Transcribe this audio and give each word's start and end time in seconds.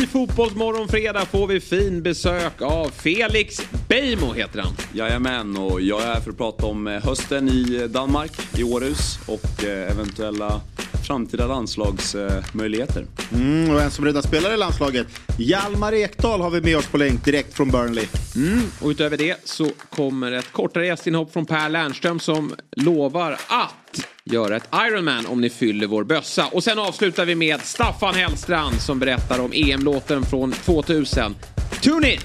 I 0.00 0.06
Fotbollsmorgon 0.06 0.88
fredag 0.88 1.24
får 1.24 1.46
vi 1.46 1.60
fin 1.60 2.02
besök 2.02 2.62
av 2.62 2.88
Felix 2.88 3.62
Beijmo 3.88 4.32
heter 4.32 4.60
han. 4.60 4.72
Jajamän, 4.92 5.56
och 5.56 5.80
jag 5.80 6.02
är 6.02 6.06
här 6.06 6.20
för 6.20 6.30
att 6.30 6.36
prata 6.36 6.66
om 6.66 6.86
eh, 6.86 7.02
hösten 7.02 7.48
i 7.48 7.88
Danmark, 7.88 8.32
i 8.58 8.62
Århus 8.62 9.18
och 9.26 9.64
eh, 9.64 9.90
eventuella 9.90 10.60
framtida 11.06 11.46
landslagsmöjligheter. 11.46 13.06
Mm, 13.34 13.74
och 13.74 13.80
en 13.80 13.90
som 13.90 14.04
redan 14.04 14.22
spelar 14.22 14.54
i 14.54 14.56
landslaget, 14.56 15.06
Hjalmar 15.38 15.94
Ekdal 15.94 16.40
har 16.40 16.50
vi 16.50 16.60
med 16.60 16.76
oss 16.76 16.86
på 16.86 16.98
länk 16.98 17.24
direkt 17.24 17.54
från 17.54 17.70
Burnley. 17.70 18.06
Mm, 18.36 18.60
och 18.80 18.88
utöver 18.88 19.16
det 19.16 19.36
så 19.44 19.70
kommer 19.88 20.32
ett 20.32 20.52
kortare 20.52 20.86
gästinhopp 20.86 21.32
från 21.32 21.46
Per 21.46 21.68
Lernström 21.68 22.20
som 22.20 22.54
lovar 22.76 23.32
att 23.32 24.06
göra 24.32 24.56
ett 24.56 24.68
Ironman 24.88 25.26
om 25.26 25.40
ni 25.40 25.50
fyller 25.50 25.86
vår 25.86 26.04
bössa. 26.04 26.46
Och 26.52 26.64
sen 26.64 26.78
avslutar 26.78 27.24
vi 27.24 27.34
med 27.34 27.60
Staffan 27.60 28.14
Hellstrand 28.14 28.80
som 28.80 28.98
berättar 28.98 29.40
om 29.40 29.52
EM-låten 29.54 30.22
från 30.22 30.52
2000. 30.52 31.34
Tune 31.82 32.12
in! 32.12 32.20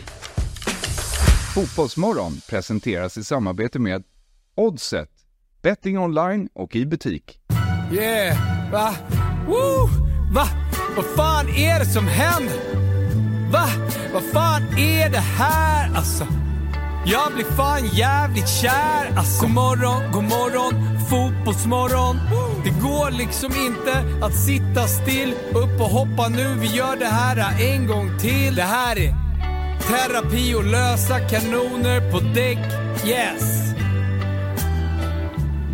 Fotbollsmorgon 1.55 2.41
presenteras 2.49 3.17
i 3.17 3.23
samarbete 3.23 3.79
med 3.79 4.03
Oddset, 4.55 5.09
betting 5.61 5.99
online 5.99 6.49
och 6.53 6.75
i 6.75 6.85
butik. 6.85 7.39
Yeah, 7.91 8.37
va? 8.71 8.95
Woo! 9.47 9.89
Va? 10.33 10.47
Vad 10.95 11.05
fan 11.05 11.49
är 11.49 11.79
det 11.79 11.85
som 11.85 12.07
händer? 12.07 12.59
Va? 13.51 13.65
Vad 14.13 14.23
fan 14.23 14.61
är 14.77 15.09
det 15.09 15.19
här 15.19 15.95
alltså? 15.95 16.27
Jag 17.07 17.33
blir 17.33 17.45
fan 17.45 17.87
jävligt 17.93 18.49
kär 18.49 19.17
alltså. 19.17 19.41
God 19.41 19.51
morgon, 19.53 20.11
god 20.11 20.23
morgon, 20.23 20.73
fotbollsmorgon. 21.09 22.15
Det 22.63 22.69
går 22.69 23.11
liksom 23.11 23.51
inte 23.67 24.25
att 24.25 24.35
sitta 24.35 24.87
still. 24.87 25.33
Upp 25.49 25.81
och 25.81 25.89
hoppa 25.89 26.27
nu, 26.29 26.55
vi 26.59 26.67
gör 26.67 26.95
det 26.95 27.05
här 27.05 27.61
en 27.61 27.87
gång 27.87 28.19
till. 28.19 28.55
Det 28.55 28.61
här 28.61 28.95
är 28.99 29.13
terapi 29.87 30.55
och 30.55 30.65
lösa 30.65 31.19
kanoner 31.19 32.11
på 32.11 32.19
däck. 32.19 32.59
Yes! 33.07 33.65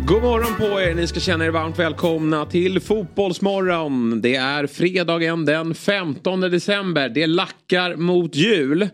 God 0.06 0.22
morgon 0.22 0.54
på 0.58 0.80
er, 0.80 0.94
ni 0.94 1.06
ska 1.06 1.20
känna 1.20 1.44
er 1.44 1.50
varmt 1.50 1.78
välkomna 1.78 2.46
till 2.46 2.80
Fotbollsmorgon. 2.80 4.20
Det 4.20 4.36
är 4.36 4.66
fredagen 4.66 5.44
den 5.44 5.74
15 5.74 6.40
december, 6.40 7.08
det 7.08 7.26
lackar 7.26 7.96
mot 7.96 8.34
jul. 8.34 8.88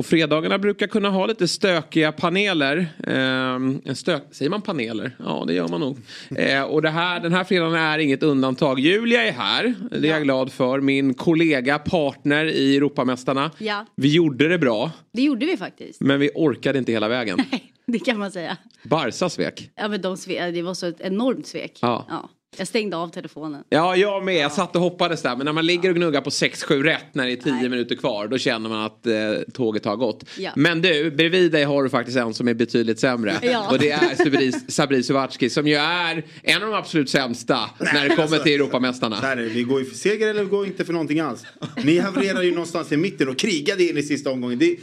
Och 0.00 0.06
fredagarna 0.06 0.58
brukar 0.58 0.86
kunna 0.86 1.10
ha 1.10 1.26
lite 1.26 1.48
stökiga 1.48 2.12
paneler. 2.12 2.76
Eh, 3.06 3.94
stök, 3.94 4.22
säger 4.30 4.50
man 4.50 4.62
paneler? 4.62 5.16
Ja, 5.18 5.44
det 5.46 5.54
gör 5.54 5.68
man 5.68 5.80
nog. 5.80 5.98
Eh, 6.36 6.62
och 6.62 6.82
det 6.82 6.90
här, 6.90 7.20
den 7.20 7.32
här 7.32 7.44
fredagen 7.44 7.74
är 7.74 7.98
inget 7.98 8.22
undantag. 8.22 8.78
Julia 8.80 9.22
är 9.22 9.32
här, 9.32 9.74
det 9.90 10.08
är 10.08 10.12
jag 10.12 10.22
glad 10.22 10.52
för. 10.52 10.80
Min 10.80 11.14
kollega, 11.14 11.78
partner 11.78 12.44
i 12.44 12.76
Europamästarna. 12.76 13.50
Ja. 13.58 13.86
Vi 13.96 14.14
gjorde 14.14 14.48
det 14.48 14.58
bra, 14.58 14.90
Det 15.12 15.22
gjorde 15.22 15.46
vi 15.46 15.56
faktiskt. 15.56 16.00
men 16.00 16.20
vi 16.20 16.30
orkade 16.34 16.78
inte 16.78 16.92
hela 16.92 17.08
vägen. 17.08 17.38
Nej, 17.50 17.72
det 17.86 17.98
kan 17.98 18.18
man 18.18 18.32
säga. 18.32 18.56
Barca 18.82 19.28
svek. 19.28 19.70
Ja, 19.76 19.88
men 19.88 20.00
de 20.02 20.14
sve- 20.16 20.50
det 20.52 20.62
var 20.62 20.74
så 20.74 20.86
ett 20.86 21.00
enormt 21.00 21.46
svek. 21.46 21.78
Ja. 21.82 22.28
Jag 22.56 22.68
stängde 22.68 22.96
av 22.96 23.08
telefonen. 23.08 23.64
Ja, 23.68 23.96
jag 23.96 24.24
med. 24.24 24.34
Jag 24.34 24.52
satt 24.52 24.76
och 24.76 24.82
hoppades 24.82 25.22
där. 25.22 25.36
Men 25.36 25.44
när 25.44 25.52
man 25.52 25.66
ligger 25.66 25.90
och 25.90 25.96
gnuggar 25.96 26.20
på 26.20 26.30
6-7 26.30 26.82
rätt 26.82 27.14
när 27.14 27.26
det 27.26 27.32
är 27.32 27.36
10 27.36 27.68
minuter 27.68 27.96
kvar. 27.96 28.28
Då 28.28 28.38
känner 28.38 28.68
man 28.68 28.84
att 28.84 29.06
eh, 29.06 29.14
tåget 29.52 29.84
har 29.84 29.96
gått. 29.96 30.24
Ja. 30.38 30.50
Men 30.56 30.82
du, 30.82 31.10
bredvid 31.10 31.52
dig 31.52 31.64
har 31.64 31.82
du 31.82 31.88
faktiskt 31.88 32.18
en 32.18 32.34
som 32.34 32.48
är 32.48 32.54
betydligt 32.54 33.00
sämre. 33.00 33.38
Ja. 33.42 33.70
Och 33.70 33.78
det 33.78 33.90
är 33.90 34.14
Sabri, 34.14 34.52
Sabri 34.52 35.02
Sovatski 35.02 35.50
som 35.50 35.66
ju 35.66 35.74
är 35.74 36.24
en 36.42 36.62
av 36.62 36.70
de 36.70 36.76
absolut 36.76 37.10
sämsta 37.10 37.70
när 37.78 38.08
det 38.08 38.16
kommer 38.16 38.38
till 38.38 38.52
Europamästarna. 38.52 39.16
Så 39.16 39.26
här 39.26 39.36
är 39.36 39.42
det, 39.42 39.48
vi 39.48 39.62
går 39.62 39.80
ju 39.80 39.86
för 39.86 39.96
seger 39.96 40.28
eller 40.28 40.44
vi 40.44 40.50
går 40.50 40.66
inte 40.66 40.84
för 40.84 40.92
någonting 40.92 41.20
alls. 41.20 41.46
Ni 41.84 41.98
havererade 41.98 42.44
ju 42.44 42.50
någonstans 42.50 42.92
i 42.92 42.96
mitten 42.96 43.28
och 43.28 43.38
krigade 43.38 43.84
in 43.84 43.98
i 43.98 44.02
sista 44.02 44.30
omgången. 44.30 44.58
Det... 44.58 44.76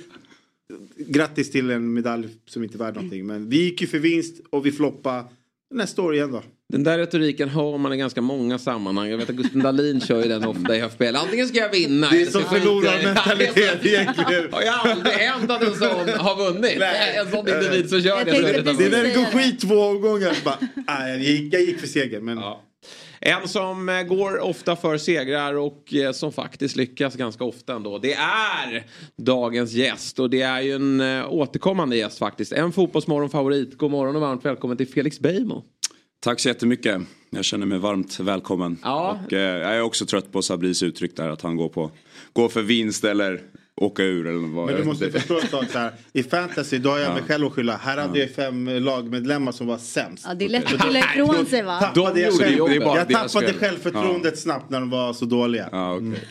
Grattis 0.98 1.52
till 1.52 1.70
en 1.70 1.94
medalj 1.94 2.28
som 2.46 2.64
inte 2.64 2.76
är 2.76 2.80
värd 2.80 2.96
någonting. 2.96 3.26
Men 3.26 3.50
vi 3.50 3.64
gick 3.64 3.82
ju 3.82 3.88
för 3.88 4.00
vinst 4.00 4.42
och 4.50 4.66
vi 4.66 4.72
floppade. 4.72 5.24
Nästa 5.74 6.02
år 6.02 6.16
igen 6.16 6.32
då. 6.32 6.44
Den 6.74 6.84
där 6.84 6.98
retoriken 6.98 7.50
hör 7.50 7.78
man 7.78 7.94
i 7.94 7.98
ganska 7.98 8.22
många 8.22 8.58
sammanhang. 8.58 9.10
Jag 9.10 9.18
vet 9.18 9.30
att 9.30 9.36
Gusten 9.36 9.62
Dahlin 9.64 10.02
kör 10.02 10.24
ju 10.24 10.30
den 10.30 10.44
ofta 10.46 10.76
i 10.76 10.82
FBL. 10.82 11.16
Antingen 11.16 11.48
ska 11.48 11.58
jag 11.58 11.70
vinna 11.70 12.10
Det 12.10 12.22
är 12.22 12.26
som 12.26 12.42
jag 12.42 12.50
förlorarmentalitet 12.50 13.86
egentligen. 13.86 14.48
Har 14.52 14.62
ju 14.62 14.68
aldrig 14.68 15.14
hänt 15.14 15.52
att 15.52 15.64
en 15.64 15.76
sån 15.76 16.10
har 16.10 16.36
vunnit. 16.36 16.76
Nej. 16.80 17.18
En 17.18 17.32
sån 17.32 17.48
individ 17.48 17.90
som 17.90 18.02
kör 18.02 18.10
Jag 18.10 18.26
det. 18.26 18.32
det 18.32 18.74
Det 18.74 18.86
är 18.86 18.90
när 18.90 19.04
det 19.04 19.14
går 19.16 19.26
skit 19.26 19.60
två 19.60 19.76
omgångar. 19.76 20.36
Bara, 20.46 20.58
nej, 20.88 21.12
jag, 21.12 21.20
gick, 21.20 21.54
jag 21.54 21.62
gick 21.62 21.80
för 21.80 21.88
seger. 21.88 22.22
Men 22.22 22.38
Ja. 22.38 22.64
En 23.20 23.48
som 23.48 23.90
eh, 23.90 24.04
går 24.04 24.40
ofta 24.40 24.76
för 24.76 24.98
segrar 24.98 25.54
och 25.54 25.94
eh, 25.94 26.12
som 26.12 26.32
faktiskt 26.32 26.76
lyckas 26.76 27.16
ganska 27.16 27.44
ofta 27.44 27.76
ändå. 27.76 27.98
Det 27.98 28.14
är 28.14 28.86
dagens 29.18 29.74
gäst 29.74 30.20
och 30.20 30.30
det 30.30 30.42
är 30.42 30.62
ju 30.62 30.76
en 30.76 31.02
eh, 31.02 31.34
återkommande 31.34 31.98
gäst 31.98 32.18
faktiskt. 32.18 32.52
En 32.52 32.72
fotbollsmorgon-favorit. 32.72 33.78
God 33.78 33.92
morgon 33.92 34.16
och 34.16 34.22
varmt 34.22 34.46
välkommen 34.46 34.78
till 34.78 34.88
Felix 34.88 35.20
Beijmo. 35.20 35.64
Tack 36.20 36.40
så 36.40 36.48
jättemycket. 36.48 37.02
Jag 37.30 37.46
känner 37.46 37.66
mig 37.66 37.78
varmt 37.80 38.20
välkommen. 38.20 38.78
Ja. 38.84 39.20
Och, 39.26 39.34
eh, 39.34 39.40
jag 39.40 39.76
är 39.76 39.82
också 39.82 40.06
trött 40.06 40.32
på 40.32 40.42
Sabris 40.42 40.84
uttryck 40.84 41.18
där 41.18 41.30
att 41.30 41.42
han 41.42 41.56
går, 41.56 41.70
på, 41.70 41.92
går 42.34 42.50
för 42.50 42.62
vinst 42.62 43.04
eller 43.04 43.42
åka 43.76 44.04
ur. 44.04 44.28
Eller 44.28 44.56
vad, 44.56 44.66
Men 44.66 44.76
du 44.76 44.84
måste 44.84 45.12
förstå 45.12 45.40
en 45.40 45.48
sak 45.48 45.66
så 45.72 45.80
här. 45.80 45.92
I 46.14 46.24
fantasy 46.24 46.78
då 46.78 46.90
har 46.90 46.98
jag 47.00 47.14
mig 47.14 47.24
själv 47.24 47.46
att 47.48 47.54
skylla. 47.54 47.78
Här 47.78 47.98
hade 47.98 48.20
jag 48.20 48.32
fem 48.32 48.68
lagmedlemmar 48.68 49.52
som 49.52 49.68
var 49.68 49.78
sämst. 49.78 50.26
Ja, 50.28 50.34
det 50.34 50.46
är 50.46 50.50
lätt 50.50 50.74
att 50.74 50.82
skylla 50.82 51.00
ifrån 51.00 51.46
sig 51.46 51.64
va? 51.64 51.80
Tappade 51.80 52.20
jag 52.22 52.34
själv-. 52.34 52.70
Det 52.70 52.80
bara 52.80 52.98
jag 52.98 53.10
tappade 53.10 53.54
självförtroendet 53.54 54.40
snabbt 54.40 54.70
när 54.70 54.80
de 54.80 54.90
var 54.90 55.14
så 55.14 55.26
dåliga. 55.26 55.70
Ja, 55.72 55.96
okej. 55.96 56.24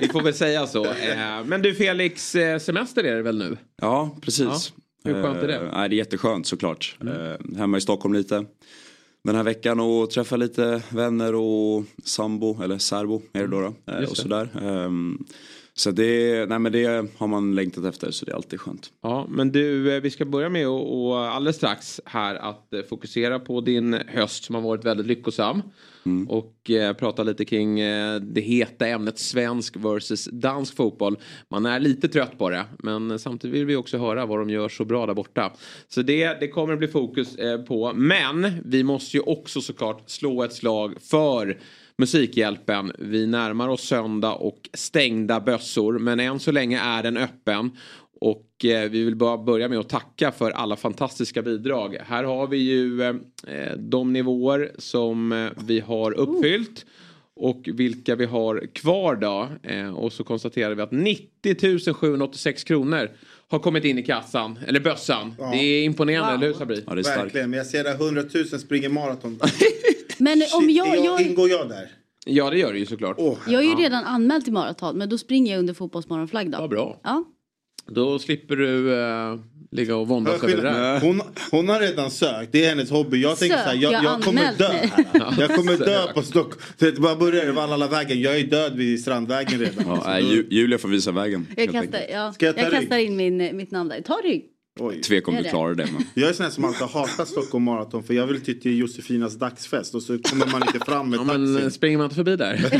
Vi 0.00 0.08
får 0.08 0.22
väl 0.22 0.34
säga 0.34 0.66
så. 0.66 0.84
Eh, 0.84 1.44
Men 1.44 1.62
du 1.62 1.74
Felix, 1.74 2.34
eh, 2.34 2.58
semester 2.58 3.04
är 3.04 3.16
det 3.16 3.22
väl 3.22 3.38
nu? 3.38 3.56
ja 3.82 4.16
precis. 4.22 4.72
Ja. 5.02 5.10
Hur 5.10 5.22
skönt 5.22 5.42
är 5.42 5.48
det? 5.48 5.54
Eh, 5.56 5.70
det 5.72 5.78
är 5.78 5.88
jätteskönt 5.88 6.46
såklart. 6.46 6.96
Eh, 7.00 7.56
hemma 7.58 7.76
i 7.76 7.80
Stockholm 7.80 8.14
lite. 8.14 8.44
Den 9.24 9.36
här 9.36 9.42
veckan 9.42 9.80
och 9.80 10.10
träffa 10.10 10.36
lite 10.36 10.82
vänner 10.90 11.34
och 11.34 11.84
sambo, 12.04 12.62
eller 12.62 12.78
särbo 12.78 13.22
är 13.32 13.40
det 13.40 13.46
då. 13.46 13.60
då 13.60 13.92
eh, 13.92 14.00
Just 14.00 14.10
och 14.10 14.16
sådär. 14.16 14.48
Så 15.76 15.90
det, 15.90 16.48
nej, 16.48 16.58
men 16.58 16.72
det 16.72 17.06
har 17.18 17.26
man 17.26 17.54
längtat 17.54 17.84
efter 17.84 18.10
så 18.10 18.24
det 18.24 18.32
är 18.32 18.36
alltid 18.36 18.60
skönt. 18.60 18.92
Ja, 19.02 19.26
men 19.28 19.52
du, 19.52 19.94
eh, 19.94 20.00
vi 20.00 20.10
ska 20.10 20.24
börja 20.24 20.48
med 20.48 20.68
och, 20.68 21.06
och 21.06 21.18
alldeles 21.18 21.56
strax 21.56 22.00
här 22.04 22.34
att 22.34 22.74
eh, 22.74 22.82
fokusera 22.82 23.38
på 23.38 23.60
din 23.60 23.94
höst 24.08 24.44
som 24.44 24.54
har 24.54 24.62
varit 24.62 24.84
väldigt 24.84 25.06
lyckosam. 25.06 25.62
Och 26.28 26.70
eh, 26.70 26.92
prata 26.92 27.22
lite 27.22 27.44
kring 27.44 27.80
eh, 27.80 28.20
det 28.20 28.40
heta 28.40 28.86
ämnet 28.86 29.18
svensk 29.18 29.76
versus 29.76 30.24
dansk 30.32 30.76
fotboll. 30.76 31.16
Man 31.48 31.66
är 31.66 31.80
lite 31.80 32.08
trött 32.08 32.38
på 32.38 32.50
det, 32.50 32.64
men 32.78 33.18
samtidigt 33.18 33.56
vill 33.56 33.66
vi 33.66 33.76
också 33.76 33.98
höra 33.98 34.26
vad 34.26 34.38
de 34.38 34.50
gör 34.50 34.68
så 34.68 34.84
bra 34.84 35.06
där 35.06 35.14
borta. 35.14 35.52
Så 35.88 36.02
det, 36.02 36.40
det 36.40 36.48
kommer 36.48 36.72
att 36.72 36.78
bli 36.78 36.88
fokus 36.88 37.36
eh, 37.36 37.62
på. 37.62 37.92
Men 37.94 38.46
vi 38.64 38.84
måste 38.84 39.16
ju 39.16 39.22
också 39.22 39.60
såklart 39.60 40.10
slå 40.10 40.42
ett 40.42 40.52
slag 40.52 40.94
för 41.02 41.58
Musikhjälpen. 41.98 42.92
Vi 42.98 43.26
närmar 43.26 43.68
oss 43.68 43.82
söndag 43.82 44.32
och 44.32 44.68
stängda 44.74 45.40
bössor. 45.40 45.98
Men 45.98 46.20
än 46.20 46.40
så 46.40 46.52
länge 46.52 46.80
är 46.80 47.02
den 47.02 47.16
öppen. 47.16 47.70
Och 48.20 48.64
eh, 48.64 48.90
vi 48.90 49.04
vill 49.04 49.16
bara 49.16 49.38
börja 49.38 49.68
med 49.68 49.78
att 49.78 49.88
tacka 49.88 50.32
för 50.32 50.50
alla 50.50 50.76
fantastiska 50.76 51.42
bidrag. 51.42 51.96
Här 52.06 52.24
har 52.24 52.46
vi 52.46 52.56
ju 52.56 53.02
eh, 53.02 53.14
de 53.78 54.12
nivåer 54.12 54.70
som 54.78 55.32
eh, 55.32 55.48
vi 55.66 55.80
har 55.80 56.12
uppfyllt. 56.12 56.86
Och 57.36 57.68
vilka 57.74 58.14
vi 58.16 58.24
har 58.24 58.66
kvar 58.72 59.16
då. 59.16 59.48
Eh, 59.62 59.94
och 59.94 60.12
så 60.12 60.24
konstaterar 60.24 60.74
vi 60.74 60.82
att 60.82 60.92
90 60.92 61.94
786 61.94 62.64
kronor 62.64 63.10
har 63.48 63.58
kommit 63.58 63.84
in 63.84 63.98
i 63.98 64.02
kassan. 64.02 64.58
Eller 64.66 64.80
bössan. 64.80 65.34
Det 65.52 65.56
är 65.58 65.84
imponerande, 65.84 66.32
Wow. 66.32 66.36
eller 66.36 66.46
hur 66.46 66.54
Sabri? 66.54 66.84
Ja, 66.86 66.94
det 66.94 67.00
är 67.00 67.02
starkt. 67.02 67.24
Verkligen, 67.24 67.50
men 67.50 67.56
jag 67.56 67.66
ser 67.66 67.84
där 67.84 67.94
100 67.94 68.22
000 68.34 68.44
springer 68.46 68.88
maraton. 68.88 69.40
Men 70.18 70.42
om 70.54 70.62
Shit, 70.66 70.76
jag, 70.76 70.88
är 70.96 71.04
jag, 71.04 71.20
Ingår 71.20 71.48
jag 71.50 71.68
där? 71.68 71.88
Ja, 72.26 72.50
det 72.50 72.58
gör 72.58 72.72
det 72.72 72.78
ju 72.78 72.86
såklart. 72.86 73.16
Åh, 73.18 73.38
jag 73.48 73.64
är 73.64 73.68
ju 73.68 73.74
redan 73.74 74.04
anmäld 74.04 74.44
till 74.44 74.52
maraton 74.52 74.98
men 74.98 75.08
då 75.08 75.18
springer 75.18 75.52
jag 75.52 75.58
under 75.58 75.74
fotbollsmorgonflagg 75.74 76.50
då. 76.50 76.58
Ja, 76.60 76.68
bra. 76.68 77.00
Ja. 77.04 77.24
Då 77.86 78.18
slipper 78.18 78.56
du 78.56 79.00
eh, 79.00 79.38
ligga 79.70 79.96
och 79.96 80.08
våndas 80.08 80.42
över 80.44 80.56
det 80.56 80.62
där. 80.62 81.00
hon, 81.00 81.20
hon 81.50 81.68
har 81.68 81.80
redan 81.80 82.10
sökt, 82.10 82.52
det 82.52 82.64
är 82.64 82.68
hennes 82.68 82.90
hobby. 82.90 83.22
Jag 83.22 83.38
tänker 83.38 83.56
så 83.56 83.62
här, 83.62 83.70
Sökt, 83.70 83.82
jag, 83.82 83.92
jag 83.92 83.98
har 83.98 84.04
jag 84.04 84.22
kommer 84.24 84.40
anmält 84.40 84.58
dö 84.58 84.68
mig. 84.68 84.90
här. 85.12 85.34
Jag 85.40 85.54
kommer 85.56 85.76
dö 85.78 86.12
på 86.14 86.22
Stockholm. 86.22 86.60
Så 86.78 86.84
Det 86.84 87.00
bara 87.00 87.16
börjar 87.16 87.48
i 87.48 87.52
Vallalavägen, 87.52 88.20
jag 88.20 88.36
är 88.40 88.44
död 88.44 88.76
vid 88.76 89.00
Strandvägen 89.00 89.60
redan. 89.60 89.84
Ja, 89.86 90.02
nej, 90.06 90.24
Ju- 90.34 90.46
Julia 90.50 90.78
får 90.78 90.88
visa 90.88 91.12
vägen. 91.12 91.46
Jag, 91.56 91.62
helt 91.72 91.72
kastar, 91.72 92.06
ja, 92.12 92.32
Ska 92.32 92.46
jag 92.46 92.58
jag, 92.58 92.64
ta 92.64 92.70
rygg? 92.70 92.80
kastar 92.80 92.98
in 92.98 93.16
min, 93.16 93.56
mitt 93.56 93.70
namn 93.70 93.88
där. 93.88 94.00
Ta 94.00 94.14
rygg. 94.24 94.44
Oj. 94.80 95.00
Tvek 95.02 95.28
om 95.28 95.34
du 95.36 95.44
klarar 95.44 95.74
det. 95.74 95.86
Men... 95.92 96.02
Jag 96.14 96.28
är 96.28 96.32
sån 96.32 96.44
här 96.44 96.50
som 96.50 96.64
alltid 96.64 96.80
har 96.82 97.00
hatat 97.00 97.28
Stockholm 97.28 97.64
Marathon 97.64 98.02
för 98.02 98.14
jag 98.14 98.26
vill 98.26 98.40
till 98.40 98.78
Josefinas 98.78 99.34
dagsfest 99.34 99.94
och 99.94 100.02
så 100.02 100.18
kommer 100.18 100.46
man 100.46 100.62
inte 100.62 100.78
fram 100.86 101.10
med 101.10 101.18
Ja, 101.18 101.24
men 101.24 101.54
taxin. 101.54 101.70
springer 101.70 101.98
man 101.98 102.04
inte 102.04 102.14
förbi 102.16 102.36
där? 102.36 102.56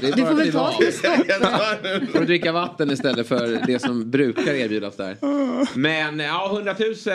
Det 0.00 0.08
är 0.08 0.16
Du 0.16 0.22
bara 0.22 0.30
får 0.30 0.36
väl 0.36 0.46
att 0.48 0.52
ta 0.52 0.60
av. 0.60 0.72
stopp. 0.72 2.10
Får 2.12 2.18
du 2.20 2.26
dricka 2.26 2.52
vatten 2.52 2.90
istället 2.90 3.28
för 3.28 3.60
det 3.66 3.78
som 3.78 4.10
brukar 4.10 4.54
erbjudas 4.54 4.96
där. 4.96 5.16
Men 5.78 6.18
ja, 6.18 6.50
100 6.54 6.74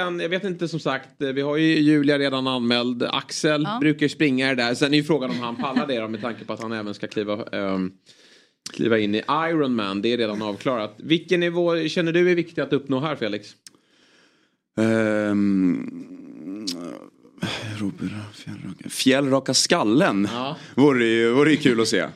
000, 0.10 0.22
jag 0.22 0.30
vet 0.30 0.44
inte 0.44 0.68
som 0.68 0.80
sagt. 0.80 1.10
Vi 1.18 1.42
har 1.42 1.58
ju 1.58 1.80
Julia 1.80 2.20
redan 2.20 2.48
anmäld. 2.48 3.04
Axel 3.04 3.64
Ja. 3.64 3.78
brukar 3.82 4.08
springa 4.08 4.48
det 4.48 4.56
där. 4.56 4.74
Sen 4.74 4.94
är 4.94 4.98
ju 4.98 5.04
frågan 5.04 5.30
om 5.30 5.40
han 5.40 5.56
pallar 5.56 5.88
det 5.88 6.00
då, 6.00 6.08
med 6.08 6.22
tanke 6.22 6.46
på 6.46 6.54
att 6.54 6.62
han 6.62 6.72
även 6.72 6.94
ska 6.94 7.08
kliva 7.08 7.46
ehm, 7.52 7.92
kliva 8.74 9.00
in 9.00 9.16
i 9.16 9.24
Ironman. 9.30 10.02
Det 10.02 10.14
är 10.14 10.18
redan 10.18 10.42
avklarat. 10.42 10.96
Vilken 10.98 11.40
nivå 11.40 11.88
känner 11.88 12.12
du 12.12 12.32
är 12.32 12.36
viktig 12.36 12.62
att 12.62 12.74
uppnå 12.74 13.00
här 13.00 13.16
Felix? 13.16 13.56
Ehm, 14.78 15.90
Robert, 17.78 18.12
fjällraka, 18.34 18.90
fjällraka 18.90 19.54
skallen 19.54 20.28
Ja. 20.34 20.58
vore, 20.76 21.06
ju, 21.06 21.32
vore 21.34 21.52
ju 21.52 21.58
kul 21.58 21.82
att 21.82 21.88
se. 21.88 22.00
Eh, 22.00 22.10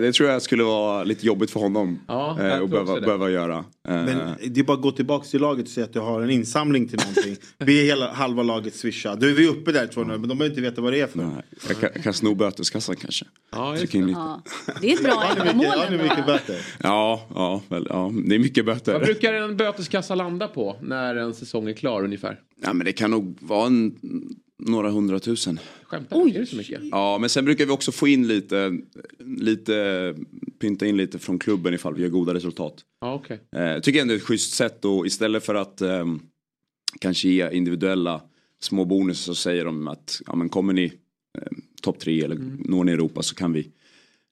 det 0.00 0.12
tror 0.12 0.28
jag 0.30 0.42
skulle 0.42 0.64
vara 0.64 1.04
lite 1.04 1.26
jobbigt 1.26 1.50
för 1.50 1.60
honom 1.60 1.98
Ja, 2.08 2.36
eh, 2.40 2.62
att 2.62 2.70
behöva, 2.70 3.00
behöva 3.00 3.30
göra. 3.30 3.64
Eh, 3.88 3.94
Men 4.04 4.36
det 4.50 4.60
är 4.60 4.64
bara 4.64 4.76
att 4.76 4.82
gå 4.82 4.90
tillbaka 4.92 5.24
till 5.26 5.40
laget 5.40 5.64
och 5.66 5.70
säga 5.70 5.84
att 5.84 5.92
du 5.92 6.00
har 6.00 6.22
en 6.22 6.30
insamling 6.30 6.88
till 6.88 6.98
någonting. 6.98 7.36
Be 7.66 7.72
hela 7.72 8.12
halva 8.12 8.42
laget 8.42 8.74
swisha. 8.74 9.14
Då 9.16 9.26
är 9.26 9.32
vi 9.32 9.46
uppe 9.46 9.72
där 9.72 9.86
200 9.86 10.18
men 10.18 10.28
de 10.28 10.38
behöver 10.38 10.52
inte 10.56 10.70
veta 10.70 10.80
vad 10.82 10.92
det 10.92 11.00
är 11.00 11.06
för. 11.06 11.18
nej, 11.18 11.42
jag 11.68 11.92
kan, 11.92 12.02
kan 12.02 12.12
sno 12.14 12.34
böteskassan 12.34 12.96
kanske. 12.96 13.24
Ja, 13.52 13.72
lite. 13.74 13.98
Ja. 13.98 14.42
Det 14.80 14.90
är 14.92 14.94
ett 14.94 15.02
bra 15.02 15.24
ändamål 15.38 15.66
har 15.66 15.90
ni 15.90 15.96
mycket 16.02 16.26
böter? 16.26 16.66
Ja, 16.82 17.26
ja, 17.34 17.62
väl, 17.68 17.86
ja, 17.90 18.12
det 18.28 18.34
är 18.34 18.38
mycket 18.38 18.64
Vad 18.64 18.76
böter. 18.76 19.00
brukar 19.00 19.32
en 19.34 19.56
böteskassa 19.56 20.14
landa 20.14 20.48
på 20.48 20.76
när 20.82 21.16
en 21.16 21.34
säsong 21.34 21.68
är 21.68 21.72
klar 21.72 22.04
ungefär? 22.04 22.40
Ja, 22.62 22.72
men 22.72 22.84
det 22.86 22.92
kan 22.92 23.10
nog 23.10 23.36
vara 23.40 23.66
en, 23.66 23.94
några 24.62 24.90
hundratusen. 24.90 25.60
Skämtar 25.84 26.24
du? 26.24 26.30
Är 26.30 26.40
det 26.40 26.46
så 26.46 26.56
mycket? 26.56 26.80
Ja, 26.90 27.18
men 27.20 27.30
sen 27.30 27.44
brukar 27.44 27.66
vi 27.66 27.72
också 27.72 27.92
få 27.92 28.08
in 28.08 28.26
lite, 28.28 28.78
lite, 29.38 30.14
pynta 30.60 30.86
in 30.86 30.96
lite 30.96 31.18
från 31.18 31.38
klubben 31.38 31.74
ifall 31.74 31.94
vi 31.94 32.02
gör 32.02 32.08
goda 32.08 32.34
resultat. 32.34 32.74
Ja, 33.00 33.14
okej. 33.14 33.40
Eh, 33.56 33.80
tycker 33.80 34.00
ändå 34.00 34.14
är 34.14 34.18
ett 34.18 34.22
schysst 34.22 34.54
sätt 34.54 34.84
och 34.84 35.06
istället 35.06 35.44
för 35.44 35.54
att 35.54 35.80
ehm, 35.80 36.20
kanske 37.00 37.28
ge 37.28 37.50
individuella 37.52 38.22
små 38.60 38.84
bonusar 38.84 39.32
så 39.32 39.34
säger 39.34 39.64
de 39.64 39.88
att 39.88 40.20
ja, 40.26 40.36
men 40.36 40.48
kommer 40.48 40.72
ni 40.72 40.84
eh, 41.38 41.48
topp 41.82 41.98
tre 41.98 42.22
eller 42.22 42.36
Mm. 42.36 42.62
når 42.68 42.84
ni 42.84 42.92
Europa 42.92 43.22
så 43.22 43.34
kan 43.34 43.52
vi 43.52 43.70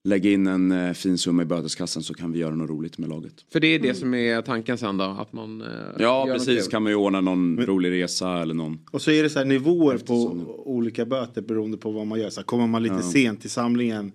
lägga 0.04 0.30
in 0.30 0.46
en 0.46 0.72
eh, 0.72 0.92
fin 0.92 1.18
summa 1.18 1.42
i 1.42 1.44
böteskassan 1.44 2.02
så 2.02 2.14
kan 2.14 2.32
vi 2.32 2.38
göra 2.38 2.54
något 2.54 2.70
roligt 2.70 2.98
med 2.98 3.08
laget. 3.08 3.34
För 3.52 3.60
det 3.60 3.66
är 3.66 3.78
det 3.78 3.94
som 3.94 4.14
är 4.14 4.42
tanken 4.42 4.78
sen 4.78 4.96
då? 4.96 5.04
Att 5.04 5.32
man 5.32 5.60
eh, 5.60 5.68
Ja 5.98 6.28
precis, 6.32 6.68
kan 6.68 6.82
man 6.82 6.92
ju 6.92 6.96
ordna 6.96 7.20
någon 7.20 7.66
rolig 7.66 7.90
resa 7.90 8.42
eller 8.42 8.54
någon. 8.54 8.78
Och 8.90 9.02
så 9.02 9.10
är 9.10 9.22
det 9.22 9.30
så 9.30 9.38
här 9.38 9.46
nivåer 9.46 9.98
på 9.98 10.14
olika 10.64 11.04
böter 11.04 11.42
beroende 11.42 11.76
på 11.76 11.90
vad 11.90 12.06
man 12.06 12.20
gör. 12.20 12.30
Så 12.30 12.40
här, 12.40 12.44
kommer 12.44 12.66
man 12.66 12.82
lite 12.82 13.02
sent 13.02 13.40
till 13.40 13.50
samlingen 13.50 14.12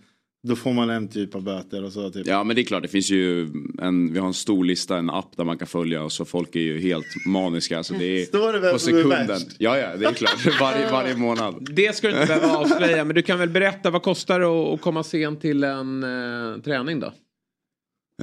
då 0.48 0.56
får 0.56 0.74
man 0.74 0.90
en 0.90 1.08
typ 1.08 1.36
av 1.36 1.44
böter 1.44 1.84
och 1.84 1.94
så 1.94 2.10
typ. 2.10 2.28
Ja 2.28 2.44
men 2.44 2.56
det 2.56 2.62
är 2.62 2.64
klart, 2.64 2.82
det 2.84 2.88
finns 2.90 3.10
ju 3.12 3.42
en, 3.82 4.14
vi 4.14 4.20
har 4.20 4.28
en 4.28 4.34
stor 4.34 4.66
lista, 4.66 4.98
en 4.98 5.10
app 5.10 5.38
där 5.38 5.44
man 5.44 5.58
kan 5.58 5.68
följa 5.68 6.04
och 6.04 6.12
så 6.12 6.26
folk 6.26 6.56
är 6.56 6.60
ju 6.60 6.80
helt 6.80 7.06
maniska. 7.26 7.84
Så 7.84 7.94
det 7.94 8.06
är 8.22 8.26
Står 8.26 8.54
det 8.54 8.60
vem 8.60 8.70
på 8.70 8.76
är 8.76 8.80
sekunden. 8.80 9.28
värst? 9.28 9.48
Ja 9.60 9.78
ja, 9.78 9.98
det 9.98 10.06
är 10.06 10.14
klart. 10.14 10.60
Varje, 10.62 10.92
varje 10.92 11.16
månad. 11.18 11.68
Det 11.76 11.96
ska 11.96 12.08
du 12.08 12.14
inte 12.14 12.28
behöva 12.28 12.58
avslöja 12.58 13.06
men 13.06 13.16
du 13.16 13.22
kan 13.22 13.40
väl 13.40 13.50
berätta 13.50 13.90
vad 13.90 14.02
kostar 14.04 14.40
det 14.40 14.46
att 14.48 14.82
komma 14.82 15.04
sent 15.04 15.42
till 15.42 15.64
en 15.64 16.04
eh, 16.04 16.62
träning 16.62 17.00
då? 17.00 17.14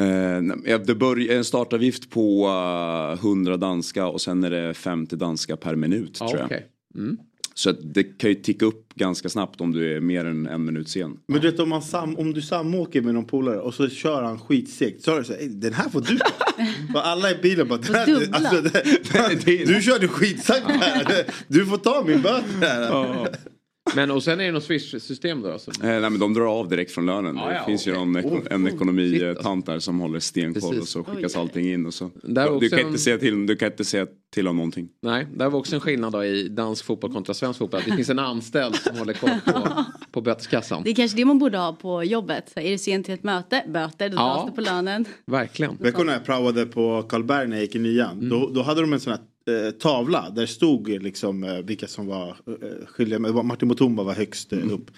Eh, 0.00 0.78
det 0.86 0.94
börjar 0.94 1.36
en 1.36 1.44
startavgift 1.44 2.10
på 2.10 2.46
eh, 3.18 3.24
100 3.24 3.56
danska 3.56 4.06
och 4.06 4.20
sen 4.20 4.44
är 4.44 4.50
det 4.50 4.74
50 4.74 5.16
danska 5.16 5.56
per 5.56 5.76
minut 5.76 6.16
Ja, 6.20 6.28
tror 6.28 6.38
jag. 6.40 6.46
okej. 6.46 6.66
Mm. 6.96 7.18
Så 7.56 7.70
att 7.70 7.76
det 7.94 8.02
kan 8.02 8.30
ju 8.30 8.34
ticka 8.36 8.66
upp 8.66 8.94
ganska 8.94 9.28
snabbt 9.28 9.60
om 9.60 9.72
du 9.72 9.96
är 9.96 10.00
mer 10.00 10.24
än 10.24 10.46
en 10.46 10.64
minut 10.64 10.88
sen. 10.88 11.16
Men 11.28 11.40
du 11.40 11.50
vet 11.50 11.60
om, 11.60 11.68
man 11.68 11.82
sam, 11.82 12.16
om 12.18 12.34
du 12.34 12.42
samåker 12.42 13.00
med 13.02 13.14
någon 13.14 13.24
polare 13.26 13.58
och 13.60 13.74
så 13.74 13.88
kör 13.88 14.22
han 14.22 14.38
skitsegt. 14.38 15.02
Så 15.04 15.10
är 15.14 15.18
det 15.18 15.24
så 15.24 15.32
här, 15.32 15.40
"Ey, 15.40 15.48
den 15.48 15.72
här 15.72 15.88
får 15.88 16.00
du 16.00 16.18
ta. 16.18 16.26
Och 16.98 17.06
alla 17.06 17.30
i 17.30 17.34
bilen 17.42 17.68
bara, 17.68 17.78
"Den 17.78 17.94
här- 17.94 18.28
alltså, 18.32 18.60
det, 19.46 19.64
du 19.66 19.82
körde 19.82 20.08
skitsakta 20.08 20.72
här. 20.72 21.24
Du 21.48 21.66
får 21.66 21.76
ta 21.76 22.04
min 22.06 22.22
böter 22.22 22.60
här. 22.60 23.28
Men 23.96 24.10
och 24.10 24.22
sen 24.22 24.40
är 24.40 24.44
det 24.44 24.52
något 24.52 24.64
swish-system 24.64 25.42
då? 25.42 25.52
Alltså. 25.52 25.70
Eh, 25.70 25.76
nej 25.88 26.00
men 26.00 26.18
de 26.18 26.34
drar 26.34 26.46
av 26.60 26.68
direkt 26.68 26.90
från 26.92 27.06
lönen. 27.06 27.36
Ja, 27.36 27.48
det 27.48 27.54
ja, 27.54 27.64
finns 27.66 27.86
ju 27.86 27.90
okej. 27.92 28.04
någon 28.04 28.16
eko- 28.16 28.46
en 28.50 28.64
Shit, 28.64 28.74
ekonomitant 28.74 29.66
där 29.66 29.78
som 29.78 30.00
håller 30.00 30.20
stenkoll 30.20 30.78
och 30.80 30.88
så 30.88 31.04
skickas 31.04 31.36
allting 31.36 31.72
in. 31.72 31.86
Och 31.86 31.94
så. 31.94 32.10
Där 32.22 32.44
Du 32.44 32.50
också 32.50 32.68
kan, 32.68 32.78
en- 32.78 32.86
inte 32.86 32.98
säga 32.98 33.18
till, 33.18 33.46
du 33.46 33.56
kan 33.56 33.70
inte 33.70 33.84
säga 33.84 34.06
till 34.34 34.48
om 34.48 34.56
någonting. 34.56 34.88
Nej, 35.02 35.26
där 35.36 35.50
var 35.50 35.58
också 35.58 35.74
en 35.74 35.80
skillnad 35.80 36.12
då 36.12 36.24
i 36.24 36.48
dansk 36.48 36.84
fotboll 36.84 37.12
kontra 37.12 37.34
svensk 37.34 37.58
fotboll. 37.58 37.80
Det 37.86 37.96
finns 37.96 38.10
en 38.10 38.18
anställd 38.18 38.74
som 38.76 38.98
håller 38.98 39.12
koll 39.12 39.30
på, 39.46 39.68
på 40.12 40.20
böteskassan. 40.20 40.82
Det 40.84 40.90
är 40.90 40.94
kanske 40.94 41.16
det 41.16 41.24
man 41.24 41.38
borde 41.38 41.58
ha 41.58 41.72
på 41.72 42.04
jobbet. 42.04 42.50
Så 42.54 42.60
är 42.60 42.70
det 42.70 42.78
sent 42.78 43.04
till 43.04 43.14
ett 43.14 43.24
möte, 43.24 43.62
böter, 43.68 44.08
då 44.08 44.16
Ja. 44.16 44.34
dras 44.34 44.46
det 44.46 44.52
på 44.52 44.60
lönen. 44.60 45.04
Verkligen. 45.26 45.76
Du 45.80 46.04
när 46.04 46.12
jag 46.12 46.24
praoade 46.24 46.66
på 46.66 47.02
Karlberg 47.02 47.48
när 47.48 47.56
jag 47.56 47.62
gick 47.62 47.74
i 47.74 47.78
nian? 47.78 48.28
Då, 48.28 48.50
då 48.54 48.62
hade 48.62 48.80
de 48.80 48.92
en 48.92 49.00
sån 49.00 49.10
här 49.10 49.20
eh, 49.50 49.70
tavla 49.70 50.30
där 50.30 50.46
stod 50.46 50.88
liksom 50.88 51.44
eh, 51.44 51.58
vilka 51.58 51.86
som 51.86 52.06
var 52.06 52.28
eh, 52.28 52.86
skyldiga. 52.86 53.18
Martin 53.18 53.68
Mutumba 53.68 54.02
var 54.02 54.14
högst 54.14 54.52
eh, 54.52 54.58
upp. 54.72 54.90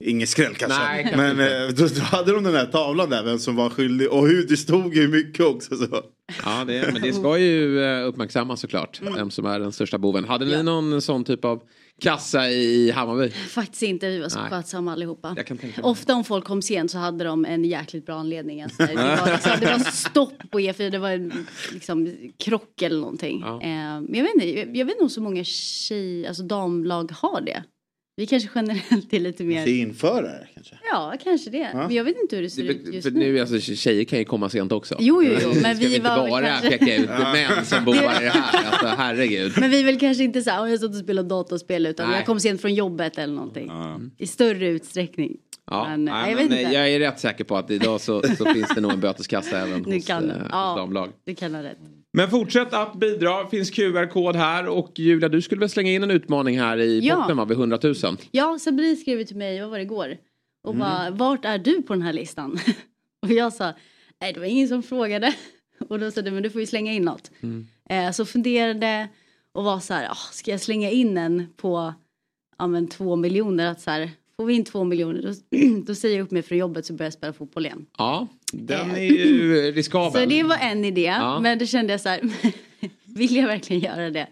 Ingen 0.00 0.26
skräll 0.26 0.54
kanske. 0.54 0.78
Nej, 0.78 1.02
kanske 1.02 1.34
men 1.34 1.40
eh, 1.68 1.68
då, 1.74 1.86
då 1.86 2.00
hade 2.00 2.32
de 2.32 2.44
den 2.44 2.54
här 2.54 2.66
tavlan 2.66 3.10
där 3.10 3.24
vem 3.24 3.38
som 3.38 3.56
var 3.56 3.70
skyldig 3.70 4.10
och 4.12 4.28
hur 4.28 4.46
det 4.48 4.56
stod 4.56 4.94
ju 4.94 5.08
mycket 5.08 5.46
också. 5.46 5.76
Så. 5.76 6.02
Ja, 6.44 6.64
det, 6.66 6.90
men 6.92 7.02
det 7.02 7.12
ska 7.12 7.38
ju 7.38 7.82
eh, 7.84 8.06
uppmärksammas 8.06 8.60
såklart. 8.60 9.00
Vem 9.16 9.30
som 9.30 9.46
är 9.46 9.60
den 9.60 9.72
största 9.72 9.98
boven. 9.98 10.24
Hade 10.24 10.44
ni 10.44 10.52
Ja. 10.52 10.62
någon 10.62 11.02
sån 11.02 11.24
typ 11.24 11.44
av 11.44 11.62
kassa 12.00 12.50
i 12.50 12.90
Hammarby? 12.90 13.30
Faktiskt 13.30 13.82
inte, 13.82 14.08
vi 14.08 14.18
var 14.18 14.28
så 14.28 14.38
skötsamma 14.38 14.92
allihopa. 14.92 15.36
Ofta 15.82 16.14
om 16.14 16.24
folk 16.24 16.44
kom 16.44 16.62
sent 16.62 16.90
så 16.90 16.98
hade 16.98 17.24
de 17.24 17.44
en 17.44 17.64
jäkligt 17.64 18.06
bra 18.06 18.14
anledning. 18.14 18.62
Alltså, 18.62 18.86
det, 18.86 18.94
var 18.94 19.32
liksom, 19.32 19.52
det 19.60 19.66
var 19.66 19.78
stopp 19.78 20.50
på 20.50 20.60
E4, 20.60 20.90
det 20.90 20.98
var 20.98 21.10
en 21.10 21.46
liksom, 21.72 22.16
krock 22.38 22.82
eller 22.82 23.00
någonting. 23.00 23.40
Ja. 23.40 23.62
Eh, 23.62 23.68
men 24.00 24.14
jag 24.14 24.22
vet 24.22 24.34
inte, 24.34 24.58
jag, 24.58 24.76
jag 24.76 24.86
vet 24.86 24.94
inte 24.94 25.04
om 25.04 25.10
så 25.10 25.20
många 25.20 25.44
tjej, 25.44 26.26
alltså 26.26 26.42
damlag 26.42 27.12
har 27.12 27.40
det. 27.40 27.64
Vi 28.18 28.26
kanske 28.26 28.48
generellt 28.54 29.12
är 29.14 29.20
lite 29.20 29.44
mer, 29.44 29.64
Till 29.64 29.80
införare 29.80 30.46
kanske. 30.54 30.74
ja 30.92 31.14
kanske 31.24 31.50
det. 31.50 31.70
Men 31.74 31.94
jag 31.94 32.04
vet 32.04 32.16
inte 32.22 32.36
hur 32.36 32.42
det 32.42 32.50
ser 32.50 32.62
ut 32.62 32.84
Det, 32.84 32.90
just 32.90 33.08
för 33.08 33.10
nu. 33.14 33.32
nu, 33.32 33.40
alltså, 33.40 33.60
tjejer 33.60 34.04
kan 34.04 34.18
ju 34.18 34.24
komma 34.24 34.48
sent 34.48 34.72
också. 34.72 34.96
Jo, 34.98 35.22
jo, 35.22 35.32
jo, 35.42 35.48
men 35.62 35.76
Ska 35.76 35.86
vi 35.86 35.96
inte 35.96 36.08
var 36.08 36.28
bara 36.28 36.46
kanske- 36.46 36.70
peka 36.78 36.96
ut 36.96 37.08
män 37.08 37.64
som 37.64 37.84
bovar 37.84 37.98
i 38.20 38.24
det 38.24 38.30
här. 38.30 38.66
Alltså, 38.70 38.86
herregud. 38.86 39.52
Men 39.60 39.70
vi 39.70 39.80
är 39.80 39.84
väl 39.84 39.98
kanske 40.00 40.24
inte 40.24 40.42
så 40.42 40.50
här, 40.50 40.62
"Åh, 40.62 40.70
jag 40.70 40.80
satt 40.80 40.90
och 40.90 40.96
spelade 40.96 41.28
dataspel 41.28 41.86
utan 41.86 42.08
Nej. 42.08 42.16
jag 42.18 42.26
kom 42.26 42.40
sent 42.40 42.60
från 42.60 42.74
jobbet 42.74 43.18
eller 43.18 43.34
någonting. 43.34 43.70
I 44.18 44.26
större 44.26 44.68
utsträckning. 44.68 45.36
Ja, 45.70 45.86
Men, 45.88 46.04
nej, 46.04 46.30
jag 46.30 46.36
men, 46.36 46.44
inte. 46.58 46.74
jag 46.74 46.88
är 46.90 46.98
rätt 46.98 47.20
säker 47.20 47.44
på 47.44 47.56
att 47.56 47.70
idag 47.70 48.00
så, 48.00 48.22
så 48.38 48.44
finns 48.52 48.74
det 48.74 48.80
nog 48.80 48.92
en 48.92 49.00
böteskassa 49.00 49.58
även 49.58 49.82
Nu 49.82 49.94
hos, 49.96 50.06
kan 50.06 50.30
eh, 50.30 50.36
hos 50.36 50.46
Ja. 50.52 50.74
damlag. 50.76 51.08
Du 51.24 51.34
kan 51.34 51.54
ha 51.54 51.62
rätt. 51.62 51.78
Men 52.12 52.30
fortsätt 52.30 52.72
att 52.74 52.94
bidra. 52.94 53.46
Finns 53.46 53.70
QR-kod 53.70 54.36
här. 54.36 54.66
Och 54.68 54.92
Julia, 54.98 55.28
du 55.28 55.42
skulle 55.42 55.60
väl 55.60 55.68
slänga 55.70 55.92
in 55.92 56.02
en 56.02 56.10
utmaning 56.10 56.60
här 56.60 56.78
i 56.78 57.00
Ja. 57.00 57.16
botten 57.16 57.36
va? 57.36 57.44
Vid 57.44 57.56
100 57.58 57.78
000. 57.82 57.94
Ja, 58.30 58.58
Sabri 58.58 58.96
skrev 58.96 59.24
till 59.24 59.36
mig, 59.36 59.60
vad 59.60 59.70
var 59.70 59.76
det 59.78 59.82
igår? 59.84 60.16
Och 60.64 60.74
Mm. 60.74 60.80
bara, 60.88 61.10
vart 61.10 61.44
är 61.44 61.58
du 61.58 61.82
på 61.82 61.92
den 61.92 62.02
här 62.02 62.12
listan? 62.12 62.58
och 63.22 63.30
jag 63.32 63.52
sa, 63.52 63.72
nej 64.20 64.32
det 64.32 64.40
var 64.40 64.46
ingen 64.46 64.68
som 64.68 64.82
frågade. 64.82 65.34
och 65.88 65.98
då 65.98 66.10
sa 66.10 66.22
du, 66.22 66.30
men 66.30 66.42
du 66.42 66.50
får 66.50 66.60
ju 66.60 66.66
slänga 66.66 66.92
in 66.92 67.02
något. 67.02 67.30
Mm. 67.40 67.66
Eh, 67.90 68.10
så 68.12 68.24
funderade 68.26 69.08
och 69.52 69.64
var 69.64 69.80
så 69.80 69.94
här, 69.94 70.08
"Ah, 70.10 70.16
ska 70.32 70.50
jag 70.50 70.60
slänga 70.60 70.90
in 70.90 71.16
en 71.18 71.46
på 71.56 71.94
ja, 72.58 72.66
men, 72.66 72.88
två 72.88 73.16
miljoner? 73.16 73.66
Att 73.70 73.80
så 73.80 73.90
här, 73.90 74.10
får 74.40 74.46
vi 74.46 74.54
in 74.54 74.64
två 74.64 74.84
miljoner 74.84 75.22
då, 75.22 75.58
då 75.86 75.94
säger 75.94 76.16
jag 76.16 76.24
upp 76.24 76.30
mig 76.30 76.42
från 76.42 76.58
jobbet 76.58 76.86
så 76.86 76.92
börjar 76.92 77.06
jag 77.06 77.12
spela 77.12 77.32
fotboll 77.32 77.66
igen. 77.66 77.86
Ja, 77.98 78.26
den 78.52 78.90
Eh. 78.90 78.96
är 78.98 79.02
ju 79.02 79.72
riskabel. 79.72 80.22
Så 80.22 80.28
det 80.28 80.42
var 80.42 80.56
en 80.56 80.84
idé, 80.84 81.02
Ja. 81.02 81.40
men 81.40 81.58
då 81.58 81.66
kände 81.66 81.92
jag 81.92 82.00
så 82.00 82.08
här, 82.08 82.20
vill 83.04 83.36
jag 83.36 83.46
verkligen 83.46 83.82
göra 83.82 84.10
det? 84.10 84.26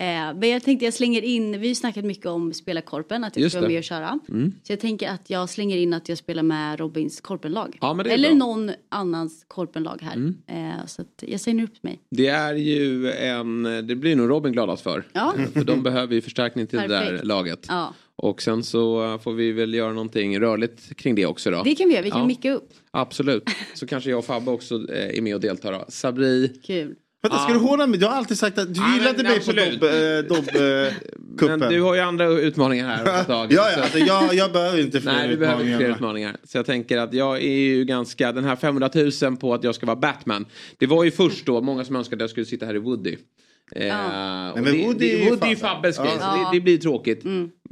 Eh, 0.00 0.34
men 0.34 0.48
jag 0.48 0.62
tänkte 0.62 0.84
jag 0.84 0.94
slänger 0.94 1.22
in, 1.22 1.50
vi 1.52 1.58
har 1.58 1.64
ju 1.64 1.74
snackat 1.74 2.04
mycket 2.04 2.26
om 2.26 2.52
spela 2.52 2.80
korpen, 2.80 3.24
att 3.24 3.36
jag 3.36 3.50
ska 3.50 3.60
vara 3.60 3.68
med 3.70 3.78
och 3.78 3.84
köra. 3.84 4.18
Så 4.62 4.72
jag 4.72 4.80
tänker 4.80 5.08
att 5.08 5.30
jag 5.30 5.48
slänger 5.50 5.76
in 5.76 5.94
att 5.94 6.08
jag 6.08 6.18
spelar 6.18 6.42
med 6.42 6.78
Robins 6.80 7.20
korpenlag. 7.20 7.78
Ja, 7.80 7.94
men 7.94 8.04
det 8.04 8.10
är 8.10 8.14
Eller 8.14 8.28
bra. 8.28 8.38
någon 8.38 8.70
annans 8.88 9.44
korpenlag 9.48 10.02
här. 10.02 10.34
Eh, 10.46 10.86
så 10.86 11.04
jag 11.20 11.40
säger 11.40 11.62
upp 11.62 11.82
mig. 11.82 12.00
Det 12.10 12.26
är 12.28 12.54
ju 12.54 13.10
en, 13.12 13.62
det 13.62 13.96
blir 13.96 14.16
nog 14.16 14.30
Robin 14.30 14.52
gladast 14.52 14.82
för. 14.82 15.04
Ja. 15.12 15.34
För 15.52 15.64
de 15.64 15.82
behöver 15.82 16.14
ju 16.14 16.20
förstärkning 16.20 16.66
till 16.66 16.78
det 16.78 16.86
där 16.88 17.04
Perfekt. 17.06 17.24
laget. 17.26 17.66
Ja, 17.68 17.94
Och 18.22 18.42
sen 18.42 18.62
så 18.62 19.18
får 19.22 19.32
vi 19.32 19.52
väl 19.52 19.74
göra 19.74 19.92
någonting 19.92 20.40
rörligt 20.40 20.96
kring 20.96 21.14
det 21.14 21.26
också 21.26 21.50
då. 21.50 21.62
det 21.62 21.74
kan 21.74 21.88
vi 21.88 21.94
göra, 21.94 22.02
vi 22.04 22.10
kan 22.10 22.20
Ja. 22.20 22.26
micka 22.26 22.52
upp. 22.52 22.68
Absolut. 22.90 23.44
Så 23.74 23.86
kanske 23.86 24.10
jag 24.10 24.18
och 24.18 24.24
Fabbe 24.24 24.50
också 24.50 24.74
eh, 24.92 25.18
är 25.18 25.20
med 25.22 25.34
och 25.34 25.40
deltar 25.40 25.72
då. 25.72 25.84
Sabri. 25.88 26.52
Kul. 26.66 26.94
Vänta, 27.22 27.38
ska 27.38 27.52
du 27.52 27.58
håna 27.58 27.86
mig? 27.86 27.98
Du 27.98 28.06
har 28.06 28.12
alltid 28.12 28.38
sagt 28.38 28.58
att 28.58 28.74
du 28.74 28.80
Ja, 28.80 28.94
gillade 28.94 29.16
men 29.16 29.26
mig 29.26 29.36
absolut. 29.36 29.80
på 29.80 29.86
Dobb 30.34 30.48
eh, 30.54 30.60
Men 30.60 31.38
kuppen 31.38 31.60
du 31.72 31.80
har 31.82 31.94
ju 31.94 32.00
andra 32.00 32.26
utmaningar 32.28 32.88
här 32.88 33.24
tag. 33.24 33.52
Ja, 33.52 33.70
ja 33.76 33.82
alltså, 33.82 33.98
jag, 33.98 34.34
jag 34.34 34.52
behöver 34.52 34.80
inte 34.80 35.00
fler 35.00 35.12
Nej, 35.12 35.28
du 35.28 35.36
behöver 35.36 35.60
utmaningar. 35.60 35.78
fler 35.78 35.90
utmaningar. 35.90 36.36
Så 36.44 36.58
jag 36.58 36.66
tänker 36.66 36.98
att 36.98 37.14
jag 37.14 37.36
är 37.42 37.48
ju 37.58 37.84
ganska, 37.84 38.32
den 38.32 38.44
här 38.44 38.56
500 38.56 38.90
000 39.22 39.36
på 39.36 39.54
att 39.54 39.64
jag 39.64 39.74
ska 39.74 39.86
vara 39.86 39.96
Batman. 39.96 40.46
Det 40.78 40.86
var 40.86 41.04
ju 41.04 41.10
först 41.10 41.46
då 41.46 41.60
många 41.60 41.84
som 41.84 41.96
önskade 41.96 42.16
att 42.16 42.20
jag 42.22 42.30
skulle 42.30 42.46
sitta 42.46 42.66
här 42.66 42.74
i 42.74 42.78
Woody. 42.78 43.16
Eh, 43.76 44.48
och 44.50 44.54
men 44.60 44.64
det, 44.64 44.84
Woody 44.86 45.08
det, 45.18 45.30
Woody 45.30 45.46
är 45.46 45.50
ju 45.50 45.56
Fabbe. 45.56 45.92
Fabbes 45.92 45.98
grej, 45.98 46.08
så 46.10 46.16
Ja. 46.20 46.48
det, 46.52 46.56
det 46.56 46.60
blir 46.60 46.78
tråkigt. 46.78 47.24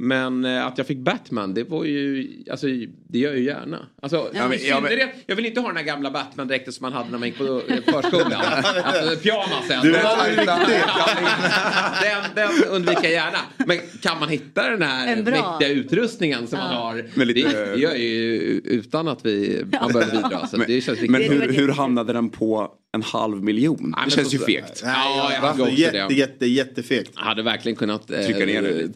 Men 0.03 0.45
eh, 0.45 0.65
att 0.67 0.77
jag 0.77 0.87
fick 0.87 0.97
Batman, 0.97 1.53
det 1.53 1.63
var 1.63 1.83
ju, 1.85 2.27
alltså 2.51 2.67
det 3.07 3.19
gör 3.19 3.29
jag 3.29 3.39
ju 3.39 3.45
gärna. 3.45 3.87
Alltså, 4.01 4.29
Ja, 4.33 4.47
men- 4.47 4.57
i 4.59 4.67
ja, 4.69 4.79
men- 4.81 4.91
jag 5.25 5.35
vill 5.35 5.45
inte 5.45 5.59
ha 5.59 5.67
den 5.67 5.77
här 5.77 5.83
gamla 5.83 6.11
Batman-dräkten 6.11 6.73
som 6.73 6.83
man 6.83 6.93
hade 6.93 7.09
när 7.11 7.17
man 7.17 7.27
gick 7.27 7.37
på 7.37 7.61
eh, 7.67 7.75
förskolan. 7.93 8.31
alltså 8.83 9.15
pyjamasen. 9.21 9.79
Du 9.83 9.91
riktigt. 9.91 10.45
den, 12.01 12.23
den 12.35 12.49
undviker 12.69 13.03
jag 13.03 13.11
gärna. 13.11 13.37
Men 13.57 13.77
kan 14.01 14.19
man 14.19 14.29
hitta 14.29 14.69
den 14.69 14.81
här 14.81 15.15
mäktiga 15.15 15.69
utrustningen 15.69 16.47
som 16.47 16.59
man 16.59 16.75
har. 16.75 17.05
Med 17.13 17.27
lite- 17.27 17.49
det, 17.49 17.65
det 17.75 17.79
gör 17.81 17.89
jag 17.89 17.99
ju 17.99 18.35
utan 18.65 19.07
att 19.07 19.25
vi, 19.25 19.65
man 19.81 19.91
behöver 19.93 20.11
bidra. 20.11 20.47
Så 20.47 20.57
det 20.57 20.81
känns 20.81 20.99
Men 21.01 21.21
hur, 21.21 21.53
hur 21.53 21.69
hamnade 21.69 22.13
den 22.13 22.29
på 22.29 22.71
en 22.93 23.03
halv 23.03 23.43
miljon? 23.43 23.77
men 23.97 24.05
Det 24.05 24.11
känns 24.15 24.29
så- 24.31 24.35
ju 24.37 24.39
fegt. 24.43 24.81
Ja, 24.85 25.31
jag 25.41 25.51
också 25.51 25.69
jätte, 25.69 26.07
det. 26.07 26.13
jätte, 26.13 26.45
jättefegt. 26.45 27.11
Jag 27.15 27.21
hade 27.23 27.43
verkligen 27.43 27.75
kunnat 27.75 28.11
eh, 28.11 28.19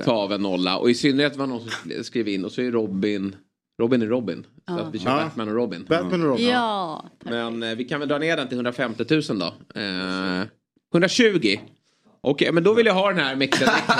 ta 0.05 0.11
av 0.11 0.33
en 0.33 0.41
nolla. 0.41 0.77
Och 0.77 0.89
i 0.95 0.97
synnerhet 0.97 1.35
var 1.35 1.47
det 1.47 1.53
någon 1.53 1.61
som 1.61 2.03
skrev 2.03 2.27
in 2.27 2.45
och 2.45 2.51
så 2.51 2.61
är 2.61 2.71
Robin 2.71 3.35
Robin 3.81 4.01
är 4.01 4.05
Robin. 4.07 4.45
Så 4.67 4.73
att 4.79 4.93
vi 4.93 4.99
kör 4.99 5.09
Ja. 5.09 5.23
Batman 5.23 5.47
och 5.49 5.55
Robin. 5.55 5.85
Batman 5.89 6.21
och 6.21 6.27
Robin. 6.27 6.47
Ja. 6.47 7.05
Men 7.23 7.63
eh, 7.63 7.75
vi 7.75 7.83
kan 7.83 7.99
väl 7.99 8.09
dra 8.09 8.17
ner 8.17 8.37
den 8.37 8.47
till 8.47 8.57
150 8.57 9.03
000 9.09 9.39
då. 9.39 9.79
Eh, 9.81 10.43
120. 10.93 11.57
Okej, 12.27 12.51
men 12.51 12.63
då 12.63 12.73
vill 12.73 12.85
jag 12.85 12.93
ha 12.93 13.09
den 13.09 13.19
här 13.19 13.35
mäktiga 13.35 13.67
dräkten. 13.67 13.95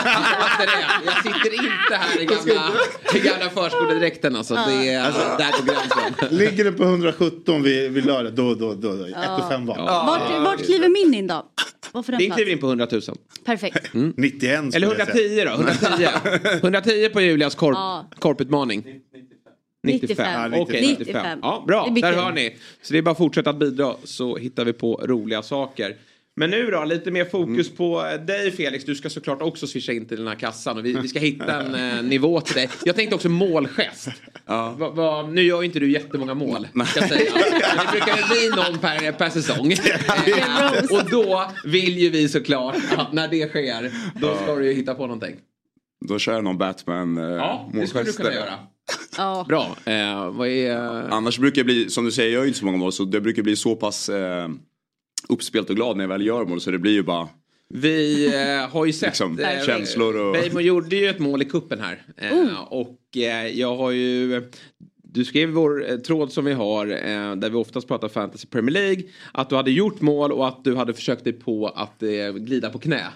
Jag 1.06 1.16
sitter 1.24 1.54
inte 1.54 1.96
här 1.96 2.22
i 2.22 2.26
gamla, 2.26 2.72
i 3.16 3.20
gamla 3.20 3.50
förskoledräkten. 3.50 4.36
Alltså, 4.36 4.54
det 4.54 4.90
är, 4.94 5.04
där 5.38 5.52
går 5.52 5.66
gränsen. 5.66 6.38
Ligger 6.38 6.64
det 6.64 6.72
på 6.72 6.84
117 6.84 7.64
vid, 7.64 7.92
vid 7.92 8.06
lördag, 8.06 8.34
då, 8.34 8.56
då, 8.56 8.74
då. 8.74 8.96
då. 8.96 9.06
1 9.06 9.16
och 9.40 9.50
5 9.50 9.66
var. 9.66 9.78
Vart, 9.78 10.44
vart 10.44 10.66
kliver 10.66 10.90
min 10.90 11.14
in 11.14 11.28
då? 11.28 11.46
Din 12.20 12.32
kliver 12.32 12.52
in 12.52 12.58
på 12.60 12.68
100 12.68 12.88
000. 12.92 13.02
Perfekt. 13.46 13.90
91 13.94 14.76
Eller 14.76 14.88
skulle 14.90 15.00
jag 15.00 15.12
säga. 15.12 15.52
110 15.52 16.08
då. 16.44 16.50
110, 16.54 16.58
110 16.60 17.10
på 17.14 17.22
Julias 17.22 17.56
korp, 17.56 17.76
Ja. 17.76 18.10
korputmaning. 18.20 18.84
95. 19.84 20.52
95. 20.54 20.54
Okej, 20.54 20.82
95. 20.82 20.98
95. 21.00 21.40
Ja, 21.42 21.64
bra, 21.68 21.94
där 22.02 22.14
hör 22.14 22.32
ni. 22.32 22.58
Så 22.82 22.94
det 22.94 22.98
är 22.98 23.02
bara 23.02 23.12
att 23.12 23.18
fortsätta 23.18 23.50
att 23.50 23.60
bidra 23.60 23.96
så 24.04 24.38
hittar 24.38 24.66
vi 24.66 24.74
på 24.74 25.02
roliga 25.04 25.42
saker. 25.42 25.96
Men 26.38 26.50
nu 26.50 26.72
då, 26.72 26.84
lite 26.84 27.12
mer 27.12 27.26
fokus 27.26 27.76
på 27.76 28.06
eh, 28.06 28.26
dig 28.26 28.52
Felix. 28.52 28.86
Du 28.86 28.96
ska 28.96 29.10
såklart 29.10 29.42
också 29.42 29.68
swisha 29.68 29.94
in 29.94 30.06
till 30.06 30.18
den 30.18 30.28
här 30.28 30.36
kassan 30.36 30.78
och 30.78 30.86
vi, 30.86 30.94
vi 30.94 31.08
ska 31.08 31.20
hitta 31.20 31.62
en 31.62 31.76
eh, 31.98 32.04
nivå 32.04 32.42
till 32.42 32.56
dig. 32.56 32.70
Jag 32.86 32.96
tänkte 32.96 33.16
också 33.16 33.30
målgest. 33.30 34.10
Va, 34.46 34.90
va, 34.90 35.28
nu 35.28 35.42
gör 35.42 35.62
ju 35.62 35.66
inte 35.66 35.80
du 35.80 35.92
jättemånga 35.92 36.34
mål, 36.34 36.68
ska 36.86 37.00
jag 37.00 37.10
säga. 37.10 37.32
Men 37.78 37.86
det 37.86 37.92
brukar 37.92 38.28
bli 38.28 38.50
någon 38.64 38.80
per, 38.80 39.12
per 39.12 39.30
säsong. 39.30 39.72
Eh, 39.72 40.98
och 40.98 41.10
då 41.10 41.52
vill 41.66 41.98
ju 41.98 42.10
vi 42.10 42.30
såklart 42.30 42.76
att 42.98 43.14
när 43.14 43.28
det 43.28 43.50
sker, 43.50 43.92
då 44.22 44.36
ska 44.36 44.56
du 44.56 44.66
ju 44.66 44.74
hitta 44.74 44.96
på 44.96 45.02
någonting. 45.02 45.36
Då 46.08 46.20
kör 46.20 46.34
jag 46.34 46.44
någon 46.44 46.58
Batman 46.58 47.18
eh, 47.18 47.24
Ja, 47.24 47.70
det 47.74 47.88
skulle 47.88 48.04
du 48.04 48.14
kunna 48.14 48.34
göra. 48.34 48.54
Ja. 49.18 49.46
Bra. 49.48 49.78
Eh, 49.86 50.32
vad 50.32 50.48
är... 50.48 50.78
Annars 51.10 51.40
brukar 51.40 51.60
jag 51.60 51.66
bli, 51.66 51.90
som 51.90 52.06
du 52.06 52.12
säger, 52.12 52.30
jag 52.30 52.34
gör 52.34 52.42
ju 52.42 52.48
inte 52.48 52.60
så 52.60 52.66
många 52.66 52.78
mål 52.78 52.92
så 52.92 53.06
det 53.06 53.22
brukar 53.22 53.44
bli 53.44 53.56
så 53.56 53.76
pass 53.76 54.10
eh, 54.10 54.50
uppspelt 55.30 55.70
och 55.70 55.76
glad 55.76 55.98
när 55.98 56.04
jag 56.04 56.10
väl 56.10 56.26
gör 56.26 56.46
mål 56.46 56.62
så 56.62 56.72
det 56.72 56.80
blir 56.80 56.92
ju 56.92 57.04
bara 57.04 57.28
Vi 57.70 58.26
eh, 58.36 58.70
har 58.70 58.86
ju 58.86 58.94
sett... 58.94 59.08
Liksom, 59.10 59.40
eh, 59.40 59.66
känslor 59.66 60.18
och- 60.18 60.34
Beijmo 60.34 60.60
gjorde 60.60 60.96
ju 60.96 61.08
ett 61.10 61.20
mål 61.20 61.42
i 61.42 61.46
kuppen 61.46 61.80
här. 61.80 62.02
Eh, 62.18 62.62
Och 62.70 63.18
eh, 63.18 63.48
jag 63.48 63.76
har 63.76 63.92
ju... 63.92 64.44
Du 65.18 65.26
skrev 65.26 65.50
i 65.50 65.52
vår 65.52 65.90
eh, 65.92 65.98
tråd 65.98 66.32
som 66.32 66.46
vi 66.46 66.54
har, 66.54 66.88
eh, 66.88 67.36
där 67.36 67.50
vi 67.50 67.56
oftast 67.56 67.88
pratar 67.88 68.08
Fantasy 68.08 68.48
Premier 68.48 68.74
League, 68.74 69.04
att 69.34 69.50
du 69.50 69.56
hade 69.56 69.72
gjort 69.72 70.02
mål 70.02 70.32
och 70.32 70.48
att 70.48 70.64
du 70.64 70.76
hade 70.76 70.94
försökt 70.94 71.24
dig 71.24 71.34
på 71.34 71.68
att 71.68 72.04
eh, 72.04 72.32
glida 72.34 72.70
på 72.70 72.80
knä. 72.80 73.04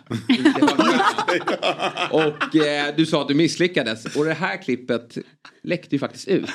Och 2.11 2.55
eh, 2.55 2.93
du 2.97 3.05
sa 3.05 3.21
att 3.21 3.27
du 3.27 3.33
misslyckades. 3.33 4.15
Och 4.15 4.25
det 4.25 4.33
här 4.33 4.57
klippet 4.63 5.17
läckte 5.63 5.95
ju 5.95 5.99
faktiskt 5.99 6.27
ut. 6.27 6.49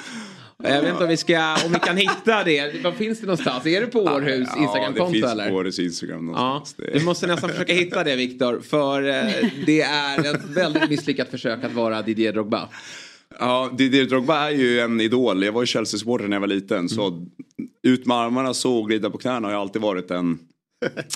Jag 0.65 0.83
vet 0.83 0.91
inte 0.91 1.03
om 1.05 1.09
vi, 1.09 1.17
ska, 1.17 1.57
om 1.67 1.73
vi 1.73 1.79
kan 1.79 1.97
hitta 1.97 2.45
det. 2.45 2.83
Var 2.85 2.93
finns 2.93 3.21
det 3.21 3.27
någonstans? 3.27 3.67
Är 3.67 3.81
det 3.81 3.87
på 3.87 3.99
Århus 4.01 4.49
Ja, 4.51 4.57
det 4.57 4.63
Instagramkonto 4.63 5.13
finns 5.13 5.25
på 5.49 5.55
Århus 5.55 5.79
Instagram 5.79 6.29
Ja, 6.29 6.33
någonstans. 6.33 6.75
du 6.93 6.99
Det- 6.99 7.05
måste 7.05 7.27
nästan 7.27 7.51
försöka 7.51 7.73
hitta 7.73 8.05
det 8.05 8.17
Viktor. 8.17 8.61
För 8.61 9.03
eh, 9.09 9.25
det 9.67 9.81
är 9.81 10.35
ett 10.35 10.45
väldigt 10.45 10.91
misslyckat 10.91 11.29
försök 11.31 11.65
att 11.65 11.73
vara 11.73 12.03
Didier 12.03 12.33
Drogba. 12.33 12.69
Ja, 13.39 13.71
Didier 13.79 14.05
Drogba 14.05 14.47
är 14.47 14.51
ju 14.51 14.81
en 14.81 15.01
idol. 15.01 15.45
Jag 15.45 15.53
var 15.53 15.63
ju 15.63 15.67
Chelsea-supporter 15.67 16.29
när 16.29 16.37
jag 16.37 16.41
var 16.41 16.49
liten. 16.49 16.89
Så 16.89 17.27
ut 17.83 18.07
med 18.07 18.17
armarna 18.17 18.55
så 18.55 18.77
och 18.79 18.89
glida 18.89 19.11
på 19.11 19.19
knäna 19.19 19.47
har 19.49 19.53
ju 19.53 19.59
alltid 19.61 19.83
varit 19.83 20.11
en, 20.11 20.39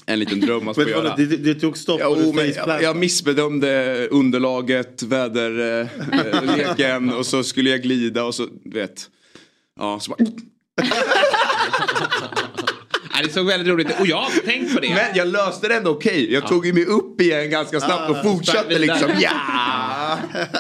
en 0.07 0.19
liten 0.19 0.41
dröm 0.41 0.69
att 0.69 0.77
få 0.77 0.89
göra. 0.89 1.17
det, 1.17 1.27
det, 1.27 1.55
tog 1.55 1.79
stopp 1.79 2.01
du 2.01 2.09
men 2.09 2.17
faceplant. 2.35 2.69
jag, 2.69 2.83
jag 2.83 2.97
missbedömde 2.97 4.07
underlaget, 4.11 5.03
väderleken 5.03 7.13
och 7.13 7.27
så 7.27 7.45
skulle 7.45 7.71
jag 7.71 7.83
glida 7.83 8.25
och 8.25 8.35
så, 8.35 8.47
du 8.65 8.79
vet. 8.79 9.11
Ja, 9.79 10.01
så 10.01 10.11
bara, 10.11 10.25
Nej, 13.15 13.23
det 13.27 13.33
såg 13.33 13.47
väldigt 13.47 13.69
roligt 13.69 13.91
ut. 13.91 14.01
Och 14.01 14.07
jag 14.07 14.17
har 14.17 14.31
tänkt 14.45 14.75
på 14.75 14.81
det. 14.81 14.89
men 14.89 15.05
jag 15.17 15.29
löste 15.29 15.69
det 15.69 15.75
ändå 15.75 15.91
okej. 15.91 16.33
Jag 16.33 16.47
tog 16.47 16.67
ju 16.67 16.73
mig 16.73 16.85
upp 16.85 17.21
igen 17.21 17.51
ganska 17.51 17.81
snabbt 17.81 18.11
och 18.11 18.23
fortsatte 18.23 18.69
vidare. 18.69 18.87
liksom. 18.87 19.11
Ja! 19.21 19.31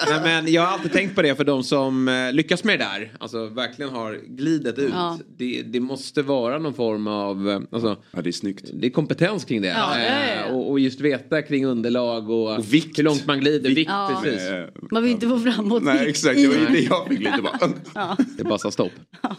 Nej, 0.08 0.20
men 0.22 0.52
jag 0.52 0.62
har 0.62 0.68
alltid 0.68 0.92
tänkt 0.92 1.14
på 1.14 1.22
det 1.22 1.34
för 1.34 1.44
de 1.44 1.62
som 1.64 2.08
eh, 2.08 2.32
lyckas 2.32 2.64
med 2.64 2.78
det 2.78 2.84
där. 2.84 3.12
Alltså 3.20 3.46
verkligen 3.46 3.90
har 3.90 4.18
glidit 4.36 4.78
ut. 4.78 4.90
Ja. 4.94 5.18
Det, 5.38 5.62
det 5.62 5.80
måste 5.80 6.22
vara 6.22 6.58
någon 6.58 6.74
form 6.74 7.06
av... 7.06 7.48
eh, 7.50 7.60
Alltså, 7.72 7.96
ja, 8.12 8.22
det 8.22 8.30
är 8.30 8.32
snyggt. 8.32 8.64
det 8.72 8.86
är 8.86 8.90
kompetens 8.90 9.44
kring 9.44 9.62
det. 9.62 9.68
Ja, 9.68 9.98
ja, 9.98 10.04
ja. 10.04 10.46
Eh, 10.48 10.54
Och, 10.54 10.70
och 10.70 10.80
just 10.80 11.00
veta 11.00 11.42
kring 11.42 11.66
underlag 11.66 12.30
och, 12.30 12.58
Och 12.58 12.74
vikt. 12.74 12.98
hur 12.98 13.02
långt 13.04 13.26
man 13.26 13.40
glider. 13.40 13.70
Vikt, 13.70 13.90
Ja. 13.90 14.20
precis. 14.24 14.42
Man 14.90 15.02
vill 15.02 15.12
inte 15.12 15.28
få 15.28 15.38
framåt. 15.38 15.82
Nej 15.82 16.08
exakt, 16.08 16.36
det 16.36 16.46
var 16.48 16.54
ju 16.54 16.66
det 16.66 16.80
jag 16.80 17.08
fick 17.08 17.18
lite 17.18 17.42
bara. 17.42 18.16
Det 18.38 18.44
bara 18.44 18.58
sa 18.58 18.70
stopp. 18.70 18.92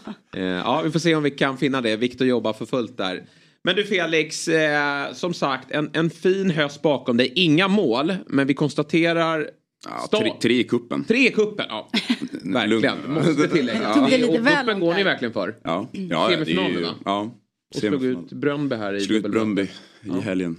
Ja, 0.64 0.80
vi 0.84 0.90
får 0.90 0.98
se 0.98 1.14
om 1.14 1.22
vi 1.22 1.30
kan 1.30 1.58
finna 1.58 1.80
det. 1.80 1.96
Viktor 1.96 2.26
jobbar 2.26 2.52
för 2.52 2.66
fullt 2.66 2.96
där. 2.98 3.22
Men 3.64 3.76
du 3.76 3.84
Felix, 3.84 4.48
eh, 4.48 5.12
som 5.12 5.34
sagt 5.34 5.70
en, 5.70 5.90
en 5.92 6.10
fin 6.10 6.50
höst 6.50 6.82
bakom 6.82 7.16
dig. 7.16 7.32
Inga 7.34 7.68
mål, 7.68 8.14
men 8.26 8.46
vi 8.46 8.54
konstaterar... 8.54 9.50
Ja, 9.88 10.18
tre, 10.18 10.32
tre 10.42 10.60
i 10.60 10.64
kuppen. 10.64 11.04
Tre 11.04 11.28
i 11.28 11.32
kuppen, 11.32 11.66
ja. 11.68 11.90
verkligen. 12.42 13.12
Måste 13.12 13.48
tillägga. 13.48 13.94
Tog 13.94 14.10
det 14.10 14.18
lite 14.18 14.38
och 14.38 14.46
väl 14.46 14.64
kuppen 14.64 14.80
går 14.80 14.94
ni 14.94 15.02
verkligen 15.02 15.32
för. 15.32 15.56
Ja, 15.64 15.88
ja, 15.92 16.32
ja 16.32 16.36
det 16.36 16.50
ju, 16.50 16.82
va? 16.82 16.94
ja. 17.04 17.30
Och 17.74 17.80
slog 17.80 18.04
ut 18.04 18.32
Brönnby 18.32 18.76
här 18.76 18.94
i 18.94 19.00
Slog. 19.00 19.30
Bröndby 19.30 19.68
i 20.02 20.20
helgen. 20.20 20.56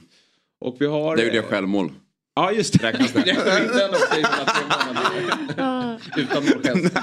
Och 0.61 0.77
vi 0.79 0.85
har... 0.85 1.15
Där 1.15 1.23
gjorde 1.23 1.35
jag 1.35 1.45
självmål. 1.45 1.91
Ja, 2.35 2.51
just 2.51 2.79
det. 2.79 2.87
Räknas 2.87 3.13
det? 3.13 3.21
Utan 6.17 6.43
målgest. 6.45 6.95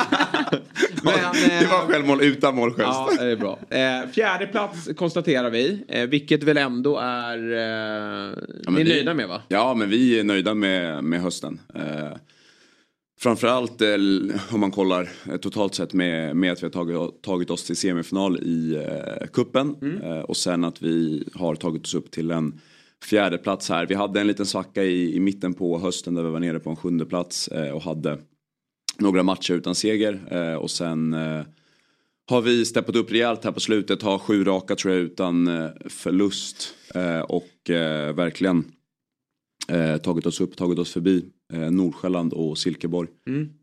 Men, 1.17 1.33
det 1.49 1.65
eh, 1.65 1.71
var 1.71 1.87
självmål 1.87 2.23
utan 2.23 2.55
målgest. 2.55 2.81
Ja, 2.83 3.11
det 3.19 3.25
är 3.31 3.37
bra. 3.37 3.59
Eh, 3.71 4.11
fjärde 4.13 4.47
plats 4.47 4.89
konstaterar 4.97 5.51
vi, 5.51 5.85
eh, 5.89 6.07
vilket 6.09 6.43
väl 6.43 6.57
ändå 6.57 6.99
är... 6.99 7.37
Eh, 7.39 8.35
men 8.65 8.75
ni 8.75 8.81
är 8.81 8.85
vi- 8.85 8.91
nöjda 8.91 9.15
med 9.15 9.29
va? 9.29 9.43
Ja, 9.49 9.75
men 9.75 9.91
vi 9.91 10.19
är 10.21 10.25
nöjda 10.25 10.55
med, 10.55 11.05
med 11.05 11.21
hösten. 11.21 11.61
Eh, 11.75 12.13
framförallt 13.21 13.81
eh, 13.81 13.89
om 14.53 14.61
man 14.61 14.71
kollar 14.71 15.09
eh, 15.31 15.37
totalt 15.37 15.75
sett 15.75 15.93
med, 15.93 16.37
med 16.37 16.53
att 16.53 16.63
vi 16.63 16.67
har 16.67 16.71
tagit, 16.71 17.23
tagit 17.23 17.51
oss 17.51 17.65
till 17.65 17.77
semifinal 17.77 18.37
i 18.43 18.75
eh, 18.75 19.27
kuppen 19.33 20.01
eh, 20.03 20.19
och 20.21 20.37
sen 20.37 20.65
att 20.65 20.83
vi 20.83 21.25
har 21.35 21.55
tagit 21.55 21.85
oss 21.85 21.95
upp 21.95 22.11
till 22.11 22.31
en 22.31 22.61
fjärde 23.05 23.39
plats 23.39 23.69
här. 23.69 23.87
Vi 23.87 23.95
hade 23.95 24.21
en 24.21 24.27
liten 24.27 24.47
svacka 24.47 24.83
i, 24.85 25.15
i 25.17 25.21
mitten 25.21 25.55
på 25.55 25.79
hösten 25.79 26.15
där 26.15 26.23
vi 26.23 26.31
var 26.31 26.41
nere 26.41 26.59
på 26.59 26.71
en 26.71 26.77
sjunde 26.77 27.05
plats 27.07 27.49
eh, 27.49 27.71
och 27.71 27.83
hade 27.83 28.19
några 29.01 29.23
matcher 29.23 29.55
utan 29.55 29.75
seger 29.75 30.21
eh, 30.31 30.55
och 30.55 30.71
sen 30.71 31.13
eh, 31.15 31.43
har 32.31 32.41
vi 32.43 32.65
steppat 32.65 32.97
upp 32.97 33.13
rejält 33.13 33.45
här 33.45 33.53
på 33.53 33.61
slutet, 33.61 34.03
har 34.03 34.19
sju 34.19 34.45
raka 34.45 34.77
tror 34.77 34.95
jag 34.95 35.03
utan 35.03 35.49
eh, 35.49 35.69
förlust 35.87 36.75
eh, 36.95 37.21
och 37.21 37.71
eh, 37.71 38.15
verkligen 38.15 38.65
eh, 39.69 39.97
tagit 39.97 40.27
oss 40.27 40.41
upp, 40.41 40.57
tagit 40.57 40.79
oss 40.79 40.93
förbi 40.93 41.25
eh, 41.53 41.71
Nordsjälland 41.71 42.33
och 42.33 42.59
Silkeborg. 42.59 43.09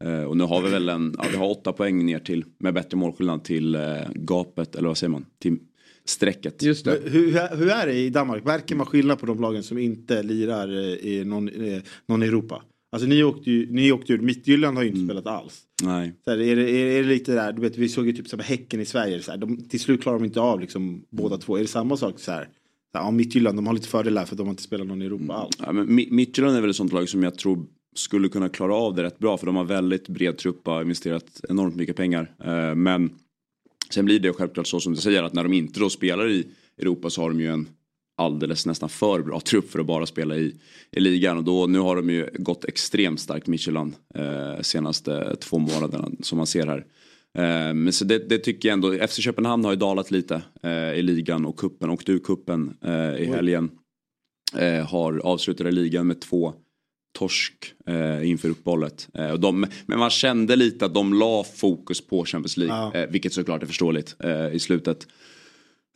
Eh, 0.03 0.23
och 0.23 0.37
nu 0.37 0.43
har 0.43 0.61
vi 0.61 0.69
väl 0.69 0.89
en, 0.89 1.15
ja, 1.17 1.23
vi 1.31 1.37
har 1.37 1.49
åtta 1.49 1.73
poäng 1.73 2.05
ner 2.05 2.19
till 2.19 2.45
med 2.59 2.73
bättre 2.73 2.97
målskillnad 2.97 3.43
till 3.43 3.75
eh, 3.75 3.81
gapet, 4.15 4.75
eller 4.75 4.87
vad 4.87 4.97
säger 4.97 5.11
man, 5.11 5.25
till 5.39 5.57
strecket. 6.05 6.63
Just 6.63 6.85
det. 6.85 6.99
Hur, 7.03 7.31
hur- 7.31 7.55
hur 7.57 7.69
är 7.69 7.87
det 7.87 7.93
i 7.93 8.09
Danmark? 8.09 8.43
Märker 8.45 8.75
man 8.75 8.85
skillnad 8.85 9.19
på 9.19 9.25
de 9.25 9.41
lagen 9.41 9.63
som 9.63 9.77
inte 9.77 10.23
lirar 10.23 10.73
i 11.05 11.23
någon, 11.25 11.49
någon 12.07 12.21
Europa? 12.23 12.63
Alltså 12.95 13.07
ni 13.07 13.23
åkte 13.23 13.51
ju, 13.51 13.71
ni 13.71 13.91
åkte 13.91 14.13
ju 14.13 14.21
Mittjylland 14.21 14.77
har 14.77 14.83
ju 14.83 14.89
inte 14.89 14.99
Mm. 14.99 15.07
spelat 15.07 15.27
alls. 15.27 15.61
Nej. 15.83 16.13
Så 16.25 16.31
här, 16.31 16.37
är, 16.41 16.55
det, 16.55 16.71
är, 16.71 16.85
är 16.99 17.03
det 17.03 17.09
lite 17.09 17.33
där, 17.33 17.53
du 17.53 17.61
vet 17.61 17.77
vi 17.77 17.89
såg 17.89 18.05
ju 18.07 18.13
typ 18.13 18.27
som 18.27 18.39
Häcken 18.39 18.79
i 18.81 18.85
Sverige, 18.85 19.21
så 19.21 19.31
här, 19.31 19.37
de, 19.37 19.57
till 19.57 19.79
slut 19.79 20.01
klarar 20.01 20.19
de 20.19 20.25
inte 20.25 20.39
av 20.39 20.59
liksom 20.59 21.05
båda 21.09 21.37
två. 21.37 21.57
Är 21.57 21.61
det 21.61 21.67
samma 21.67 21.97
sak 21.97 22.19
så 22.19 22.31
här? 22.31 22.49
Så 22.91 22.97
här 22.97 23.05
ja, 23.05 23.11
Mittjylland, 23.11 23.57
de 23.57 23.67
har 23.67 23.73
lite 23.73 23.87
fördelar 23.87 24.25
för 24.25 24.33
att 24.33 24.37
de 24.37 24.47
har 24.47 24.51
inte 24.53 24.63
spelat 24.63 24.87
någon 24.87 25.01
i 25.01 25.05
Europa 25.05 25.23
Mm. 25.23 25.35
alls. 25.35 25.55
Ja, 25.59 25.71
men 25.71 25.87
Mi- 25.99 26.11
Midtjylland 26.11 26.57
är 26.57 26.61
väl 26.61 26.69
ett 26.69 26.75
sånt 26.75 26.93
lag 26.93 27.09
som 27.09 27.23
jag 27.23 27.37
tror 27.37 27.65
skulle 27.95 28.29
kunna 28.29 28.49
klara 28.49 28.75
av 28.75 28.95
det 28.95 29.03
rätt 29.03 29.19
bra 29.19 29.37
för 29.37 29.45
de 29.45 29.55
har 29.55 29.63
väldigt 29.65 30.07
bred 30.09 30.37
trupp 30.37 30.67
och 30.67 30.81
investerat 30.81 31.41
enormt 31.49 31.75
mycket 31.75 31.95
pengar. 31.95 32.31
Eh, 32.45 32.75
men 32.75 33.09
sen 33.89 34.05
blir 34.05 34.19
det 34.19 34.33
självklart 34.33 34.67
så 34.67 34.79
som 34.79 34.93
du 34.93 35.01
säger 35.01 35.23
att 35.23 35.33
när 35.33 35.43
de 35.43 35.53
inte 35.53 35.79
då 35.79 35.89
spelar 35.89 36.29
i 36.29 36.43
Europa 36.77 37.09
så 37.09 37.21
har 37.21 37.29
de 37.29 37.39
ju 37.41 37.47
en 37.47 37.67
alldeles 38.17 38.65
nästan 38.65 38.89
för 38.89 39.22
bra 39.22 39.39
trupp 39.39 39.72
för 39.72 39.79
att 39.79 39.86
bara 39.86 40.05
spela 40.05 40.36
i, 40.36 40.55
i 40.91 41.00
ligan. 41.00 41.38
Och 41.38 41.43
då, 41.43 41.67
nu 41.67 41.79
har 41.79 41.95
de 41.95 42.10
ju 42.10 42.29
gått 42.34 42.65
extremt 42.65 43.19
starkt 43.19 43.48
Michelin 43.48 43.95
eh, 44.15 44.62
senaste 44.62 45.36
två 45.36 45.57
månaderna 45.57 46.12
som 46.22 46.38
man 46.38 46.48
ser 46.48 46.67
här. 46.67 46.86
Eh, 47.38 47.74
men 47.74 47.93
så 47.93 48.05
det, 48.05 48.29
det, 48.29 48.38
tycker 48.38 48.69
jag 48.69 48.74
ändå, 48.74 49.07
FC 49.07 49.19
Köpenhamn 49.22 49.65
har 49.65 49.72
ju 49.72 49.77
dalat 49.77 50.12
lite 50.12 50.41
eh, 50.63 50.93
i 50.93 51.01
ligan 51.01 51.45
och 51.45 51.57
kuppen 51.57 51.89
och 51.89 52.03
du 52.05 52.19
kuppen 52.19 52.77
eh, 52.86 53.15
i 53.15 53.25
helgen. 53.25 53.72
Eh, 54.57 54.86
har 54.86 55.17
avslutat 55.17 55.74
ligan 55.74 56.07
med 56.07 56.22
två 56.22 56.53
torsk 57.15 57.53
eh, 57.86 58.29
inför 58.29 58.50
uppehållet. 58.50 59.10
Eh, 59.13 59.29
och 59.29 59.39
de, 59.39 59.67
men 59.86 60.00
man 60.00 60.10
kände 60.10 60.55
lite 60.55 60.86
att 60.86 60.93
de 60.93 61.13
la 61.13 61.43
fokus 61.43 62.07
på 62.07 62.25
Champions 62.25 62.57
League. 62.57 62.75
Ja. 62.75 63.00
Eh, 63.00 63.10
vilket 63.10 63.34
såklart 63.34 63.63
är 63.63 63.67
förståeligt 63.67 64.15
eh, 64.19 64.48
i 64.53 64.60
slutet. 64.60 65.07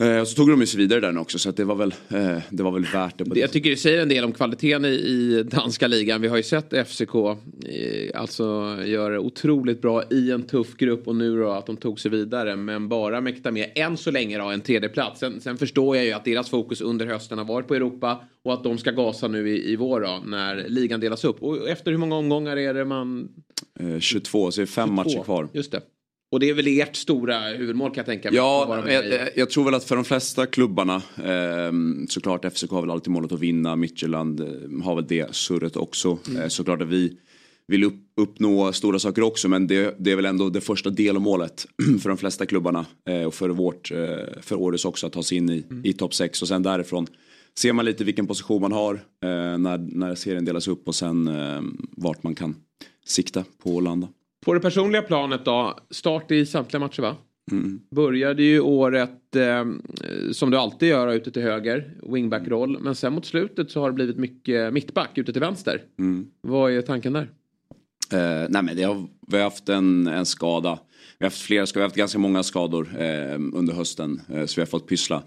Eh, 0.04 0.20
och 0.22 0.28
så 0.28 0.36
tog 0.36 0.50
de 0.60 0.66
sig 0.66 0.78
vidare 0.78 1.00
där 1.00 1.18
också 1.18 1.40
så 1.40 1.52
det 1.52 1.64
var 1.64 1.76
väl, 1.76 1.94
eh, 2.10 2.38
det 2.50 2.64
var 2.64 2.72
väl 2.72 2.86
värt 2.94 3.18
det. 3.18 3.24
Det- 3.24 3.40
Jag 3.40 3.52
tycker 3.52 3.70
det 3.70 3.78
säger 3.78 4.02
en 4.02 4.10
del 4.10 4.24
om 4.24 4.32
kvaliteten 4.32 4.86
i, 4.86 4.90
i 4.90 5.44
danska 5.52 5.88
ligan. 5.88 6.22
Vi 6.22 6.28
har 6.28 6.38
ju 6.38 6.44
sett 6.44 6.74
FCK 6.88 7.16
eh, 7.16 8.20
alltså 8.22 8.78
göra 8.86 9.20
otroligt 9.20 9.82
bra 9.82 10.04
i 10.12 10.32
en 10.32 10.44
tuff 10.44 10.78
grupp 10.78 11.08
och 11.08 11.16
nu 11.16 11.38
då 11.40 11.50
att 11.52 11.66
de 11.66 11.78
tog 11.78 12.00
sig 12.00 12.12
vidare. 12.12 12.56
Men 12.56 12.88
bara 12.90 13.22
mäkta 13.22 13.52
med 13.52 13.72
än 13.76 13.98
så 13.98 14.12
länge 14.12 14.38
då 14.38 14.46
en 14.46 14.62
tredje 14.62 14.90
plats. 14.90 15.20
Sen, 15.20 15.42
sen 15.42 15.58
förstår 15.58 15.96
jag 15.96 16.06
ju 16.06 16.12
att 16.12 16.26
deras 16.26 16.50
fokus 16.50 16.82
under 16.82 17.06
hösten 17.06 17.38
har 17.38 17.46
varit 17.46 17.68
på 17.68 17.76
Europa 17.76 18.22
och 18.44 18.54
att 18.54 18.64
de 18.64 18.78
ska 18.78 18.92
gasa 18.92 19.28
nu 19.28 19.50
i, 19.50 19.72
i 19.72 19.76
vår 19.76 20.02
då 20.02 20.20
när 20.26 20.66
ligan 20.70 21.00
delas 21.00 21.24
upp. 21.24 21.44
Och 21.44 21.70
efter 21.70 21.92
hur 21.92 21.98
många 21.98 22.16
omgångar 22.16 22.58
är 22.58 22.74
det 22.74 22.86
man... 22.86 23.30
Eh, 23.80 24.00
22, 24.00 24.52
så 24.52 24.62
är 24.62 24.66
det 24.66 24.72
fem 24.72 24.88
22? 24.90 24.96
matcher 25.04 25.24
kvar. 25.24 25.48
Just 25.54 25.72
det. 25.72 25.82
Och 26.32 26.40
det 26.40 26.50
är 26.50 26.54
väl 26.54 26.68
ert 26.68 26.96
stora 26.96 27.40
huvudmål 27.40 27.90
kan 27.90 27.98
jag 27.98 28.06
tänka 28.06 28.32
mig. 28.32 28.38
Ja, 28.38 28.84
jag, 28.90 29.30
jag, 29.36 29.50
tror 29.50 29.66
väl 29.66 29.74
att 29.74 29.84
för 29.84 29.96
de 29.96 30.06
flesta 30.06 30.46
klubbarna, 30.46 30.96
eh, 31.18 31.72
såklart 32.10 32.46
FCK 32.54 32.72
har 32.72 32.82
väl 32.82 32.92
alltid 32.92 33.12
målet 33.12 33.32
att 33.32 33.40
vinna, 33.40 33.76
Midtjylland 33.76 34.40
eh, 34.40 34.84
har 34.84 34.96
väl 34.96 35.08
det 35.08 35.36
surret 35.36 35.76
också. 35.76 36.18
Eh, 36.38 36.48
såklart 36.48 36.82
att 36.82 36.88
vi 36.88 37.18
vill 37.68 37.84
upp, 37.84 37.96
uppnå 38.18 38.74
stora 38.74 39.00
saker 39.00 39.22
också 39.22 39.48
men 39.48 39.68
det, 39.68 39.96
det 40.00 40.12
är 40.12 40.16
väl 40.16 40.26
ändå 40.26 40.50
det 40.50 40.62
första 40.62 40.90
delmålet 40.90 41.68
för 42.02 42.10
de 42.10 42.18
flesta 42.18 42.46
klubbarna 42.46 42.86
eh, 43.10 43.24
och 43.24 43.34
för 43.34 43.50
vårt, 43.50 43.92
eh, 43.92 43.98
för 44.42 44.56
Århus 44.56 44.86
också 44.86 45.08
att 45.08 45.14
ta 45.14 45.24
sig 45.24 45.38
in 45.38 45.50
i, 45.50 45.66
i 45.84 45.94
topp 45.94 46.14
6 46.14 46.42
och 46.42 46.48
sen 46.48 46.64
därifrån 46.64 47.08
ser 47.58 47.74
man 47.74 47.86
lite 47.86 48.04
vilken 48.04 48.28
position 48.28 48.62
man 48.62 48.72
har 48.72 48.94
eh, 48.94 49.58
när, 49.58 49.78
när 49.78 50.16
serien 50.16 50.46
delas 50.46 50.68
upp 50.68 50.88
och 50.88 50.96
sen 50.96 51.28
eh, 51.28 51.62
vart 51.92 52.24
man 52.24 52.36
kan 52.36 52.56
sikta 53.06 53.44
på 53.64 53.78
att 53.78 53.84
landa. 53.84 54.08
På 54.46 54.54
det 54.54 54.60
personliga 54.60 55.02
planet 55.02 55.46
då, 55.46 55.80
start 55.90 56.32
i 56.32 56.46
samtliga 56.46 56.80
matcher 56.80 57.02
va? 57.02 57.16
Började 57.92 58.44
ju 58.44 58.60
året 58.60 59.36
eh, 59.36 59.66
som 60.32 60.52
du 60.52 60.58
alltid 60.58 60.90
gör 60.90 61.14
ute 61.14 61.32
till 61.32 61.42
höger, 61.42 61.94
wingback-roll. 62.04 62.78
Men 62.80 62.96
sen 62.96 63.14
mot 63.14 63.26
slutet 63.26 63.72
så 63.72 63.80
har 63.82 63.90
det 63.90 63.94
blivit 63.94 64.18
mycket 64.18 64.74
mittback 64.74 65.18
ute 65.18 65.32
till 65.34 65.42
vänster. 65.42 65.82
Vad 66.42 66.72
är 66.72 66.82
tanken 66.82 67.14
där? 67.14 67.30
Eh, 68.14 68.48
nej 68.50 68.64
men 68.64 68.76
det 68.76 68.84
har, 68.84 69.08
vi 69.28 69.38
har 69.38 69.44
haft 69.44 69.70
en, 69.70 70.08
en 70.08 70.26
skada. 70.26 70.80
Vi 71.20 71.26
har 71.26 71.30
haft 71.30 71.42
flera 71.42 71.66
skador, 71.66 71.80
vi 71.80 71.84
har 71.84 71.88
haft 71.90 71.96
ganska 71.96 72.20
många 72.20 72.44
skador 72.44 72.90
eh, 73.00 73.34
under 73.54 73.74
hösten. 73.74 74.22
Eh, 74.34 74.46
så 74.46 74.56
vi 74.56 74.62
har 74.62 74.68
fått 74.68 74.88
pyssla. 74.88 75.24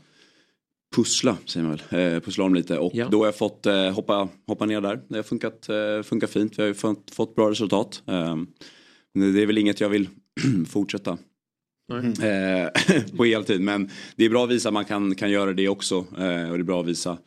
Pussla 0.97 1.37
säger 1.47 1.67
man 1.67 1.79
väl. 1.91 2.15
Eh, 2.15 2.21
pussla 2.21 2.45
om 2.45 2.55
lite. 2.55 2.79
Och 2.79 2.91
Ja. 2.95 3.09
då 3.11 3.19
har 3.19 3.25
jag 3.27 3.37
fått 3.37 3.67
eh, 3.67 3.91
hoppa, 3.91 4.29
hoppa 4.47 4.67
ner 4.67 4.81
där. 4.81 5.01
Det 5.09 5.17
har 5.17 5.23
funkat, 5.23 5.69
eh, 5.69 6.03
funkat 6.03 6.31
fint. 6.31 6.59
Vi 6.59 6.63
har 6.63 6.69
ju 6.69 6.75
fått, 6.75 7.11
fått 7.11 7.35
bra 7.35 7.51
resultat. 7.51 8.03
Det 9.15 9.43
är 9.43 9.47
väl 9.47 9.59
inget 9.59 9.81
jag 9.81 9.89
vill 9.89 10.09
fortsätta 10.69 11.19
eh, 11.93 12.69
på 13.17 13.25
heltid. 13.25 13.61
Men 13.61 13.91
det 14.17 14.25
är 14.25 14.31
bra 14.31 14.45
att 14.45 14.51
visa 14.51 14.69
att 14.69 14.73
man 14.73 14.85
kan, 14.85 15.15
kan 15.15 15.31
göra 15.31 15.53
det 15.53 15.69
också. 15.69 15.95
Eh, 15.95 16.51
och 16.51 16.59
det 16.59 16.63
är 16.63 16.63
bra 16.63 16.81
att 16.81 16.87
visa 16.87 17.19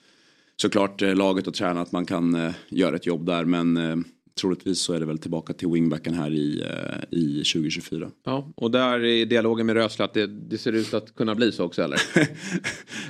såklart 0.62 1.02
eh, 1.02 1.16
laget 1.16 1.48
och 1.48 1.54
tränarna 1.54 1.82
att 1.82 1.92
man 1.92 2.06
kan 2.06 2.54
göra 2.70 2.96
ett 2.96 3.06
jobb 3.06 3.26
där. 3.26 3.46
Men 3.46 4.04
troligtvis 4.42 4.80
så 4.80 4.94
är 4.94 5.00
det 5.00 5.06
väl 5.06 5.18
tillbaka 5.18 5.54
till 5.54 5.68
wingbacken 5.68 6.14
här 6.14 6.32
i, 6.32 6.64
i 7.12 7.44
2024. 7.54 8.12
Ja, 8.26 8.52
och 8.56 8.72
där 8.72 9.04
i 9.04 9.26
dialogen 9.26 9.66
med 9.66 9.76
Rösle 9.76 10.06
att 10.06 10.14
det, 10.14 10.28
det 10.28 10.58
ser 10.58 10.74
ut 10.74 10.94
att 10.94 11.16
kunna 11.16 11.36
bli 11.36 11.52
så 11.52 11.64
också 11.64 11.84
eller? 11.84 12.02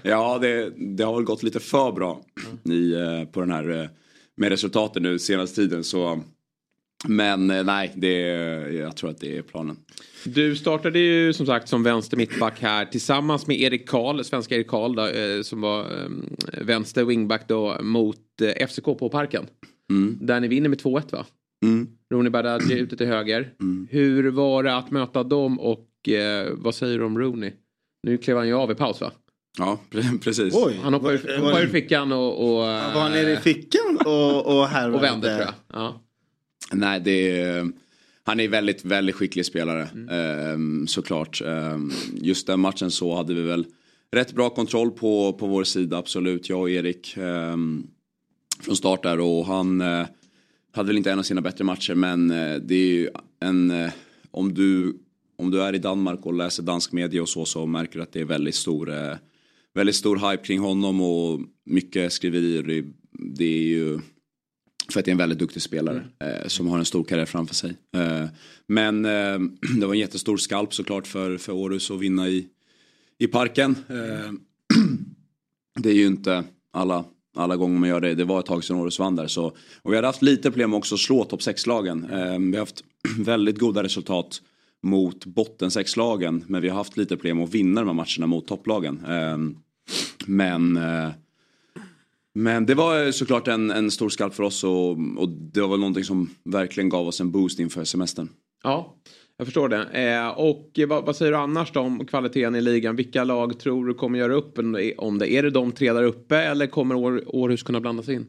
Ja, 0.04 0.38
det, 0.42 0.74
det 0.78 1.04
har 1.04 1.16
väl 1.16 1.24
gått 1.24 1.44
lite 1.44 1.60
för 1.60 1.92
bra 1.92 2.22
i, 2.64 2.94
eh, 2.94 3.24
på 3.32 3.40
den 3.40 3.52
här 3.52 3.90
med 4.38 4.50
resultaten 4.50 5.04
nu 5.04 5.20
senaste 5.20 5.56
tiden. 5.56 5.84
Så, 5.84 6.22
men 7.08 7.52
eh, 7.52 7.64
nej, 7.64 7.92
det, 7.96 8.18
jag 8.74 8.96
tror 8.98 9.10
att 9.10 9.20
det 9.20 9.38
är 9.38 9.42
planen. 9.42 9.78
Du 10.26 10.56
startade 10.56 11.00
ju 11.00 11.34
som 11.34 11.46
sagt 11.46 11.68
som 11.70 11.84
vänster 11.84 12.18
mittback 12.18 12.62
här 12.62 12.86
tillsammans 12.86 13.48
med 13.48 13.62
Erik 13.62 13.90
Karl, 13.90 14.24
svenska 14.24 14.56
Erik 14.56 14.68
Karl 14.68 14.96
då, 14.96 15.08
eh, 15.08 15.42
som 15.42 15.62
var 15.62 15.82
eh, 15.82 16.62
vänster 16.62 17.04
wingback 17.06 17.48
då 17.48 17.78
mot 17.82 18.18
FCK 18.70 18.84
på 18.86 19.10
Parken. 19.10 19.46
Där 20.22 20.40
ni 20.40 20.48
vinner 20.48 20.70
med 20.70 20.82
2-1 20.82 21.12
va? 21.12 21.26
Mm. 21.66 21.88
Rooney 22.14 22.30
Badaji 22.30 22.80
ute 22.80 22.98
till 22.98 23.08
höger. 23.08 23.54
Hur 23.90 24.32
var 24.32 24.64
det 24.64 24.76
att 24.78 24.92
möta 24.92 25.24
dem 25.24 25.60
och 25.60 26.10
eh, 26.10 26.48
vad 26.52 26.76
säger 26.76 26.98
du 27.00 27.06
om 27.06 27.20
Rooney? 27.20 27.52
Nu 28.04 28.18
klev 28.18 28.38
han 28.38 28.48
ju 28.48 28.54
av 28.54 28.72
i 28.72 28.76
paus 28.76 29.02
va? 29.02 29.12
Ja, 29.58 29.80
pre- 29.92 30.20
precis. 30.20 30.54
Oj. 30.58 30.80
Han 30.84 30.94
hoppade 30.94 31.18
Var- 31.18 31.30
ur, 31.34 31.38
var- 31.40 31.46
hoppade 31.48 31.64
ur 31.64 31.68
fickan 31.70 32.12
och, 32.12 32.44
och, 32.50 32.58
Var 32.62 33.02
han 33.02 33.12
nere 33.12 33.34
i 33.34 33.38
fickan 33.38 33.98
och, 34.06 34.58
och 34.58 34.68
härvade? 34.68 34.98
och 34.98 35.04
vände 35.04 35.28
tror 35.28 35.40
jag. 35.42 35.54
Ja. 35.82 36.02
Nej, 36.72 37.00
det 37.00 37.40
är, 37.42 37.72
han 38.24 38.40
är 38.40 38.48
väldigt, 38.48 38.86
väldigt 38.86 39.16
skicklig 39.16 39.46
spelare. 39.46 39.88
Ehm, 40.12 40.88
såklart. 40.88 41.42
Ehm, 41.42 41.92
just 42.14 42.48
den 42.48 42.60
matchen 42.60 42.92
så 42.92 43.16
hade 43.16 43.34
vi 43.34 43.42
väl 43.42 43.66
rätt 44.12 44.34
bra 44.34 44.50
kontroll 44.50 44.92
på, 44.92 45.34
på 45.34 45.48
vår 45.48 45.64
sida, 45.64 45.98
absolut. 45.98 46.50
Jag 46.50 46.62
och 46.62 46.70
Erik. 46.70 47.18
ehm, 47.18 47.88
från 48.60 48.76
start 48.76 49.04
där 49.04 49.20
och 49.20 49.46
han 49.46 49.82
eh, 49.82 50.06
hade 50.72 50.88
väl 50.88 50.98
inte 50.98 51.12
en 51.12 51.20
av 51.20 51.24
sina 51.24 51.42
bättre 51.42 51.64
matcher 51.64 51.96
men 51.96 52.32
eh, 52.32 52.56
det 52.56 52.76
är 52.76 52.88
ju 52.88 53.10
en... 53.40 53.72
Eh, 53.72 53.92
om, 54.32 54.54
du, 54.54 54.98
om 55.38 55.52
du 55.52 55.62
är 55.62 55.76
i 55.76 55.78
Danmark 55.78 56.26
och 56.26 56.34
läser 56.34 56.64
dansk 56.64 56.92
media 56.92 57.22
och 57.22 57.30
så 57.30 57.46
så 57.46 57.66
märker 57.66 57.98
du 57.98 58.04
att 58.04 58.14
det 58.14 58.22
är 58.22 58.26
väldigt 58.26 58.56
stor, 58.56 59.18
väldigt 59.74 59.96
stor 59.96 60.32
hype 60.32 60.44
kring 60.44 60.60
honom 60.60 61.02
och 61.02 61.40
mycket 61.66 62.14
skriverier. 62.14 62.64
Det, 62.64 62.86
det 63.12 63.46
är 63.46 63.68
ju 63.68 64.00
för 64.90 65.00
att 65.00 65.06
det 65.06 65.10
är 65.10 65.14
en 65.14 65.18
väldigt 65.18 65.40
duktig 65.40 65.62
spelare 65.62 66.08
eh, 66.20 66.48
som 66.48 66.68
har 66.68 66.80
en 66.80 66.86
stor 66.86 67.04
karriär 67.04 67.26
framför 67.26 67.56
sig. 67.56 67.78
Eh, 67.96 68.26
men 68.68 69.06
eh, 69.06 69.40
det 69.80 69.86
var 69.86 69.94
en 69.94 70.00
jättestor 70.00 70.38
skalp 70.38 70.74
såklart 70.74 71.08
för, 71.08 71.38
för 71.38 71.54
Århus 71.54 71.92
att 71.92 72.00
vinna 72.00 72.30
i, 72.30 72.48
i 73.18 73.28
parken. 73.28 73.76
Eh, 73.90 74.32
det 75.80 75.90
är 75.90 75.94
ju 75.94 76.08
inte 76.08 76.44
alla, 76.72 77.06
alla 77.36 77.56
gånger 77.56 77.80
man 77.80 77.90
gör 77.90 78.02
det. 78.02 78.16
Det 78.16 78.24
var 78.24 78.40
ett 78.40 78.46
tag 78.46 78.64
sedan 78.64 78.76
Århus 78.78 79.00
vann 79.00 79.16
där. 79.16 79.28
Så, 79.28 79.46
och 79.82 79.92
vi 79.92 79.96
hade 79.96 80.08
haft 80.08 80.22
lite 80.22 80.52
problem 80.52 80.74
också 80.74 80.96
att 80.96 81.02
slå 81.02 81.24
topp 81.24 81.42
6-lagen. 81.42 82.10
Eh, 82.12 82.40
vi 82.40 82.52
har 82.52 82.60
haft 82.60 82.84
väldigt 83.20 83.60
goda 83.60 83.84
resultat 83.84 84.42
mot 84.84 85.26
botten 85.26 85.70
6-lagen. 85.70 86.44
Men 86.48 86.62
vi 86.62 86.70
har 86.70 86.78
haft 86.78 86.98
lite 86.98 87.16
problem 87.16 87.42
att 87.42 87.54
vinna 87.54 87.82
de 87.82 87.88
här 87.88 87.94
matcherna 87.94 88.28
mot 88.28 88.48
topplagen. 88.48 89.06
Eh, 89.06 89.38
men 90.26 90.80
men 92.38 92.66
det 92.66 92.76
var 92.76 93.12
såklart 93.12 93.48
en, 93.48 93.72
en 93.72 93.92
stor 93.92 94.10
skalp 94.10 94.34
för 94.34 94.44
oss 94.44 94.64
och, 94.64 94.90
och 94.92 95.30
det 95.30 95.62
var 95.62 95.68
väl 95.68 95.80
någonting 95.80 96.04
som 96.04 96.30
verkligen 96.44 96.90
gav 96.90 97.08
oss 97.08 97.22
en 97.22 97.32
boost 97.32 97.60
inför 97.60 97.84
semestern. 97.84 98.30
Ja, 98.64 98.96
jag 99.38 99.48
förstår 99.48 99.70
det. 99.70 99.84
Eh, 99.84 100.28
och 100.28 100.80
eh, 100.80 100.88
vad, 100.88 101.06
vad 101.06 101.16
säger 101.16 101.32
du 101.32 101.38
annars 101.38 101.72
då 101.72 101.80
om 101.80 102.06
kvaliteten 102.06 102.56
i 102.56 102.62
ligan? 102.62 102.96
Vilka 102.96 103.24
lag 103.24 103.60
tror 103.60 103.86
du 103.86 103.94
kommer 103.94 104.20
göra 104.20 104.34
upp 104.34 104.60
om 104.98 105.18
det? 105.20 105.34
Är 105.34 105.44
det 105.44 105.50
de 105.50 105.72
tre 105.72 105.94
där 105.94 106.04
uppe 106.04 106.38
eller 106.38 106.68
kommer 106.68 106.96
År, 106.96 107.24
Århus 107.26 107.64
kunna 107.64 107.82
blandas 107.82 108.10
in? 108.10 108.28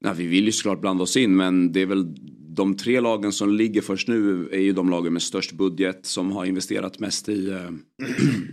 Ja, 0.00 0.12
vi 0.12 0.26
vill 0.26 0.44
ju 0.44 0.52
såklart 0.52 0.80
blanda 0.80 1.02
oss 1.02 1.16
in 1.16 1.36
men 1.36 1.72
det 1.72 1.82
är 1.82 1.86
väl 1.86 2.14
de 2.48 2.76
tre 2.76 3.00
lagen 3.00 3.32
som 3.32 3.52
ligger 3.52 3.80
först 3.80 4.08
nu 4.08 4.48
är 4.52 4.60
ju 4.60 4.72
de 4.72 4.90
lagen 4.90 5.12
med 5.12 5.22
störst 5.22 5.52
budget 5.52 6.06
som 6.06 6.32
har 6.32 6.44
investerat 6.44 6.98
mest 6.98 7.28
i, 7.28 7.50
eh, 7.50 7.70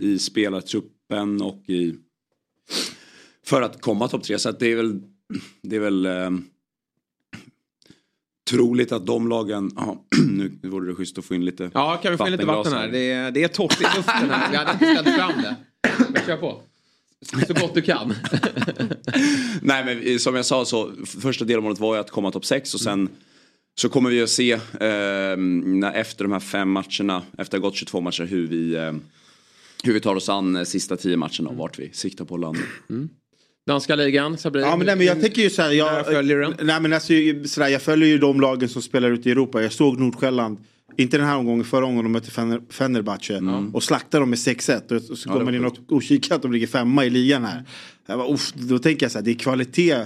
i 0.00 0.18
spelartruppen 0.18 1.42
och 1.42 1.62
i 1.68 1.94
för 3.44 3.62
att 3.62 3.80
komma 3.80 4.08
topp 4.08 4.22
tre. 4.22 4.38
Så 4.38 4.48
att 4.48 4.60
det 4.60 4.72
är 4.72 4.76
väl, 4.76 5.00
det 5.62 5.76
är 5.76 5.80
väl 5.80 6.06
eh, 6.06 6.30
troligt 8.50 8.92
att 8.92 9.06
de 9.06 9.28
lagen, 9.28 9.70
ja, 9.76 10.04
nu 10.30 10.58
vore 10.62 10.90
det 10.90 10.94
schysst 10.94 11.18
att 11.18 11.24
få 11.24 11.34
in 11.34 11.44
lite 11.44 11.70
Ja, 11.74 11.96
kan 12.02 12.12
vi 12.12 12.18
få 12.18 12.26
in 12.26 12.32
lite 12.32 12.46
vatten 12.46 12.72
här? 12.72 12.88
Det 12.88 13.12
är, 13.12 13.30
det 13.30 13.42
är 13.42 13.48
torrt 13.48 13.80
i 13.80 13.84
luften 13.96 14.30
här. 14.30 14.50
Vi 14.50 14.56
hade 14.56 14.72
inte 14.72 15.02
ställt 15.02 15.16
fram 15.16 15.42
det. 15.42 15.56
Men 16.10 16.22
kör 16.26 16.36
på. 16.36 16.62
Så 17.46 17.54
gott 17.54 17.74
du 17.74 17.82
kan. 17.82 18.08
Nej 19.62 19.84
men 19.84 20.18
som 20.18 20.34
jag 20.34 20.46
sa 20.46 20.64
så 20.64 20.92
första 21.20 21.44
delmålet 21.44 21.78
var 21.78 21.94
ju 21.94 22.00
att 22.00 22.10
komma 22.10 22.30
topp 22.30 22.44
6 22.44 22.74
och 22.74 22.80
sen 22.80 23.08
så 23.80 23.88
kommer 23.88 24.10
vi 24.10 24.22
att 24.22 24.30
se 24.30 24.52
eh, 24.52 25.36
när, 25.36 25.92
efter 25.92 26.24
de 26.24 26.32
här 26.32 26.40
fem 26.40 26.70
matcherna, 26.70 27.22
efter 27.38 27.56
att 27.56 27.62
ha 27.62 27.68
gått 27.68 27.76
22 27.76 28.00
matcher 28.00 28.24
hur 28.24 28.46
vi, 28.46 28.74
eh, 28.74 28.92
hur 29.84 29.92
vi 29.92 30.00
tar 30.00 30.16
oss 30.16 30.28
an 30.28 30.56
eh, 30.56 30.64
sista 30.64 30.96
10 30.96 31.16
matcherna 31.16 31.48
och 31.48 31.56
vart 31.56 31.78
vi 31.78 31.92
siktar 31.92 32.24
på 32.24 32.34
att 32.34 32.40
landa. 32.40 32.60
Danska 33.66 33.96
ligan, 33.96 34.38
Sabri. 34.38 34.62
Ja 34.62 34.76
men, 34.76 34.86
nej, 34.86 34.96
men 34.96 35.06
jag 35.06 35.20
tänker 35.20 35.42
ju 35.42 35.50
så 35.50 35.62
här, 35.62 35.72
jag, 35.72 36.06
följer 36.06 36.38
den? 36.38 36.54
nej, 36.62 36.80
men 36.80 36.92
alltså, 36.92 37.12
så 37.44 37.62
här, 37.62 37.68
jag 37.68 37.82
följer 37.82 38.08
ju 38.08 38.18
de 38.18 38.40
lagen 38.40 38.68
som 38.68 38.82
spelar 38.82 39.10
ute 39.10 39.28
i 39.28 39.32
Europa. 39.32 39.62
Jag 39.62 39.72
såg 39.72 39.98
Nordsjälland 39.98 40.58
inte 40.96 41.16
den 41.16 41.26
här 41.26 41.36
omgången, 41.36 41.64
förra 41.64 41.84
omgången 41.86 42.04
de 42.04 42.12
mötte 42.12 42.30
Fener, 42.30 42.60
Fenerbahce 42.70 43.40
och 43.72 43.82
slaktade 43.82 44.22
dem 44.22 44.30
med 44.30 44.36
6-1 44.36 45.10
och 45.10 45.18
så 45.18 45.30
går 45.30 45.44
man 45.44 45.54
in 45.54 45.64
och, 45.64 45.76
och 45.88 46.02
kikar 46.02 46.34
att 46.34 46.42
de 46.42 46.52
ligger 46.52 46.66
femma 46.66 47.04
i 47.04 47.10
ligan 47.10 47.44
här. 47.44 47.64
Jag 48.06 48.18
bara, 48.18 48.34
uff, 48.34 48.52
då 48.52 48.78
tänker 48.78 49.04
jag 49.04 49.12
så 49.12 49.18
här, 49.18 49.24
det 49.24 49.30
är 49.30 49.34
kvalitet 49.34 49.96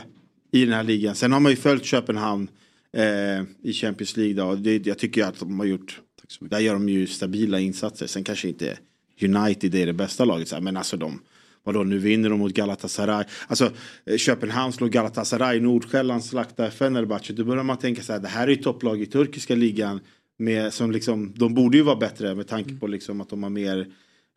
i 0.53 0.65
den 0.65 0.75
här 0.75 0.85
ligan. 0.85 1.15
Sen 1.15 1.33
har 1.33 1.41
man 1.41 1.53
ju 1.53 1.57
följt 1.57 1.85
Köpenhamn 1.85 2.49
eh, 2.97 3.45
i 3.63 3.73
Champions 3.73 4.17
League 4.17 4.35
då, 4.35 4.45
och 4.45 4.59
det, 4.59 4.87
jag 4.87 4.99
tycker 4.99 5.25
att 5.25 5.39
de 5.39 5.59
har 5.59 5.67
gjort, 5.67 6.01
där 6.41 6.59
gör 6.59 6.73
de 6.73 6.89
ju 6.89 7.07
stabila 7.07 7.61
insatser. 7.61 8.07
Sen 8.07 8.25
kanske 8.25 8.49
inte 8.49 8.79
United 9.23 9.75
är 9.75 9.87
det 9.87 9.93
bästa 9.93 10.25
laget, 10.25 10.49
så 10.49 10.55
här, 10.55 10.63
men 10.63 10.77
alltså 10.77 10.97
de 10.97 11.21
Vadå, 11.69 11.85
nu 11.85 11.99
vinner 11.99 12.31
de 12.31 12.39
mot 12.39 12.55
Galatasaray. 12.55 13.25
Alltså 13.47 13.73
eh, 14.07 14.17
Köpenhamn 14.17 14.73
slår 14.73 14.89
Galatasaray, 14.89 15.61
Nordsjälland 15.61 16.25
slaktar 16.25 16.71
Fenerbahce. 16.71 17.33
Då 17.33 17.45
börjar 17.45 17.63
man 17.63 17.79
tänka 17.79 18.03
så 18.03 18.13
här, 18.13 18.21
det 18.21 18.29
här 18.29 18.47
är 18.47 18.51
ju 18.51 18.57
topplag 18.57 19.03
i 19.03 19.07
turkiska 19.07 19.55
ligan. 19.55 20.01
Med, 20.39 20.73
som 20.73 20.91
liksom, 20.91 21.33
de 21.37 21.55
borde 21.55 21.77
ju 21.77 21.83
vara 21.83 21.97
bättre 21.97 22.35
med 22.35 22.49
tanke 22.49 22.75
på 22.75 22.87
liksom 22.87 23.21
att 23.21 23.29
de 23.29 23.43
har 23.43 23.51
mer 23.51 23.87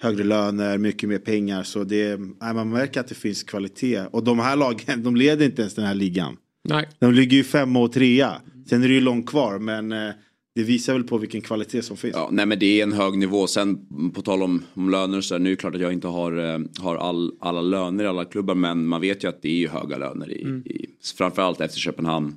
högre 0.02 0.24
löner, 0.24 0.78
mycket 0.78 1.10
mer 1.10 1.18
pengar. 1.18 1.64
Så 1.64 1.84
det, 1.84 2.20
man 2.40 2.70
märker 2.70 3.00
att 3.00 3.08
det 3.08 3.16
finns 3.16 3.44
kvalitet. 3.44 4.02
Och 4.12 4.24
de 4.24 4.40
här 4.40 4.56
lagen, 4.56 5.04
de 5.04 5.16
leder 5.16 5.46
inte 5.46 5.62
ens 5.62 5.76
den 5.76 5.86
här 5.86 5.96
ligan. 5.96 6.38
Nej. 6.64 6.90
De 7.00 7.14
ligger 7.14 7.38
ju 7.38 7.44
femma 7.44 7.80
och 7.80 7.92
trea. 7.92 8.42
Sen 8.70 8.84
är 8.84 8.88
det 8.88 8.94
ju 8.94 9.02
långt 9.02 9.30
kvar 9.30 9.60
men 9.60 9.92
eh, 9.92 10.12
det 10.56 10.64
visar 10.64 10.94
väl 10.94 11.04
på 11.04 11.18
vilken 11.18 11.42
kvalitet 11.42 11.82
som 11.82 11.98
finns. 11.98 12.16
Ja, 12.16 12.30
nej 12.32 12.46
men 12.46 12.60
det 12.60 12.80
är 12.80 12.84
en 12.84 12.94
hög 12.94 13.18
nivå. 13.18 13.48
Sen 13.48 13.80
på 14.14 14.22
tal 14.22 14.44
om, 14.44 14.64
om 14.74 14.90
löner 14.90 15.22
så 15.22 15.36
är 15.36 15.40
det 15.40 15.44
nu 15.44 15.56
klart 15.56 15.76
att 15.76 15.82
jag 15.82 15.94
inte 15.94 16.08
har, 16.08 16.54
eh, 16.54 16.60
har 16.80 16.96
all, 16.96 17.32
alla 17.40 17.62
löner 17.62 18.04
i 18.04 18.08
alla 18.08 18.26
klubbar. 18.26 18.56
Men 18.56 18.86
man 18.88 19.02
vet 19.02 19.24
ju 19.24 19.28
att 19.28 19.42
det 19.42 19.50
är 19.50 19.58
ju 19.58 19.68
höga 19.68 19.98
löner 19.98 20.32
i, 20.32 20.42
Mm. 20.44 20.60
i 20.66 20.86
framförallt 21.18 21.62
efter 21.62 21.80
Köpenhamn, 21.80 22.36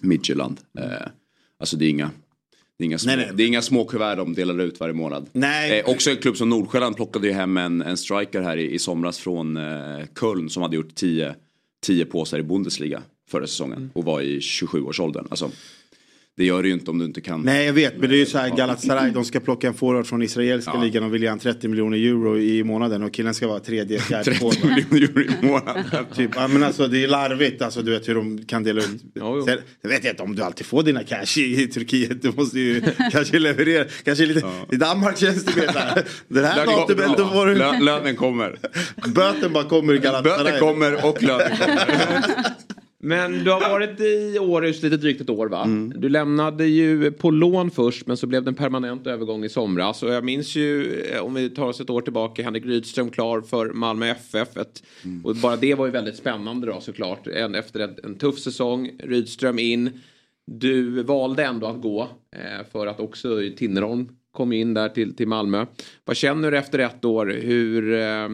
Midtjylland. 0.00 0.60
Eh, 0.78 0.84
alltså 1.60 1.76
det 1.76 1.84
är 1.84 1.90
inga 1.90 2.10
det 2.78 2.84
är, 2.84 2.86
inga 2.86 2.98
små, 2.98 3.06
Nej, 3.08 3.16
nej. 3.16 3.30
det 3.34 3.42
är 3.42 3.46
inga 3.46 3.62
små 3.62 3.84
kuvert 3.84 4.16
de 4.16 4.34
delar 4.34 4.60
ut 4.60 4.80
varje 4.80 4.94
månad. 4.94 5.28
Nej. 5.32 5.80
Eh, 5.80 5.90
också 5.90 6.10
en 6.10 6.16
klubb 6.16 6.36
som 6.36 6.48
Nordsjälland 6.48 6.96
plockade 6.96 7.26
ju 7.26 7.32
hem 7.32 7.56
en, 7.56 7.82
en 7.82 7.96
striker 7.96 8.40
här 8.42 8.56
i, 8.56 8.70
i 8.74 8.78
somras 8.78 9.18
från 9.18 9.56
eh, 9.56 10.04
Köln 10.20 10.50
som 10.50 10.62
hade 10.62 10.76
gjort 10.76 10.94
10 10.94 11.34
10 11.82 12.04
påsar 12.04 12.38
i 12.38 12.42
Bundesliga 12.42 13.02
förra 13.30 13.46
säsongen 13.46 13.76
Mm. 13.78 13.90
och 13.94 14.04
var 14.04 14.20
i 14.20 14.38
27-årsåldern. 14.38 15.26
Alltså, 15.30 15.50
det 16.38 16.44
gör 16.44 16.62
det 16.62 16.68
ju 16.68 16.74
inte 16.74 16.90
om 16.90 16.98
du 16.98 17.04
inte 17.04 17.20
kan. 17.20 17.40
Nej 17.42 17.66
jag 17.66 17.72
vet 17.72 17.98
men 17.98 18.10
det 18.10 18.16
är 18.16 18.18
ju 18.18 18.26
så 18.26 18.38
här 18.38 18.48
Galatasaray 18.56 19.10
de 19.10 19.24
ska 19.24 19.40
plocka 19.40 19.66
en 19.68 19.74
forward 19.74 20.06
från 20.06 20.22
israeliska 20.22 20.80
ligan 20.82 21.04
och 21.04 21.14
vill 21.14 21.22
ge 21.22 21.28
han 21.28 21.38
30 21.38 21.68
miljoner 21.68 21.98
euro 21.98 22.38
i 22.38 22.64
månaden 22.64 23.02
och 23.02 23.12
killen 23.14 23.34
ska 23.34 23.48
vara 23.48 23.60
tredje, 23.60 23.98
fjärde 23.98 24.24
30 24.30 24.38
forward. 24.40 24.64
miljoner 24.90 25.02
euro 25.02 25.20
i 25.20 25.46
månaden. 25.46 25.84
Typ, 26.16 26.30
ja, 26.34 26.48
men 26.48 26.62
alltså 26.62 26.86
det 26.88 27.04
är 27.04 27.08
larvigt 27.08 27.62
alltså 27.62 27.82
du 27.82 27.90
vet 27.90 28.08
hur 28.08 28.14
de 28.14 28.44
kan 28.44 28.62
dela 28.62 28.80
ut. 28.80 29.02
Jo. 29.14 29.44
Sen, 29.46 29.58
sen 29.82 29.90
vet 29.90 30.04
jag 30.04 30.12
inte 30.12 30.22
om 30.22 30.36
du 30.36 30.42
alltid 30.42 30.66
får 30.66 30.82
dina 30.82 31.04
cash 31.04 31.38
i, 31.38 31.62
i 31.62 31.66
Turkiet. 31.66 32.22
Du 32.22 32.32
måste 32.36 32.58
ju 32.60 32.82
kanske 33.12 33.38
leverera. 33.38 33.84
Kanske 34.04 34.26
lite, 34.26 34.46
I 34.72 34.76
Danmark 34.76 35.18
känns 35.18 35.44
det 35.44 35.56
mer 35.60 35.66
såhär. 35.72 36.02
Den 36.28 36.44
här 36.44 36.66
datumet 36.66 37.16
då 37.16 37.28
får 37.28 37.46
du. 37.46 37.54
Lö- 37.54 37.80
Lönen 37.80 38.16
kommer. 38.16 38.58
Böten 39.14 39.52
bara 39.52 39.64
kommer 39.64 39.94
i 39.94 39.98
Galatasaray. 39.98 40.44
Böter 40.44 40.58
kommer 40.60 41.06
och 41.06 41.22
lönen 41.22 41.56
kommer. 41.58 41.86
Men 42.98 43.44
du 43.44 43.50
har 43.50 43.60
varit 43.60 44.00
i 44.00 44.38
Århus 44.38 44.82
lite 44.82 44.96
drygt 44.96 45.20
ett 45.20 45.30
år 45.30 45.48
va? 45.48 45.64
Mm. 45.64 46.00
Du 46.00 46.08
lämnade 46.08 46.66
ju 46.66 47.10
på 47.10 47.30
lån 47.30 47.70
först 47.70 48.06
men 48.06 48.16
så 48.16 48.26
blev 48.26 48.44
det 48.44 48.50
en 48.50 48.54
permanent 48.54 49.06
övergång 49.06 49.44
i 49.44 49.48
somras. 49.48 50.02
Och 50.02 50.12
jag 50.12 50.24
minns 50.24 50.56
ju, 50.56 51.00
eh, 51.00 51.20
om 51.24 51.34
vi 51.34 51.50
tar 51.50 51.66
oss 51.66 51.80
ett 51.80 51.90
år 51.90 52.00
tillbaka, 52.00 52.42
Henrik 52.42 52.66
Rydström 52.66 53.10
klar 53.10 53.40
för 53.40 53.72
Malmö 53.72 54.06
FF. 54.06 54.56
Ett, 54.56 54.82
Mm. 55.04 55.24
Och 55.24 55.36
bara 55.36 55.56
det 55.56 55.74
var 55.74 55.86
ju 55.86 55.92
väldigt 55.92 56.16
spännande 56.16 56.66
då 56.66 56.80
såklart. 56.80 57.26
En, 57.26 57.54
efter 57.54 57.80
en, 57.80 57.96
en 58.04 58.14
tuff 58.14 58.38
säsong, 58.38 58.90
Rydström 58.98 59.58
in. 59.58 60.00
Du 60.46 61.02
valde 61.02 61.44
ändå 61.44 61.66
att 61.66 61.82
gå 61.82 62.08
eh, 62.36 62.66
för 62.72 62.86
att 62.86 63.00
också 63.00 63.42
Tinnerholm 63.56 64.08
kom 64.32 64.52
in 64.52 64.74
där 64.74 64.88
till, 64.88 65.16
till 65.16 65.28
Malmö. 65.28 65.66
Vad 66.04 66.16
känner 66.16 66.50
du 66.50 66.58
efter 66.58 66.78
ett 66.78 67.04
år? 67.04 67.26
Hur, 67.26 67.92
eh, 67.92 68.28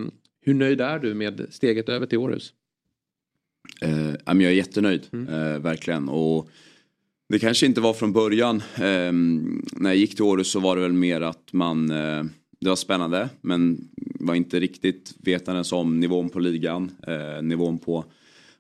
hur 0.44 0.54
nöjd 0.54 0.80
är 0.80 0.98
du 0.98 1.14
med 1.14 1.46
steget 1.50 1.88
över 1.88 2.06
till 2.06 2.18
Århus? 2.18 2.52
Eh, 3.80 4.14
jag 4.24 4.42
är 4.42 4.50
jättenöjd, 4.50 5.02
eh, 5.12 5.58
verkligen. 5.58 6.08
Och 6.08 6.50
det 7.28 7.38
kanske 7.38 7.66
inte 7.66 7.80
var 7.80 7.94
från 7.94 8.12
början. 8.12 8.56
Eh, 8.74 9.12
när 9.72 9.90
jag 9.90 9.96
gick 9.96 10.14
till 10.14 10.24
Århus 10.24 10.50
så 10.50 10.60
var 10.60 10.76
det 10.76 10.82
väl 10.82 10.92
mer 10.92 11.20
att 11.20 11.52
man, 11.52 11.90
eh, 11.90 12.24
det 12.60 12.68
var 12.68 12.76
spännande 12.76 13.28
men 13.40 13.88
var 13.96 14.34
inte 14.34 14.60
riktigt 14.60 15.14
vetandes 15.18 15.72
om 15.72 16.00
nivån 16.00 16.28
på 16.28 16.38
ligan, 16.38 16.92
eh, 17.06 17.42
nivån 17.42 17.78
på, 17.78 18.04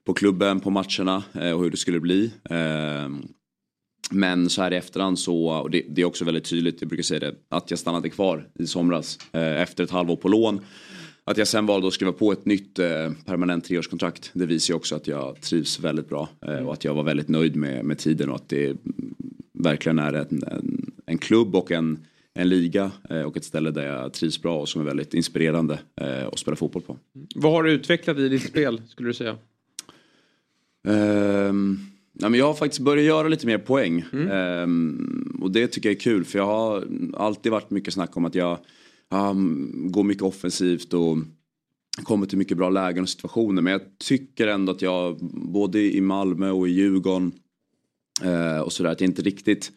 på 0.04 0.14
klubben, 0.14 0.60
på 0.60 0.70
matcherna 0.70 1.22
eh, 1.32 1.50
och 1.50 1.62
hur 1.62 1.70
det 1.70 1.76
skulle 1.76 2.00
bli. 2.00 2.30
Eh, 2.50 3.08
men 4.10 4.50
så 4.50 4.62
här 4.62 4.72
i 4.72 4.76
efterhand 4.76 5.18
så, 5.18 5.48
och 5.48 5.70
det, 5.70 5.82
det 5.88 6.02
är 6.02 6.06
också 6.06 6.24
väldigt 6.24 6.44
tydligt, 6.44 6.76
jag 6.80 6.88
brukar 6.88 7.02
säga 7.02 7.20
det, 7.20 7.34
att 7.48 7.70
jag 7.70 7.78
stannade 7.78 8.10
kvar 8.10 8.48
i 8.58 8.66
somras 8.66 9.18
eh, 9.32 9.62
efter 9.62 9.84
ett 9.84 9.90
halvår 9.90 10.16
på 10.16 10.28
lån. 10.28 10.60
Att 11.24 11.38
jag 11.38 11.48
sen 11.48 11.66
valde 11.66 11.88
att 11.88 11.94
skriva 11.94 12.12
på 12.12 12.32
ett 12.32 12.44
nytt 12.44 12.78
eh, 12.78 13.10
permanent 13.26 13.64
treårskontrakt. 13.64 14.30
Det 14.34 14.46
visar 14.46 14.72
ju 14.72 14.76
också 14.76 14.96
att 14.96 15.06
jag 15.06 15.40
trivs 15.40 15.80
väldigt 15.80 16.08
bra 16.08 16.28
eh, 16.46 16.66
och 16.66 16.72
att 16.72 16.84
jag 16.84 16.94
var 16.94 17.02
väldigt 17.02 17.28
nöjd 17.28 17.56
med, 17.56 17.84
med 17.84 17.98
tiden 17.98 18.28
och 18.28 18.36
att 18.36 18.48
det 18.48 18.66
mm, 18.66 19.14
verkligen 19.52 19.98
är 19.98 20.12
en, 20.12 20.42
en, 20.46 20.92
en 21.06 21.18
klubb 21.18 21.56
och 21.56 21.70
en, 21.72 22.06
en 22.34 22.48
liga 22.48 22.90
eh, 23.10 23.22
och 23.22 23.36
ett 23.36 23.44
ställe 23.44 23.70
där 23.70 23.86
jag 23.86 24.12
trivs 24.12 24.42
bra 24.42 24.60
och 24.60 24.68
som 24.68 24.80
är 24.80 24.84
väldigt 24.84 25.14
inspirerande 25.14 25.78
att 26.32 26.38
spela 26.38 26.56
fotboll 26.56 26.82
på. 26.82 26.96
Vad 27.34 27.52
har 27.52 27.62
du 27.62 27.72
utvecklat 27.72 28.18
i 28.18 28.28
ditt 28.28 28.42
spel 28.42 28.82
skulle 28.88 29.08
du 29.08 29.14
säga? 29.14 29.36
Ehm, 30.88 31.78
nej, 32.12 32.30
men 32.30 32.40
jag 32.40 32.46
har 32.46 32.54
faktiskt 32.54 32.80
börjat 32.80 33.04
göra 33.04 33.28
lite 33.28 33.46
mer 33.46 33.58
poäng. 33.58 34.04
Ehm, 34.30 35.38
och 35.42 35.50
det 35.50 35.66
tycker 35.66 35.88
jag 35.88 35.96
är 35.96 36.00
kul 36.00 36.24
för 36.24 36.38
jag 36.38 36.46
har 36.46 36.84
alltid 37.14 37.52
varit 37.52 37.70
mycket 37.70 37.94
snack 37.94 38.16
om 38.16 38.24
att 38.24 38.34
jag 38.34 38.58
um, 39.12 39.92
går 39.92 40.04
mycket 40.04 40.22
offensivt 40.22 40.94
och 40.94 41.16
kommer 42.02 42.26
till 42.26 42.38
mycket 42.38 42.56
bra 42.56 42.70
lägen 42.70 43.02
och 43.02 43.08
situationer. 43.08 43.62
Men 43.62 43.72
jag 43.72 43.82
tycker 43.98 44.46
ändå 44.46 44.72
att 44.72 44.82
jag 44.82 45.18
både 45.32 45.80
i 45.80 46.00
Malmö 46.00 46.50
och 46.50 46.68
i 46.68 46.72
Djurgården 46.72 47.32
eh, 48.22 48.58
och 48.58 48.72
sådär 48.72 48.90
att 48.90 49.00
jag 49.00 49.08
inte 49.08 49.22
riktigt 49.22 49.72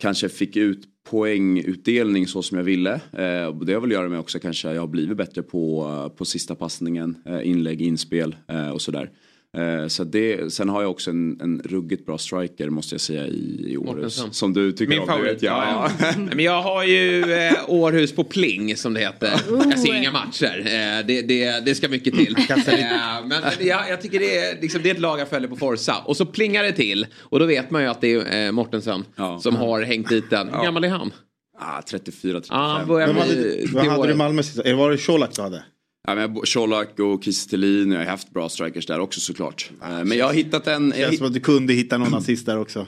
kanske 0.00 0.28
fick 0.28 0.56
ut 0.56 0.88
poängutdelning 1.10 2.26
så 2.26 2.42
som 2.42 2.58
jag 2.58 2.64
ville. 2.64 3.00
Eh, 3.12 3.46
och 3.46 3.66
det 3.66 3.72
har 3.72 3.80
väl 3.80 3.90
att 3.90 3.94
göra 3.94 4.08
med 4.08 4.18
också 4.18 4.38
kanske 4.38 4.72
jag 4.72 4.80
har 4.80 4.86
blivit 4.86 5.16
bättre 5.16 5.42
på, 5.42 5.86
eh, 5.88 6.16
på 6.16 6.24
sista 6.24 6.54
passningen, 6.54 7.16
eh, 7.26 7.48
inlägg, 7.48 7.82
inspel 7.82 8.36
eh, 8.48 8.70
och 8.70 8.82
sådär. 8.82 9.10
Eh, 9.58 9.86
så 9.88 10.04
det, 10.04 10.52
sen 10.52 10.68
har 10.68 10.82
jag 10.82 10.90
också 10.90 11.10
en, 11.10 11.40
en 11.40 11.62
ruggigt 11.64 12.06
bra 12.06 12.18
striker 12.18 12.68
måste 12.70 12.94
jag 12.94 13.00
säga 13.00 13.26
i, 13.26 13.64
i 13.72 13.76
Århus. 13.76 14.24
Som 14.30 14.52
du 14.52 14.72
tycker 14.72 14.88
Min 14.90 15.00
om. 15.00 15.06
favorit. 15.06 15.32
Vet, 15.32 15.42
ja, 15.42 15.90
ja. 16.00 16.12
Men 16.34 16.38
jag 16.44 16.62
har 16.62 16.84
ju 16.84 17.32
eh, 17.32 17.52
Århus 17.68 18.12
på 18.14 18.24
pling 18.24 18.76
som 18.76 18.94
det 18.94 19.00
heter. 19.00 19.30
Jag 19.48 19.78
ser 19.78 19.94
inga 19.94 20.12
matcher. 20.12 20.58
Eh, 20.58 21.06
det, 21.06 21.22
det, 21.22 21.64
det 21.66 21.74
ska 21.74 21.88
mycket 21.88 22.14
till. 22.14 22.36
Eh, 22.72 23.26
men 23.26 23.28
men 23.58 23.66
jag, 23.66 23.88
jag 23.90 24.00
tycker 24.02 24.18
det 24.18 24.36
är, 24.38 24.60
liksom, 24.60 24.80
det 24.82 24.90
är 24.90 24.94
ett 24.94 25.00
lag 25.00 25.20
jag 25.20 25.28
följer 25.28 25.48
på 25.48 25.56
Forza. 25.56 25.96
Och 26.04 26.16
så 26.16 26.26
plingar 26.26 26.62
det 26.62 26.72
till. 26.72 27.06
Och 27.18 27.38
då 27.38 27.46
vet 27.46 27.70
man 27.70 27.82
ju 27.82 27.88
att 27.88 28.00
det 28.00 28.12
är 28.12 28.46
eh, 28.46 28.52
Mortensen 28.52 29.04
Ja. 29.16 29.38
som 29.42 29.56
har 29.56 29.82
hängt 29.82 30.08
dit 30.08 30.30
den. 30.30 30.48
Hur 30.54 30.62
gammal 30.64 30.84
är 30.84 30.88
han? 30.88 31.12
Ah, 31.58 31.82
34, 31.82 32.32
35. 32.40 32.58
Ja, 32.58 32.66
han 32.78 32.88
börjar 32.88 33.06
Vem 33.06 33.16
bli 33.16 33.22
hade, 33.22 33.66
vad 33.72 33.86
hade 33.86 34.08
du. 34.08 34.14
Malmö 34.14 34.42
sista? 34.42 34.62
Eller 34.62 34.74
var 34.74 34.90
det 34.90 35.06
Colak 35.06 35.36
du 35.36 35.42
hade? 35.42 35.64
Ja, 36.08 36.14
men 36.14 36.34
Colak 36.54 36.98
och 36.98 37.24
Kiese 37.24 37.56
jag 37.56 37.98
har 37.98 38.04
haft 38.04 38.30
bra 38.30 38.48
strikers 38.48 38.86
där 38.86 39.00
också 39.00 39.20
såklart. 39.20 39.70
Eh, 39.82 40.04
Men 40.04 40.18
jag 40.18 40.26
har 40.26 40.34
hittat 40.34 40.66
en... 40.66 40.88
Jag 40.88 40.96
Känns 40.96 41.18
som 41.18 41.26
att 41.26 41.34
du 41.34 41.40
kunde 41.40 41.72
hitta 41.72 41.98
någon 41.98 42.14
assist 42.14 42.46
där 42.46 42.58
också. 42.58 42.86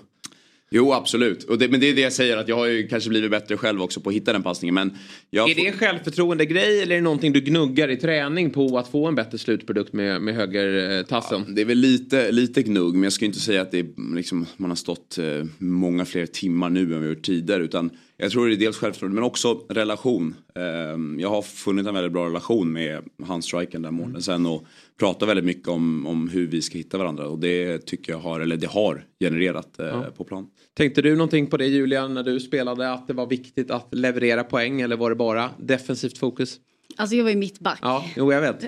Jo 0.71 0.93
absolut, 0.93 1.45
och 1.45 1.59
det, 1.59 1.69
men 1.69 1.81
det 1.81 1.87
är 1.87 1.95
det 1.95 2.01
jag 2.01 2.13
säger 2.13 2.37
att 2.37 2.49
jag 2.49 2.57
har 2.57 2.67
ju 2.67 2.89
kanske 2.89 3.11
blivit 3.11 3.31
bättre 3.31 3.57
själv 3.57 3.83
också 3.83 4.01
på 4.01 4.09
att 4.09 4.15
hitta 4.15 4.33
den 4.33 4.43
passningen. 4.43 4.75
Men 4.75 4.97
jag 5.31 5.51
Är 5.51 5.55
det 5.55 5.67
en 5.67 5.79
självförtroende 5.79 6.47
grej 6.47 6.83
eller 6.83 6.93
är 6.93 6.99
det 6.99 7.05
någonting 7.05 7.33
du 7.33 7.41
gnuggar 7.41 7.91
i 7.91 7.97
träning 7.97 8.51
på 8.51 8.79
att 8.79 8.89
få 8.89 9.07
en 9.07 9.15
bättre 9.15 9.39
slutprodukt 9.39 9.93
med, 9.93 10.23
med 10.23 10.35
högertassen? 10.35 11.55
Det 11.55 11.61
är 11.61 11.65
väl 11.65 11.79
lite, 11.79 12.33
lite 12.33 12.63
gnugg 12.63 12.95
men 12.95 13.03
jag 13.03 13.13
ska 13.13 13.25
inte 13.25 13.41
säga 13.41 13.63
att 13.63 13.71
det 13.71 13.79
är, 13.79 14.15
liksom, 14.15 14.47
man 14.57 14.71
har 14.71 14.77
stått 14.77 15.19
eh, 15.19 15.25
många 15.59 16.05
fler 16.05 16.27
timmar 16.27 16.71
nu 16.71 16.95
än 16.95 17.03
vi 17.03 17.09
gjort 17.09 17.23
tidigare. 17.23 17.63
Utan 17.63 17.91
jag 18.17 18.31
tror 18.31 18.49
det 18.49 18.55
är 18.55 18.57
dels 18.57 18.77
självförtroende 18.77 19.15
men 19.15 19.25
också 19.25 19.61
relation. 19.69 20.35
Eh, 20.55 21.23
jag 21.23 21.31
har 21.31 21.43
funnit 21.43 21.87
en 21.87 21.95
väldigt 21.95 22.13
bra 22.13 22.27
relation 22.27 22.73
med 22.73 23.03
handstriken 23.27 23.83
där 23.83 23.91
månaden 23.91 24.23
sen 24.23 24.47
och 24.47 24.65
pratar 24.99 25.27
väldigt 25.27 25.45
mycket 25.45 25.69
om, 25.69 26.07
om 26.07 26.29
hur 26.29 26.47
vi 26.47 26.63
ska 26.63 26.79
hitta 26.79 26.99
varandra. 26.99 27.29
Och 27.29 27.39
det 27.39 27.79
tycker 27.79 28.13
jag 28.13 28.19
har, 28.19 28.41
eller 28.41 28.57
det 28.57 28.67
har 28.67 29.05
genererat 29.21 29.79
eh, 29.79 30.03
på 30.03 30.25
plan. 30.25 30.47
Tänkte 30.75 31.03
du 31.03 31.17
någonting 31.17 31.47
på 31.47 31.57
det 31.57 31.67
Julian 31.67 32.15
när 32.15 32.23
du 32.23 32.41
spelade 32.41 32.93
att 32.93 33.07
det 33.07 33.13
var 33.13 33.27
viktigt 33.27 33.71
att 33.71 33.95
leverera 33.95 34.45
poäng 34.45 34.81
eller 34.81 34.97
var 34.97 35.11
det 35.11 35.17
bara 35.17 35.51
defensivt 35.59 36.19
fokus? 36.19 36.61
Alltså 36.97 37.17
jag 37.17 37.25
var 37.25 37.31
ju 37.31 37.37
mittback. 37.37 37.79
Ja, 37.83 38.05
jo 38.17 38.33
jag 38.33 38.41
vet. 38.41 38.65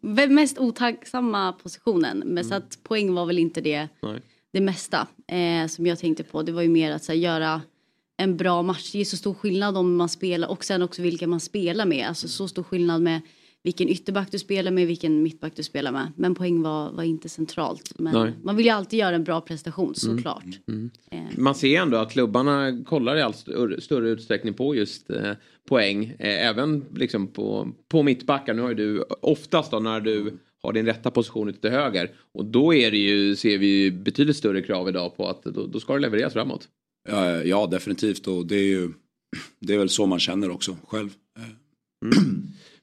Mest 0.30 0.58
otacksamma 0.58 1.52
positionen. 1.52 2.22
Men 2.26 2.44
så 2.44 2.54
att 2.54 2.78
poäng 2.82 3.14
var 3.14 3.26
väl 3.26 3.38
inte 3.38 3.60
det, 3.60 3.88
Nej. 4.02 4.20
det 4.52 4.60
mesta 4.60 5.06
eh, 5.26 5.66
som 5.68 5.86
jag 5.86 5.98
tänkte 5.98 6.22
på. 6.22 6.42
Det 6.42 6.52
var 6.52 6.62
ju 6.62 6.68
mer 6.68 6.92
att 6.92 7.04
så 7.04 7.12
här, 7.12 7.18
göra 7.18 7.60
en 8.18 8.36
bra 8.36 8.62
match. 8.62 8.92
Det 8.92 9.00
är 9.00 9.04
så 9.04 9.16
stor 9.16 9.34
skillnad 9.34 9.76
om 9.76 9.96
man 9.96 10.08
spelar 10.08 10.48
och 10.48 10.64
sen 10.64 10.82
också 10.82 11.02
vilka 11.02 11.26
man 11.26 11.40
spelar 11.40 11.86
med. 11.86 12.08
Alltså 12.08 12.28
så 12.28 12.48
stor 12.48 12.62
skillnad 12.62 13.02
med 13.02 13.20
vilken 13.62 13.88
ytterback 13.88 14.30
du 14.32 14.38
spelar 14.38 14.70
med, 14.70 14.86
vilken 14.86 15.22
mittback 15.22 15.52
du 15.56 15.62
spelar 15.62 15.92
med. 15.92 16.12
Men 16.16 16.34
poäng 16.34 16.62
var, 16.62 16.90
var 16.92 17.02
inte 17.02 17.28
centralt. 17.28 17.92
Men 17.98 18.14
Nej. 18.14 18.32
man 18.42 18.56
vill 18.56 18.66
ju 18.66 18.72
alltid 18.72 18.98
göra 18.98 19.14
en 19.14 19.24
bra 19.24 19.40
prestation 19.40 19.94
såklart. 19.94 20.44
Eh, 21.10 21.18
Man 21.36 21.54
ser 21.54 21.80
ändå 21.80 21.96
att 21.96 22.12
klubbarna 22.12 22.84
kollar 22.86 23.16
i 23.16 23.22
allt 23.22 23.36
större, 23.78 24.08
utsträckning 24.08 24.54
på 24.54 24.74
just 24.74 25.10
eh, 25.10 25.32
poäng. 25.68 26.04
Eh, 26.04 26.46
även 26.48 26.84
liksom 26.94 27.26
på, 27.26 27.68
på 27.88 28.02
mittbackar. 28.02 28.54
Nu 28.54 28.62
har 28.62 28.68
ju 28.68 28.74
du 28.74 29.02
oftast 29.20 29.70
då 29.70 29.78
när 29.78 30.00
du 30.00 30.38
har 30.62 30.72
din 30.72 30.86
rätta 30.86 31.10
position 31.10 31.48
ute 31.48 31.60
till 31.60 31.70
höger. 31.70 32.10
Och 32.34 32.44
då 32.44 32.74
är 32.74 32.90
det 32.90 32.98
ju, 32.98 33.36
ser 33.36 33.58
vi 33.58 33.90
betydligt 33.90 34.36
större 34.36 34.62
krav 34.62 34.88
idag 34.88 35.16
på 35.16 35.28
att 35.28 35.42
då, 35.42 35.66
då 35.66 35.80
ska 35.80 35.92
det 35.94 35.98
levereras 36.00 36.32
framåt. 36.32 36.68
Ja, 37.44 37.66
definitivt 37.66 38.26
och 38.26 38.46
det 38.46 38.56
är 38.56 38.68
ju 38.68 38.92
det 39.60 39.74
är 39.74 39.78
väl 39.78 39.88
så 39.88 40.06
man 40.06 40.20
känner 40.20 40.50
också 40.50 40.76
själv. 40.88 41.10
Mm. 42.04 42.42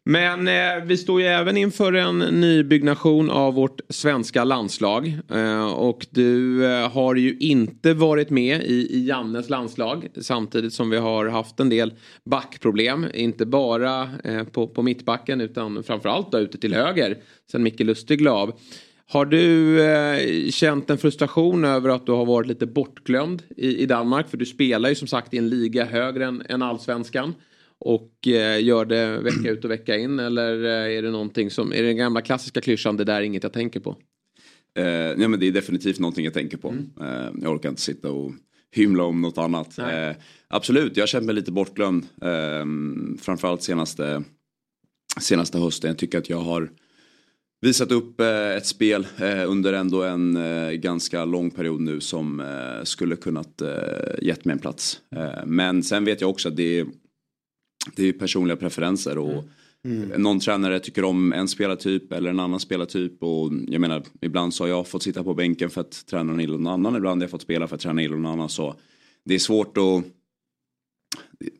Men 0.09 0.47
eh, 0.47 0.85
vi 0.85 0.97
står 0.97 1.21
ju 1.21 1.27
även 1.27 1.57
inför 1.57 1.93
en 1.93 2.19
nybyggnation 2.19 3.29
av 3.29 3.53
vårt 3.53 3.81
svenska 3.89 4.43
landslag. 4.43 5.19
Eh, 5.29 5.65
och 5.65 6.05
du 6.09 6.65
eh, 6.65 6.91
har 6.91 7.15
ju 7.15 7.37
inte 7.37 7.93
varit 7.93 8.29
med 8.29 8.63
i, 8.63 8.73
i 8.73 9.07
Jannes 9.07 9.49
landslag. 9.49 10.07
Samtidigt 10.21 10.73
som 10.73 10.89
vi 10.89 10.97
har 10.97 11.25
haft 11.25 11.59
en 11.59 11.69
del 11.69 11.93
backproblem. 12.29 13.05
Inte 13.13 13.45
bara 13.45 14.09
eh, 14.23 14.43
på, 14.43 14.67
på 14.67 14.81
mittbacken 14.81 15.41
utan 15.41 15.83
framförallt 15.83 16.31
då 16.31 16.39
ute 16.39 16.57
till 16.57 16.73
höger. 16.73 17.17
Sen 17.51 17.63
Micke 17.63 17.79
Lustig 17.79 18.21
la 18.21 18.31
av. 18.31 18.59
Har 19.07 19.25
du 19.25 19.81
eh, 19.83 20.49
känt 20.49 20.89
en 20.89 20.97
frustration 20.97 21.65
över 21.65 21.89
att 21.89 22.05
du 22.05 22.11
har 22.11 22.25
varit 22.25 22.47
lite 22.47 22.65
bortglömd 22.65 23.43
i, 23.57 23.77
i 23.77 23.85
Danmark? 23.85 24.29
För 24.29 24.37
du 24.37 24.45
spelar 24.45 24.89
ju 24.89 24.95
som 24.95 25.07
sagt 25.07 25.33
i 25.33 25.37
en 25.37 25.49
liga 25.49 25.85
högre 25.85 26.25
än, 26.25 26.43
än 26.49 26.61
allsvenskan. 26.61 27.33
Och 27.77 28.27
eh, 28.27 28.63
gör 28.63 28.85
det 28.85 29.19
vecka 29.19 29.51
ut 29.51 29.65
och 29.65 29.71
vecka 29.71 29.97
in 29.97 30.19
eller 30.19 30.63
eh, 30.63 30.97
är 30.97 31.01
det 31.01 31.11
någonting 31.11 31.51
som, 31.51 31.73
är 31.73 31.81
det 31.81 31.87
den 31.87 31.97
gamla 31.97 32.21
klassiska 32.21 32.61
klyschan 32.61 32.97
det 32.97 33.03
där 33.03 33.15
är 33.15 33.21
inget 33.21 33.43
jag 33.43 33.53
tänker 33.53 33.79
på? 33.79 33.95
Nej, 34.77 35.27
men 35.27 35.39
det 35.39 35.47
är 35.47 35.51
definitivt 35.51 35.99
någonting 35.99 36.25
jag 36.25 36.33
tänker 36.33 36.57
på. 36.57 36.75
Eh, 37.01 37.29
jag 37.41 37.53
orkar 37.53 37.69
inte 37.69 37.81
sitta 37.81 38.11
och 38.11 38.31
hymla 38.71 39.03
om 39.03 39.21
något 39.21 39.37
annat. 39.37 39.79
Absolut, 40.47 40.97
jag 40.97 41.01
har 41.01 41.07
känt 41.07 41.25
mig 41.25 41.35
lite 41.35 41.51
bortglömd. 41.51 42.05
Eh, 42.21 42.65
framförallt 43.21 43.63
senaste, 43.63 44.23
senaste 45.19 45.57
hösten. 45.57 45.87
Jag 45.87 45.97
tycker 45.97 46.17
att 46.17 46.29
jag 46.29 46.37
har 46.37 46.69
visat 47.61 47.91
upp 47.91 48.19
eh, 48.19 48.55
ett 48.55 48.65
spel 48.65 49.07
eh, 49.17 49.51
under 49.51 49.73
ändå 49.73 50.03
en 50.03 50.35
eh, 50.35 50.71
ganska 50.71 51.25
lång 51.25 51.51
period 51.51 51.81
nu 51.81 52.01
som 52.01 52.43
skulle 52.83 53.15
kunnat 53.15 53.61
gett 54.21 54.45
mig 54.45 54.53
en 54.53 54.59
plats. 54.59 55.01
Men 55.45 55.83
sen 55.83 56.05
vet 56.05 56.21
jag 56.21 56.29
också 56.29 56.49
att 56.49 56.55
det 56.55 56.79
är, 56.79 56.87
det 57.95 58.07
är 58.07 58.13
personliga 58.13 58.57
preferenser 58.57 59.17
och 59.17 59.43
någon 60.17 60.39
tränare 60.39 60.79
tycker 60.79 61.03
om 61.03 61.33
en 61.33 61.47
spelartyp 61.47 62.11
eller 62.11 62.29
en 62.29 62.39
annan 62.39 62.59
spelartyp 62.59 63.23
och 63.23 63.51
jag 63.67 63.81
menar 63.81 64.03
ibland 64.21 64.53
så 64.53 64.63
har 64.63 64.69
jag 64.69 64.87
fått 64.87 65.03
sitta 65.03 65.23
på 65.23 65.33
bänken 65.33 65.69
för 65.69 65.81
att 65.81 66.05
träna 66.05 66.41
gillar 66.41 66.57
någon 66.57 66.73
annan, 66.73 66.95
ibland 66.95 67.21
har 67.21 67.23
jag 67.23 67.31
fått 67.31 67.41
spela 67.41 67.67
för 67.67 67.75
att 67.75 67.81
träna 67.81 68.01
gillar 68.01 68.15
någon 68.15 68.31
annan. 68.31 68.49
Så 68.49 68.75
det 69.23 69.35
är 69.35 69.39
svårt 69.39 69.77
att 69.77 70.03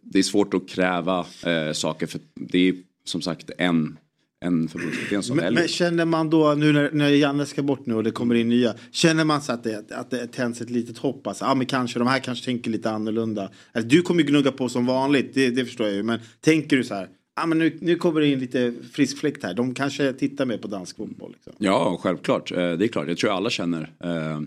det 0.01 0.19
är 0.19 0.23
svårt 0.23 0.53
att 0.53 0.69
kräva 0.69 1.25
eh, 1.45 1.71
saker 1.73 2.08
för 2.08 2.19
det 2.34 2.69
är 2.69 2.75
som 3.03 3.21
sagt 3.21 3.49
en, 3.58 3.97
en 4.45 4.67
förbundskapten 4.67 5.23
som 5.23 5.38
Men, 5.38 5.53
men 5.53 5.67
känner 5.67 6.05
man 6.05 6.29
då 6.29 6.53
nu 6.58 6.71
när, 6.73 6.91
när 6.91 7.10
Janne 7.10 7.45
ska 7.45 7.62
bort 7.63 7.86
nu 7.86 7.95
och 7.95 8.03
det 8.03 8.12
kommer 8.12 8.36
in 8.36 8.49
nya. 8.49 8.73
Känner 8.91 9.23
man 9.25 9.41
så 9.41 9.51
att 9.51 9.63
det, 9.63 9.91
att 9.91 10.12
det 10.12 10.27
tänds 10.27 10.62
ett 10.62 10.69
litet 10.69 10.97
hopp? 10.97 11.27
Alltså, 11.27 11.45
ja 11.45 11.55
men 11.55 11.65
kanske 11.65 11.99
de 11.99 12.08
här 12.08 12.19
kanske 12.19 12.45
tänker 12.45 12.71
lite 12.71 12.89
annorlunda. 12.91 13.49
Alltså, 13.71 13.89
du 13.89 14.01
kommer 14.01 14.21
ju 14.21 14.27
gnugga 14.27 14.51
på 14.51 14.69
som 14.69 14.86
vanligt, 14.86 15.34
det, 15.34 15.49
det 15.49 15.65
förstår 15.65 15.88
jag 15.88 15.95
ju. 15.95 16.03
Men 16.03 16.19
tänker 16.41 16.77
du 16.77 16.84
så 16.84 16.93
här, 16.93 17.08
ja 17.36 17.45
men 17.45 17.58
nu, 17.58 17.77
nu 17.81 17.95
kommer 17.95 18.21
det 18.21 18.27
in 18.27 18.39
lite 18.39 18.73
frisk 18.93 19.17
fläkt 19.17 19.43
här. 19.43 19.53
De 19.53 19.73
kanske 19.73 20.13
tittar 20.13 20.45
mer 20.45 20.58
på 20.58 20.67
dansk 20.67 20.97
fotboll. 20.97 21.31
Liksom. 21.31 21.53
Ja, 21.58 21.99
självklart. 22.01 22.51
Eh, 22.51 22.58
Det 22.58 22.86
är 22.86 22.88
klart, 22.88 23.08
jag 23.08 23.17
tror 23.17 23.31
alla 23.31 23.49
känner. 23.49 23.81
Eh, 24.03 24.41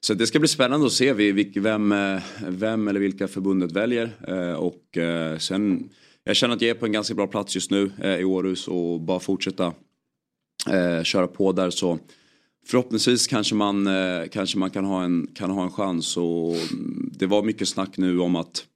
Så 0.00 0.14
det 0.14 0.26
ska 0.26 0.38
bli 0.38 0.48
spännande 0.48 0.86
att 0.86 0.92
se 0.92 1.12
vem, 1.60 1.92
eh, 1.92 2.20
vem 2.48 2.88
eller 2.88 3.00
vilka 3.00 3.28
förbundet 3.28 3.72
väljer. 3.72 4.10
Och 4.58 4.98
sen, 5.38 5.88
jag 6.26 6.36
känner 6.36 6.54
att 6.54 6.62
jag 6.62 6.70
är 6.70 6.74
på 6.74 6.86
en 6.86 6.92
ganska 6.92 7.14
bra 7.14 7.26
plats 7.26 7.54
just 7.54 7.70
nu 7.70 7.90
eh, 8.02 8.16
i 8.16 8.24
Århus 8.24 8.68
och 8.68 9.00
bara 9.00 9.20
fortsätta 9.20 9.74
eh, 10.70 11.02
köra 11.02 11.26
på 11.26 11.52
där 11.52 11.70
så 11.70 11.98
förhoppningsvis 12.66 13.26
kanske 13.26 13.54
man, 13.54 13.86
eh, 13.86 14.26
kanske 14.32 14.58
man 14.58 14.70
kan, 14.70 14.84
ha 14.84 15.04
en, 15.04 15.26
kan 15.34 15.50
ha 15.50 15.62
en 15.62 15.70
chans. 15.70 16.16
Och 16.16 16.54
mm, 16.72 17.10
det 17.12 17.26
var 17.26 17.42
mycket 17.42 17.68
snack 17.68 17.96
nu 17.96 18.20
om 18.20 18.36
att 18.36 18.66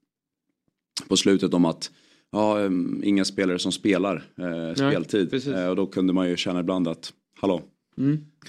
på 1.08 1.16
slutet 1.16 1.54
om 1.54 1.64
att 1.64 1.90
ja, 2.32 2.60
eh, 2.60 2.70
inga 3.02 3.24
spelare 3.24 3.58
som 3.58 3.72
spelar 3.72 4.24
eh, 4.38 4.74
speltid. 4.74 5.48
Eh, 5.48 5.66
och 5.66 5.76
då 5.76 5.86
kunde 5.86 6.12
man 6.12 6.28
ju 6.28 6.36
känna 6.36 6.60
ibland 6.60 6.88
att 6.88 7.12
hallå, 7.40 7.62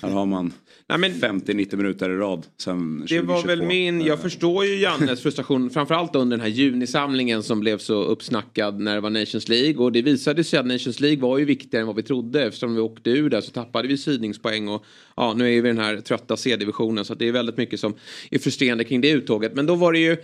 här 0.01 0.09
har 0.09 0.25
man 0.25 0.53
Nej, 0.91 0.97
men 0.97 1.41
50-90 1.41 1.75
minuter 1.75 2.09
i 2.09 2.15
rad 2.15 2.45
sen 2.57 3.05
Det 3.09 3.21
var 3.21 3.41
2022. 3.41 3.47
väl 3.47 3.61
min, 3.61 4.01
jag 4.01 4.21
förstår 4.21 4.65
ju 4.65 4.79
Jannes 4.79 5.21
frustration 5.21 5.69
framförallt 5.69 6.15
under 6.15 6.37
den 6.37 6.43
här 6.43 6.51
junisamlingen 6.51 7.43
som 7.43 7.59
blev 7.59 7.77
så 7.77 8.03
uppsnackad 8.03 8.79
när 8.79 8.95
det 8.95 9.01
var 9.01 9.09
Nations 9.09 9.49
League. 9.49 9.83
Och 9.83 9.91
det 9.91 10.01
visade 10.01 10.43
sig 10.43 10.59
att 10.59 10.65
Nations 10.65 10.99
League 10.99 11.21
var 11.21 11.37
ju 11.37 11.45
viktigare 11.45 11.81
än 11.81 11.87
vad 11.87 11.95
vi 11.95 12.03
trodde. 12.03 12.43
Eftersom 12.43 12.75
vi 12.75 12.81
åkte 12.81 13.09
ur 13.09 13.29
där 13.29 13.41
så 13.41 13.51
tappade 13.51 13.87
vi 13.87 13.97
sidningspoäng 13.97 14.67
och 14.67 14.85
ja 15.15 15.33
nu 15.33 15.43
är 15.43 15.61
vi 15.61 15.69
i 15.69 15.73
den 15.73 15.77
här 15.77 15.97
trötta 15.97 16.37
C-divisionen. 16.37 17.05
Så 17.05 17.13
det 17.13 17.27
är 17.27 17.31
väldigt 17.31 17.57
mycket 17.57 17.79
som 17.79 17.93
är 18.31 18.39
frustrerande 18.39 18.83
kring 18.83 19.01
det 19.01 19.09
uttåget. 19.09 19.55
Men 19.55 19.65
då 19.65 19.75
var 19.75 19.93
det 19.93 19.99
ju 19.99 20.17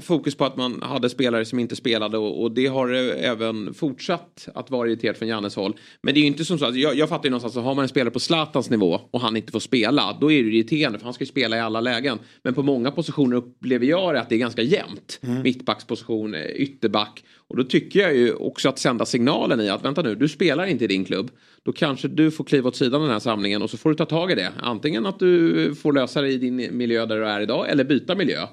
fokus 0.00 0.34
på 0.34 0.44
att 0.44 0.56
man 0.56 0.82
hade 0.82 1.08
spelare 1.08 1.44
som 1.44 1.58
inte 1.58 1.76
spelade 1.76 2.18
och, 2.18 2.42
och 2.42 2.52
det 2.52 2.66
har 2.66 2.94
eh, 2.94 3.30
även 3.30 3.74
fortsatt 3.74 4.48
att 4.54 4.70
vara 4.70 4.88
irriterat 4.88 5.18
från 5.18 5.28
Jannes 5.28 5.56
håll. 5.56 5.76
Men 6.02 6.14
det 6.14 6.20
är 6.20 6.22
ju 6.22 6.26
inte 6.26 6.44
som 6.44 6.58
så 6.58 6.64
att 6.66 6.76
jag, 6.76 6.94
jag 6.94 7.08
fattar 7.08 7.24
ju 7.24 7.30
någonstans 7.30 7.56
att 7.56 7.64
har 7.64 7.74
man 7.74 7.82
en 7.82 7.88
spelare 7.88 8.10
på 8.10 8.20
Zlatans 8.20 8.70
nivå 8.70 9.00
och 9.10 9.20
han 9.20 9.36
inte 9.36 9.52
får 9.52 9.60
spela 9.60 10.18
då 10.20 10.32
är 10.32 10.42
det 10.42 10.48
irriterande 10.48 10.98
för 10.98 11.04
han 11.04 11.14
ska 11.14 11.24
ju 11.24 11.28
spela 11.28 11.56
i 11.56 11.60
alla 11.60 11.80
lägen. 11.80 12.18
Men 12.42 12.54
på 12.54 12.62
många 12.62 12.90
positioner 12.90 13.36
upplever 13.36 13.86
jag 13.86 14.14
det 14.14 14.20
att 14.20 14.28
det 14.28 14.34
är 14.34 14.38
ganska 14.38 14.62
jämnt. 14.62 15.18
Mittbacksposition, 15.44 16.34
eh, 16.34 16.42
ytterback. 16.42 17.24
Och 17.48 17.56
då 17.56 17.64
tycker 17.64 18.00
jag 18.00 18.16
ju 18.16 18.32
också 18.32 18.68
att 18.68 18.78
sända 18.78 19.04
signalen 19.04 19.60
i 19.60 19.68
att 19.68 19.84
vänta 19.84 20.02
nu, 20.02 20.14
du 20.14 20.28
spelar 20.28 20.66
inte 20.66 20.84
i 20.84 20.86
din 20.86 21.04
klubb. 21.04 21.30
Då 21.62 21.72
kanske 21.72 22.08
du 22.08 22.30
får 22.30 22.44
kliva 22.44 22.68
åt 22.68 22.76
sidan 22.76 23.00
den 23.00 23.10
här 23.10 23.18
samlingen 23.18 23.62
och 23.62 23.70
så 23.70 23.76
får 23.76 23.90
du 23.90 23.96
ta 23.96 24.04
tag 24.04 24.32
i 24.32 24.34
det. 24.34 24.52
Antingen 24.60 25.06
att 25.06 25.18
du 25.18 25.74
får 25.74 25.92
lösa 25.92 26.22
det 26.22 26.28
i 26.28 26.38
din 26.38 26.68
miljö 26.76 27.06
där 27.06 27.16
du 27.16 27.26
är 27.26 27.40
idag 27.40 27.70
eller 27.70 27.84
byta 27.84 28.14
miljö. 28.14 28.46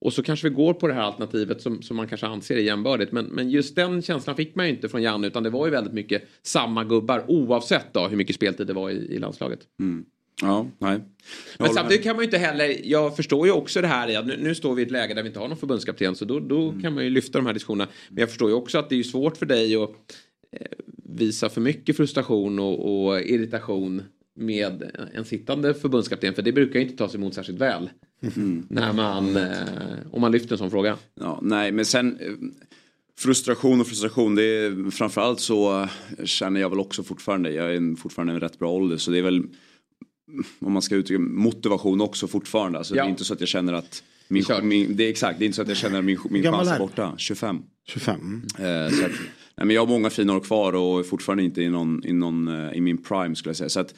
Och 0.00 0.12
så 0.12 0.22
kanske 0.22 0.48
vi 0.48 0.54
går 0.54 0.74
på 0.74 0.88
det 0.88 0.94
här 0.94 1.02
alternativet 1.02 1.62
som, 1.62 1.82
som 1.82 1.96
man 1.96 2.08
kanske 2.08 2.26
anser 2.26 2.56
är 2.56 2.60
jämbördigt. 2.60 3.12
Men, 3.12 3.24
men 3.24 3.50
just 3.50 3.76
den 3.76 4.02
känslan 4.02 4.36
fick 4.36 4.54
man 4.54 4.66
ju 4.66 4.72
inte 4.72 4.88
från 4.88 5.02
Janne 5.02 5.26
utan 5.26 5.42
det 5.42 5.50
var 5.50 5.66
ju 5.66 5.72
väldigt 5.72 5.92
mycket 5.92 6.22
samma 6.42 6.84
gubbar 6.84 7.24
oavsett 7.28 7.92
då 7.92 8.08
hur 8.08 8.16
mycket 8.16 8.36
speltid 8.36 8.66
det 8.66 8.72
var 8.72 8.90
i, 8.90 8.94
i 8.94 9.18
landslaget. 9.18 9.60
Ja, 10.42 10.66
nej. 10.78 10.92
Jag 11.58 11.66
Men 11.66 11.74
samtidigt 11.74 12.04
kan 12.04 12.16
man 12.16 12.22
ju 12.22 12.24
inte 12.24 12.38
heller, 12.38 12.76
jag 12.84 13.16
förstår 13.16 13.46
ju 13.46 13.52
också 13.52 13.80
det 13.80 13.86
här 13.86 14.22
nu, 14.22 14.36
nu 14.42 14.54
står 14.54 14.74
vi 14.74 14.82
i 14.82 14.84
ett 14.84 14.90
läge 14.90 15.14
där 15.14 15.22
vi 15.22 15.28
inte 15.28 15.40
har 15.40 15.48
någon 15.48 15.56
förbundskapten 15.56 16.14
så 16.14 16.24
då, 16.24 16.40
då 16.40 16.74
kan 16.82 16.94
man 16.94 17.04
ju 17.04 17.10
lyfta 17.10 17.38
de 17.38 17.46
här 17.46 17.52
diskussionerna. 17.52 17.90
Men 18.08 18.20
jag 18.20 18.28
förstår 18.28 18.50
ju 18.50 18.54
också 18.54 18.78
att 18.78 18.90
det 18.90 18.98
är 18.98 19.02
svårt 19.02 19.36
för 19.36 19.46
dig 19.46 19.76
att 19.76 19.90
eh, 20.52 20.66
visa 21.04 21.48
för 21.48 21.60
mycket 21.60 21.96
frustration 21.96 22.58
och, 22.58 23.06
och 23.06 23.20
irritation 23.20 24.02
med 24.34 24.90
en 25.14 25.24
sittande 25.24 25.74
förbundskapten 25.74 26.34
för 26.34 26.42
det 26.42 26.52
brukar 26.52 26.80
ju 26.80 26.84
inte 26.84 26.96
tas 26.96 27.14
emot 27.14 27.34
särskilt 27.34 27.58
väl. 27.58 27.90
När 28.68 28.92
man, 28.92 29.36
eh, 29.36 29.98
om 30.12 30.20
man 30.20 30.32
lyfter 30.32 30.52
en 30.52 30.58
sån 30.58 30.70
fråga. 30.70 30.96
Ja, 31.20 31.38
nej, 31.42 31.72
men 31.72 31.84
sen 31.84 32.18
eh, 32.20 32.26
frustration 33.18 33.80
och 33.80 33.86
frustration. 33.86 34.34
Det 34.34 34.42
är, 34.44 34.90
framförallt 34.90 35.40
så 35.40 35.80
eh, 35.82 35.88
känner 36.24 36.60
jag 36.60 36.70
väl 36.70 36.80
också 36.80 37.02
fortfarande, 37.02 37.52
jag 37.52 37.72
är 37.72 37.76
en- 37.76 37.96
fortfarande 37.96 38.32
i 38.32 38.34
en 38.34 38.40
rätt 38.40 38.58
bra 38.58 38.70
ålder 38.72 38.96
så 38.96 39.10
det 39.10 39.18
är 39.18 39.22
väl 39.22 39.42
om 40.58 40.72
man 40.72 40.82
ska 40.82 40.94
uttrycka 40.94 41.20
motivation 41.20 42.00
också 42.00 42.26
fortfarande. 42.28 42.78
Alltså, 42.78 42.96
Ja. 42.96 43.02
Det 43.02 43.08
är 43.08 43.10
inte 43.10 43.24
så 43.24 43.34
att 43.34 43.40
jag 43.40 43.48
känner 43.48 43.72
att 43.72 44.02
min, 44.28 44.44
min, 44.62 44.96
det 44.96 45.04
är 45.04 45.10
exakt, 45.10 45.38
det 45.38 45.44
är 45.44 45.46
inte 45.46 45.56
så 45.56 45.62
att 45.62 45.68
jag 45.68 45.76
känner 45.76 45.98
att 45.98 46.04
min, 46.04 46.18
min 46.30 46.42
chans 46.42 46.68
är 46.68 46.78
borta. 46.78 47.14
25. 47.18 47.58
25. 47.88 48.20
Mm. 48.20 48.42
Eh, 48.86 48.90
så 48.92 49.04
att, 49.04 49.10
nej, 49.56 49.66
men 49.66 49.70
jag 49.70 49.82
har 49.82 49.86
många 49.86 50.10
fina 50.10 50.36
år 50.36 50.40
kvar 50.40 50.72
och 50.72 50.98
är 50.98 51.02
fortfarande 51.02 51.42
inte 51.44 51.62
i, 51.62 51.68
någon, 51.68 52.04
i, 52.06 52.12
någon, 52.12 52.48
eh, 52.48 52.72
i 52.76 52.80
min 52.80 53.02
prime 53.02 53.36
skulle 53.36 53.50
jag 53.50 53.56
säga. 53.56 53.68
Så 53.68 53.80
att 53.80 53.94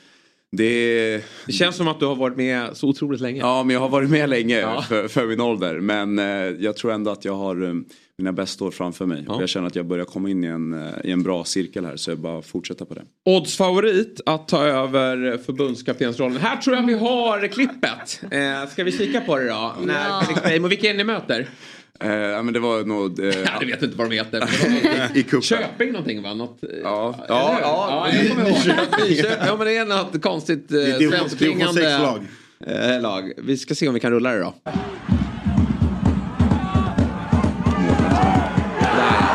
det, 0.56 1.24
Det 1.46 1.52
känns 1.52 1.76
som 1.76 1.88
att 1.88 2.00
du 2.00 2.06
har 2.06 2.16
varit 2.16 2.36
med 2.36 2.76
så 2.76 2.88
otroligt 2.88 3.20
länge. 3.20 3.40
Ja, 3.40 3.62
men 3.62 3.74
jag 3.74 3.80
har 3.80 3.88
varit 3.88 4.10
med 4.10 4.28
länge 4.28 4.60
Ja. 4.60 4.82
för, 4.82 5.08
för 5.08 5.26
min 5.26 5.40
ålder. 5.40 5.80
Men 5.80 6.18
eh, 6.18 6.24
jag 6.64 6.76
tror 6.76 6.92
ändå 6.92 7.10
att 7.10 7.24
jag 7.24 7.34
har 7.34 7.62
eh, 7.68 7.74
mina 8.18 8.32
bästa 8.32 8.64
år 8.64 8.70
framför 8.70 9.06
mig. 9.06 9.24
Ja. 9.28 9.34
Och 9.34 9.42
Jag 9.42 9.48
känner 9.48 9.66
att 9.66 9.76
jag 9.76 9.86
börjar 9.86 10.04
komma 10.04 10.30
in 10.30 10.44
i 10.44 10.46
en, 10.46 10.72
eh, 10.74 10.88
i 11.04 11.10
en 11.10 11.22
bra 11.22 11.44
cirkel 11.44 11.84
här. 11.84 11.96
Så 11.96 12.10
jag 12.10 12.18
bara 12.18 12.42
fortsätta 12.42 12.84
på 12.84 12.94
det. 12.94 13.02
Odds 13.24 13.56
favorit 13.56 14.20
att 14.26 14.48
ta 14.48 14.64
över 14.64 15.38
förbundskaptensrollen. 15.38 16.36
Här 16.36 16.56
tror 16.56 16.76
jag 16.76 16.86
vi 16.86 16.94
har 16.94 17.48
klippet. 17.48 18.20
Eh, 18.30 18.68
ska 18.70 18.84
vi 18.84 18.92
kika 18.92 19.20
på 19.20 19.38
det 19.38 19.48
då? 19.48 19.74
När 19.84 20.08
Ja. 20.08 20.22
Felix 20.26 20.42
Beijmo, 20.42 20.68
vilka 20.68 20.90
är 20.90 20.94
ni 20.94 21.04
möter? 21.04 21.48
Eh, 22.04 22.12
ja, 22.12 22.42
men 22.42 22.54
det 22.54 22.60
var 22.60 22.84
nog... 22.84 23.20
Eh, 23.20 23.26
Ja, 23.44 23.50
du 23.60 23.66
vet 23.66 23.82
inte 23.82 23.96
vad 23.96 24.10
de 24.10 24.16
heter. 24.16 24.40
något- 25.08 25.16
I 25.16 25.22
kuppen. 25.22 25.42
Köping 25.42 25.92
någonting 25.92 26.22
va? 26.22 26.34
Något, 26.34 26.62
eh, 26.64 26.68
Ja. 26.82 27.14
Ja, 27.28 27.58
ja. 27.60 28.06
kommer 28.30 28.50
ihåg. 28.50 28.58
Nyköping. 29.08 29.46
Ja 29.46 29.56
men 29.56 29.66
det 29.66 29.76
är 29.76 29.84
något 29.84 30.22
konstigt 30.22 30.72
eh, 30.72 30.78
svenskklingande 31.10 31.80
division 31.80 32.18
sex-lag. 32.64 32.94
eh, 32.94 33.00
lag. 33.00 33.32
Vi 33.38 33.56
ska 33.56 33.74
se 33.74 33.88
om 33.88 33.94
vi 33.94 34.00
kan 34.00 34.10
rulla 34.10 34.30
det 34.32 34.38
då. 34.40 34.54
Nej, 34.64 34.74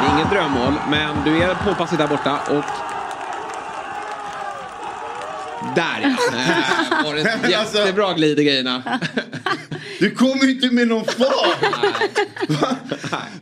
det 0.02 0.08
är 0.08 0.16
inget 0.18 0.30
drömmål 0.32 0.74
men 0.90 1.16
du 1.26 1.44
är 1.44 1.56
påpasslig 1.56 2.00
där 2.00 2.08
borta 2.08 2.40
och 2.50 2.64
Där 5.76 6.02
ja. 6.02 7.04
Var 7.04 7.16
det 7.16 7.56
Alltså- 7.58 7.78
jättebra 7.78 8.14
glid 8.14 8.40
i 8.40 8.44
grejerna. 8.44 9.00
Du 10.00 10.12
kommer 10.12 10.50
inte 10.50 10.70
med 10.72 10.88
någon 10.88 11.06
fart! 11.06 11.64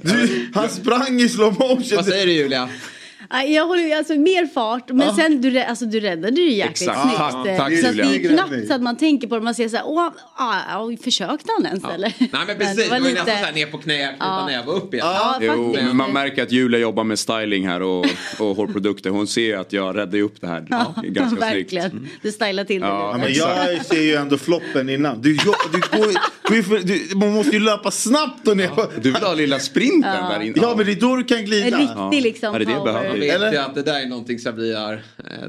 Du, 0.01 0.49
han 0.53 0.69
sprang 0.69 1.21
i 1.21 1.29
slow 1.29 1.53
motion. 1.59 1.95
Vad 1.95 2.05
säger 2.05 2.25
du 2.25 2.31
Julia? 2.31 2.69
Jag 3.29 3.67
håller 3.67 3.97
alltså 3.97 4.13
mer 4.13 4.45
fart 4.47 4.89
men 4.89 5.15
sen 5.15 5.41
du, 5.41 5.59
alltså, 5.59 5.85
du 5.85 5.99
räddade 5.99 6.41
ju 6.41 6.51
jäkligt 6.53 6.89
Exakt. 6.89 7.01
snyggt. 7.01 7.17
Tack, 7.17 7.47
eh, 7.47 7.57
tack, 7.57 7.77
så 7.79 7.87
att 7.87 7.95
det 7.97 8.03
är 8.03 8.29
knappt 8.33 8.67
så 8.67 8.73
att 8.73 8.81
man 8.81 8.97
tänker 8.97 9.27
på 9.27 9.35
det. 9.35 9.41
Man 9.41 9.55
ser 9.55 9.69
så 9.69 9.75
här, 9.77 9.85
åh, 9.87 10.07
ah, 10.35 10.53
ah, 10.75 10.89
försökte 11.03 11.51
han 11.57 11.65
ens 11.65 11.83
eller? 11.83 12.13
Nej 12.19 12.29
men 12.47 12.57
precis, 12.57 12.75
det 12.83 12.89
var, 12.89 12.99
lite- 12.99 13.13
nästan 13.13 13.37
såhär 13.39 13.53
ner 13.53 13.65
på 13.65 13.77
knä, 13.77 14.07
knyta 14.07 14.15
Ja. 14.19 14.45
näve 14.47 14.71
och 14.71 14.77
upp 14.77 14.93
igen. 14.93 15.07
Ja, 15.07 15.37
Jo, 15.41 15.75
man 15.93 16.11
märker 16.13 16.43
att 16.43 16.51
Julia 16.51 16.79
jobbar 16.79 17.03
med 17.03 17.19
styling 17.19 17.67
här 17.67 17.81
och, 17.81 18.05
och 18.39 18.55
hårprodukter. 18.55 19.09
Hon 19.09 19.27
ser 19.27 19.41
ju 19.41 19.53
att 19.55 19.73
jag 19.73 19.97
räddar 19.97 20.17
ju 20.17 20.23
upp 20.23 20.41
det 20.41 20.47
här 20.47 20.65
Ja, 20.69 20.93
ganska 21.03 21.39
verkligen. 21.45 21.89
snyggt. 21.89 22.13
Du 22.21 22.31
stylar 22.31 22.63
till 22.63 22.81
det 22.81 22.87
Ja, 22.87 23.09
Ja, 23.11 23.17
men 23.17 23.33
jag 23.33 23.85
ser 23.85 24.01
ju 24.01 24.15
ändå 24.15 24.37
floppen 24.37 24.89
innan. 24.89 25.21
Du, 25.21 25.33
du, 25.33 25.43
går, 25.97 26.13
går 26.47 26.57
ju 26.57 26.63
för, 26.63 26.79
du, 26.79 27.15
man 27.15 27.33
måste 27.33 27.51
ju 27.55 27.59
löpa 27.59 27.91
snabbt 27.91 28.47
och 28.47 28.57
ner. 28.57 28.69
Ja. 28.77 28.89
Du 29.01 29.11
vill 29.11 29.21
ha 29.23 29.33
lilla 29.33 29.59
sprinten 29.59 30.01
där 30.29 30.41
inne? 30.41 30.75
men 30.77 30.85
det 30.85 30.91
är 30.91 30.95
då 30.95 31.15
du 31.15 31.23
kan 31.23 31.37
En 31.37 31.45
glida. 31.45 31.77
riktig 31.77 32.21
liksom 32.21 32.53
Ja, 32.53 32.59
det 32.59 32.65
det 32.65 32.71
jag 32.71 32.83
power. 32.85 33.14
Man 33.15 33.27
vet 33.27 33.35
Eller? 33.35 33.51
ju 33.51 33.57
att 33.57 33.75
det 33.75 33.81
där 33.83 34.01
är 34.01 34.05
någonting 34.05 34.39
har 34.75 34.93
eh, 34.93 34.99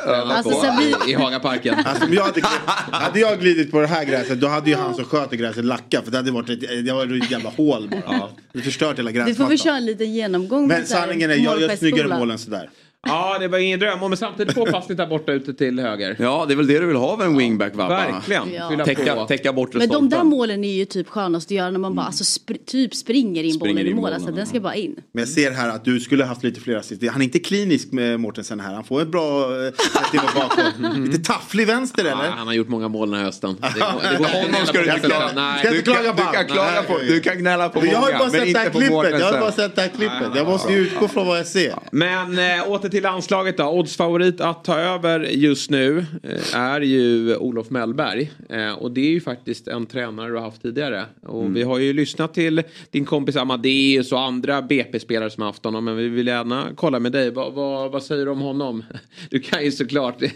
tränat 0.04 0.32
Alltså, 0.36 0.50
på 0.50 0.66
Sabri- 0.66 1.08
i, 1.08 1.10
i 1.10 1.14
Hagaparken. 1.14 1.74
Alltså, 1.84 2.04
om 2.06 2.12
jag 2.14 2.22
hade, 2.24 2.40
hade 2.92 3.20
jag 3.20 3.40
glidit 3.40 3.70
på 3.70 3.80
det 3.80 3.86
här 3.86 4.04
gräset 4.04 4.40
då 4.40 4.48
hade 4.48 4.70
ju 4.70 4.76
han 4.76 4.94
som 4.94 5.04
sköter 5.04 5.36
gräset 5.36 5.64
lackat 5.64 6.04
för 6.04 6.10
det 6.10 6.16
hade 6.16 6.30
varit 6.30 6.50
ett, 6.50 6.86
det 6.86 6.92
var 6.92 7.16
ett 7.22 7.30
jävla 7.30 7.50
hål 7.50 7.88
bara. 7.88 8.28
Det 8.52 8.60
förstört 8.60 8.98
hela 8.98 9.10
Du 9.10 9.14
får 9.14 9.24
väl 9.24 9.26
gräsmattan. 9.34 9.58
köra 9.58 9.76
en 9.76 9.86
liten 9.86 10.12
genomgång. 10.14 10.68
Men 10.68 10.86
sanningen 10.86 11.30
är 11.30 11.34
jag 11.34 11.60
gör 11.60 11.76
snyggare 11.76 12.08
mål 12.18 12.30
än 12.30 12.38
sådär. 12.38 12.70
Ja, 13.08 13.36
det 13.40 13.48
var 13.48 13.58
ingen 13.58 13.80
dröm. 13.80 14.02
Och 14.02 14.10
Men 14.10 14.16
samtidigt 14.16 14.54
två 14.54 14.66
passningar 14.66 15.04
där 15.04 15.10
borta 15.10 15.32
ute 15.32 15.54
till 15.54 15.80
höger. 15.80 16.16
Ja, 16.18 16.44
det 16.48 16.54
är 16.54 16.56
väl 16.56 16.66
det 16.66 16.78
du 16.78 16.86
vill 16.86 16.96
ha 16.96 17.12
av 17.12 17.22
en 17.22 17.36
wingback 17.38 17.74
va? 17.74 17.88
Verkligen. 17.88 18.52
Ja. 18.52 18.84
Täcka, 18.84 19.14
på. 19.14 19.26
täcka 19.26 19.52
bortre 19.52 19.78
Men 19.78 19.88
de 19.88 20.08
där 20.08 20.24
målen 20.24 20.64
är 20.64 20.72
ju 20.72 20.84
typ 20.84 21.08
skönast 21.08 21.46
att 21.46 21.50
göra 21.50 21.70
när 21.70 21.78
man 21.78 21.94
bara 21.94 22.06
alltså, 22.06 22.40
spr- 22.40 22.64
typ 22.66 22.94
springer 22.94 23.44
in 23.44 23.52
Springer 23.52 23.74
bollen 23.74 23.86
i 23.86 23.90
in 23.90 23.96
mål. 23.96 24.12
Alltså, 24.12 24.28
ja. 24.30 24.36
den 24.36 24.46
ska 24.46 24.60
bara 24.60 24.74
in. 24.74 24.96
Men 25.12 25.20
jag 25.20 25.28
ser 25.28 25.50
här 25.50 25.68
att 25.68 25.84
du 25.84 26.00
skulle 26.00 26.24
haft 26.24 26.42
lite 26.42 26.60
fler 26.60 26.76
assist. 26.76 27.02
Han 27.10 27.20
är 27.20 27.24
inte 27.24 27.38
klinisk 27.38 27.92
med 27.92 28.20
Mortensen 28.20 28.60
här. 28.60 28.74
Han 28.74 28.84
får 28.84 29.02
ett 29.02 29.08
bra 29.08 29.42
eh, 29.66 29.72
timme 30.10 30.28
bakom. 30.34 31.04
Lite 31.04 31.18
tafflig 31.24 31.66
vänster 31.66 32.04
Ja, 32.04 32.10
eller? 32.10 32.30
han 32.30 32.46
har 32.46 32.54
gjort 32.54 32.68
många 32.68 32.88
mål 32.88 33.10
den 33.10 33.18
här 33.18 33.26
hösten. 33.26 33.56
Det 33.74 33.80
går, 33.80 34.10
det 34.10 34.18
går 34.18 34.24
Honom 34.42 34.66
ska 34.66 34.78
du 34.82 34.94
inte 34.94 35.08
klaga 35.08 35.30
Nej. 35.34 35.58
Ska 35.58 35.70
Du 35.70 35.82
kan, 35.82 36.02
du 36.04 36.10
på 36.10 36.32
kan 36.32 36.46
klaga 36.46 36.82
på, 36.82 36.98
du 36.98 37.20
kan 37.20 37.38
gnälla 37.38 37.68
på 37.68 37.80
många, 37.80 38.00
bara 38.00 38.18
men 38.18 38.30
sett 38.30 38.52
det 38.52 38.58
här 38.58 38.66
inte 38.66 38.70
på 38.70 38.78
klippet. 38.78 39.20
Jag 39.20 39.32
har 39.32 39.40
bara 39.40 39.52
sett 39.52 39.76
det 39.76 39.82
här 39.82 39.88
klippet. 39.88 40.28
Jag 40.34 40.46
måste 40.46 40.72
ju 40.72 40.78
utgå 40.78 41.08
från 41.08 41.26
vad 41.26 41.38
jag 41.38 41.46
ser. 41.46 41.74
Men 41.92 42.38
äh, 42.38 42.70
åter 42.70 42.88
till 42.88 42.95
landslaget 43.02 43.56
då. 43.56 43.68
Oddsfavorit 43.68 44.40
att 44.40 44.64
ta 44.64 44.78
över 44.78 45.20
just 45.20 45.70
nu 45.70 46.06
eh, 46.22 46.56
är 46.56 46.80
ju 46.80 47.36
Olof 47.36 47.70
Mellberg. 47.70 48.30
Eh, 48.48 48.72
och 48.72 48.90
det 48.90 49.00
är 49.00 49.10
ju 49.10 49.20
faktiskt 49.20 49.68
en 49.68 49.86
tränare 49.86 50.28
du 50.28 50.34
har 50.34 50.42
haft 50.42 50.62
tidigare. 50.62 51.04
Och 51.22 51.56
vi 51.56 51.62
har 51.62 51.78
ju 51.78 51.92
lyssnat 51.92 52.34
till 52.34 52.62
din 52.90 53.04
kompis 53.04 53.36
Amadeus 53.36 54.12
och 54.12 54.20
andra 54.20 54.62
BP-spelare 54.62 55.30
som 55.30 55.40
har 55.40 55.48
haft 55.48 55.64
honom. 55.64 55.84
Men 55.84 55.96
vi 55.96 56.08
vill 56.08 56.26
gärna 56.26 56.64
kolla 56.74 56.98
med 57.00 57.12
dig. 57.12 57.30
Vad, 57.30 57.52
vad, 57.52 57.92
vad 57.92 58.02
säger 58.02 58.24
du 58.24 58.30
om 58.30 58.40
honom? 58.40 58.84
Du 59.30 59.40
kan 59.40 59.64
ju 59.64 59.72
såklart. 59.72 60.18
Det 60.18 60.30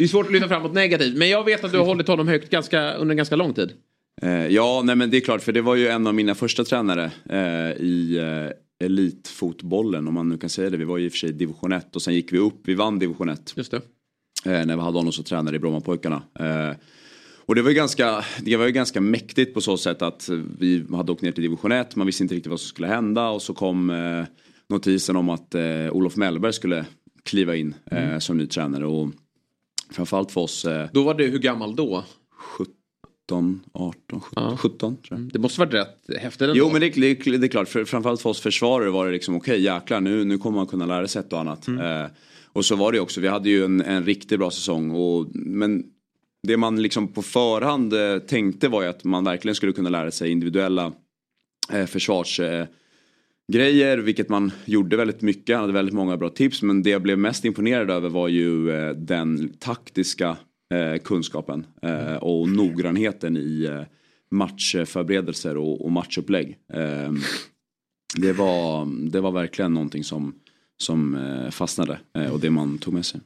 är 0.00 0.06
svårt 0.06 0.26
att 0.26 0.32
lyfta 0.32 0.48
fram 0.48 0.62
något 0.62 0.74
negativt. 0.74 1.16
Men 1.16 1.28
jag 1.28 1.44
vet 1.44 1.64
att 1.64 1.72
du 1.72 1.78
har 1.78 1.84
hållit 1.84 2.08
honom 2.08 2.28
högt 2.28 2.50
ganska, 2.50 2.94
under 2.94 3.12
en 3.12 3.16
ganska 3.16 3.36
lång 3.36 3.54
tid. 3.54 3.72
Eh, 4.22 4.46
ja, 4.46 4.82
nej 4.84 4.96
men 4.96 5.10
det 5.10 5.16
är 5.16 5.20
klart 5.20 5.42
för 5.42 5.52
det 5.52 5.62
var 5.62 5.74
ju 5.74 5.88
en 5.88 6.06
av 6.06 6.14
mina 6.14 6.34
första 6.34 6.64
tränare 6.64 7.10
eh, 7.30 7.82
i 7.82 8.20
elitfotbollen 8.84 10.08
om 10.08 10.14
man 10.14 10.28
nu 10.28 10.38
kan 10.38 10.50
säga 10.50 10.70
det. 10.70 10.76
Vi 10.76 10.84
var 10.84 10.98
ju 10.98 11.04
i 11.04 11.08
och 11.08 11.12
för 11.12 11.18
sig 11.18 11.28
i 11.28 11.32
division 11.32 11.72
1 11.72 11.96
och 11.96 12.02
sen 12.02 12.14
gick 12.14 12.32
vi 12.32 12.38
upp, 12.38 12.60
vi 12.64 12.74
vann 12.74 12.98
division 12.98 13.28
1 13.28 13.52
Just 13.56 13.70
det. 13.70 13.76
eh, 14.44 14.66
när 14.66 14.76
vi 14.76 14.82
hade 14.82 14.98
honom 14.98 15.12
som 15.12 15.24
tränare 15.24 15.56
i 15.56 15.58
Brommapojkarna. 15.58 16.22
Eh, 16.38 16.76
och 17.46 17.54
det 17.54 17.62
var, 17.62 17.70
ju 17.70 17.76
ganska, 17.76 18.24
det 18.42 18.56
var 18.56 18.66
ju 18.66 18.72
ganska 18.72 19.00
mäktigt 19.00 19.54
på 19.54 19.60
så 19.60 19.76
sätt 19.76 20.02
att 20.02 20.28
vi 20.58 20.84
hade 20.92 21.12
åkt 21.12 21.22
ner 21.22 21.32
till 21.32 21.42
division 21.42 21.72
1, 21.72 21.96
man 21.96 22.06
visste 22.06 22.22
inte 22.22 22.34
riktigt 22.34 22.50
vad 22.50 22.60
som 22.60 22.68
skulle 22.68 22.88
hända 22.88 23.28
och 23.28 23.42
så 23.42 23.54
kom 23.54 23.90
eh, 23.90 24.24
notisen 24.68 25.16
om 25.16 25.28
att 25.28 25.54
eh, 25.54 25.90
Olof 25.90 26.16
Mellberg 26.16 26.52
skulle 26.52 26.84
kliva 27.22 27.56
in 27.56 27.74
eh, 27.90 28.18
som 28.18 28.38
ny 28.38 28.46
tränare. 28.46 28.86
Och 28.86 29.10
framförallt 29.90 30.32
för 30.32 30.40
oss 30.40 30.64
eh, 30.64 30.88
Då 30.92 31.02
var 31.02 31.14
du 31.14 31.26
hur 31.26 31.38
gammal 31.38 31.76
då? 31.76 32.04
17, 33.28 33.60
18, 33.72 34.20
17, 34.20 34.44
Ja. 34.44 34.56
17 34.56 34.96
tror 34.96 35.20
jag. 35.20 35.32
Det 35.32 35.38
måste 35.38 35.60
varit 35.60 35.74
rätt 35.74 36.20
häftigt 36.20 36.42
ändå. 36.42 36.54
Jo 36.56 36.70
men 36.72 36.80
det, 36.80 36.90
det, 36.90 37.14
det 37.14 37.46
är 37.46 37.48
klart, 37.48 37.68
för, 37.68 37.84
framförallt 37.84 38.22
för 38.22 38.30
oss 38.30 38.40
försvarare 38.40 38.90
var 38.90 39.06
det 39.06 39.12
liksom 39.12 39.36
okej 39.36 39.60
jäklar 39.60 40.00
nu, 40.00 40.24
nu 40.24 40.38
kommer 40.38 40.56
man 40.56 40.66
kunna 40.66 40.86
lära 40.86 41.08
sig 41.08 41.20
ett 41.20 41.32
och 41.32 41.40
annat. 41.40 41.68
Eh, 41.68 42.06
och 42.52 42.64
så 42.64 42.76
var 42.76 42.92
det 42.92 43.00
också, 43.00 43.20
vi 43.20 43.28
hade 43.28 43.50
ju 43.50 43.64
en, 43.64 43.80
en 43.80 44.04
riktigt 44.04 44.38
bra 44.38 44.50
säsong. 44.50 44.90
Och, 44.90 45.26
men 45.34 45.84
det 46.42 46.56
man 46.56 46.82
liksom 46.82 47.08
på 47.08 47.22
förhand 47.22 47.92
eh, 47.92 48.18
tänkte 48.18 48.68
var 48.68 48.82
ju 48.82 48.88
att 48.88 49.04
man 49.04 49.24
verkligen 49.24 49.54
skulle 49.54 49.72
kunna 49.72 49.90
lära 49.90 50.10
sig 50.10 50.30
individuella 50.30 50.92
eh, 51.72 51.86
försvarsgrejer. 51.86 52.60
Eh, 52.60 52.66
grejer, 53.52 53.98
vilket 53.98 54.28
man 54.28 54.52
gjorde 54.64 54.96
väldigt 54.96 55.22
mycket, 55.22 55.56
han 55.56 55.62
hade 55.62 55.72
väldigt 55.72 55.94
många 55.94 56.16
bra 56.16 56.28
tips. 56.28 56.62
Men 56.62 56.82
det 56.82 56.90
jag 56.90 57.02
blev 57.02 57.18
mest 57.18 57.44
imponerad 57.44 57.90
över 57.90 58.08
var 58.08 58.28
ju 58.28 58.70
eh, 58.70 58.90
den 58.94 59.52
taktiska 59.58 60.36
eh, 60.74 60.98
kunskapen 60.98 61.66
eh, 61.82 62.14
och 62.14 62.48
noggrannheten 62.48 63.36
i 63.36 63.64
eh, 63.64 63.82
matchförberedelser 64.30 65.56
och, 65.56 65.84
och 65.84 65.92
matchupplägg. 65.92 66.58
Eh, 66.72 67.12
det, 68.16 68.32
var, 68.32 68.88
det 69.10 69.20
var 69.20 69.32
verkligen 69.32 69.74
någonting 69.74 70.04
som, 70.04 70.34
som 70.76 71.14
eh, 71.14 71.50
fastnade 71.50 71.98
eh, 72.18 72.32
och 72.32 72.40
det 72.40 72.50
man 72.50 72.78
tog 72.78 72.94
med 72.94 73.06
sig. 73.06 73.20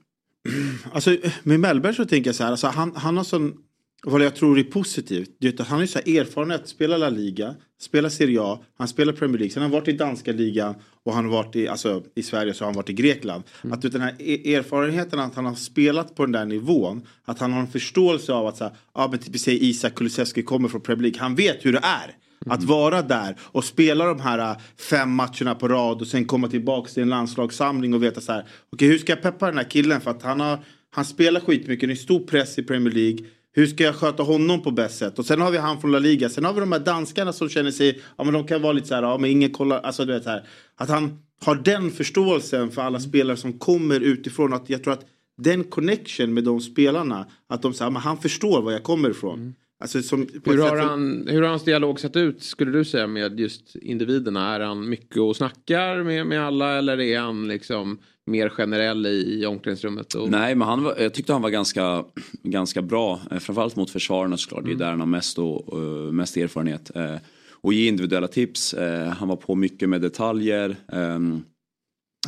Alltså 0.92 1.16
med 1.42 1.60
Mellberg 1.60 1.94
så 1.94 2.04
tänker 2.04 2.28
jag 2.28 2.34
så 2.34 2.44
här. 2.44 2.50
Alltså, 2.50 2.66
han, 2.66 2.92
han 2.96 3.16
har 3.16 3.24
sån, 3.24 3.56
vad 4.02 4.24
jag 4.24 4.36
tror 4.36 4.58
är 4.58 4.64
positivt. 4.64 5.30
Det 5.38 5.48
är 5.48 5.52
att 5.52 5.68
han 5.68 5.76
har 5.76 5.80
ju 5.80 5.86
så 5.86 5.98
här 5.98 6.20
erfarenhet. 6.20 6.68
Spelar 6.68 6.98
La 6.98 7.08
Liga, 7.08 7.54
spelar 7.80 8.08
Serie 8.08 8.42
A, 8.42 8.58
han 8.76 8.88
spelar 8.88 9.12
Premier 9.12 9.38
League. 9.38 9.52
Sen 9.52 9.62
har 9.62 9.68
han 9.68 9.80
varit 9.80 9.88
i 9.88 9.92
danska 9.92 10.32
ligan 10.32 10.74
och 11.04 11.12
han 11.14 11.24
har 11.24 11.32
varit 11.32 11.56
i, 11.56 11.68
alltså, 11.68 12.02
i 12.14 12.22
Sverige 12.22 12.54
så 12.54 12.64
har 12.64 12.66
han 12.66 12.76
varit 12.76 12.90
i 12.90 12.92
Grekland. 12.92 13.44
Att 13.70 13.82
du, 13.82 13.88
den 13.88 14.00
här 14.00 14.14
e- 14.18 14.54
erfarenheten 14.54 15.18
att 15.18 15.34
han 15.34 15.46
har 15.46 15.54
spelat 15.54 16.14
på 16.14 16.24
den 16.24 16.32
där 16.32 16.44
nivån. 16.44 17.06
Att 17.24 17.38
han 17.38 17.52
har 17.52 17.60
en 17.60 17.66
förståelse 17.66 18.32
av 18.32 18.46
att 18.46 18.56
så 18.56 18.64
här, 18.64 18.72
ja, 18.94 19.08
men 19.10 19.18
typ, 19.18 19.40
säg 19.40 19.68
Isak 19.68 19.94
Kulusevski 19.94 20.42
kommer 20.42 20.68
från 20.68 20.80
Premier 20.80 21.02
League. 21.02 21.20
Han 21.20 21.34
vet 21.34 21.66
hur 21.66 21.72
det 21.72 21.82
är. 21.82 22.16
Att 22.46 22.64
vara 22.64 23.02
där 23.02 23.36
och 23.40 23.64
spela 23.64 24.04
de 24.04 24.20
här 24.20 24.38
äh, 24.38 24.56
fem 24.90 25.10
matcherna 25.10 25.54
på 25.54 25.68
rad 25.68 26.00
och 26.00 26.06
sen 26.06 26.24
komma 26.24 26.48
tillbaka 26.48 26.90
till 26.90 27.02
en 27.02 27.08
landslagssamling 27.08 27.94
och 27.94 28.02
veta 28.02 28.20
så 28.20 28.32
här. 28.32 28.46
Okej 28.72 28.88
hur 28.88 28.98
ska 28.98 29.12
jag 29.12 29.22
peppa 29.22 29.46
den 29.46 29.56
här 29.56 29.70
killen 29.70 30.00
för 30.00 30.10
att 30.10 30.22
han 30.22 30.40
har 30.40 30.58
han 30.90 31.04
spelar 31.04 31.40
skitmycket, 31.40 31.88
det 31.88 31.92
är 31.92 31.96
stor 31.96 32.20
press 32.20 32.58
i 32.58 32.62
Premier 32.62 32.94
League. 32.94 33.26
Hur 33.58 33.66
ska 33.66 33.84
jag 33.84 33.94
sköta 33.94 34.22
honom 34.22 34.62
på 34.62 34.70
bäst 34.70 34.98
sätt? 34.98 35.18
Och 35.18 35.26
sen 35.26 35.40
har 35.40 35.50
vi 35.50 35.58
han 35.58 35.80
från 35.80 35.92
La 35.92 35.98
Liga. 35.98 36.28
Sen 36.28 36.44
har 36.44 36.52
vi 36.52 36.60
de 36.60 36.72
här 36.72 36.78
danskarna 36.78 37.32
som 37.32 37.48
känner 37.48 37.70
sig, 37.70 38.02
ja 38.16 38.24
men 38.24 38.34
de 38.34 38.46
kan 38.46 38.62
vara 38.62 38.72
lite 38.72 38.86
så 38.86 38.94
här, 38.94 39.02
ja 39.02 39.18
men 39.18 39.30
ingen 39.30 39.50
kollar, 39.50 39.80
alltså 39.80 40.04
du 40.04 40.12
vet 40.12 40.26
här. 40.26 40.46
Att 40.76 40.88
han 40.88 41.18
har 41.44 41.54
den 41.54 41.90
förståelsen 41.90 42.70
för 42.70 42.82
alla 42.82 43.00
spelare 43.00 43.36
som 43.36 43.58
kommer 43.58 44.00
utifrån. 44.00 44.52
Att 44.52 44.70
jag 44.70 44.84
tror 44.84 44.92
att 44.92 45.06
den 45.36 45.64
connection 45.64 46.34
med 46.34 46.44
de 46.44 46.60
spelarna, 46.60 47.26
att 47.48 47.62
de 47.62 47.74
säger, 47.74 47.90
men 47.90 48.02
han 48.02 48.18
förstår 48.18 48.62
var 48.62 48.72
jag 48.72 48.82
kommer 48.82 49.10
ifrån. 49.10 49.54
Alltså, 49.80 50.02
som, 50.02 50.28
Hur 50.44 50.58
har, 50.58 50.76
han, 50.76 51.26
hur 51.28 51.42
har 51.42 51.48
hans 51.48 51.64
dialog 51.64 52.00
sett 52.00 52.16
ut 52.16 52.42
skulle 52.42 52.70
du 52.70 52.84
säga 52.84 53.06
med 53.06 53.40
just 53.40 53.76
individerna? 53.76 54.54
Är 54.54 54.60
han 54.60 54.88
mycket 54.88 55.18
och 55.18 55.36
snackar 55.36 56.02
med, 56.02 56.26
med 56.26 56.46
alla 56.46 56.78
eller 56.78 57.00
är 57.00 57.20
han 57.20 57.48
liksom 57.48 57.98
mer 58.28 58.48
generell 58.48 59.06
i, 59.06 59.40
i 59.42 59.46
omklädningsrummet? 59.46 60.14
Och... 60.14 60.30
Nej, 60.30 60.54
men 60.54 60.68
han 60.68 60.82
var, 60.82 60.94
jag 60.98 61.14
tyckte 61.14 61.32
han 61.32 61.42
var 61.42 61.50
ganska, 61.50 62.04
ganska 62.42 62.82
bra. 62.82 63.20
eh, 63.30 63.38
Framförallt 63.38 63.76
mot 63.76 63.90
försvararna 63.90 64.36
såklart. 64.36 64.64
Det 64.64 64.70
är 64.70 64.74
där 64.74 64.90
han 64.90 65.00
har 65.00 65.06
mest, 65.06 65.38
och, 65.38 65.78
eh, 65.78 66.12
mest 66.12 66.36
erfarenhet. 66.36 66.96
Eh, 66.96 67.16
och 67.60 67.72
ge 67.72 67.88
individuella 67.88 68.28
tips. 68.28 68.74
Han 69.18 69.28
var 69.28 69.36
på 69.36 69.54
mycket 69.54 69.88
med 69.88 70.00
detaljer. 70.00 70.76
ehm, 70.92 71.42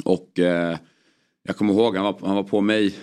och 0.05 0.31
jag 1.43 1.57
kommer 1.57 1.73
ihåg, 1.75 1.97
han 1.97 2.05
var, 2.05 2.17
han 2.27 2.37
var 2.37 2.43
på 2.43 2.61
mig 2.61 2.95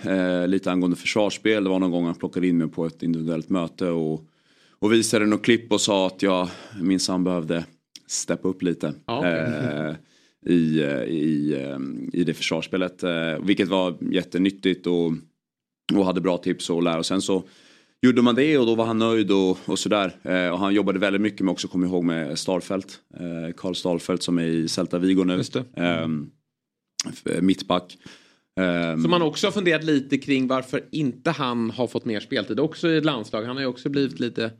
lite 0.46 0.70
angående 0.72 0.96
försvarsspel. 0.96 1.64
Det 1.64 1.70
var 1.70 1.78
någon 1.78 1.90
gång 1.90 2.04
han 2.04 2.14
plockade 2.14 2.46
in 2.46 2.58
mig 2.58 2.68
på 2.68 2.86
ett 2.86 3.02
individuellt 3.02 3.48
möte. 3.48 3.88
Och, 3.88 4.24
och 4.78 4.92
visade 4.92 5.26
något 5.26 5.42
klipp 5.44 5.72
och 5.72 5.80
sa 5.80 6.06
att 6.06 6.22
jag 6.22 6.48
minsann 6.80 7.24
behövde 7.24 7.64
steppa 8.06 8.48
upp 8.48 8.62
lite. 8.62 8.94
Ja, 9.06 9.26
eh, 9.26 9.94
i, 10.48 10.80
eh, 10.82 11.02
i, 11.02 11.52
eh, 11.62 11.78
i 12.20 12.24
det 12.24 12.34
försvarsspelet. 12.34 13.02
eh, 13.02 13.38
Vilket 13.42 13.68
var 13.68 13.96
jättenyttigt 14.12 14.86
och, 14.86 15.12
och 15.94 16.04
hade 16.04 16.20
bra 16.20 16.38
tips 16.38 16.70
att 16.70 16.84
lära. 16.84 16.98
Och 16.98 17.06
sen 17.06 17.22
så 17.22 17.42
gjorde 18.02 18.22
man 18.22 18.34
det 18.34 18.58
och 18.58 18.66
då 18.66 18.74
var 18.74 18.84
han 18.84 18.98
nöjd 18.98 19.30
och, 19.30 19.58
och 19.64 19.78
sådär. 19.78 20.16
Eh, 20.22 20.48
och 20.50 20.58
han 20.58 20.74
jobbade 20.74 20.98
väldigt 20.98 21.22
mycket 21.22 21.40
med 21.40 21.52
också, 21.52 21.68
kommer 21.68 21.86
ihåg, 21.86 22.04
med 22.04 22.38
Starfelt. 22.38 23.00
Eh, 23.14 23.54
Karl 23.56 23.74
Starfelt 23.74 24.22
som 24.22 24.38
är 24.38 24.42
i 24.46 24.68
Celta 24.68 24.98
Vigo 24.98 25.24
nu. 25.24 25.40
F- 27.08 27.38
mittback. 27.42 27.98
Ehm, 28.60 29.02
Så 29.02 29.08
man 29.08 29.22
också 29.22 29.46
har 29.46 29.52
funderat 29.52 29.84
lite 29.84 30.18
kring 30.18 30.46
varför 30.46 30.84
inte 30.90 31.30
han 31.30 31.70
har 31.70 31.86
fått 31.86 32.04
mer 32.04 32.20
speltid 32.20 32.60
också 32.60 32.88
i 32.88 32.96
ett 32.96 33.04
landslag. 33.04 33.42
Han 33.44 33.56
har 33.56 33.62
ju 33.62 33.66
också 33.68 33.88
blivit 33.88 34.20
lite 34.20 34.50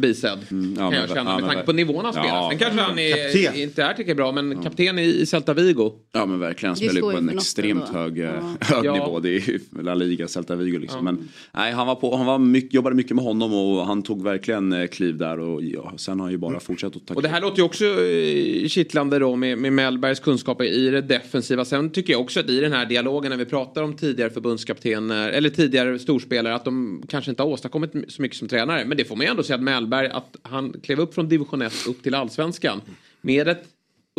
förbisedd. 0.00 0.38
ja, 0.38 0.46
kan 0.48 0.58
jag 0.76 0.90
men- 0.90 1.08
känna 1.08 1.18
ja, 1.18 1.24
med 1.24 1.34
men- 1.44 1.44
tanke 1.50 1.66
på 1.66 1.72
nivån 1.72 2.04
han 2.04 2.12
spelar. 2.12 2.28
Ja, 2.28 2.48
Sen 2.50 2.58
kanske 2.58 2.80
han 2.80 2.98
är, 2.98 3.32
Kapten. 3.44 3.60
inte 3.62 3.82
är 3.82 3.94
lika 3.98 4.14
bra 4.14 4.32
men 4.32 4.62
kapten 4.62 4.98
i, 4.98 5.26
Celta 5.26 5.54
Vigo. 5.54 5.92
Ja 6.12 6.26
men 6.26 6.38
verkligen, 6.38 6.70
han 6.70 6.76
spelar 6.76 6.94
ju 6.94 7.00
på 7.00 7.10
en 7.10 7.28
extremt 7.28 7.84
ändå. 7.88 7.98
hög, 7.98 8.18
eh, 8.18 8.24
Ja. 8.24 8.56
hög 8.60 8.84
Ja. 8.84 8.92
nivå. 8.92 9.20
Det 9.20 9.36
är 9.36 9.82
La 9.82 9.94
Liga, 9.94 10.28
Celta 10.28 10.56
Vigo 10.56 10.78
liksom. 10.78 11.04
Men 11.04 11.28
nej, 11.54 11.72
han, 11.72 11.86
var 11.86 11.94
på, 11.94 12.16
han 12.16 12.26
var 12.26 12.38
mycket, 12.38 12.74
jobbade 12.74 12.96
mycket 12.96 13.16
med 13.16 13.24
honom 13.24 13.54
och 13.54 13.86
han 13.86 14.02
tog 14.02 14.22
verkligen 14.24 14.72
eh, 14.72 14.86
kliv 14.86 15.16
där 15.16 15.40
och 15.40 15.62
ja, 15.62 15.92
sen 15.96 16.20
har 16.20 16.24
han 16.26 16.32
ju 16.32 16.38
bara 16.38 16.60
fortsatt 16.60 16.96
att 16.96 17.06
ta 17.06 17.14
Och 17.14 17.22
det 17.22 17.28
här 17.28 17.40
låter 17.40 17.58
ju 17.58 17.64
också 17.64 17.84
eh, 17.84 18.68
kittlande 18.68 19.18
då 19.18 19.36
med, 19.36 19.58
med 19.58 19.72
Mellbergs 19.72 20.20
kunskaper 20.20 20.64
i 20.64 20.90
det 20.90 21.00
defensiva. 21.00 21.64
Sen 21.64 21.90
tycker 21.90 22.12
jag 22.12 22.20
också 22.20 22.40
att 22.40 22.50
i 22.50 22.60
den 22.60 22.72
här 22.72 22.86
dialogen 22.86 23.30
när 23.30 23.36
vi 23.38 23.44
pratar 23.44 23.82
om 23.82 23.96
tidigare 23.96 24.30
förbundskaptener 24.30 25.28
eller 25.28 25.50
tidigare 25.50 25.98
storspelare 25.98 26.54
att 26.54 26.64
de 26.64 27.02
kanske 27.08 27.30
inte 27.30 27.42
har 27.42 27.50
åstadkommit 27.50 27.92
så 28.08 28.22
mycket 28.22 28.38
som 28.38 28.48
tränare. 28.48 28.84
Men 28.84 28.96
det 28.96 29.04
får 29.04 29.16
man 29.16 29.26
ju 29.26 29.30
ändå 29.30 29.42
säga 29.42 29.54
att 29.56 29.62
Mellberg 29.62 29.85
att 29.92 30.36
han 30.42 30.72
klev 30.82 31.00
upp 31.00 31.14
från 31.14 31.28
division 31.28 31.62
1 31.62 31.72
upp 31.88 32.02
till 32.02 32.14
allsvenskan 32.14 32.80
med 33.20 33.48
ett 33.48 33.64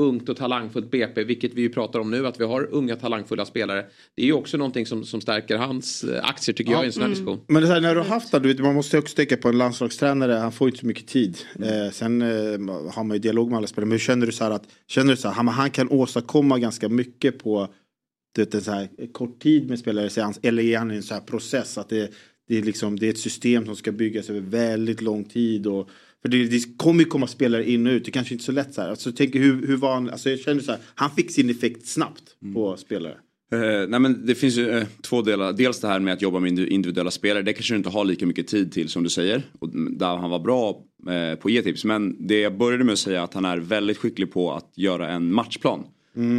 ungt 0.01 0.29
och 0.29 0.37
talangfullt 0.37 0.91
BP, 0.91 1.23
vilket 1.23 1.53
vi 1.53 1.61
ju 1.61 1.69
pratar 1.69 1.99
om 1.99 2.11
nu, 2.11 2.27
att 2.27 2.39
vi 2.39 2.43
har 2.43 2.67
unga 2.71 2.95
talangfulla 2.95 3.45
spelare. 3.45 3.85
Det 4.15 4.21
är 4.21 4.25
ju 4.25 4.33
också 4.33 4.57
någonting 4.57 4.85
som, 4.85 5.05
som 5.05 5.21
stärker 5.21 5.57
hans 5.57 6.03
eh, 6.03 6.25
aktier 6.25 6.55
tycker 6.55 6.71
jag 6.71 6.83
i 6.83 6.85
en 6.85 6.93
sån 6.93 7.03
här 7.03 7.09
diskussion. 7.09 7.39
Men 7.47 7.61
det 7.61 7.67
här, 7.67 7.81
när 7.81 7.95
du 7.95 8.01
har 8.01 8.07
haft 8.07 8.31
det, 8.31 8.59
man 8.59 8.75
måste 8.75 8.97
också 8.97 9.15
tänka 9.15 9.37
på 9.37 9.49
en 9.49 9.57
landslagstränare, 9.57 10.33
han 10.33 10.51
får 10.51 10.67
inte 10.67 10.79
så 10.79 10.85
mycket 10.85 11.07
tid. 11.07 11.37
Eh, 11.63 11.91
sen 11.91 12.21
eh, 12.21 12.27
har 12.93 13.03
man 13.03 13.15
ju 13.15 13.19
dialog 13.19 13.49
med 13.49 13.57
alla 13.57 13.67
spelare, 13.67 13.85
men 13.85 13.91
hur 13.91 13.99
känner 13.99 14.25
du 14.25 14.31
så 14.31 14.43
här 14.43 14.51
att, 14.51 14.67
känner 14.87 15.11
du 15.11 15.17
så 15.17 15.27
här, 15.27 15.35
han, 15.35 15.47
han 15.47 15.69
kan 15.69 15.89
åstadkomma 15.89 16.59
ganska 16.59 16.89
mycket 16.89 17.39
på 17.39 17.67
du 18.35 18.41
vet, 18.41 18.53
en 18.53 18.61
så 18.61 18.71
här, 18.71 18.89
kort 19.11 19.39
tid 19.39 19.69
med 19.69 19.79
spelare, 19.79 20.33
eller 20.41 20.63
är 20.63 20.77
han 20.77 20.91
i 20.91 20.95
en 20.95 21.03
så 21.03 21.13
här 21.13 21.21
process 21.21 21.77
att 21.77 21.89
det, 21.89 22.11
det, 22.47 22.57
är 22.57 22.61
liksom, 22.61 22.99
det 22.99 23.05
är 23.05 23.09
ett 23.09 23.17
system 23.17 23.65
som 23.65 23.75
ska 23.75 23.91
byggas 23.91 24.29
över 24.29 24.39
väldigt 24.39 25.01
lång 25.01 25.23
tid 25.23 25.67
och 25.67 25.89
för 26.21 26.29
det, 26.29 26.45
det 26.47 26.77
kommer 26.77 27.03
ju 27.03 27.09
komma 27.09 27.27
spelare 27.27 27.69
in 27.69 27.87
och 27.87 27.91
ut, 27.91 28.05
det 28.05 28.11
kanske 28.11 28.33
inte 28.33 28.41
är 28.41 28.45
så 28.45 28.51
lätt 28.51 28.73
så 28.73 28.81
här. 28.81 28.89
Alltså, 28.89 29.11
tänk, 29.15 29.35
hur, 29.35 29.67
hur 29.67 29.77
var 29.77 29.93
han, 29.93 30.09
alltså, 30.09 30.29
jag 30.29 30.39
känner 30.39 30.61
så 30.61 30.71
här, 30.71 30.81
han 30.95 31.11
fick 31.11 31.31
sin 31.31 31.49
effekt 31.49 31.87
snabbt 31.87 32.23
på 32.53 32.77
spelare. 32.77 33.15
Eh, 33.51 33.89
nej 33.89 33.99
men 33.99 34.25
det 34.25 34.35
finns 34.35 34.57
ju 34.57 34.69
eh, 34.69 34.87
två 35.01 35.21
delar. 35.21 35.53
Dels 35.53 35.79
det 35.79 35.87
här 35.87 35.99
med 35.99 36.13
att 36.13 36.21
jobba 36.21 36.39
med 36.39 36.51
indi- 36.51 36.67
individuella 36.67 37.11
spelare. 37.11 37.43
Det 37.43 37.53
kanske 37.53 37.73
du 37.73 37.77
inte 37.77 37.89
har 37.89 38.05
lika 38.05 38.25
mycket 38.25 38.47
tid 38.47 38.71
till 38.71 38.89
som 38.89 39.03
du 39.03 39.09
säger. 39.09 39.41
Och 39.59 39.69
där 39.91 40.15
han 40.17 40.29
var 40.29 40.39
bra 40.39 40.83
eh, 41.09 41.39
på 41.39 41.49
ge-tips. 41.49 41.85
Men 41.85 42.27
det 42.27 42.39
jag 42.39 42.57
började 42.57 42.83
med 42.83 42.93
att 42.93 42.99
säga 42.99 43.23
att 43.23 43.33
han 43.33 43.45
är 43.45 43.57
väldigt 43.57 43.97
skicklig 43.97 44.31
på 44.31 44.53
att 44.53 44.71
göra 44.75 45.09
en 45.09 45.31
matchplan. 45.31 45.83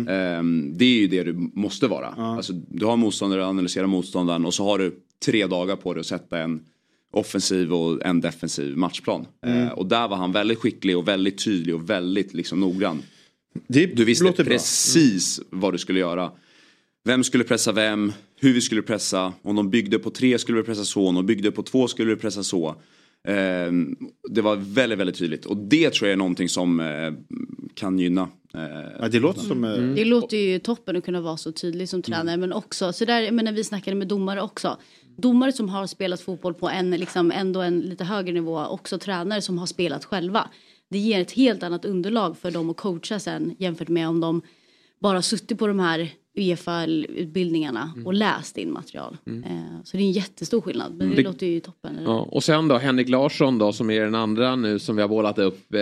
Eh, 0.08 0.42
det 0.72 0.84
är 0.84 0.98
ju 1.00 1.08
det 1.08 1.22
du 1.22 1.50
måste 1.54 1.86
vara. 1.86 2.06
Alltså, 2.06 2.52
du 2.52 2.86
har 2.86 2.96
motståndare, 2.96 3.46
analysera 3.46 3.86
motståndaren 3.86 4.44
och 4.46 4.54
så 4.54 4.64
har 4.64 4.78
du 4.78 4.94
tre 5.24 5.46
dagar 5.46 5.76
på 5.76 5.94
dig 5.94 6.00
att 6.00 6.06
sätta 6.06 6.38
en 6.38 6.60
offensiv 7.12 7.72
och 7.74 8.06
en 8.06 8.20
defensiv 8.20 8.76
matchplan. 8.76 9.26
Eh, 9.46 9.68
och 9.68 9.86
där 9.86 10.08
var 10.08 10.16
han 10.16 10.32
väldigt 10.32 10.58
skicklig 10.58 10.96
och 10.98 11.08
väldigt 11.08 11.44
tydlig 11.44 11.74
och 11.74 11.90
väldigt 11.90 12.34
liksom 12.34 12.60
noggrann. 12.60 13.02
Det 13.68 13.86
Du 13.86 14.04
visste 14.04 14.32
precis 14.32 15.40
vad 15.50 15.74
du 15.74 15.78
skulle 15.78 15.98
göra. 15.98 16.30
Vem 17.04 17.24
skulle 17.24 17.44
pressa 17.44 17.72
vem, 17.72 18.12
hur 18.40 18.52
vi 18.52 18.60
skulle 18.60 18.82
pressa. 18.82 19.32
Om 19.42 19.56
de 19.56 19.70
byggde 19.70 19.98
på 19.98 20.10
tre 20.10 20.38
skulle 20.38 20.58
vi 20.58 20.64
pressa 20.64 20.84
så, 20.84 21.06
om 21.08 21.14
de 21.14 21.26
byggde 21.26 21.50
på 21.50 21.62
två 21.62 21.88
skulle 21.88 22.10
vi 22.14 22.16
pressa 22.20 22.42
så. 22.42 22.74
Ehm, 23.28 23.96
det 24.30 24.40
var 24.40 24.56
väldigt, 24.56 24.98
väldigt 24.98 25.16
tydligt. 25.18 25.44
Och 25.46 25.56
det 25.56 25.90
tror 25.90 26.08
jag 26.08 26.12
är 26.12 26.16
någonting 26.16 26.48
som 26.48 26.80
eh, 26.80 27.12
kan 27.74 27.98
gynna. 27.98 28.28
Eh, 28.54 28.60
Ja, 29.00 29.08
det 29.08 29.20
låter 29.20 29.40
som... 29.40 29.64
eh, 29.64 29.70
Det 29.94 30.04
låter 30.04 30.36
ju 30.36 30.58
toppen 30.58 30.96
att 30.96 31.04
kunna 31.04 31.20
vara 31.20 31.36
så 31.36 31.52
tydlig 31.52 31.88
som 31.88 32.02
tränare 32.02 32.36
men 32.36 32.52
också 32.52 32.92
så 32.92 33.04
där, 33.04 33.30
men 33.30 33.44
när 33.44 33.52
vi 33.52 33.64
snackade 33.64 33.96
med 33.96 34.08
domare 34.08 34.42
också. 34.42 34.76
Domare 35.20 35.52
som 35.52 35.68
har 35.68 35.86
spelat 35.86 36.20
fotboll 36.20 36.54
på 36.54 36.68
en 36.68 36.90
liksom 36.90 37.30
ändå 37.30 37.60
en 37.60 37.80
lite 37.80 38.04
högre 38.04 38.32
nivå 38.32 38.66
också 38.66 38.98
tränare 38.98 39.42
som 39.42 39.58
har 39.58 39.66
spelat 39.66 40.04
själva. 40.04 40.48
Det 40.88 40.98
ger 40.98 41.20
ett 41.20 41.32
helt 41.32 41.62
annat 41.62 41.84
underlag 41.84 42.38
för 42.38 42.50
dem 42.50 42.70
att 42.70 42.76
coacha 42.76 43.18
sen 43.18 43.56
jämfört 43.58 43.88
med 43.88 44.08
om 44.08 44.20
de 44.20 44.42
bara 44.98 45.22
suttit 45.22 45.58
på 45.58 45.66
de 45.66 45.80
här 45.80 46.10
UFA-utbildningarna 46.38 47.92
och 48.04 48.14
läst 48.14 48.58
in 48.58 48.72
material. 48.72 49.16
Eh, 49.26 49.32
så 49.84 49.96
det 49.96 50.02
är 50.02 50.06
en 50.06 50.12
jättestor 50.12 50.60
skillnad 50.60 50.94
men 50.94 51.10
det, 51.10 51.16
Det- 51.16 51.22
låter 51.22 51.46
ju 51.46 51.60
toppen. 51.60 51.98
Ja, 52.04 52.28
och 52.30 52.44
sen 52.44 52.68
då 52.68 52.78
Henrik 52.78 53.08
Larsson 53.08 53.58
då 53.58 53.72
som 53.72 53.90
är 53.90 54.00
den 54.00 54.14
andra 54.14 54.56
nu 54.56 54.78
som 54.78 54.96
vi 54.96 55.02
har 55.02 55.08
bollat 55.08 55.38
upp. 55.38 55.74
Eh, 55.74 55.80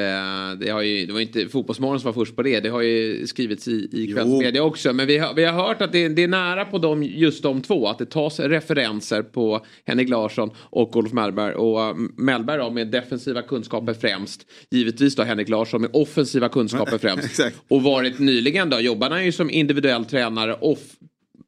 det, 0.61 0.71
har 0.71 0.83
ju, 0.83 1.07
det 1.07 1.13
var 1.13 1.21
inte 1.21 1.49
Fotbollsmorgon 1.49 2.01
som 2.01 2.07
var 2.07 2.25
först 2.25 2.37
på 2.37 2.43
det. 2.43 2.61
Det 2.61 2.69
har 2.69 2.83
ju 2.83 3.27
skrivits 3.27 3.69
i, 3.69 3.89
i 3.93 4.13
kvällsmedia 4.13 4.63
också. 4.63 4.93
Men 4.93 5.07
vi 5.07 5.19
har, 5.19 5.35
vi 5.35 5.45
har 5.45 5.53
hört 5.67 5.83
att 5.83 5.93
det, 5.93 6.09
det 6.09 6.23
är 6.23 6.29
nära 6.29 6.65
på 6.65 6.79
dem, 6.79 7.03
just 7.03 7.43
de 7.43 7.63
två. 7.63 7.89
Att 7.89 7.99
det 7.99 8.07
tas 8.07 8.41
referenser 8.41 9.23
på 9.23 9.65
Henrik 9.87 10.09
Larsson 10.09 10.51
och 10.59 10.97
Olof 10.97 11.13
Mellberg. 11.13 11.55
Och 11.55 11.79
uh, 11.91 11.97
Mellberg 12.17 12.59
då 12.59 12.71
med 12.71 12.89
defensiva 12.91 13.43
kunskaper 13.43 13.95
främst. 13.95 14.47
Givetvis 14.71 15.17
då 15.17 15.23
Henrik 15.23 15.49
Larsson 15.49 15.81
med 15.81 15.91
offensiva 15.93 16.49
kunskaper 16.49 16.99
främst. 17.07 17.41
Och 17.69 17.83
varit 17.83 18.19
nyligen 18.19 18.71
då 18.71 18.81
jobbar 18.81 19.11
han 19.11 19.25
ju 19.25 19.33
som 19.33 19.51
individuell 19.51 20.05
tränare 20.05 20.46
off, 20.55 20.81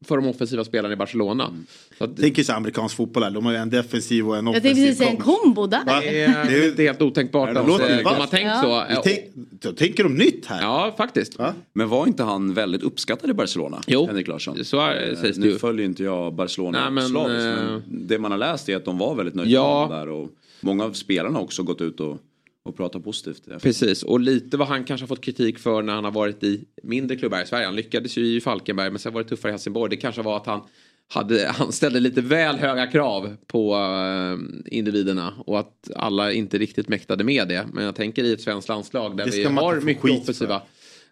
för 0.05 0.15
de 0.17 0.27
offensiva 0.27 0.63
spelarna 0.63 0.93
i 0.93 0.97
Barcelona. 0.97 1.53
Så 1.97 2.03
att, 2.03 2.17
Tänk 2.19 2.37
ju 2.37 2.43
så 2.43 2.53
amerikansk 2.53 2.95
fotboll 2.95 3.23
här, 3.23 3.31
de 3.31 3.45
har 3.45 3.51
ju 3.51 3.57
en 3.57 3.69
defensiv 3.69 4.27
och 4.27 4.37
en 4.37 4.45
Jag 4.45 4.53
tänkte 4.53 4.69
offensiv 4.69 4.85
precis 4.85 4.97
säga 4.97 5.09
en 5.09 5.17
kombo 5.17 5.67
där. 5.67 5.85
Va? 5.85 5.99
det 6.01 6.23
är 6.23 6.69
inte 6.69 6.83
helt 6.83 7.01
otänkbart 7.01 7.53
det 7.53 7.59
att 7.59 7.67
eh, 7.81 7.97
de 7.97 8.03
har 8.03 8.27
tänkt 8.27 8.45
Ja. 8.45 8.61
så. 8.61 8.95
Vi 9.09 9.13
tänk, 9.15 9.19
då 9.61 9.71
tänker 9.71 10.03
de 10.03 10.15
nytt 10.15 10.45
här. 10.45 10.61
Ja, 10.61 10.93
faktiskt. 10.97 11.37
Va? 11.39 11.53
Men 11.73 11.89
var 11.89 12.07
inte 12.07 12.23
han 12.23 12.53
väldigt 12.53 12.83
uppskattad 12.83 13.29
i 13.29 13.33
Barcelona? 13.33 13.81
Jo, 13.87 14.05
Henrik 14.07 14.27
Larsson. 14.27 14.65
så 14.65 14.79
är, 14.79 15.15
sägs 15.15 15.37
det 15.37 15.43
nu 15.43 15.49
ju. 15.51 15.57
följer 15.59 15.85
inte 15.85 16.03
jag 16.03 16.33
Barcelona 16.33 16.81
Nej, 16.81 16.91
men, 16.91 17.07
slaviskt, 17.09 17.45
eh, 17.45 17.63
men 17.63 17.81
det 17.87 18.19
man 18.19 18.31
har 18.31 18.37
läst 18.37 18.69
är 18.69 18.75
att 18.75 18.85
de 18.85 18.97
var 18.97 19.15
väldigt 19.15 19.35
nöjda 19.35 19.51
Ja. 19.51 19.87
med 19.89 19.97
där. 19.99 20.09
Och 20.09 20.29
många 20.61 20.85
av 20.85 20.91
spelarna 20.93 21.35
har 21.37 21.43
också 21.43 21.63
gått 21.63 21.81
ut 21.81 21.99
och, 21.99 22.17
och 22.65 22.77
pratat 22.77 23.03
positivt. 23.03 23.61
Precis, 23.61 24.03
och 24.03 24.19
lite 24.19 24.57
vad 24.57 24.67
han 24.67 24.83
kanske 24.83 25.03
har 25.03 25.07
fått 25.07 25.21
kritik 25.21 25.59
för 25.59 25.81
när 25.81 25.93
han 25.93 26.03
har 26.03 26.11
varit 26.11 26.43
i 26.43 26.65
mindre 26.83 27.17
klubbar 27.17 27.41
i 27.41 27.45
Sverige. 27.45 27.65
Han 27.65 27.75
lyckades 27.75 28.17
ju 28.17 28.25
i 28.25 28.41
Falkenberg 28.41 28.89
men 28.89 28.99
sen 28.99 29.13
var 29.13 29.23
det 29.23 29.29
tuffare 29.29 29.49
i 29.49 29.53
Helsingborg. 29.53 29.89
Det 29.89 29.97
kanske 29.97 30.21
var 30.21 30.37
att 30.37 30.45
han, 30.45 30.61
hade, 31.07 31.47
han 31.47 31.71
ställde 31.71 31.99
lite 31.99 32.21
väl 32.21 32.55
höga 32.55 32.87
krav 32.87 33.35
på 33.47 33.75
eh, 33.75 34.75
individerna 34.77 35.33
och 35.45 35.59
att 35.59 35.91
alla 35.95 36.31
inte 36.31 36.57
riktigt 36.57 36.89
mäktade 36.89 37.23
med 37.23 37.47
det. 37.47 37.67
Men 37.73 37.83
jag 37.83 37.95
tänker 37.95 38.23
i 38.23 38.33
ett 38.33 38.41
svenskt 38.41 38.69
landslag 38.69 39.17
där 39.17 39.25
Det 39.25 39.31
vi 39.31 39.43
har 39.43 39.81
mycket 39.81 40.21
offensiva. 40.21 40.61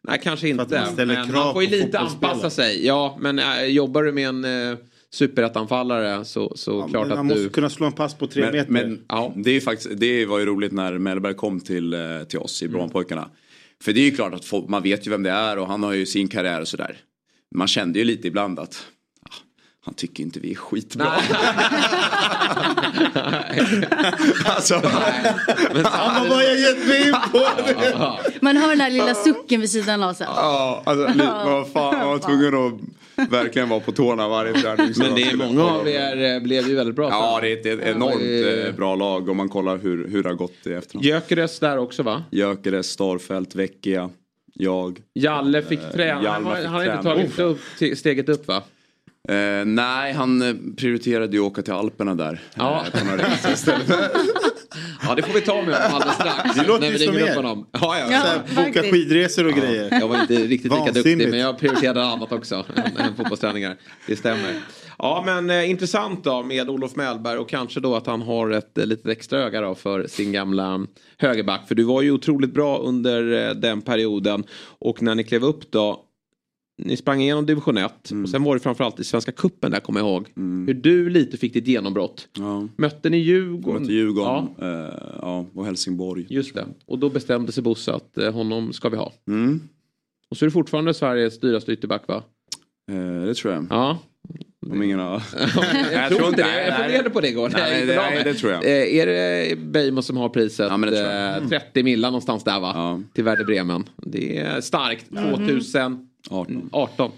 Nej, 0.01 0.19
kanske 0.23 0.49
inte. 0.49 0.87
Men 0.97 1.07
krav 1.07 1.45
man 1.45 1.53
får 1.53 1.63
ju 1.63 1.69
lite 1.69 1.99
anpassa 1.99 2.49
sig. 2.49 2.85
Ja, 2.85 3.17
men 3.19 3.39
äh, 3.39 3.63
jobbar 3.63 4.03
du 4.03 4.11
med 4.11 4.29
en 4.29 4.45
äh, 4.45 4.77
superettanfallare 5.13 6.25
så, 6.25 6.53
så 6.55 6.71
Ja, 6.71 6.87
klart 6.87 7.01
men 7.03 7.11
att 7.11 7.17
han 7.17 7.25
måste 7.25 7.43
du... 7.43 7.49
kunna 7.49 7.69
slå 7.69 7.85
en 7.85 7.91
pass 7.93 8.13
på 8.13 8.27
tre 8.27 8.41
Men, 8.41 8.51
meter. 8.51 8.71
men 8.71 8.99
Ja. 9.09 9.33
det, 9.35 9.51
är 9.51 9.59
faktiskt, 9.61 9.89
det 9.99 10.25
var 10.25 10.39
ju 10.39 10.45
roligt 10.45 10.71
när 10.71 10.97
Mellberg 10.97 11.33
kom 11.33 11.59
till, 11.59 11.93
eh, 11.93 11.99
till 12.29 12.39
oss 12.39 12.63
i 12.63 12.67
Brommapojkarna. 12.67 13.29
För 13.83 13.93
det 13.93 13.99
är 13.99 14.05
ju 14.05 14.11
klart 14.15 14.33
att 14.33 14.45
folk, 14.45 14.69
man 14.69 14.83
vet 14.83 15.07
ju 15.07 15.11
vem 15.11 15.23
det 15.23 15.31
är 15.31 15.57
och 15.57 15.67
han 15.67 15.83
har 15.83 15.93
ju 15.93 16.05
sin 16.05 16.27
karriär 16.27 16.61
och 16.61 16.67
sådär. 16.67 16.97
Man 17.55 17.67
kände 17.67 17.99
ju 17.99 18.05
lite 18.05 18.27
ibland 18.27 18.59
att 18.59 18.83
ah, 19.29 19.33
han 19.85 19.93
tycker 19.93 20.23
inte 20.23 20.39
vi 20.39 20.51
är 20.51 20.55
skitbra. 20.55 21.11
alltså, 24.45 24.75
Han 24.75 24.83
bara, 25.83 26.19
vad 26.29 26.37
har 26.37 26.41
jag 26.43 26.59
gett 26.59 26.87
mig 26.87 27.07
in 27.07 27.15
på? 27.31 27.39
Man 28.41 28.57
hör 28.57 28.69
den 28.69 28.81
här 28.81 28.89
lilla 28.89 29.13
sucken 29.15 29.61
vid 29.61 29.69
sidan 29.69 30.03
av 30.03 30.13
sig. 30.13 30.27
ja, 30.29 30.83
alltså, 30.85 31.11
vad 31.45 31.71
fan, 31.71 31.97
man 31.97 32.07
var 32.07 32.19
tvungen 32.19 32.47
att 32.67 32.81
verkligen 33.29 33.69
vara 33.69 33.79
på 33.79 33.91
tårna 33.91 34.27
varje 34.27 34.53
träning. 34.53 34.93
Men 34.97 35.15
det 35.15 35.21
är 35.21 35.35
många 35.37 35.63
av 35.63 35.87
er 35.87 36.35
eh, 36.35 36.41
blev 36.43 36.67
ju 36.67 36.75
väldigt 36.75 36.95
bra. 36.95 37.09
Ja, 37.09 37.39
det 37.41 37.51
är 37.51 37.73
ett 37.79 37.81
enormt 37.95 38.19
det- 38.19 38.67
eh, 38.67 38.75
bra 38.75 38.95
lag 38.95 39.29
om 39.29 39.37
man 39.37 39.49
kollar 39.49 39.77
hur, 39.77 40.07
hur 40.07 40.23
det 40.23 40.29
har 40.29 40.35
gått 40.35 40.67
i 40.67 40.73
efterhand. 40.73 41.05
Gyökeres 41.05 41.59
där 41.59 41.77
också 41.77 42.03
va? 42.03 42.23
Gyökeres, 42.31 42.87
Starfelt, 42.89 43.55
Vecchia, 43.55 44.09
jag. 44.53 44.99
Jalle 45.13 45.61
fick 45.61 45.91
träna. 45.93 46.23
Jalle 46.23 46.29
Han 46.29 46.45
han 46.45 46.65
har 46.65 46.81
inte 46.83 46.97
träna. 46.97 47.03
tagit 47.03 47.39
upp, 47.39 47.59
te- 47.79 47.95
steget 47.95 48.29
upp 48.29 48.47
va? 48.47 48.63
Eh, 49.29 49.65
nej, 49.65 50.13
han 50.13 50.41
eh, 50.41 50.55
prioriterade 50.77 51.37
ju 51.37 51.39
att 51.45 51.51
åka 51.51 51.61
till 51.61 51.73
Alperna 51.73 52.15
där. 52.15 52.39
Ja. 52.55 52.85
Eh, 52.93 52.99
på 52.99 53.05
några 53.05 53.17
resor 53.23 53.51
istället. 53.51 53.87
Ja 55.07 55.15
det 55.15 55.21
får 55.21 55.33
vi 55.33 55.41
ta 55.41 55.61
med 55.61 55.75
honom 55.75 55.93
alldeles 55.93 56.15
strax. 56.19 56.55
Det 56.55 56.67
låter 56.67 56.81
när 56.81 56.91
vi 56.91 56.99
ju 56.99 57.05
som 57.05 57.17
er. 57.17 57.35
honom. 57.35 57.67
Ja, 57.71 57.99
ja. 57.99 58.11
Ja. 58.11 58.63
Boka 58.65 58.81
skidresor 58.83 59.47
och 59.47 59.53
grejer. 59.53 59.87
Jag 59.91 60.07
var 60.07 60.21
inte 60.21 60.33
riktigt 60.33 60.71
lika 60.71 60.91
duktig 60.91 61.17
men 61.29 61.39
jag 61.39 61.59
prioriterade 61.59 62.05
annat 62.05 62.31
också 62.31 62.65
än, 62.75 62.97
än 62.97 63.15
fotbollsträningar. 63.15 63.77
Det 64.07 64.15
stämmer. 64.15 64.53
Ja 64.97 65.23
men 65.25 65.49
eh, 65.49 65.69
intressant 65.69 66.23
då 66.23 66.43
med 66.43 66.69
Olof 66.69 66.95
Mellberg 66.95 67.37
och 67.37 67.49
kanske 67.49 67.79
då 67.79 67.95
att 67.95 68.07
han 68.07 68.21
har 68.21 68.49
ett 68.51 68.77
eh, 68.77 68.85
litet 68.85 69.07
extra 69.07 69.39
öga 69.39 69.61
då 69.61 69.75
för 69.75 70.07
sin 70.07 70.31
gamla 70.31 70.85
högerback. 71.17 71.67
För 71.67 71.75
du 71.75 71.83
var 71.83 72.01
ju 72.01 72.11
otroligt 72.11 72.53
bra 72.53 72.77
under 72.77 73.47
eh, 73.47 73.55
den 73.55 73.81
perioden 73.81 74.43
och 74.79 75.01
när 75.01 75.15
ni 75.15 75.23
klev 75.23 75.43
upp 75.43 75.71
då 75.71 76.03
ni 76.77 76.97
sprang 76.97 77.21
igenom 77.21 77.45
division 77.45 77.77
1 77.77 78.11
Mm. 78.11 78.23
och 78.23 78.29
sen 78.29 78.43
var 78.43 78.53
det 78.55 78.59
framförallt 78.59 78.99
i 78.99 79.03
Svenska 79.03 79.31
Kuppen 79.31 79.71
där 79.71 79.79
kommer 79.79 79.99
jag 79.99 80.09
ihåg. 80.09 80.27
Hur 80.67 80.73
du 80.73 81.09
lite 81.09 81.37
fick 81.37 81.53
ditt 81.53 81.67
genombrott. 81.67 82.27
Ja. 82.37 82.67
Mötte 82.77 83.09
ni 83.09 83.17
Djurgården? 83.17 83.81
Mötte 83.81 83.93
Djurgården 83.93 84.47
Ja, 84.57 84.65
eh, 84.67 84.93
ja, 85.21 85.45
och 85.55 85.65
Helsingborg. 85.65 86.25
just 86.29 86.53
det. 86.55 86.65
Och 86.85 86.99
då 86.99 87.09
bestämde 87.09 87.51
sig 87.51 87.63
Bosse 87.63 87.93
att 87.93 88.17
eh, 88.17 88.31
honom 88.33 88.73
ska 88.73 88.89
vi 88.89 88.97
ha. 88.97 89.13
Mm. 89.27 89.59
Och 90.29 90.37
så 90.37 90.45
är 90.45 90.47
du 90.47 90.51
fortfarande 90.51 90.93
Sveriges 90.93 91.39
dyraste 91.39 91.71
ytterback 91.71 92.07
va? 92.07 92.23
Eh, 92.91 93.21
det 93.25 93.33
tror 93.33 93.53
jag. 93.53 93.67
Ja. 93.69 93.97
Om 94.71 94.83
ingen 94.83 94.99
har... 94.99 95.23
jag 95.93 96.09
tror 96.15 96.27
inte 96.29 96.43
det. 96.43 96.65
Jag 96.67 96.77
funderade 96.77 97.09
på 97.09 97.21
det 97.21 97.27
igår. 97.29 97.49
Nej, 97.53 97.85
det, 97.85 97.95
nej, 97.95 98.21
det 98.23 98.33
tror 98.33 98.51
jag. 98.51 98.65
Eh, 98.65 98.95
Är 98.99 99.05
det 99.05 99.55
Beijmo 99.59 100.01
som 100.01 100.17
har 100.17 100.29
priset? 100.29 100.67
Ja, 100.69 100.77
men 100.77 100.89
det 100.91 100.95
tror 100.97 101.11
jag. 101.11 101.41
eh, 101.43 101.47
30 101.49 101.83
millar 101.83 102.09
någonstans 102.09 102.43
där 102.43 102.59
va? 102.59 102.71
Ja. 102.75 103.01
Till 103.13 103.23
Werder 103.23 103.43
Bremen. 103.45 103.83
Det 103.95 104.37
är 104.37 104.61
starkt. 104.61 105.05
2018. 105.09 106.07
18. 106.29 107.11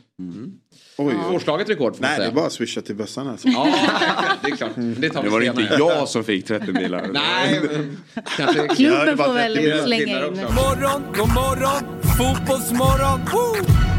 Oj, 0.98 1.16
oj. 1.30 1.36
Årslaget 1.36 1.70
rekord 1.70 1.96
får 1.96 2.02
man 2.02 2.10
Nej, 2.10 2.18
det 2.20 2.24
säga. 2.24 2.32
är 2.32 2.36
bara 2.36 2.46
att 2.46 2.52
swisha 2.54 2.82
till 2.82 2.96
bössan 2.96 3.28
alltså. 3.28 3.48
Ja, 3.48 3.68
det 4.44 4.52
är 4.52 4.56
klart. 4.56 4.72
Det, 4.76 5.10
tar 5.10 5.24
Det 5.24 5.30
var 5.30 5.42
senare. 5.42 5.62
inte 5.62 5.76
jag 5.80 6.10
som 6.10 6.24
fick 6.24 6.46
30 6.46 6.72
bilar. 6.74 7.08
Nej, 7.14 7.62
kanske... 8.38 8.58
Ja, 8.62 8.68
det 8.68 8.76
Klubben 8.76 9.18
får 9.18 9.34
väl 9.34 9.54
30 9.56 9.84
slänga 9.86 10.18
in. 10.18 10.24
också. 10.30 10.42
Morgon, 10.54 11.04
god 11.18 11.34
morgon, 11.34 12.02
fotbollsmorgon. 12.18 13.20
Woo! 13.34 13.99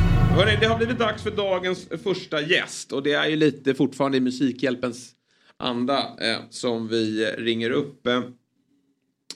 Hörrni, 0.35 0.57
det 0.59 0.65
har 0.65 0.77
blivit 0.77 0.99
dags 0.99 1.23
för 1.23 1.31
dagens 1.31 1.87
första 2.03 2.41
gäst 2.41 2.91
och 2.91 3.03
det 3.03 3.13
är 3.13 3.27
ju 3.27 3.35
lite 3.35 3.73
fortfarande 3.73 4.17
i 4.17 4.21
Musikhjälpens 4.21 5.11
anda 5.57 5.97
eh, 5.97 6.37
som 6.49 6.87
vi 6.87 7.25
ringer 7.25 7.69
upp 7.69 8.07
eh, 8.07 8.21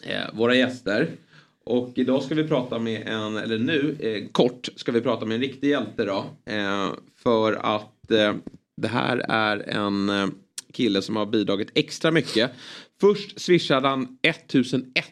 eh, 0.03 0.33
våra 0.33 0.55
gäster. 0.55 1.11
Och 1.65 1.91
idag 1.95 2.23
ska 2.23 2.35
vi 2.35 2.47
prata 2.47 2.79
med 2.79 3.07
en, 3.07 3.37
eller 3.37 3.57
nu, 3.57 3.95
eh, 3.99 4.31
kort, 4.31 4.69
ska 4.75 4.91
vi 4.91 5.01
prata 5.01 5.25
med 5.25 5.35
en 5.35 5.41
riktig 5.41 5.69
hjälte 5.69 6.05
då. 6.05 6.25
Eh, 6.45 6.91
för 7.15 7.53
att 7.53 8.11
eh, 8.11 8.33
det 8.77 8.87
här 8.87 9.17
är 9.29 9.69
en 9.69 10.09
eh, 10.09 10.27
kille 10.73 11.01
som 11.01 11.15
har 11.15 11.25
bidragit 11.25 11.71
extra 11.75 12.11
mycket. 12.11 12.51
Först 13.01 13.41
swishade 13.41 13.87
han 13.87 14.17
1001 14.21 15.05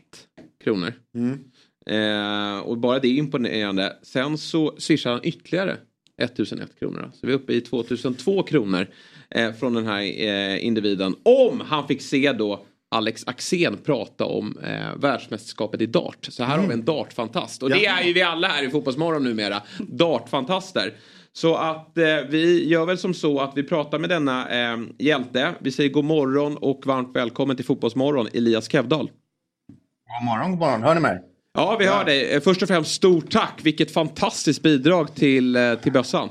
kronor. 0.64 0.94
Mm. 1.16 1.40
Eh, 1.86 2.60
och 2.60 2.78
bara 2.78 3.00
det 3.00 3.08
är 3.08 3.18
imponerande. 3.18 3.98
Sen 4.02 4.38
så 4.38 4.76
swishar 4.78 5.12
han 5.12 5.20
ytterligare 5.24 5.78
1001 6.22 6.80
kronor. 6.80 7.12
Så 7.14 7.28
vi 7.28 7.34
är 7.34 7.38
uppe 7.38 7.54
i 7.54 7.62
2002 7.62 8.44
kronor 8.44 8.88
eh, 9.30 9.54
från 9.54 9.74
den 9.74 9.88
här 9.88 10.02
eh, 10.02 10.66
individen. 10.66 11.16
Om 11.24 11.62
han 11.62 11.88
fick 11.88 12.02
se 12.02 12.32
då 12.32 12.66
Alex 12.92 13.28
Axén 13.28 13.78
prata 13.78 14.26
om 14.26 14.58
eh, 14.64 14.96
världsmästerskapet 15.02 15.82
i 15.82 15.86
dart. 15.86 16.28
Så 16.30 16.44
här 16.44 16.58
har 16.58 16.68
vi 16.68 16.74
en 16.74 16.86
dartfantast. 16.86 17.64
Och 17.64 17.70
det 17.70 17.86
är 17.86 18.04
ju 18.04 18.14
vi 18.14 18.22
alla 18.22 18.48
här 18.48 18.64
i 18.64 18.70
Fotbollsmorgon 18.70 19.24
numera. 19.24 19.62
Dartfantaster. 19.80 20.94
Så 21.34 21.56
att 21.56 21.98
eh, 21.98 22.04
vi 22.30 22.68
gör 22.70 22.86
väl 22.86 22.98
som 22.98 23.14
så 23.14 23.40
att 23.40 23.58
vi 23.58 23.64
pratar 23.64 24.00
med 24.00 24.10
denna 24.10 24.72
eh, 24.74 24.80
hjälte. 25.00 25.54
Vi 25.60 25.72
säger 25.72 25.90
god 25.90 26.06
morgon 26.06 26.58
och 26.58 26.82
varmt 26.86 27.16
välkommen 27.16 27.56
till 27.56 27.66
Fotbollsmorgon 27.66 28.28
Elias 28.34 28.72
Kevdal. 28.72 29.08
God 29.08 30.26
morgon, 30.26 30.52
god 30.52 30.60
morgon. 30.60 30.84
Hör 30.84 30.96
ni 30.96 31.02
mig? 31.02 31.33
Ja, 31.54 31.76
vi 31.80 31.88
hör 31.88 32.06
dig. 32.06 32.34
Eh, 32.36 32.42
Först 32.42 32.62
och 32.62 32.68
främst 32.68 32.92
stort 32.96 33.32
tack. 33.32 33.60
Vilket 33.64 33.94
fantastiskt 33.94 34.64
bidrag 34.64 35.16
till, 35.16 35.56
eh, 35.56 35.74
till 35.76 35.92
bössan. 35.92 36.30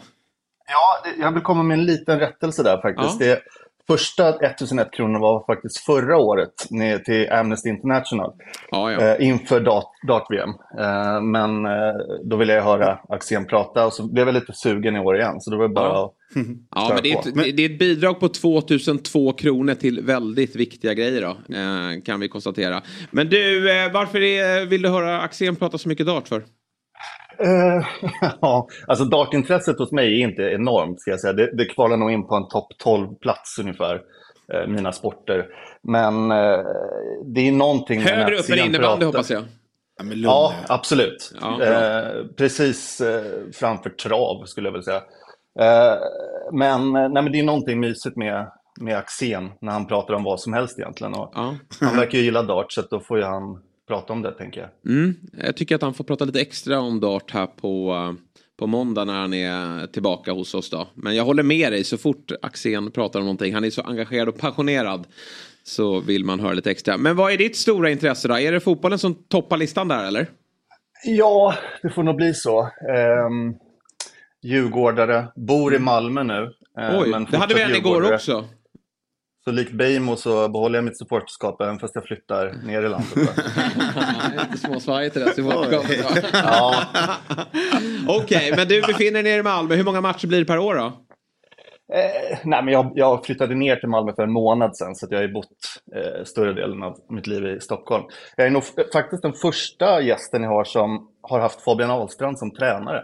Ja, 0.68 1.11
jag 1.20 1.33
vill 1.33 1.43
komma 1.43 1.62
med 1.62 1.79
en 1.79 1.85
liten 1.85 2.18
rättelse 2.18 2.62
där 2.62 2.81
faktiskt. 2.83 3.20
Ja. 3.20 3.27
Det 3.27 3.41
första 3.87 4.29
1001 4.29 4.93
kronor 4.93 5.20
var 5.20 5.45
faktiskt 5.47 5.79
förra 5.79 6.16
året 6.16 6.51
till 7.05 7.33
Amnesty 7.33 7.68
International 7.68 8.33
Ja, 8.70 8.93
ja. 8.93 9.01
eh, 9.01 9.27
inför 9.29 9.61
dart, 9.61 9.91
dart-VM. 10.09 10.51
Men 11.33 11.62
då 12.25 12.37
ville 12.37 12.53
jag 12.53 12.62
höra 12.62 12.99
Axén 13.09 13.47
prata 13.47 13.87
och 13.87 13.93
så 13.93 14.12
blev 14.12 14.27
jag 14.27 14.35
lite 14.35 14.53
sugen 14.53 14.97
i 14.97 15.01
år 15.01 15.16
igen. 15.16 15.41
Så 15.41 15.51
då 15.51 15.57
var 15.57 15.68
det 15.68 15.75
bara 15.75 16.05
att 16.05 16.12
Ja, 16.74 16.91
men 16.95 17.03
det 17.03 17.12
är, 17.12 17.18
ett, 17.18 17.57
det 17.57 17.62
är 17.64 17.70
ett 17.70 17.78
bidrag 17.78 18.20
på 18.20 18.28
2002 18.28 19.33
kronor 19.33 19.74
till 19.74 20.01
väldigt 20.01 20.57
viktiga 20.57 20.95
grejer 20.95 21.22
då. 21.22 21.55
Eh, 21.57 22.03
kan 22.05 22.20
vi 22.20 22.28
konstatera. 22.28 22.83
Men 23.11 23.28
du, 23.28 23.70
eh, 23.70 23.93
varför 23.93 24.20
är, 24.22 24.66
vill 24.66 24.83
du 24.83 24.89
höra 24.89 25.20
Axén 25.20 25.57
prata 25.57 25.78
så 25.78 25.89
mycket 25.89 26.07
dart 26.07 26.28
för? 26.28 26.45
Eh, 27.39 27.87
ja, 28.41 28.68
alltså 28.87 29.05
dartintresset 29.05 29.78
hos 29.78 29.93
mig 29.93 30.22
är 30.22 30.28
inte 30.28 30.43
enormt 30.43 31.01
ska 31.01 31.11
jag 31.11 31.20
säga. 31.20 31.33
Det, 31.33 31.57
det 31.57 31.64
kvalar 31.64 31.97
nog 31.97 32.11
in 32.12 32.26
på 32.26 32.35
en 32.35 32.49
topp 32.49 32.68
12-plats 32.85 33.59
ungefär, 33.61 34.01
eh, 34.53 34.66
mina 34.68 34.93
sporter. 34.93 35.47
Men 35.83 36.28
det 37.35 37.49
är 37.49 37.53
någonting... 37.53 38.01
Högre 38.01 38.37
upp 38.39 38.51
än 38.51 38.59
innebandy 38.59 38.78
pratar- 38.78 39.07
hoppas 39.07 39.30
jag. 39.30 39.43
Ja, 39.99 40.05
men 40.05 40.20
Ja, 40.20 40.55
absolut. 40.68 41.33
Ja, 41.41 41.62
eh, 41.64 42.26
precis 42.37 43.01
eh, 43.01 43.22
framför 43.53 43.91
trav 43.91 44.45
skulle 44.47 44.68
jag 44.68 44.72
väl 44.72 44.83
säga. 44.83 45.03
Eh, 45.61 45.98
men, 46.53 46.96
eh, 46.96 47.09
nej, 47.09 47.22
men 47.22 47.32
det 47.32 47.38
är 47.38 47.42
någonting 47.42 47.80
mysigt 47.80 48.16
med, 48.16 48.50
med 48.80 48.96
Axén 48.96 49.50
när 49.61 49.72
han 49.72 49.86
pratar 49.86 50.14
om 50.14 50.24
vad 50.24 50.40
som 50.40 50.53
helst 50.53 50.78
egentligen. 50.78 51.14
Och 51.14 51.32
Ja. 51.34 51.57
Han 51.80 51.96
verkar 51.96 52.18
ju 52.18 52.24
gilla 52.24 52.42
dart 52.42 52.72
så 52.72 52.82
då 52.90 53.00
får 53.00 53.18
ju 53.18 53.24
han 53.24 53.62
prata 53.88 54.12
om 54.12 54.22
det 54.22 54.32
tänker 54.32 54.61
jag. 54.61 54.92
Mm. 54.92 55.14
Jag 55.32 55.57
tycker 55.57 55.74
att 55.74 55.82
han 55.82 55.94
får 55.94 56.05
prata 56.05 56.24
lite 56.24 56.40
extra 56.40 56.80
om 56.80 57.00
dart 57.00 57.30
här 57.30 57.46
på, 57.46 57.92
eh, 57.92 58.24
på 58.59 58.66
måndag 58.66 59.05
när 59.05 59.20
han 59.20 59.34
är 59.34 59.86
tillbaka 59.86 60.32
hos 60.32 60.55
oss 60.55 60.70
då. 60.70 60.88
Men 60.94 61.16
jag 61.16 61.24
håller 61.24 61.42
med 61.42 61.72
dig 61.72 61.84
så 61.84 61.98
fort 61.98 62.32
Axén 62.42 62.90
pratar 62.90 63.18
om 63.20 63.24
någonting. 63.26 63.55
Han 63.55 63.64
är 63.64 63.70
så 63.70 63.82
engagerad 63.82 64.28
och 64.28 64.38
passionerad. 64.38 65.07
Så 65.64 66.00
vill 66.00 66.24
man 66.24 66.40
höra 66.40 66.53
lite 66.53 66.70
extra. 66.70 66.96
Men 66.96 67.16
vad 67.16 67.32
är 67.32 67.36
ditt 67.36 67.57
stora 67.57 67.90
intresse 67.90 68.28
då? 68.28 68.38
Är 68.38 68.53
det 68.53 68.61
fotbollen 68.61 68.98
som 68.98 69.14
toppar 69.14 69.57
listan 69.57 69.88
där 69.88 70.05
eller? 70.05 70.26
Ja, 71.05 71.55
det 71.82 71.90
får 71.90 72.03
nog 72.03 72.16
bli 72.16 72.34
så. 72.34 72.61
Um, 73.26 73.55
djurgårdare, 74.43 75.26
bor 75.36 75.74
i 75.74 75.78
Malmö 75.78 76.22
nu. 76.22 76.51
eh, 76.80 76.99
Oj, 77.01 77.26
det 77.30 77.36
hade 77.36 77.55
vi 77.55 77.62
en 77.62 77.74
igår 77.74 78.12
också. 78.14 78.45
Så 79.45 79.51
likt 79.53 79.72
Beijmo 79.72 80.16
så 80.16 80.49
behåller 80.49 80.78
jag 80.78 80.84
mitt 80.84 80.99
supporterskap 80.99 81.61
även 81.61 81.78
fast 81.78 81.95
jag 81.95 82.05
flyttar 82.05 82.53
ner 82.66 82.82
i 82.82 82.88
landet. 82.88 83.16
va? 83.16 83.43
Lite 84.43 84.59
småsvajigt 84.59 85.14
det 85.14 85.20
där 85.24 85.32
supporterskapet, 85.32 86.30
ja, 86.32 86.74
Okej, 88.09 88.53
men 88.57 88.68
du 88.68 88.80
befinner 88.80 89.12
dig 89.12 89.22
nere 89.22 89.40
i 89.40 89.43
Malmö. 89.43 89.74
Hur 89.74 89.84
många 89.84 90.01
matcher 90.01 90.26
blir 90.26 90.38
det 90.38 90.45
per 90.45 90.59
år 90.59 90.74
då? 90.74 90.84
Eh, 91.95 92.38
nej, 92.45 92.62
men 92.64 92.68
jag, 92.74 92.93
jag 92.95 93.24
flyttade 93.26 93.55
ner 93.55 93.76
till 93.76 93.88
Malmö 93.88 94.12
för 94.16 94.22
en 94.22 94.32
månad 94.32 94.76
sedan 94.76 94.95
så 94.95 95.07
att 95.07 95.12
jag 95.12 95.20
har 95.20 95.28
bott 95.28 95.49
eh, 95.97 96.24
större 96.24 96.53
delen 96.53 96.82
av 96.82 96.97
mitt 97.11 97.26
liv 97.26 97.47
i 97.47 97.61
Stockholm. 97.61 98.05
Jag 98.36 98.47
är 98.47 98.51
nog 98.51 98.62
faktiskt 98.93 99.22
den 99.22 99.32
första 99.32 100.01
gästen 100.01 100.43
jag 100.43 100.51
har 100.51 100.64
som 100.64 101.09
har 101.22 101.40
haft 101.40 101.64
Fabian 101.64 101.90
Ahlstrand 101.90 102.38
som 102.38 102.51
tränare. 102.55 103.03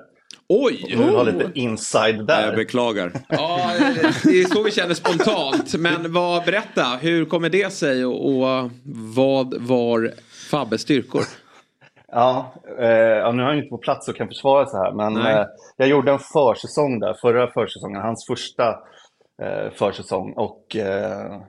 Oj! 0.49 0.85
Jag 0.89 0.99
vill 0.99 1.15
ha 1.15 1.23
lite 1.23 1.51
inside 1.55 2.17
Jag 2.17 2.27
där. 2.27 2.57
beklagar. 2.57 3.13
Ja, 3.29 3.71
det 4.25 4.41
är 4.41 4.55
så 4.55 4.63
vi 4.63 4.71
känner 4.71 4.95
spontant. 4.95 5.75
Men 5.75 6.13
vad, 6.13 6.45
berätta, 6.45 6.83
hur 7.01 7.25
kommer 7.25 7.49
det 7.49 7.73
sig 7.73 8.05
och, 8.07 8.27
och 8.29 8.71
vad 9.17 9.55
var 9.63 10.13
Fabbes 10.51 10.81
styrkor? 10.81 11.23
Ja, 12.13 12.55
eh, 12.79 12.89
ja, 12.89 13.33
nu 13.33 13.43
är 13.43 13.47
han 13.47 13.57
ju 13.57 13.63
inte 13.63 13.71
på 13.71 13.79
plats 13.79 14.09
och 14.09 14.17
kan 14.17 14.29
försvara 14.29 14.67
sig 14.67 14.81
här, 14.81 14.93
men 14.93 15.17
eh, 15.17 15.47
jag 15.77 15.89
gjorde 15.89 16.13
en 16.13 16.19
försäsong 16.19 17.01
där, 17.01 17.15
förra 17.15 17.51
försäsongen, 17.53 18.03
hans 18.03 18.27
första 18.27 18.69
eh, 19.43 19.71
försäsong. 19.75 20.33
Och 20.37 20.77
eh, 20.77 21.41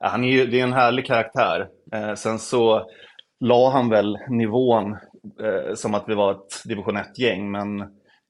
han 0.00 0.24
är 0.24 0.28
ju, 0.28 0.46
det 0.46 0.60
är 0.60 0.64
en 0.64 0.72
härlig 0.72 1.06
karaktär. 1.06 1.68
Eh, 1.92 2.14
sen 2.14 2.38
så 2.38 2.86
la 3.40 3.70
han 3.70 3.88
väl 3.90 4.18
nivån 4.28 4.92
eh, 5.42 5.74
som 5.74 5.94
att 5.94 6.04
vi 6.06 6.14
var 6.14 6.32
ett 6.32 6.62
division 6.64 6.96
1-gäng, 6.96 7.50
men 7.50 7.80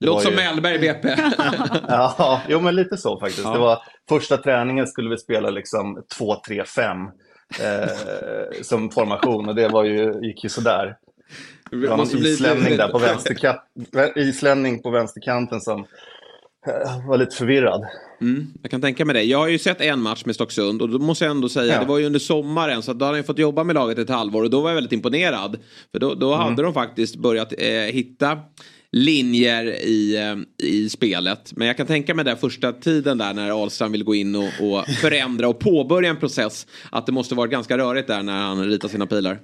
Låter 0.00 0.22
som 0.24 0.30
ju- 0.32 0.36
Mellberg 0.36 0.74
i 0.74 0.78
BP. 0.78 1.08
Ja, 1.88 2.42
jo 2.48 2.60
men 2.60 2.74
lite 2.76 2.96
så 2.96 3.20
faktiskt. 3.20 3.44
Ja. 3.44 3.52
Det 3.52 3.58
var 3.58 3.78
första 4.08 4.36
träningen 4.36 4.86
skulle 4.86 5.10
vi 5.10 5.18
spela 5.18 5.50
liksom 5.50 5.98
2-3-5 6.18 7.06
eh, 7.60 8.62
som 8.62 8.90
formation 8.90 9.48
och 9.48 9.54
det 9.54 9.68
var 9.68 9.84
ju, 9.84 10.12
gick 10.22 10.44
ju 10.44 10.50
sådär. 10.50 10.96
Det 11.70 11.76
var 11.86 12.16
bli- 12.16 12.30
islänning 12.32 12.76
där 12.76 12.88
på 12.88 12.98
vänsterka- 12.98 13.60
islänning 14.16 14.82
på 14.82 14.90
vänsterkanten 14.90 15.60
som 15.60 15.80
eh, 16.66 17.06
var 17.08 17.18
lite 17.18 17.36
förvirrad. 17.36 17.84
Mm, 18.20 18.46
jag 18.62 18.70
kan 18.70 18.80
tänka 18.80 19.04
mig 19.04 19.14
det. 19.14 19.22
Jag 19.22 19.38
har 19.38 19.48
ju 19.48 19.58
sett 19.58 19.80
en 19.80 20.00
match 20.02 20.22
med 20.24 20.34
Stocksund 20.34 20.82
och 20.82 20.88
då 20.88 20.98
måste 20.98 21.24
jag 21.24 21.30
ändå 21.30 21.48
säga, 21.48 21.74
Ja. 21.74 21.80
det 21.80 21.86
var 21.86 21.98
ju 21.98 22.06
under 22.06 22.18
sommaren 22.20 22.82
så 22.82 22.92
då 22.92 23.04
hade 23.04 23.18
jag 23.18 23.26
fått 23.26 23.38
jobba 23.38 23.64
med 23.64 23.74
laget 23.74 23.98
ett 23.98 24.08
halvår 24.10 24.42
och 24.42 24.50
då 24.50 24.60
var 24.60 24.70
jag 24.70 24.74
väldigt 24.74 24.92
imponerad. 24.92 25.56
För 25.92 25.98
då, 25.98 26.14
då 26.14 26.34
hade 26.34 26.62
de 26.62 26.74
faktiskt 26.74 27.16
börjat 27.16 27.52
eh, 27.58 27.68
hitta 27.70 28.38
linjer 28.92 29.64
i, 29.66 30.16
eh, 30.16 30.66
i 30.68 30.88
spelet. 30.88 31.52
Men 31.56 31.66
jag 31.66 31.76
kan 31.76 31.86
tänka 31.86 32.14
mig 32.14 32.24
den 32.24 32.36
första 32.36 32.72
tiden 32.72 33.18
där 33.18 33.34
när 33.34 33.50
Ahlstrand 33.50 33.92
vill 33.92 34.04
gå 34.04 34.14
in 34.14 34.34
och, 34.36 34.42
och 34.44 34.86
förändra 35.00 35.48
och 35.48 35.58
påbörja 35.58 36.10
en 36.10 36.16
process. 36.16 36.66
Att 36.90 37.06
det 37.06 37.12
måste 37.12 37.34
varit 37.34 37.50
ganska 37.50 37.78
rörigt 37.78 38.08
där 38.08 38.22
när 38.22 38.42
han 38.42 38.64
ritar 38.64 38.88
sina 38.88 39.06
pilar. 39.06 39.38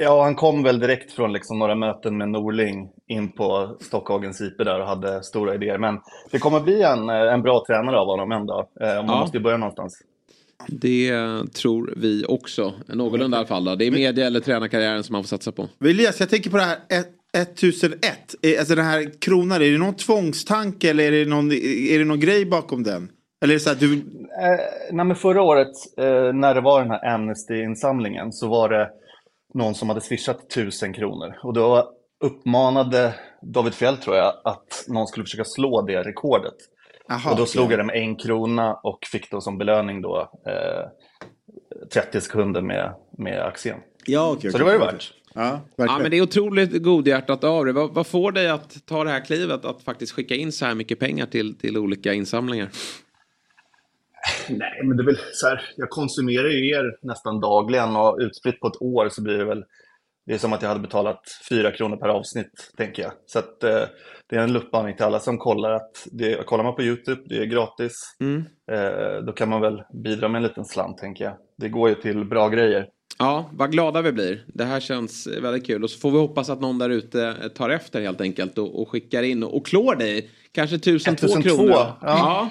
Ja, 0.00 0.22
han 0.22 0.34
kom 0.34 0.62
väl 0.62 0.78
direkt 0.80 1.12
från 1.12 1.32
liksom 1.32 1.58
några 1.58 1.74
möten 1.74 2.16
med 2.16 2.28
Norling 2.28 2.88
in 3.08 3.32
på 3.32 3.76
Stockhagens 3.80 4.40
IP 4.40 4.58
där 4.58 4.80
och 4.80 4.86
hade 4.86 5.22
stora 5.22 5.54
idéer. 5.54 5.78
Men 5.78 5.98
det 6.30 6.38
kommer 6.38 6.60
bli 6.60 6.82
en, 6.82 7.08
eh, 7.08 7.14
en 7.34 7.42
bra 7.42 7.64
tränare 7.66 7.96
av 7.98 8.06
honom 8.06 8.32
en 8.32 8.46
dag. 8.46 8.66
Eh, 8.80 8.86
man 8.86 9.06
Ja. 9.06 9.20
måste 9.20 9.36
ju 9.36 9.42
börja 9.42 9.56
någonstans. 9.56 10.02
Det 10.68 11.12
tror 11.54 11.94
vi 11.96 12.24
också. 12.28 12.72
Någorlunda 12.86 13.36
i 13.36 13.38
alla 13.38 13.46
fall. 13.46 13.64
Då. 13.64 13.74
Det 13.74 13.86
är 13.86 13.90
media 13.90 14.26
eller 14.26 14.40
tränarkarriären 14.40 15.04
som 15.04 15.12
man 15.12 15.22
får 15.22 15.28
satsa 15.28 15.52
på. 15.52 15.68
Elias, 15.84 16.20
jag 16.20 16.30
tänker 16.30 16.50
på 16.50 16.56
det 16.56 16.62
här 16.62 16.76
ett- 16.88 17.14
1001. 17.42 18.34
Eh, 18.42 18.58
Alltså 18.58 18.74
den 18.74 18.84
här 18.84 19.20
kronan, 19.20 19.62
är 19.62 19.70
det 19.70 19.78
någon 19.78 19.94
tvångstanke 19.94 20.90
eller 20.90 21.04
är 21.04 21.24
det 21.24 21.30
någon, 21.30 21.52
är 21.52 21.98
det 21.98 22.04
någon 22.04 22.20
grej 22.20 22.46
bakom 22.46 22.82
den? 22.82 23.10
Eller 23.42 23.54
är 23.54 23.58
så 23.58 23.70
att 23.70 23.80
du... 23.80 23.92
Eh, 23.94 24.00
nej, 24.92 25.04
men 25.04 25.16
förra 25.16 25.42
året 25.42 25.72
eh, 25.98 26.32
när 26.32 26.54
det 26.54 26.60
var 26.60 26.80
den 26.80 26.90
här 26.90 27.14
Amnesty-insamlingen 27.14 28.32
så 28.32 28.48
var 28.48 28.68
det 28.68 28.90
någon 29.54 29.74
som 29.74 29.88
hade 29.88 30.00
swishat 30.00 30.50
tusen 30.50 30.92
kronor. 30.92 31.38
Och 31.42 31.52
då 31.54 31.92
uppmanade 32.24 33.14
David 33.42 33.74
Fjell, 33.74 33.96
tror 33.96 34.16
jag, 34.16 34.34
att 34.44 34.84
någon 34.88 35.06
skulle 35.06 35.24
försöka 35.24 35.44
slå 35.44 35.82
det 35.82 36.02
rekordet. 36.02 36.54
Aha, 37.10 37.30
och 37.30 37.36
då 37.36 37.46
slog 37.46 37.72
jag 37.72 37.78
det 37.78 37.84
med 37.84 37.96
en 37.96 38.16
krona 38.16 38.74
och 38.74 38.98
fick 39.12 39.30
då 39.30 39.40
som 39.40 39.58
belöning 39.58 40.02
då 40.02 40.30
eh, 40.46 40.88
30 41.94 42.20
sekunder 42.20 42.62
med, 42.62 42.94
med 43.18 43.40
aktien. 43.42 43.78
Ja, 44.06 44.32
okej. 44.32 44.50
Så 44.52 44.58
det 44.58 44.64
var 44.64 44.72
det 44.72 44.78
värt. 44.78 45.12
Ja, 45.38 45.60
Ja, 45.76 45.98
men 45.98 46.10
det 46.10 46.16
är 46.18 46.22
otroligt 46.22 46.82
godhjärtat 46.82 47.44
av 47.44 47.64
dig. 47.64 47.74
Vad, 47.74 47.94
vad 47.94 48.06
får 48.06 48.32
dig 48.32 48.48
att 48.48 48.86
ta 48.86 49.04
det 49.04 49.10
här 49.10 49.24
klivet 49.24 49.64
att 49.64 49.82
faktiskt 49.82 50.12
skicka 50.12 50.34
in 50.34 50.52
så 50.52 50.66
här 50.66 50.74
mycket 50.74 50.98
pengar 50.98 51.26
till, 51.26 51.58
till 51.58 51.78
olika 51.78 52.12
insamlingar? 52.12 52.68
Nej, 54.48 54.80
men 54.84 54.96
det 54.96 55.02
är 55.02 55.06
väl 55.06 55.18
så 55.32 55.46
här, 55.48 55.60
jag 55.76 55.90
konsumerar 55.90 56.48
ju 56.48 56.68
er 56.70 56.98
nästan 57.02 57.40
dagligen 57.40 57.96
och 57.96 58.18
utspritt 58.20 58.60
på 58.60 58.66
ett 58.66 58.82
år 58.82 59.08
så 59.08 59.22
blir 59.22 59.38
det 59.38 59.44
väl, 59.44 59.64
det 60.26 60.34
är 60.34 60.38
som 60.38 60.52
att 60.52 60.62
jag 60.62 60.68
hade 60.68 60.80
betalat 60.80 61.20
fyra 61.48 61.70
kronor 61.72 61.96
per 61.96 62.08
avsnitt, 62.08 62.70
tänker 62.76 63.02
jag. 63.02 63.12
Så 63.26 63.38
att 63.38 63.64
eh, 63.64 63.82
det 64.26 64.36
är 64.36 64.40
en 64.40 64.52
luppvarning 64.52 64.96
till 64.96 65.04
alla 65.04 65.20
som 65.20 65.38
kollar 65.38 65.72
att, 65.72 66.06
det, 66.12 66.46
kollar 66.46 66.64
man 66.64 66.74
på 66.74 66.82
YouTube, 66.82 67.22
det 67.26 67.38
är 67.38 67.44
gratis, 67.44 67.94
Mm. 68.20 68.44
eh, 68.72 69.24
då 69.26 69.32
kan 69.32 69.48
man 69.48 69.60
väl 69.60 69.82
bidra 70.04 70.28
med 70.28 70.38
en 70.38 70.42
liten 70.42 70.64
slant, 70.64 70.98
tänker 70.98 71.24
jag. 71.24 71.34
Det 71.56 71.68
går 71.68 71.88
ju 71.88 71.94
till 71.94 72.24
bra 72.24 72.48
grejer. 72.48 72.88
Ja, 73.18 73.50
vad 73.52 73.72
glada 73.72 74.02
vi 74.02 74.12
blir. 74.12 74.44
Det 74.46 74.64
här 74.64 74.80
känns 74.80 75.26
väldigt 75.26 75.66
kul. 75.66 75.84
Och 75.84 75.90
så 75.90 75.98
får 75.98 76.10
vi 76.10 76.18
hoppas 76.18 76.50
att 76.50 76.60
någon 76.60 76.78
där 76.78 76.90
ute 76.90 77.50
tar 77.54 77.70
efter 77.70 78.00
helt 78.00 78.20
enkelt 78.20 78.58
och, 78.58 78.82
och 78.82 78.88
skickar 78.88 79.22
in 79.22 79.42
och, 79.42 79.56
och 79.56 79.66
klår 79.66 79.96
dig. 79.96 80.30
Kanske 80.52 80.76
1002 80.76 81.26
1002, 81.26 81.56
kronor. 81.56 81.72
ja. 81.72 81.96
ja. 82.02 82.50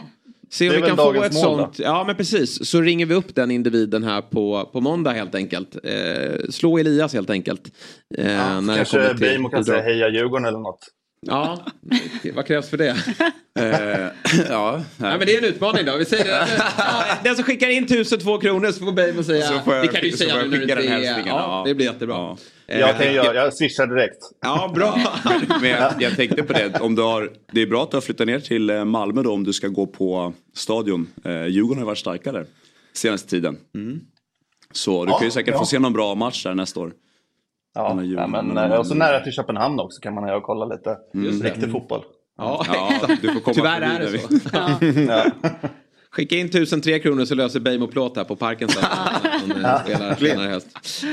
Se 0.50 0.70
om 0.70 0.76
vi 0.76 0.82
kan 0.82 0.98
få 0.98 1.14
ett 1.14 1.32
då. 1.32 1.38
sånt. 1.38 1.80
Ja, 1.80 2.04
men 2.08 2.16
precis. 2.16 2.70
Så 2.70 2.82
ringer 2.82 3.06
vi 3.06 3.16
upp 3.16 3.36
den 3.36 3.52
individen 3.52 4.04
här 4.04 4.22
på, 4.22 4.70
på 4.74 4.82
måndag 4.82 5.12
helt 5.12 5.36
enkelt. 5.36 5.78
Eh, 5.84 6.50
slå 6.50 6.78
Elias 6.78 7.14
helt 7.14 7.30
enkelt. 7.30 7.72
Eh, 8.18 8.26
när 8.26 8.62
det 8.62 8.76
Kanske 8.76 8.98
kommer 8.98 9.10
till 9.10 9.20
Beijmo 9.20 9.50
kan 9.50 9.66
säga 9.66 9.82
heja 9.82 10.10
Djurgården 10.10 10.46
eller 10.46 10.60
något. 10.60 10.88
Ja, 11.22 11.66
vad 12.34 12.46
krävs 12.48 12.70
för 12.70 12.78
det? 12.78 12.96
Eh, 13.60 14.08
ja, 14.50 14.82
Nej, 14.98 15.18
men 15.18 15.20
det 15.28 15.36
är 15.36 15.38
en 15.38 15.44
utmaning 15.46 15.86
då. 15.86 15.98
Vi 15.98 16.06
säger 16.06 16.26
det. 16.26 16.48
Ja, 16.78 17.04
den 17.24 17.36
som 17.36 17.44
skickar 17.44 17.70
in 17.70 17.84
1002 17.84 18.38
kronor 18.38 18.72
så 18.72 18.86
får 18.86 18.92
Beijmo 18.92 19.24
säga. 19.24 19.48
Så 19.48 19.60
får 19.60 19.76
jag- 19.76 19.84
det 19.86 19.88
kan 19.88 20.02
du 20.02 20.12
säga 20.12 20.36
nu 20.36 20.42
när 20.50 20.58
du 20.58 20.62
inte 20.64 20.74
är... 20.74 21.28
Ja, 21.28 21.64
det 21.68 21.76
blir 21.76 21.86
jättebra. 21.86 22.16
Ja. 22.16 22.38
Jag 22.68 22.98
kan 22.98 23.14
göra, 23.14 23.36
jag 23.36 23.54
swishar 23.54 23.88
direkt. 23.88 24.18
Ja, 24.42 24.72
bra. 24.76 25.00
Men 25.62 25.70
jag, 25.70 25.94
jag 26.00 26.16
tänkte 26.16 26.44
på 26.44 26.54
det, 26.54 26.80
om 26.80 26.96
du 26.96 27.02
har, 27.02 27.32
det 27.52 27.62
är 27.62 27.68
bra 27.68 27.84
att 27.84 27.92
du 27.92 27.98
har 27.98 28.02
flyttat 28.02 28.28
ner 28.28 28.40
till 28.40 28.70
eh, 28.70 28.86
Malmö 28.86 29.24
då 29.24 29.34
om 29.34 29.44
du 29.44 29.54
ska 29.54 29.68
gå 29.68 29.88
på 29.88 30.34
stadion. 30.56 31.08
Eh, 31.26 31.46
Djurgården 31.48 31.78
har 31.80 31.86
varit 31.86 31.98
starkare 31.98 32.46
senaste 32.94 33.30
tiden. 33.30 33.58
Så 34.72 35.06
du 35.06 35.12
Ja, 35.12 35.18
kan 35.18 35.28
ju 35.28 35.32
säkert 35.32 35.54
ja. 35.54 35.60
få 35.60 35.66
se 35.66 35.80
någon 35.80 35.94
bra 35.94 36.16
match 36.16 36.44
där 36.44 36.54
nästa 36.56 36.80
år. 36.80 36.92
Ja, 37.78 38.04
ja, 38.04 38.28
men 38.28 38.58
eh, 38.58 38.80
och 38.80 38.88
så 38.88 38.96
nära 38.96 39.20
till 39.20 39.34
Köpenhamn 39.34 39.80
också 39.80 40.02
kan 40.02 40.14
man 40.14 40.30
ju 40.30 40.42
kolla 40.42 40.66
lite 40.66 40.98
riktig 41.44 41.72
fotboll. 41.72 42.04
Ja, 42.38 42.66
Ja, 42.68 43.08
du 43.22 43.34
får 43.34 43.40
komma 43.40 43.54
Tyvärr 43.54 43.82
är 43.82 44.00
det 44.00 44.20
så. 44.20 45.48
Skicka 46.12 46.36
in 46.36 46.46
1003 46.46 47.00
kronor 47.00 47.26
så 47.26 47.36
löser 47.36 47.60
Beijmo 47.60 47.88
plåt 47.88 48.18
här 48.18 48.24
på 48.24 48.36
parken 48.36 48.70
sen. 48.70 48.84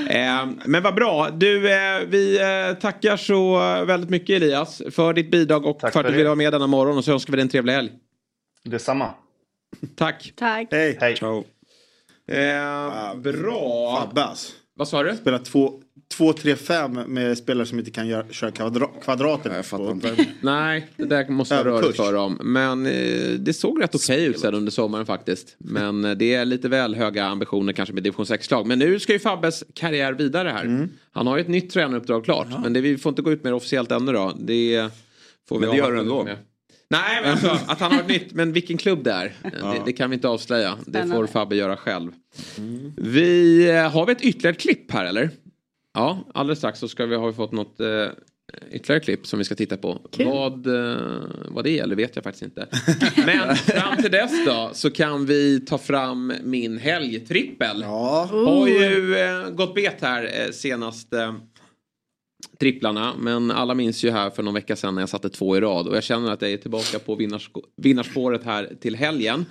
Eh, 0.09 0.47
men 0.65 0.83
vad 0.83 0.95
bra. 0.95 1.31
Du, 1.31 1.73
eh, 1.73 2.01
vi 2.07 2.41
eh, 2.41 2.75
tackar 2.81 3.17
så 3.17 3.59
väldigt 3.85 4.11
mycket 4.11 4.37
Elias 4.37 4.83
för 4.91 5.13
ditt 5.13 5.31
bidrag 5.31 5.67
och 5.67 5.79
Tack 5.79 5.93
för 5.93 6.01
att 6.01 6.07
du 6.07 6.13
ville 6.13 6.25
vara 6.25 6.35
med 6.35 6.53
denna 6.53 6.67
morgon 6.67 6.99
och 6.99 7.05
så 7.05 7.13
önskar 7.13 7.33
vi 7.33 7.37
dig 7.37 7.43
en 7.43 7.49
trevlig 7.49 7.73
helg. 7.73 7.91
Detsamma. 8.65 9.11
Tack. 9.97 10.33
Tack. 10.37 10.69
Hej. 10.71 10.99
Hej. 11.01 11.17
Ciao. 11.17 11.45
Eh, 12.29 13.15
bra. 13.15 14.01
Fabbe 14.01 14.25
alltså. 14.25 14.53
Vad 14.77 14.89
sa 14.89 15.03
du? 15.03 15.17
Spela 15.17 15.39
2-3-5 16.19 17.07
med 17.07 17.39
spelare 17.39 17.67
som 17.67 17.79
inte 17.79 17.91
kan 17.91 18.09
göra, 18.09 18.27
köra 18.31 18.51
kvadra, 18.51 18.87
kvadrater. 19.03 19.55
jag 19.57 19.67
fattar 19.67 19.91
inte. 19.93 20.27
Nej, 20.41 20.89
det 20.97 21.05
där 21.05 21.29
måste 21.29 21.55
vara 21.55 21.69
Överkurs. 21.69 21.85
rörigt 21.85 21.97
för 21.97 22.13
dem. 22.13 22.39
Men 22.43 22.87
eh, 22.87 23.31
det 23.39 23.53
såg 23.53 23.83
rätt 23.83 23.95
okej 23.95 24.25
ut 24.25 24.39
sen 24.41 24.55
under 24.55 24.73
sommaren 24.73 25.07
faktiskt. 25.07 25.57
Men 25.59 26.05
eh, 26.05 26.11
det 26.15 26.35
är 26.35 26.45
lite 26.45 26.69
väl 26.69 26.95
höga 26.95 27.25
ambitioner 27.25 27.73
kanske 27.73 27.93
med 27.95 28.03
division 28.03 28.25
6-lag. 28.25 28.67
Men 28.67 28.79
nu 28.79 29.01
ska 29.01 29.13
ju 29.13 29.19
Fabbes 29.19 29.65
karriär 29.75 30.13
vidare 30.13 30.49
här. 30.49 30.65
Mm. 30.65 30.89
Han 31.13 31.27
har 31.27 31.37
ju 31.37 31.41
ett 31.41 31.49
nytt 31.49 31.71
tränaruppdrag 31.71 32.25
klart. 32.25 32.47
Men 32.63 32.73
det, 32.73 32.81
vi 32.81 32.99
får 32.99 33.11
inte 33.11 33.23
gå 33.23 33.33
ut 33.33 33.45
med 33.45 33.53
det 33.53 33.57
officiellt 33.57 33.93
ännu 33.93 34.13
då. 34.13 34.33
Det 34.41 34.89
får 35.49 35.59
vi 35.59 35.61
Men 35.67 35.71
det 35.71 35.77
gör 35.77 35.93
du 35.93 35.99
ändå. 36.01 36.25
med. 36.25 36.37
Nej, 36.89 37.23
men 37.23 37.31
alltså, 37.31 37.59
att 37.67 37.81
han 37.81 37.93
har 37.93 38.01
ett 38.01 38.09
nytt, 38.09 38.33
men 38.33 38.53
vilken 38.53 38.77
klubb 38.77 39.05
det 39.05 39.13
är, 39.13 39.33
eh, 39.45 39.51
det, 39.73 39.83
det 39.87 39.93
kan 39.93 40.11
vi 40.11 40.15
inte 40.15 40.29
avslöja. 40.29 40.71
Det 40.87 40.99
får 40.99 41.07
Spännande. 41.07 41.29
Fabbe 41.29 41.57
göra 41.57 41.77
själv. 41.77 42.13
Vi, 42.97 43.69
eh, 43.71 43.91
har 43.91 44.07
vi 44.07 44.13
ett 44.13 44.23
ytterligare 44.23 44.57
klipp 44.57 44.93
här 44.93 45.05
eller? 45.05 45.31
Ja, 45.95 46.19
alldeles 46.35 46.59
strax 46.59 46.79
så 46.79 46.89
ska 46.89 47.07
vi, 47.07 47.17
har 47.17 47.27
vi 47.27 47.33
fått 47.33 47.53
något 47.53 47.81
eh, 47.81 48.07
ytterligare 48.71 49.01
klipp 49.01 49.27
som 49.27 49.39
vi 49.39 49.45
ska 49.45 49.55
titta 49.55 49.77
på. 49.77 49.99
Kul. 50.13 50.27
Vad, 50.27 50.67
eh, 50.67 50.97
vad 51.49 51.65
det 51.65 51.71
gäller 51.71 51.97
vet 51.97 52.17
jag 52.17 52.25
faktiskt 52.25 52.45
inte. 52.45 52.67
Men 53.27 53.57
fram 53.57 53.97
till 53.97 54.11
dess 54.11 54.47
då 54.47 54.71
så 54.73 54.91
kan 54.91 55.27
vi 55.27 55.61
ta 55.61 55.79
fram 55.79 56.33
min 56.43 56.79
helgtrippel. 56.79 57.81
Ja. 57.83 58.29
Har 58.31 58.69
ju 58.69 59.17
eh, 59.17 59.51
gått 59.51 59.75
bet 59.75 59.97
här 60.01 60.25
eh, 60.25 60.51
senaste 60.53 61.35
tripplarna. 62.61 63.15
Men 63.19 63.51
alla 63.51 63.75
minns 63.75 64.05
ju 64.05 64.11
här 64.11 64.31
för 64.31 64.43
någon 64.43 64.55
vecka 64.55 64.77
sedan 64.77 64.95
när 64.95 65.03
jag 65.03 65.09
satte 65.09 65.29
två 65.29 65.57
i 65.57 65.61
rad. 65.61 65.89
Och 65.89 65.97
jag 65.97 66.05
känner 66.05 66.31
att 66.33 66.43
jag 66.43 66.51
är 66.53 66.57
tillbaka 66.57 66.99
på 66.99 67.17
vinnarsk- 67.17 67.63
vinnarspåret 67.77 68.45
här 68.45 68.71
till 68.81 68.97
helgen. 68.97 69.45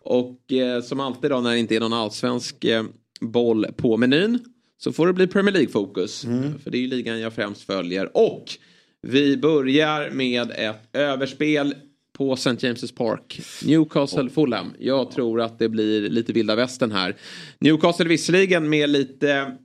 Och 0.00 0.52
eh, 0.52 0.82
som 0.82 1.00
alltid 1.00 1.30
då 1.30 1.40
när 1.40 1.50
det 1.50 1.58
inte 1.58 1.76
är 1.76 1.80
någon 1.80 1.92
allsvensk 1.92 2.64
eh, 2.64 2.84
boll 3.20 3.66
på 3.76 3.96
menyn. 3.96 4.38
Så 4.78 4.92
får 4.92 5.06
det 5.06 5.12
bli 5.12 5.26
Premier 5.26 5.52
League-fokus. 5.52 6.24
För 6.62 6.70
det 6.70 6.78
är 6.78 6.80
ju 6.82 6.88
ligan 6.88 7.20
jag 7.20 7.32
främst 7.32 7.62
följer. 7.62 8.16
Och 8.16 8.44
vi 9.02 9.36
börjar 9.36 10.10
med 10.10 10.50
ett 10.50 10.76
överspel 10.92 11.74
på 12.18 12.32
St. 12.32 12.50
James's 12.50 12.96
Park. 12.96 13.40
Newcastle 13.64 14.30
Fulham. 14.30 14.72
Jag 14.78 15.10
tror 15.10 15.40
att 15.40 15.58
det 15.58 15.68
blir 15.68 16.08
lite 16.10 16.32
vilda 16.32 16.54
västern 16.56 16.92
här. 16.92 17.16
Newcastle 17.58 18.08
visserligen 18.08 18.68
med 18.68 18.90
lite 18.90 19.56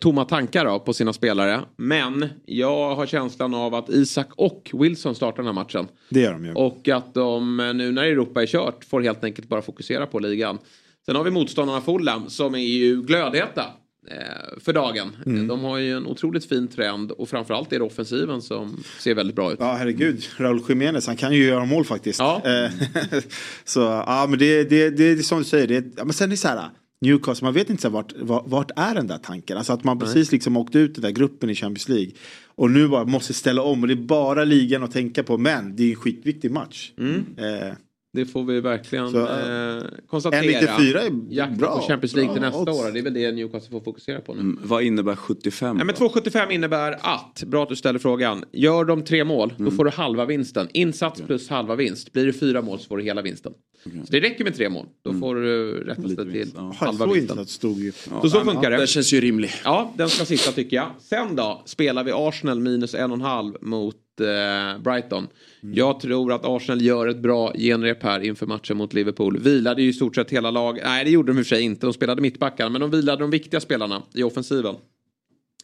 tomma 0.00 0.24
tankar 0.24 0.64
då, 0.64 0.78
på 0.78 0.92
sina 0.92 1.12
spelare. 1.12 1.60
Men 1.76 2.28
jag 2.46 2.94
har 2.94 3.06
känslan 3.06 3.54
av 3.54 3.74
att 3.74 3.88
Isak 3.88 4.28
och 4.36 4.70
Wilson 4.74 5.14
startar 5.14 5.36
den 5.36 5.46
här 5.46 5.52
matchen. 5.52 5.88
Det 6.08 6.20
gör 6.20 6.32
de 6.32 6.44
ju. 6.44 6.52
Och 6.52 6.88
att 6.88 7.14
de 7.14 7.60
eh, 7.60 7.74
nu 7.74 7.92
när 7.92 8.04
Europa 8.04 8.42
är 8.42 8.46
kört 8.46 8.84
får 8.84 9.00
helt 9.00 9.24
enkelt 9.24 9.48
bara 9.48 9.62
fokusera 9.62 10.06
på 10.06 10.18
ligan. 10.18 10.58
Sen 11.06 11.16
har 11.16 11.24
vi 11.24 11.30
motståndarna 11.30 11.80
Fulham 11.80 12.30
som 12.30 12.54
är 12.54 12.58
ju 12.58 13.02
glödheta 13.02 13.64
eh, 14.10 14.60
för 14.60 14.72
dagen. 14.72 15.16
Mm. 15.26 15.40
Eh, 15.40 15.46
De 15.46 15.64
har 15.64 15.78
ju 15.78 15.96
en 15.96 16.06
otroligt 16.06 16.44
fin 16.44 16.68
trend 16.68 17.10
och 17.10 17.28
framförallt 17.28 17.72
är 17.72 17.78
det 17.78 17.84
offensiven 17.84 18.42
som 18.42 18.82
ser 18.98 19.14
väldigt 19.14 19.36
bra 19.36 19.52
ut. 19.52 19.56
Ja, 19.60 19.72
herregud. 19.72 20.22
Raúl 20.36 20.62
Jiménez, 20.68 21.06
han 21.06 21.16
kan 21.16 21.32
ju 21.32 21.44
göra 21.44 21.64
mål 21.64 21.84
faktiskt. 21.84 22.18
Ja. 22.18 22.42
Eh, 22.44 22.70
så, 23.64 23.80
ja, 23.80 24.26
men 24.28 24.38
det, 24.38 24.64
det, 24.64 24.90
det, 24.90 25.04
är 25.04 25.16
som 25.16 25.38
du 25.38 25.44
säger. 25.44 25.66
Det, 25.66 25.84
ja, 25.96 26.04
men 26.04 26.12
sen 26.12 26.26
är 26.26 26.30
det 26.30 26.36
så 26.36 26.48
här. 26.48 26.70
Newcastle, 27.00 27.44
man 27.44 27.54
vet 27.54 27.70
inte 27.70 27.82
så 27.82 27.88
vart, 27.88 28.12
vart, 28.44 28.70
är 28.76 28.94
den 28.94 29.06
där 29.06 29.18
tanken? 29.18 29.56
Alltså 29.56 29.72
att 29.72 29.84
man 29.84 29.98
precis 29.98 30.32
liksom 30.32 30.56
åkte 30.56 30.78
ut 30.78 30.94
den 30.94 31.02
där 31.02 31.10
gruppen 31.10 31.50
i 31.50 31.54
Champions 31.54 31.88
League. 31.88 32.12
Och 32.46 32.70
nu 32.70 32.88
bara 32.88 33.04
måste 33.04 33.34
ställa 33.34 33.62
om 33.62 33.82
och 33.82 33.88
det 33.88 33.94
är 33.94 34.06
bara 34.06 34.44
ligan 34.44 34.82
att 34.82 34.92
tänka 34.92 35.22
på. 35.22 35.38
Men 35.38 35.76
det 35.76 35.82
är 35.82 35.90
en 35.90 35.96
skitviktig 35.96 36.50
match. 36.50 36.92
Mm. 36.98 37.24
Eh, 37.36 37.74
Det 38.12 38.26
får 38.26 38.44
vi 38.44 38.60
verkligen 38.60 39.10
Så, 39.10 39.18
eh, 39.18 39.82
konstatera. 40.06 40.42
1,94 40.42 40.98
är 40.98 41.12
Jakten 41.34 41.58
bra. 41.58 41.76
på 41.76 41.86
Champions 41.86 42.14
League 42.16 42.32
till 42.32 42.42
nästa 42.42 42.58
år. 42.72 42.92
Det 42.92 42.98
är 42.98 43.02
väl 43.02 43.14
det 43.14 43.32
Newcastle 43.32 43.70
får 43.70 43.80
fokusera 43.80 44.20
på 44.20 44.34
nu. 44.34 44.40
Mm, 44.40 44.58
vad 44.64 44.82
innebär 44.82 45.16
75? 45.16 45.76
Nej, 45.76 45.86
men 45.86 45.94
då? 45.98 46.08
2,75 46.08 46.50
innebär 46.50 46.92
att, 47.00 47.42
bra 47.46 47.62
att 47.62 47.68
du 47.68 47.76
ställer 47.76 47.98
frågan, 47.98 48.44
gör 48.52 48.84
de 48.84 49.02
tre 49.04 49.24
mål 49.24 49.52
då 49.56 49.70
får 49.70 49.84
du 49.84 49.90
halva 49.90 50.24
vinsten. 50.24 50.68
Insats 50.72 51.20
plus 51.26 51.48
halva 51.48 51.74
vinst. 51.76 52.12
Blir 52.12 52.26
det 52.26 52.32
fyra 52.32 52.62
mål 52.62 52.78
så 52.78 52.88
får 52.88 52.96
du 52.96 53.02
hela 53.04 53.22
vinsten. 53.22 53.52
Så 53.84 54.12
det 54.12 54.20
räcker 54.20 54.44
med 54.44 54.54
tre 54.56 54.68
mål. 54.68 54.86
Då 55.04 55.12
får 55.14 55.34
du 55.34 55.72
rätta 55.84 56.02
sig 56.02 56.16
till 56.16 56.50
ja. 56.54 56.74
Ja, 56.80 56.86
halva 56.86 57.04
såg 57.06 57.16
inte 57.16 57.34
vinsten. 57.34 57.46
stod 57.46 57.78
ju. 57.78 57.92
Så 58.22 58.30
så 58.30 58.40
funkar 58.40 58.70
Ja, 58.70 58.76
det. 58.76 58.82
det 58.82 58.86
känns 58.86 59.12
ju 59.12 59.20
rimlig. 59.20 59.50
Ja, 59.64 59.92
den 59.96 60.08
ska 60.08 60.24
sitta 60.24 60.52
tycker 60.52 60.76
jag. 60.76 60.86
Sen 61.00 61.36
då 61.36 61.62
spelar 61.66 62.04
vi 62.04 62.12
Arsenal 62.14 62.60
minus 62.60 62.94
en 62.94 63.10
och 63.10 63.16
en 63.16 63.22
halv 63.22 63.54
mot 63.60 63.96
eh, 64.20 64.78
Brighton. 64.82 65.28
Jag 65.60 66.00
tror 66.00 66.32
att 66.32 66.44
Arsenal 66.44 66.82
gör 66.82 67.06
ett 67.08 67.22
bra 67.22 67.52
genrep 67.58 68.02
här 68.02 68.20
inför 68.20 68.46
matchen 68.46 68.76
mot 68.76 68.92
Liverpool. 68.92 69.38
Vilade 69.38 69.82
ju 69.82 69.88
i 69.88 69.92
stort 69.92 70.14
sett 70.14 70.30
hela 70.30 70.50
lag. 70.50 70.78
Nej, 70.84 71.04
det 71.04 71.10
gjorde 71.10 71.32
de 71.32 71.38
i 71.38 71.42
och 71.42 71.46
för 71.46 71.56
sig 71.56 71.62
inte. 71.62 71.86
De 71.86 71.92
spelade 71.92 72.22
mittbackar, 72.22 72.68
men 72.68 72.80
de 72.80 72.90
vilade 72.90 73.22
de 73.22 73.30
viktiga 73.30 73.60
spelarna 73.60 74.02
i 74.14 74.22
offensiven 74.22 74.74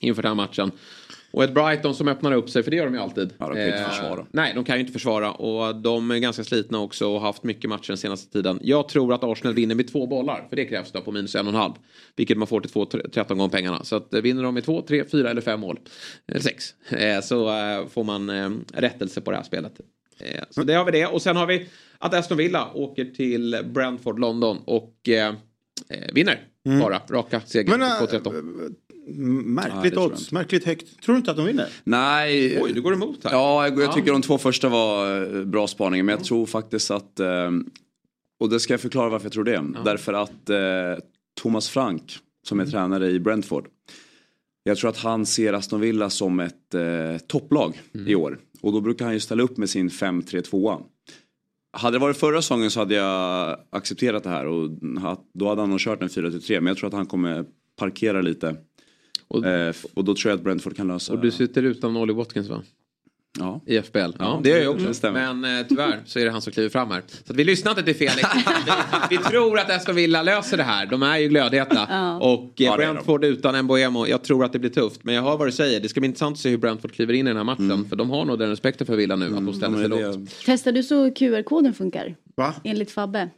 inför 0.01 0.23
den 0.23 0.29
här 0.29 0.37
matchen. 0.37 0.71
Och 1.31 1.45
ett 1.45 1.55
Brighton 1.55 1.95
som 1.95 2.09
öppnar 2.09 2.33
upp 2.33 2.51
sig, 2.51 2.63
för 2.63 2.71
det 2.71 2.77
gör 2.77 2.85
de 2.85 2.95
ju 2.95 3.01
alltid. 3.01 3.33
Ja, 3.39 3.49
de 3.49 3.55
kan 3.55 3.63
ju 3.63 3.67
inte 3.67 3.81
eh, 3.81 3.89
försvara. 3.89 4.27
Nej, 4.31 4.53
de 4.55 4.65
kan 4.65 4.77
ju 4.77 4.81
inte 4.81 4.93
försvara. 4.93 5.33
Och 5.33 5.77
de 5.77 6.11
är 6.11 6.19
ganska 6.19 6.45
slitna 6.45 6.81
också 6.81 7.07
och 7.07 7.21
har 7.21 7.27
haft 7.27 7.43
mycket 7.43 7.71
matcher 7.71 7.89
den 7.89 7.97
senaste 7.97 8.33
tiden. 8.33 8.59
Jag 8.63 8.89
tror 8.89 9.15
att 9.15 9.25
Arsenal 9.25 9.55
vinner 9.55 9.75
med 9.75 9.93
två 9.93 10.07
bollar, 10.07 10.47
för 10.49 10.57
det 10.57 10.65
krävs 10.65 10.93
då 10.93 11.01
på 11.01 11.13
minus 11.13 11.35
en 11.35 11.47
och 11.47 11.53
en 11.53 11.59
halv. 11.61 11.73
Vilket 12.17 12.39
man 12.39 12.47
får 12.47 12.61
till 12.61 12.71
2-13 12.71 13.35
gånger 13.35 13.49
pengarna. 13.49 13.85
Så 13.85 13.97
att, 13.97 14.15
eh, 14.15 14.21
vinner 14.21 14.43
de 14.43 14.55
med 14.55 14.65
två, 14.65 14.83
tre, 14.83 15.05
fyra 15.05 15.31
eller 15.31 15.41
fem 15.41 15.61
mål, 15.61 15.79
eller 16.29 16.41
sex, 16.41 16.75
eh, 16.91 17.21
så 17.21 17.47
får 17.91 18.05
man 18.05 18.31
rättelse 18.75 19.21
på 19.21 19.31
det 19.31 19.37
här 19.37 19.45
spelet. 19.45 19.73
Så 20.51 20.63
det 20.63 20.75
har 20.75 20.85
vi 20.85 20.93
det. 20.93 21.07
Och 21.07 21.23
sen 21.23 21.37
har 21.37 21.47
vi 21.47 21.69
att 21.99 22.15
Aston 22.15 22.39
Villa 22.39 22.71
åker 22.75 23.05
till 23.05 23.57
Brentford, 23.65 24.19
London 24.19 24.59
och 24.65 24.95
vinner. 26.13 26.49
Mm. 26.67 26.81
Bara 26.81 27.03
raka 27.11 27.41
segern 27.41 28.01
på 28.01 28.07
13. 28.07 28.75
Märkligt 29.09 29.95
ja, 29.95 30.05
odds, 30.05 30.33
märkligt 30.33 30.65
högt. 30.65 31.03
Tror 31.03 31.15
du 31.15 31.19
inte 31.19 31.31
att 31.31 31.37
de 31.37 31.47
vinner? 31.47 31.69
Nej. 31.85 32.63
Oj, 32.63 32.73
du 32.73 32.83
går 32.83 32.93
emot 32.93 33.25
här. 33.25 33.33
Ja, 33.33 33.69
jag, 33.69 33.81
jag 33.81 33.93
tycker 33.93 34.09
ja. 34.09 34.13
de 34.13 34.23
två 34.23 34.39
första 34.39 34.69
var 34.69 35.23
eh, 35.37 35.45
bra 35.45 35.67
spaningar. 35.67 36.05
Men 36.05 36.15
jag 36.15 36.25
tror 36.25 36.47
faktiskt 36.47 36.91
att, 36.91 37.21
eh, 37.21 37.51
och 38.41 38.51
det 38.51 38.61
ska 38.61 38.73
jag 38.73 38.81
förklara 38.81 39.09
varför 39.09 39.27
jag 39.27 39.33
tror 39.33 39.45
det. 39.45 39.53
Ja. 39.53 39.81
Därför 39.85 40.13
att 40.13 40.51
eh, 40.51 41.05
Thomas 41.41 41.69
Frank, 41.69 42.19
som 42.49 42.59
är 42.59 42.63
mm. 42.63 42.73
tränare 42.73 43.11
i 43.11 43.21
Brentford. 43.21 43.67
Jag 44.63 44.79
tror 44.79 44.91
att 44.91 44.97
han 44.97 45.27
ser 45.27 45.53
Aston 45.53 45.81
Villa 45.81 46.11
som 46.11 46.41
ett 46.41 46.75
eh, 46.75 47.19
topplag 47.27 47.81
mm. 47.95 48.09
i 48.09 48.15
år. 48.15 48.39
Och 48.61 48.73
då 48.73 48.81
brukar 48.81 49.05
han 49.05 49.15
ju 49.15 49.21
ställa 49.21 49.43
upp 49.43 49.57
med 49.57 49.71
sin 49.71 49.89
5-3-2. 49.89 50.83
Hade 51.73 51.95
det 51.95 52.01
varit 52.01 52.17
förra 52.17 52.43
säsongen 52.43 52.71
så 52.71 52.81
hade 52.81 52.95
jag 52.95 53.57
accepterat 53.71 54.23
det 54.25 54.31
här 54.31 54.47
och 54.47 54.71
då 55.35 55.49
hade 55.49 55.61
han 55.61 55.71
nog 55.71 55.81
kört 55.81 56.03
en 56.03 56.09
4-3 56.09 56.61
men 56.61 56.67
jag 56.67 56.77
tror 56.77 56.89
att 56.89 56.95
han 56.95 57.07
kommer 57.07 57.45
parkera 57.77 58.21
lite 58.21 58.57
och- 59.29 59.47
Eh, 59.47 59.75
och 59.95 60.05
då 60.05 60.15
tror 60.15 60.31
jag 60.31 60.37
att 60.39 60.45
Brentford 60.45 60.77
kan 60.77 60.89
lösa 60.89 61.13
Och 61.13 61.19
du 61.21 61.31
sitter 61.31 61.63
utan 61.63 61.97
Ollie 61.97 62.13
Watkins 62.15 62.49
va? 62.49 62.63
Ja. 63.39 63.61
I 63.67 63.77
FBL. 63.77 63.99
Ja, 63.99 64.13
Ja, 64.19 64.41
det 64.43 64.49
gör 64.49 64.57
jag 64.57 64.65
det 64.65 64.69
också. 64.83 64.95
stämmer. 64.95 65.35
Men 65.35 65.59
eh, 65.61 65.67
tyvärr 65.69 66.01
så 66.07 66.19
är 66.19 66.25
det 66.25 66.31
han 66.31 66.43
som 66.43 66.53
kliver 66.53 66.69
fram 66.69 66.91
här. 66.91 67.03
Så 67.25 67.33
att 67.33 67.39
vi 67.39 67.45
lyssnar 67.45 67.73
inte 67.73 67.83
till 67.83 67.95
Felix. 67.97 68.17
vi, 69.11 69.17
vi 69.17 69.23
tror 69.25 69.59
att 69.59 69.71
Aston 69.71 69.95
Villa 69.95 70.23
löser 70.23 70.57
det 70.57 70.63
här. 70.63 70.87
De 70.87 71.03
är 71.03 71.17
ju 71.19 71.29
glödheta. 71.29 71.87
Ja. 71.91 72.17
Och 72.19 72.43
eh, 72.43 72.51
Ja, 72.57 72.77
det 72.77 72.83
är 72.85 72.87
de. 72.87 72.93
Brentford 72.95 73.25
utan 73.25 73.65
Mbuemo, 73.65 74.07
jag 74.07 74.23
tror 74.25 74.45
att 74.45 74.53
det 74.53 74.59
blir 74.59 74.71
tufft. 74.71 75.05
Men 75.05 75.15
jag 75.15 75.23
hör 75.23 75.37
vad 75.37 75.49
du 75.49 75.53
säger. 75.53 75.81
Det 75.81 75.89
ska 75.89 76.01
bli 76.01 76.07
intressant 76.07 76.35
att 76.35 76.41
se 76.41 76.51
hur 76.51 76.57
Brentford 76.59 76.93
kliver 76.93 77.15
in 77.15 77.27
i 77.27 77.31
den 77.31 77.37
här 77.37 77.45
matchen. 77.45 77.85
För 77.89 77.97
de 77.97 78.11
har 78.11 78.25
nog 78.25 78.39
den 78.39 78.49
respekten 78.51 78.87
för 78.87 78.97
Villa 78.97 79.17
nu. 79.17 79.27
Att 79.27 79.33
de 79.47 79.55
ställer 79.55 79.77
sig 79.77 79.87
Mm. 79.87 79.99
Lågt. 80.01 80.15
det- 80.19 80.31
Testar 80.47 80.73
du 80.73 80.83
så 80.83 81.11
QR-koden 81.11 81.75
funkar? 81.75 82.15
Va? 82.37 82.55
Enligt 82.65 82.91
Fabbe? 82.91 83.29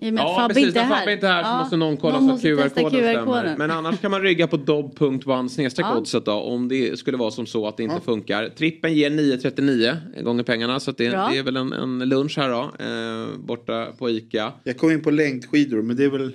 I 0.00 0.10
och 0.10 0.14
med 0.14 0.24
att 0.24 0.30
Ja, 0.30 0.36
Fabbe 0.36 0.54
precis. 0.54 0.74
När. 0.74 0.88
Fabbe 0.88 1.12
inte 1.12 1.28
är 1.28 1.32
här 1.32 1.42
så 1.42 1.48
Ja, 1.48 1.58
måste 1.58 1.76
någon 1.76 1.96
kolla 1.96 2.20
någon 2.20 2.28
så 2.28 2.34
att 2.34 2.42
QR-koden 2.74 2.90
stämmer. 2.90 3.54
Men 3.58 3.70
annars 3.70 4.00
kan 4.00 4.10
man 4.10 4.22
rygga 4.22 4.46
på 4.46 4.56
dob.one 4.56 5.48
Ja. 5.76 5.96
oddset 5.96 6.24
då. 6.24 6.32
Om 6.32 6.68
det 6.68 6.98
skulle 6.98 7.16
vara 7.16 7.30
som 7.30 7.46
så 7.46 7.68
att 7.68 7.76
det 7.76 7.82
inte 7.82 8.00
funkar. 8.00 8.48
Trippen 8.48 8.94
ger 8.94 9.10
9,39 9.10 10.22
gånger 10.22 10.42
pengarna. 10.42 10.80
Så 10.80 10.90
att 10.90 10.96
det, 10.96 11.08
det 11.08 11.38
är 11.38 11.42
väl 11.42 11.56
en, 11.56 11.72
en 11.72 11.98
lunch 11.98 12.38
här 12.38 12.50
då. 12.50 12.60
Eh, 12.84 13.38
borta 13.38 13.86
på 13.98 14.10
ICA. 14.10 14.52
Jag 14.64 14.76
kom 14.78 14.90
in 14.90 15.02
på 15.02 15.10
längdskidor 15.10 15.82
men 15.82 15.96
det 15.96 16.04
är 16.04 16.10
väl 16.10 16.32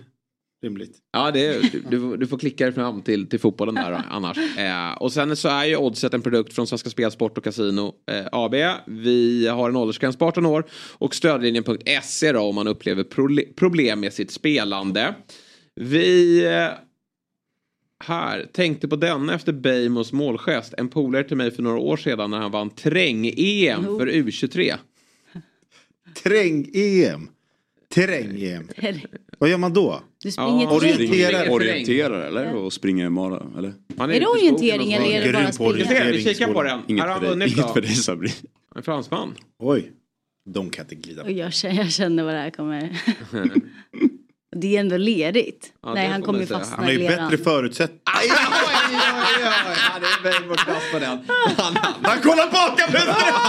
rimligt. 0.64 0.98
Ja, 1.12 1.32
det 1.32 1.46
är, 1.46 1.62
du, 1.90 2.18
du 2.18 2.28
får 2.28 2.38
klicka 2.38 2.64
dig 2.64 2.74
fram 2.74 3.02
till, 3.02 3.30
till 3.30 3.40
fotbollen 3.40 3.76
där 3.76 3.92
då, 3.92 4.02
annars. 4.10 4.38
Eh, 4.58 4.92
och 5.02 5.12
sen 5.14 5.36
så 5.36 5.48
är 5.50 5.66
ju 5.66 5.76
Oddset 5.76 6.14
en 6.14 6.22
produkt 6.22 6.54
från 6.54 6.68
Svenska 6.68 6.90
Spel, 6.90 7.12
Sport 7.12 7.38
och 7.38 7.44
Casino 7.44 7.94
eh, 8.12 8.26
AB. 8.32 8.56
Vi 8.86 9.48
har 9.48 9.70
en 9.70 9.76
åldersgräns 9.76 10.18
på 10.18 10.26
18 10.26 10.46
år 10.46 10.64
och 10.94 11.16
stödlinjen.se 11.16 12.32
då 12.32 12.40
om 12.40 12.56
man 12.56 12.68
upplever 12.68 13.04
prole- 13.04 13.54
problem 13.56 14.00
med 14.00 14.14
sitt 14.14 14.32
spelande. 14.32 15.16
Vi 15.76 16.46
eh, 16.46 16.70
här 18.04 18.50
tänkte 18.54 18.88
på 18.88 18.96
den 18.96 19.30
efter 19.30 19.54
Beijmos 19.54 20.12
målgest. 20.14 20.74
En 20.78 20.90
polare 20.90 21.24
till 21.24 21.38
mig 21.38 21.52
för 21.52 21.64
några 21.64 21.80
år 21.80 21.98
sedan 21.98 22.32
när 22.32 22.40
han 22.40 22.52
vann 22.52 22.70
träng-EM 22.70 23.82
Jo. 23.86 24.00
för 24.00 24.08
U23. 24.08 24.74
Terräng-EM. 26.24 27.30
Terräng-EM. 27.94 28.70
Vad 29.38 29.50
gör 29.50 29.58
man 29.58 29.74
då? 29.74 30.02
Du 30.28 30.32
springer 30.32 30.64
Ja, 30.64 30.80
till 30.80 31.52
orientera. 31.52 32.28
Eller? 32.28 32.56
Och 32.56 32.74
springer 32.74 33.10
mara 33.10 33.44
eller? 33.58 33.74
Han 33.98 34.10
Är 34.12 34.14
det 34.14 34.20
i 34.20 34.22
skogen 34.22 34.54
orientering 34.54 34.94
eller 34.94 35.06
är 35.06 35.26
det 35.26 35.34
bara 35.34 35.46
på 35.46 35.52
springa? 35.52 36.12
Vi 36.12 36.24
kikar 36.24 36.54
på 36.54 36.64
den. 36.64 36.80
Inget 36.88 37.04
här 37.04 37.10
har 37.12 37.20
för 37.20 37.28
han 37.28 37.40
dig, 37.40 37.48
vunnit 37.48 37.58
inget 37.58 37.74
för 37.74 37.82
dig 37.82 37.96
Sabri. 37.96 38.34
En 38.76 38.84
fransman. 38.84 39.36
Oj. 39.60 39.92
De 40.50 40.70
kan 40.70 40.86
inte 40.86 40.96
glida. 40.96 41.24
Och 41.24 41.32
jag 41.32 41.54
känner, 41.54 41.76
jag 41.76 41.92
känner 41.92 42.24
vad 42.24 42.34
det 42.34 42.40
här 42.40 42.50
kommer... 42.50 42.90
det 44.56 44.76
är 44.76 44.80
ändå 44.80 44.98
lerigt. 44.98 45.74
Ja, 45.84 45.94
Nej, 45.94 46.08
det 46.08 46.12
han 46.12 46.22
kommer 46.22 46.40
man 46.40 46.48
ju 46.48 46.54
fastna 46.54 46.76
Han 46.76 46.86
har 46.86 46.92
ju 46.92 47.08
bättre 47.08 47.38
förutsättningar. 47.38 48.02
Aj, 48.06 48.28
oj, 48.30 48.36
oj, 48.52 48.76
oj. 48.90 49.48
Ja, 49.94 50.00
det 50.00 50.30
är 50.30 50.40
Beijmos 50.40 50.64
klass 50.64 50.84
på 50.94 51.00
den. 51.00 51.10
Han, 51.58 51.76
han. 51.76 51.94
Han 52.02 52.22
kollar 52.22 52.52
bak, 52.52 52.80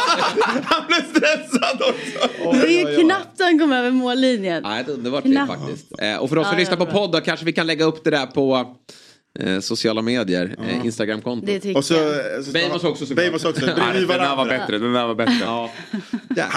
han 0.65 0.87
blev 0.87 1.03
stressad! 1.03 1.83
Också! 1.83 2.53
Det 2.67 2.81
är 2.83 2.91
ju 2.91 2.97
knappt 3.05 3.41
han 3.41 3.59
kom 3.59 3.73
över 3.73 3.91
mållinjen. 3.91 4.63
Ja, 4.65 4.79
ett 4.81 4.89
underbart 4.89 5.23
klipp 5.23 5.35
Knappt. 5.35 5.53
faktiskt. 5.61 5.87
Eh, 6.03 6.17
och 6.17 6.29
för 6.29 6.37
oss 6.39 6.47
som 6.47 6.55
Ja, 6.55 6.59
lyssnar 6.61 6.77
ja, 6.79 6.85
på 6.87 6.93
podd 6.93 7.13
då 7.13 7.21
kanske 7.21 7.47
vi 7.47 7.53
kan 7.53 7.67
lägga 7.67 7.85
upp 7.85 8.05
det 8.05 8.11
där 8.11 8.27
på 8.27 8.75
eh, 9.41 9.61
sociala 9.61 10.03
medier. 10.03 10.57
Eh, 10.69 10.87
Instagramkonto. 10.87 11.47
Det 11.47 11.61
tycker 11.61 11.77
Och 11.79 11.85
så... 11.85 11.95
så 12.45 12.51
Beijmos 12.53 12.85
också 12.85 13.07
såklart. 13.07 13.17
Beijmos 13.17 13.45
också. 13.45 13.67
Nej, 13.67 13.75
Bredvid 13.75 14.09
den 14.09 14.19
där 14.19 14.29
var 14.29 14.37
varandra. 14.37 14.59
bättre, 14.59 14.79
den 14.79 14.93
där 14.93 15.07
var 15.07 15.15
bättre. 15.15 15.35
Ja. 15.41 15.71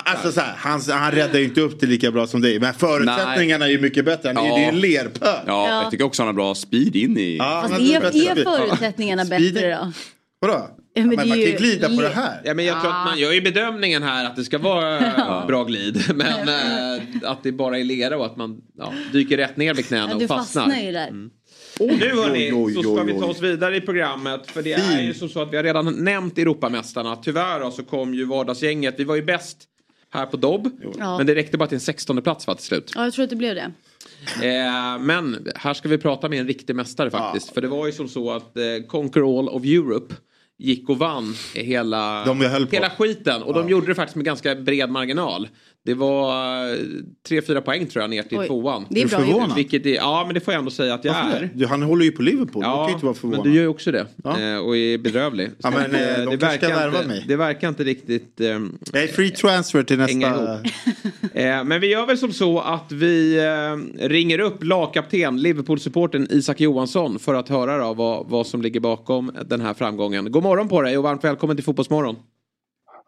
Alltså 0.06 0.32
så 0.32 0.41
här, 0.41 0.54
han, 0.58 0.82
han 0.89 1.12
räddar 1.12 1.39
ju 1.39 1.45
inte 1.45 1.62
upp 1.62 1.80
det 1.80 1.88
lika 1.88 2.12
bra 2.12 2.28
som 2.28 2.41
dig. 2.41 2.60
Men 2.60 2.74
förutsättningarna 2.74 3.66
är 3.66 3.70
ju 3.70 3.80
mycket 3.82 4.06
bättre. 4.06 4.34
Han 4.36 4.45
Ja. 4.45 4.56
Det 4.56 4.64
är 4.64 4.70
en 4.70 4.80
lerpöl. 4.80 5.30
Ja, 5.30 5.41
Ja. 5.47 5.82
jag 5.82 5.91
tycker 5.91 6.06
också 6.06 6.22
han 6.22 6.28
har 6.28 6.34
bra 6.34 6.56
speed 6.56 6.95
in 6.95 7.18
i... 7.18 7.38
Ja, 7.38 7.66
Fast 7.70 7.82
är, 7.82 8.02
bättre 8.02 8.20
är 8.20 8.43
förutsättningarna 8.43 9.26
bättre 9.26 9.76
då? 9.76 9.91
Vadå? 10.39 10.68
Men 10.94 11.08
men 11.08 11.16
man 11.16 11.28
kan 11.28 11.39
ju 11.39 11.52
glida 11.52 11.89
på 11.89 12.02
det 12.02 12.10
här. 12.10 12.42
Ja, 12.44 12.54
men 12.54 12.66
jag 12.66 12.82
tror 12.82 12.92
att 12.92 13.06
man 13.06 13.20
gör 13.20 13.32
ju 13.32 13.42
bedömningen 13.42 14.04
här 14.04 14.26
att 14.26 14.36
det 14.36 14.44
ska 14.44 14.58
vara 14.58 15.46
bra 15.48 15.64
glid. 15.64 16.04
Men 16.16 16.50
eh, 16.50 17.02
att 17.24 17.44
det 17.44 17.52
bara 17.52 17.80
är 17.80 17.84
lera 17.84 18.18
och 18.18 18.26
att 18.26 18.38
man 18.38 18.62
ja, 18.78 18.94
dyker 19.14 19.38
rätt 19.38 19.58
ner 19.58 19.74
vid 19.74 19.86
knäna 19.86 20.08
Ja, 20.08 20.14
och 20.14 20.20
du 20.20 20.28
fastnar. 20.28 20.64
fastnar 20.64 20.82
ju 20.84 20.92
där. 20.92 21.12
Nu 21.80 22.16
hörni, 22.16 22.52
Oj, 22.54 22.54
oj, 22.54 22.74
så 22.74 22.96
ska 22.96 23.04
vi 23.04 23.20
ta 23.20 23.26
oss 23.26 23.42
vidare 23.42 23.78
i 23.78 23.82
programmet. 23.82 24.52
För 24.52 24.62
det 24.62 24.74
är 24.74 25.02
ju 25.02 25.14
som 25.14 25.30
så 25.30 25.42
att 25.42 25.54
vi 25.54 25.58
har 25.58 25.64
redan 25.64 26.04
nämnt 26.04 26.38
Europamästarna. 26.38 27.16
Tyvärr 27.16 27.72
så 27.72 27.84
kom 27.84 28.14
ju 28.14 28.26
vardagsgänget. 28.26 28.96
Vi 28.98 29.04
var 29.04 29.16
ju 29.16 29.24
bäst 29.24 29.58
här 30.14 30.26
på 30.26 30.38
Dobb. 30.38 30.70
Ja. 30.98 31.18
Men 31.18 31.28
det 31.28 31.36
räckte 31.36 31.58
bara 31.58 31.68
till 31.68 31.76
en 31.76 31.82
16 31.82 32.22
plats 32.22 32.48
va, 32.48 32.56
till 32.56 32.66
slut. 32.66 32.92
Ja, 32.96 33.04
jag 33.04 33.14
tror 33.14 33.24
att 33.24 33.30
det 33.30 33.36
blev 33.36 33.56
det. 33.56 33.72
Eh, 34.48 35.00
men 35.00 35.48
här 35.56 35.74
ska 35.74 35.89
vi 35.89 35.98
prata 35.98 36.30
med 36.30 36.39
en 36.39 36.48
riktig 36.48 36.76
mästare 36.76 37.10
faktiskt. 37.10 37.54
För 37.54 37.62
det 37.62 37.68
var 37.68 37.86
ju 37.86 37.92
som 37.92 38.08
så 38.08 38.32
att 38.32 38.58
eh, 38.58 38.64
Conquer 38.88 39.39
All 39.39 39.50
of 39.50 39.64
Europe 39.64 40.16
gick 40.62 40.89
och 40.89 40.97
vann 40.97 41.36
hela, 41.53 42.26
hela 42.72 42.89
skiten. 42.89 43.43
Och 43.43 43.53
de 43.53 43.70
gjorde 43.70 43.88
det 43.88 43.95
faktiskt 43.95 44.16
med 44.16 44.26
ganska 44.26 44.55
bred 44.55 44.89
marginal. 44.89 45.47
Det 45.86 45.93
var 45.93 46.29
eh, 46.67 46.77
3-4 47.29 47.61
poäng 47.61 47.86
tror 47.88 48.01
jag 48.03 48.09
ner 48.09 48.23
till 48.23 48.38
Oj, 48.38 48.47
tvåan. 48.47 48.86
det 48.89 48.99
är 49.01 49.05
Är 49.05 49.09
bra 49.09 49.19
förvånad? 49.19 49.55
Vilket 49.55 49.86
är, 49.86 49.95
ja 49.95 50.23
men 50.25 50.34
det 50.34 50.39
får 50.39 50.53
jag 50.53 50.59
ändå 50.59 50.71
säga 50.71 50.93
att 50.93 51.05
jag 51.05 51.13
Varför 51.13 51.38
är. 51.38 51.49
det? 51.53 51.65
Han 51.65 51.82
håller 51.82 52.05
ju 52.05 52.11
på 52.11 52.21
Liverpool. 52.21 52.63
Ja, 52.65 52.75
kan 52.77 52.88
ju 52.88 52.93
inte 52.93 53.05
vara 53.05 53.13
men 53.13 53.19
förvånad. 53.21 53.43
du 53.43 53.53
gör 53.53 53.61
ju 53.61 53.67
också 53.67 53.91
det. 53.91 54.05
Ja. 54.23 54.39
Eh, 54.41 54.57
och 54.57 54.77
är 54.77 54.97
bedrövlig. 54.97 55.47
Så 55.49 55.55
Ja, 55.63 55.69
men, 55.71 55.86
att, 55.86 55.93
eh, 55.93 56.19
eh, 56.19 56.25
de 56.29 56.38
kanske 56.38 56.57
ska 56.57 56.67
värva 56.75 56.97
inte, 56.97 57.07
mig. 57.07 57.25
det 57.27 57.36
verkar 57.36 57.69
inte 57.69 57.84
riktigt... 57.84 58.39
ehm, 58.41 58.77
Jag 58.93 59.03
är 59.03 59.07
free 59.07 59.29
transfer 59.29 59.84
till 59.84 59.97
nästa... 59.97 60.53
Eh, 61.34 61.63
men 61.63 61.82
vi 61.82 61.88
gör 61.88 62.05
väl 62.05 62.17
som 62.17 62.32
så 62.34 62.59
att 62.59 62.91
vi 62.91 63.38
eh, 63.38 64.07
ringer 64.07 64.39
upp 64.39 64.63
lagkapten, 64.63 65.41
Liverpool-supporten 65.41 66.27
Isak 66.29 66.59
Johansson 66.59 67.19
för 67.19 67.34
att 67.34 67.49
höra 67.49 67.77
då 67.77 67.93
vad, 67.93 68.29
vad 68.29 68.47
som 68.47 68.61
ligger 68.61 68.79
bakom 68.79 69.32
den 69.45 69.61
här 69.61 69.73
framgången. 69.73 70.32
God 70.32 70.43
morgon 70.43 70.69
på 70.69 70.82
dig 70.82 70.97
och 70.97 71.03
varmt 71.03 71.23
välkommen 71.23 71.55
till 71.57 71.65
Fotbollsmorgon. 71.65 72.15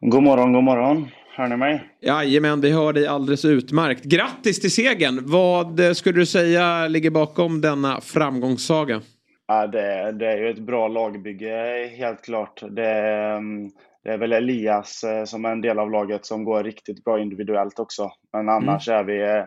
God 0.02 0.24
morgon, 0.24 0.54
god 0.54 0.64
morgon. 0.64 1.08
Hör 1.36 1.48
ni 1.48 1.58
mig? 1.58 1.90
Jajamän, 2.02 2.62
vi 2.62 2.72
hör 2.72 2.94
dig 2.94 3.08
alldeles 3.08 3.46
utmärkt. 3.46 4.04
Grattis 4.04 4.62
till 4.62 4.72
segern! 4.72 5.20
Vad 5.26 5.80
eh, 5.80 5.94
skulle 5.94 6.20
du 6.20 6.26
säga 6.26 6.88
ligger 6.88 7.10
bakom 7.10 7.62
denna 7.62 8.02
framgångssaga? 8.02 9.02
Ja, 9.48 9.68
det, 9.68 10.12
det 10.12 10.32
är 10.32 10.38
ju 10.38 10.50
ett 10.50 10.60
bra 10.60 10.88
lagbygge, 10.88 11.88
helt 11.98 12.22
klart. 12.22 12.64
Det, 12.70 12.90
mm, 12.90 13.70
det 14.04 14.10
är 14.10 14.18
väl 14.18 14.34
Elias 14.34 15.04
eh, 15.04 15.24
som 15.24 15.46
är 15.46 15.52
en 15.52 15.62
del 15.62 15.80
av 15.80 15.92
laget 15.92 16.26
som 16.26 16.44
går 16.44 16.64
riktigt 16.64 17.04
bra 17.04 17.20
individuellt 17.20 17.80
också. 17.80 18.12
Men 18.34 18.50
annars, 18.50 18.88
är, 18.90 19.04
vi, 19.04 19.22
eh, 19.22 19.44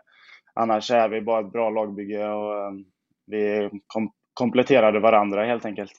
annars 0.55 0.91
är 0.91 1.09
vi 1.09 1.21
bara 1.21 1.41
ett 1.41 1.53
bra 1.53 1.71
lagbygge 1.71 2.29
och 2.29 2.73
vi 3.27 3.71
kom, 3.87 4.11
kompletterade 4.35 5.01
varandra 5.01 5.45
helt 5.45 5.65
enkelt. 5.65 5.93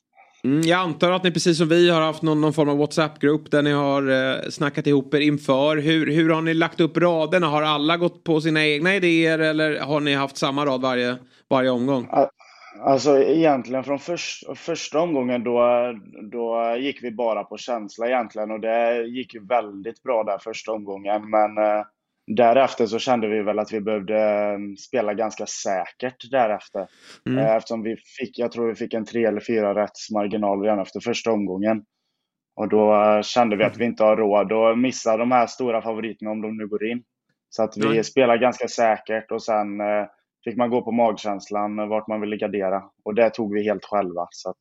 Mm, 0.43 0.61
jag 0.61 0.79
antar 0.79 1.11
att 1.11 1.23
ni 1.23 1.31
precis 1.31 1.57
som 1.57 1.69
vi 1.69 1.89
har 1.89 2.01
haft 2.01 2.21
någon, 2.21 2.41
någon 2.41 2.53
form 2.53 2.69
av 2.69 2.77
WhatsApp-grupp 2.77 3.51
där 3.51 3.61
ni 3.61 3.71
har 3.71 4.09
eh, 4.09 4.49
snackat 4.49 4.87
ihop 4.87 5.13
er 5.13 5.19
inför. 5.19 5.77
Hur, 5.77 6.11
hur 6.11 6.29
har 6.29 6.41
ni 6.41 6.53
lagt 6.53 6.79
upp 6.79 6.97
raderna? 6.97 7.47
Har 7.47 7.61
alla 7.61 7.97
gått 7.97 8.23
på 8.23 8.41
sina 8.41 8.65
egna 8.65 8.95
idéer 8.95 9.39
eller 9.39 9.79
har 9.79 9.99
ni 9.99 10.13
haft 10.13 10.37
samma 10.37 10.65
rad 10.65 10.81
varje, 10.81 11.17
varje 11.49 11.69
omgång? 11.69 12.07
Alltså 12.83 13.17
egentligen 13.17 13.83
från 13.83 13.99
först, 13.99 14.57
första 14.57 14.99
omgången 14.99 15.43
då, 15.43 15.61
då 16.31 16.75
gick 16.79 17.03
vi 17.03 17.11
bara 17.11 17.43
på 17.43 17.57
känsla 17.57 18.07
egentligen 18.07 18.51
och 18.51 18.59
det 18.59 19.03
gick 19.03 19.33
ju 19.33 19.45
väldigt 19.45 20.03
bra 20.03 20.23
där 20.23 20.37
första 20.37 20.71
omgången. 20.71 21.29
Men 21.29 21.57
eh, 21.57 21.85
därefter 22.27 22.85
så 22.85 22.99
kände 22.99 23.27
vi 23.27 23.41
väl 23.41 23.59
att 23.59 23.73
vi 23.73 23.81
behövde 23.81 24.17
eh, 24.17 24.57
spela 24.87 25.13
ganska 25.13 25.45
säkert 25.45 26.31
därefter. 26.31 26.87
Mm. 27.25 27.39
Eh, 27.39 27.55
eftersom 27.55 27.83
vi 27.83 27.95
fick, 28.19 28.39
jag 28.39 28.51
tror 28.51 28.67
vi 28.67 28.75
fick 28.75 28.93
en 28.93 29.05
tre 29.05 29.25
eller 29.25 29.41
fyra 29.41 29.75
rätts 29.75 30.11
marginal 30.11 30.61
redan 30.61 30.79
efter 30.79 30.99
första 30.99 31.31
omgången. 31.31 31.83
Och 32.55 32.69
då 32.69 32.93
eh, 32.93 33.21
kände 33.21 33.55
vi 33.55 33.63
att 33.63 33.77
vi 33.77 33.85
inte 33.85 34.03
har 34.03 34.17
råd 34.17 34.51
att 34.53 34.79
missa 34.79 35.17
de 35.17 35.31
här 35.31 35.47
stora 35.47 35.81
favoriterna 35.81 36.31
om 36.31 36.41
de 36.41 36.57
nu 36.57 36.67
går 36.67 36.85
in. 36.85 37.03
Så 37.49 37.63
att 37.63 37.77
vi 37.77 37.89
Nej. 37.89 38.03
spelar 38.03 38.37
ganska 38.37 38.67
säkert 38.67 39.31
och 39.31 39.43
sen 39.43 39.67
fick 40.43 40.57
man 40.57 40.69
gå 40.69 40.81
på 40.81 40.91
magkänslan 40.91 41.89
vart 41.89 42.07
man 42.07 42.21
ville 42.21 42.37
gardera. 42.37 42.83
Och 43.05 43.15
det 43.15 43.29
tog 43.29 43.53
vi 43.53 43.63
helt 43.63 43.85
själva. 43.85 44.27
Så 44.31 44.49
att, 44.49 44.57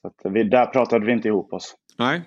så 0.00 0.08
att 0.08 0.32
vi, 0.32 0.44
där 0.44 0.66
pratade 0.66 1.06
vi 1.06 1.12
inte 1.12 1.28
ihop 1.28 1.52
oss. 1.52 1.74
Nej. 1.98 2.22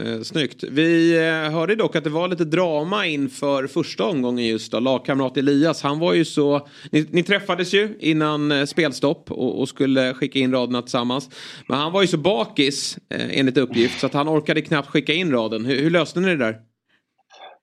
Eh, 0.00 0.22
snyggt. 0.22 0.64
Vi 0.70 1.16
eh, 1.16 1.52
hörde 1.52 1.74
dock 1.74 1.96
att 1.96 2.04
det 2.04 2.10
var 2.10 2.28
lite 2.28 2.44
drama 2.44 3.06
inför 3.06 3.66
första 3.66 4.04
omgången 4.04 4.46
just 4.46 4.72
då. 4.72 4.80
Lagkamrat 4.80 5.36
Elias, 5.36 5.82
han 5.82 5.98
var 5.98 6.12
ju 6.12 6.24
så... 6.24 6.68
Ni, 6.90 7.06
ni 7.10 7.22
träffades 7.22 7.74
ju 7.74 7.96
innan 8.00 8.52
eh, 8.52 8.64
spelstopp 8.64 9.30
och, 9.30 9.60
och 9.60 9.68
skulle 9.68 10.14
skicka 10.14 10.38
in 10.38 10.52
raderna 10.52 10.82
tillsammans. 10.82 11.30
Men 11.68 11.78
han 11.78 11.92
var 11.92 12.02
ju 12.02 12.08
så 12.08 12.16
bakis 12.16 12.98
eh, 13.10 13.38
enligt 13.38 13.58
uppgift 13.58 14.00
så 14.00 14.06
att 14.06 14.14
han 14.14 14.28
orkade 14.28 14.62
knappt 14.62 14.88
skicka 14.88 15.12
in 15.12 15.32
raden. 15.32 15.64
Hur, 15.64 15.82
hur 15.82 15.90
löste 15.90 16.20
ni 16.20 16.28
det 16.28 16.36
där? 16.36 16.71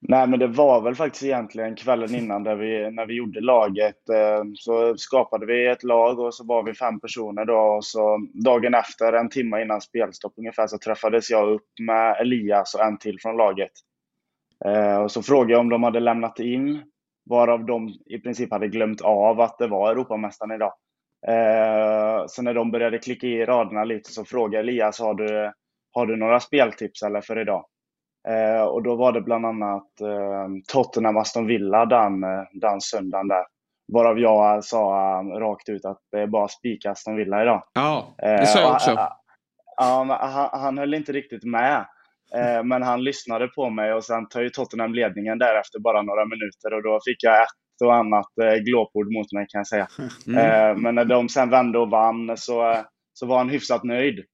Nej, 0.08 0.28
men 0.28 0.38
det 0.38 0.46
var 0.46 0.80
väl 0.80 0.94
faktiskt 0.94 1.24
egentligen 1.24 1.76
kvällen 1.76 2.14
innan 2.14 2.42
där 2.42 2.56
vi, 2.56 2.90
när 2.90 3.06
vi 3.06 3.14
gjorde 3.14 3.40
laget. 3.40 4.08
Eh, 4.08 4.44
så 4.54 4.96
skapade 4.96 5.46
vi 5.46 5.66
ett 5.66 5.82
lag 5.82 6.18
och 6.18 6.34
så 6.34 6.44
var 6.44 6.62
vi 6.62 6.74
fem 6.74 7.00
personer 7.00 7.44
då. 7.44 7.58
Och 7.58 7.84
så 7.84 8.18
dagen 8.44 8.74
efter, 8.74 9.12
en 9.12 9.28
timme 9.30 9.62
innan 9.62 9.80
spelstopp 9.80 10.32
ungefär, 10.36 10.66
så 10.66 10.78
träffades 10.78 11.30
jag 11.30 11.48
upp 11.48 11.66
med 11.80 12.20
Elias 12.20 12.74
och 12.74 12.84
en 12.84 12.98
till 12.98 13.20
från 13.20 13.36
laget. 13.36 13.70
Eh, 14.64 14.96
och 15.02 15.10
så 15.10 15.22
frågade 15.22 15.52
jag 15.52 15.60
om 15.60 15.68
de 15.68 15.82
hade 15.82 16.00
lämnat 16.00 16.40
in, 16.40 16.82
varav 17.30 17.66
de 17.66 17.88
i 18.06 18.18
princip 18.18 18.50
hade 18.52 18.68
glömt 18.68 19.00
av 19.00 19.40
att 19.40 19.58
det 19.58 19.66
var 19.66 19.90
Europamästaren 19.92 20.52
idag. 20.52 20.72
Eh, 21.28 22.24
så 22.26 22.42
när 22.42 22.54
de 22.54 22.70
började 22.70 22.98
klicka 22.98 23.26
i 23.26 23.44
raderna 23.44 23.84
lite 23.84 24.12
så 24.12 24.24
frågade 24.24 24.58
Elias, 24.58 25.00
har 25.00 25.14
du, 25.14 25.52
har 25.92 26.06
du 26.06 26.16
några 26.16 26.40
speltips 26.40 27.02
eller 27.02 27.20
för 27.20 27.40
idag? 27.40 27.64
Eh, 28.28 28.62
och 28.62 28.82
då 28.82 28.96
var 28.96 29.12
det 29.12 29.20
bland 29.20 29.46
annat 29.46 30.00
eh, 30.00 30.48
Tottenham 30.72 31.16
Aston 31.16 31.46
Villa 31.46 31.86
den, 31.86 32.24
eh, 32.24 32.42
den 32.52 32.80
söndagen 32.80 33.28
där. 33.28 33.44
Varav 33.92 34.18
jag 34.18 34.64
sa 34.64 34.94
eh, 35.20 35.38
rakt 35.38 35.68
ut 35.68 35.84
att 35.84 35.98
det 36.12 36.20
är 36.20 36.26
bara 36.26 36.48
spika 36.48 36.90
Aston 36.90 37.16
Villa 37.16 37.42
idag. 37.42 37.62
Ja, 37.72 38.14
Eh, 38.22 38.30
det 38.40 38.46
sa 38.46 38.60
jag 38.60 38.72
också. 38.72 38.90
eh, 38.90 40.04
men 40.04 40.16
han, 40.20 40.48
han 40.52 40.78
höll 40.78 40.94
inte 40.94 41.12
riktigt 41.12 41.44
med. 41.44 41.86
Eh, 42.34 42.64
men 42.64 42.82
han 42.82 43.04
lyssnade 43.04 43.48
på 43.48 43.70
mig 43.70 43.92
och 43.94 44.04
sen 44.04 44.28
tar 44.28 44.40
ju 44.40 44.50
Tottenham 44.50 44.94
ledningen 44.94 45.38
där 45.38 45.60
efter 45.60 45.78
bara 45.78 46.02
några 46.02 46.24
minuter 46.24 46.74
och 46.76 46.82
då 46.82 46.98
fick 47.06 47.22
jag 47.24 47.42
ett 47.42 47.48
och 47.84 47.94
annat 47.94 48.26
eh, 48.42 48.54
glåpord 48.54 49.12
mot 49.12 49.32
mig 49.32 49.46
kan 49.48 49.58
jag 49.58 49.66
säga. 49.66 49.88
Mm. 50.26 50.38
Eh, 50.38 50.76
men 50.82 50.94
när 50.94 51.04
de 51.04 51.28
sen 51.28 51.50
vände 51.50 51.78
och 51.78 51.90
vann 51.90 52.36
så, 52.36 52.70
eh, 52.70 52.78
så 53.12 53.26
var 53.26 53.38
han 53.38 53.48
hyfsat 53.48 53.84
nöjd. 53.84 54.24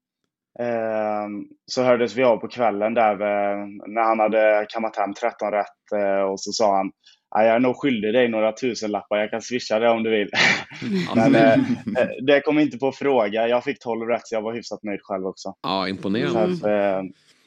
Eh, 0.61 1.27
så 1.67 1.83
hördes 1.83 2.17
vi 2.17 2.25
av 2.25 2.37
på 2.37 2.49
kvällen 2.49 2.95
där 2.95 3.17
när 3.95 4.03
han 4.03 4.19
hade 4.19 4.67
kammat 4.69 4.97
hem 4.97 5.15
13 5.15 5.51
rätt 5.51 5.93
eh, 5.95 6.23
och 6.23 6.41
så 6.41 6.53
sa 6.53 6.77
han 6.77 6.91
"Ja, 7.31 7.45
jag 7.45 7.55
är 7.55 7.59
nog 7.61 7.77
skyldig 7.77 8.15
dig 8.15 8.29
några 8.29 8.53
tusenlappar, 8.53 9.17
jag 9.17 9.31
kan 9.31 9.43
swisha 9.43 9.79
det 9.79 9.89
om 9.89 10.03
du 10.03 10.11
vill. 10.11 10.31
Men 11.15 11.35
eh, 11.35 11.53
eh, 11.53 12.09
det 12.27 12.41
kom 12.41 12.59
inte 12.59 12.79
på 12.79 12.93
fråga. 12.93 13.49
Jag 13.49 13.65
fick 13.65 13.79
12 13.79 14.09
rätt 14.09 14.27
så 14.27 14.35
jag 14.35 14.43
var 14.43 14.55
hyfsat 14.55 14.83
nöjd 14.83 15.01
själv 15.03 15.27
också. 15.27 15.55
Ja, 15.63 15.89
imponerande. 15.89 16.99
att, 16.99 17.05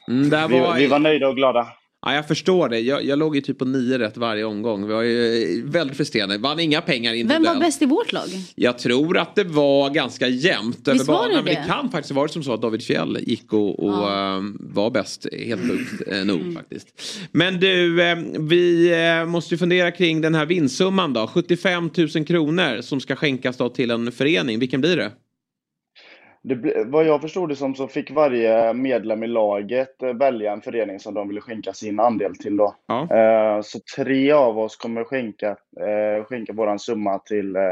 Mm, 0.08 0.30
där 0.30 0.48
vi, 0.48 0.60
var... 0.60 0.74
vi 0.74 0.86
var 0.86 0.98
nöjda 0.98 1.28
och 1.28 1.36
glada. 1.36 1.68
Ja, 2.06 2.14
jag 2.14 2.28
förstår 2.28 2.68
det. 2.68 2.80
Jag, 2.80 3.04
jag 3.04 3.18
låg 3.18 3.36
ju 3.36 3.40
typ 3.42 3.58
på 3.58 3.64
nio 3.64 3.98
rätt 3.98 4.16
varje 4.16 4.44
omgång. 4.44 4.86
Vi 4.86 4.92
var 4.92 5.02
ju 5.02 5.42
eh, 5.58 5.64
väldigt 5.64 5.96
frustrerande. 5.96 6.38
Vann 6.38 6.60
inga 6.60 6.80
pengar 6.80 7.10
Vem 7.12 7.18
individuellt. 7.20 7.58
var 7.58 7.66
bäst 7.66 7.82
i 7.82 7.86
vårt 7.86 8.12
lag? 8.12 8.28
Jag 8.54 8.78
tror 8.78 9.18
att 9.18 9.34
det 9.34 9.44
var 9.44 9.90
ganska 9.90 10.28
jämnt 10.28 10.88
över 10.88 11.04
banan. 11.04 11.30
Men 11.34 11.44
det 11.44 11.64
kan 11.66 11.90
faktiskt 11.90 12.14
varit 12.14 12.32
som 12.32 12.42
så 12.42 12.52
att 12.54 12.62
David 12.62 12.82
Fjell 12.82 13.18
gick 13.20 13.52
och, 13.52 13.84
och 13.84 13.92
Ja. 13.92 14.36
eh, 14.36 14.42
var 14.60 14.90
bäst. 14.90 15.26
Helt 15.46 15.62
sjukt 15.62 16.08
eh, 16.08 16.24
nog 16.24 16.54
faktiskt. 16.54 16.86
Men 17.32 17.60
du, 17.60 18.02
eh, 18.02 18.18
vi 18.38 18.92
eh, 19.20 19.26
måste 19.26 19.54
ju 19.54 19.58
fundera 19.58 19.90
kring 19.90 20.20
den 20.20 20.34
här 20.34 20.46
vinstsumman 20.46 21.12
då. 21.12 21.26
75 21.26 21.90
000 22.14 22.24
kronor 22.26 22.80
som 22.82 23.00
ska 23.00 23.16
skänkas 23.16 23.56
då 23.56 23.68
till 23.68 23.90
en 23.90 24.12
förening. 24.12 24.58
Vilken 24.58 24.80
blir 24.80 24.96
det? 24.96 25.10
Det, 26.42 26.84
vad 26.86 27.04
jag 27.04 27.20
förstod 27.20 27.48
det 27.48 27.56
som 27.56 27.74
så 27.74 27.88
fick 27.88 28.10
varje 28.10 28.72
medlem 28.72 29.22
i 29.22 29.26
laget 29.26 30.02
eh, 30.02 30.12
välja 30.14 30.52
en 30.52 30.60
förening 30.60 30.98
som 30.98 31.14
de 31.14 31.28
ville 31.28 31.40
skänka 31.40 31.72
sin 31.72 32.00
andel 32.00 32.36
till. 32.36 32.56
Då. 32.56 32.74
Ja. 32.86 33.16
Eh, 33.16 33.60
Så 33.62 33.78
tre 33.96 34.32
av 34.32 34.58
oss 34.58 34.76
kommer 34.76 35.04
skänka, 35.04 35.48
eh, 35.80 36.24
skänka 36.24 36.52
våran 36.52 36.78
summa 36.78 37.18
till 37.18 37.56
eh, 37.56 37.62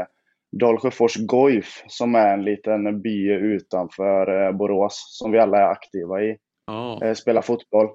Dalsjöfors 0.51 1.15
Goif 1.15 1.83
som 1.87 2.15
är 2.15 2.33
en 2.33 2.43
liten 2.43 3.01
by 3.01 3.29
utanför 3.31 4.45
eh, 4.45 4.51
Borås 4.51 5.17
som 5.19 5.31
vi 5.31 5.39
alla 5.39 5.57
är 5.57 5.67
aktiva 5.71 6.21
i. 6.21 6.37
Ja. 6.67 6.99
eh, 7.03 7.13
spelar 7.13 7.41
fotboll. 7.41 7.87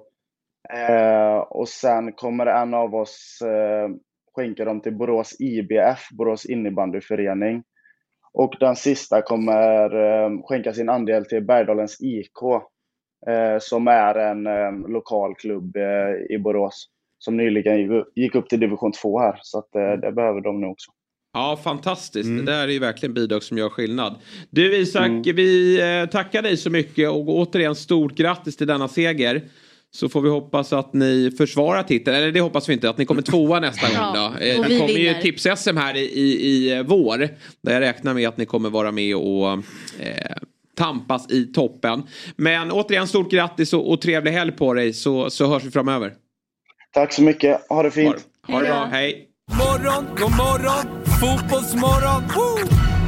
Och 1.47 1.67
sen 1.69 2.11
kommer 2.13 2.45
en 2.45 2.73
av 2.73 2.95
oss 2.95 3.39
skänka 4.35 4.65
dem 4.65 4.81
till 4.81 4.93
Borås 4.93 5.35
IBF, 5.39 6.09
Borås 6.11 6.45
innebandyförening. 6.45 7.63
Och 8.37 8.53
den 8.59 8.75
sista 8.75 9.21
kommer 9.21 9.95
eh, 9.95 10.29
skänka 10.43 10.73
sin 10.73 10.89
andel 10.89 11.25
till 11.25 11.41
Bergdalens 11.45 11.97
IK, 12.01 12.41
eh, 13.27 13.59
som 13.59 13.87
är 13.87 14.15
en 14.15 14.47
eh, 14.47 14.89
lokal 14.89 15.35
klubb 15.35 15.75
eh, 15.75 16.35
i 16.35 16.37
Borås. 16.39 16.87
Som 17.17 17.37
nyligen 17.37 18.03
gick 18.15 18.35
upp- 18.35 18.49
till 18.49 18.59
division 18.59 18.91
2 18.91 19.19
här, 19.19 19.39
så 19.41 19.59
att, 19.59 19.75
eh, 19.75 19.91
det 20.01 20.11
behöver 20.11 20.41
de 20.41 20.61
nu 20.61 20.67
också. 20.67 20.91
Ja, 21.33 21.59
fantastiskt. 21.63 22.27
Mm. 22.27 22.45
Det 22.45 22.51
där 22.51 22.67
är 22.67 22.71
ju 22.71 22.79
verkligen 22.79 23.13
bidrag 23.13 23.43
som 23.43 23.57
gör 23.57 23.69
skillnad. 23.69 24.15
Du 24.49 24.77
Isak, 24.77 25.11
vi 25.25 25.81
eh, 25.81 26.09
tackar 26.09 26.41
dig 26.41 26.57
så 26.57 26.69
mycket 26.69 27.09
och 27.09 27.29
återigen 27.29 27.75
stort 27.75 28.15
grattis 28.15 28.57
till 28.57 28.67
denna 28.67 28.87
seger. 28.87 29.41
Så 29.95 30.09
får 30.09 30.21
vi 30.21 30.29
hoppas 30.29 30.73
att 30.73 30.93
ni 30.93 31.31
försvarar 31.37 31.83
titeln. 31.83 32.17
Eller 32.17 32.31
det 32.31 32.39
hoppas 32.41 32.69
vi 32.69 32.73
inte, 32.73 32.89
att 32.89 32.97
ni 32.97 33.05
kommer 33.05 33.21
tvåa 33.21 33.59
nästa 33.59 33.87
gång 33.87 34.13
då. 34.13 34.19
Ja, 34.19 34.33
Eh, 34.39 34.61
Det 34.61 34.67
vi 34.69 34.79
kommer 34.79 34.93
ju 34.93 35.07
vinner. 35.07 35.21
tips-SM 35.21 35.77
här 35.77 35.95
i, 35.97 35.99
i, 35.99 36.31
i 36.71 36.83
vår. 36.87 37.17
Där 37.61 37.73
jag 37.73 37.81
räknar 37.81 38.13
med 38.13 38.27
att 38.27 38.37
ni 38.37 38.45
kommer 38.45 38.69
vara 38.69 38.91
med 38.91 39.15
och 39.15 39.49
eh, 39.51 39.57
tampas 40.77 41.31
i 41.31 41.45
toppen. 41.45 42.03
Men 42.35 42.71
återigen 42.71 43.07
stort 43.07 43.31
grattis 43.31 43.73
och, 43.73 43.91
och 43.91 44.01
trevlig 44.01 44.31
helg 44.31 44.51
på 44.51 44.73
dig 44.73 44.93
så, 44.93 45.29
så 45.29 45.47
hörs 45.47 45.63
vi 45.63 45.71
framöver. 45.71 46.13
Tack 46.93 47.13
så 47.13 47.21
mycket, 47.21 47.61
ha 47.69 47.83
det 47.83 47.91
fint! 47.91 48.15
Ha 48.47 48.59
det 48.59 48.65
bra, 48.67 48.85
hej! 48.91 49.27
Morgon, 49.51 50.05
god 50.17 50.31
morgon, 50.31 51.05
fotbollsmorgon. 51.21 52.23
Woo! 52.35 53.04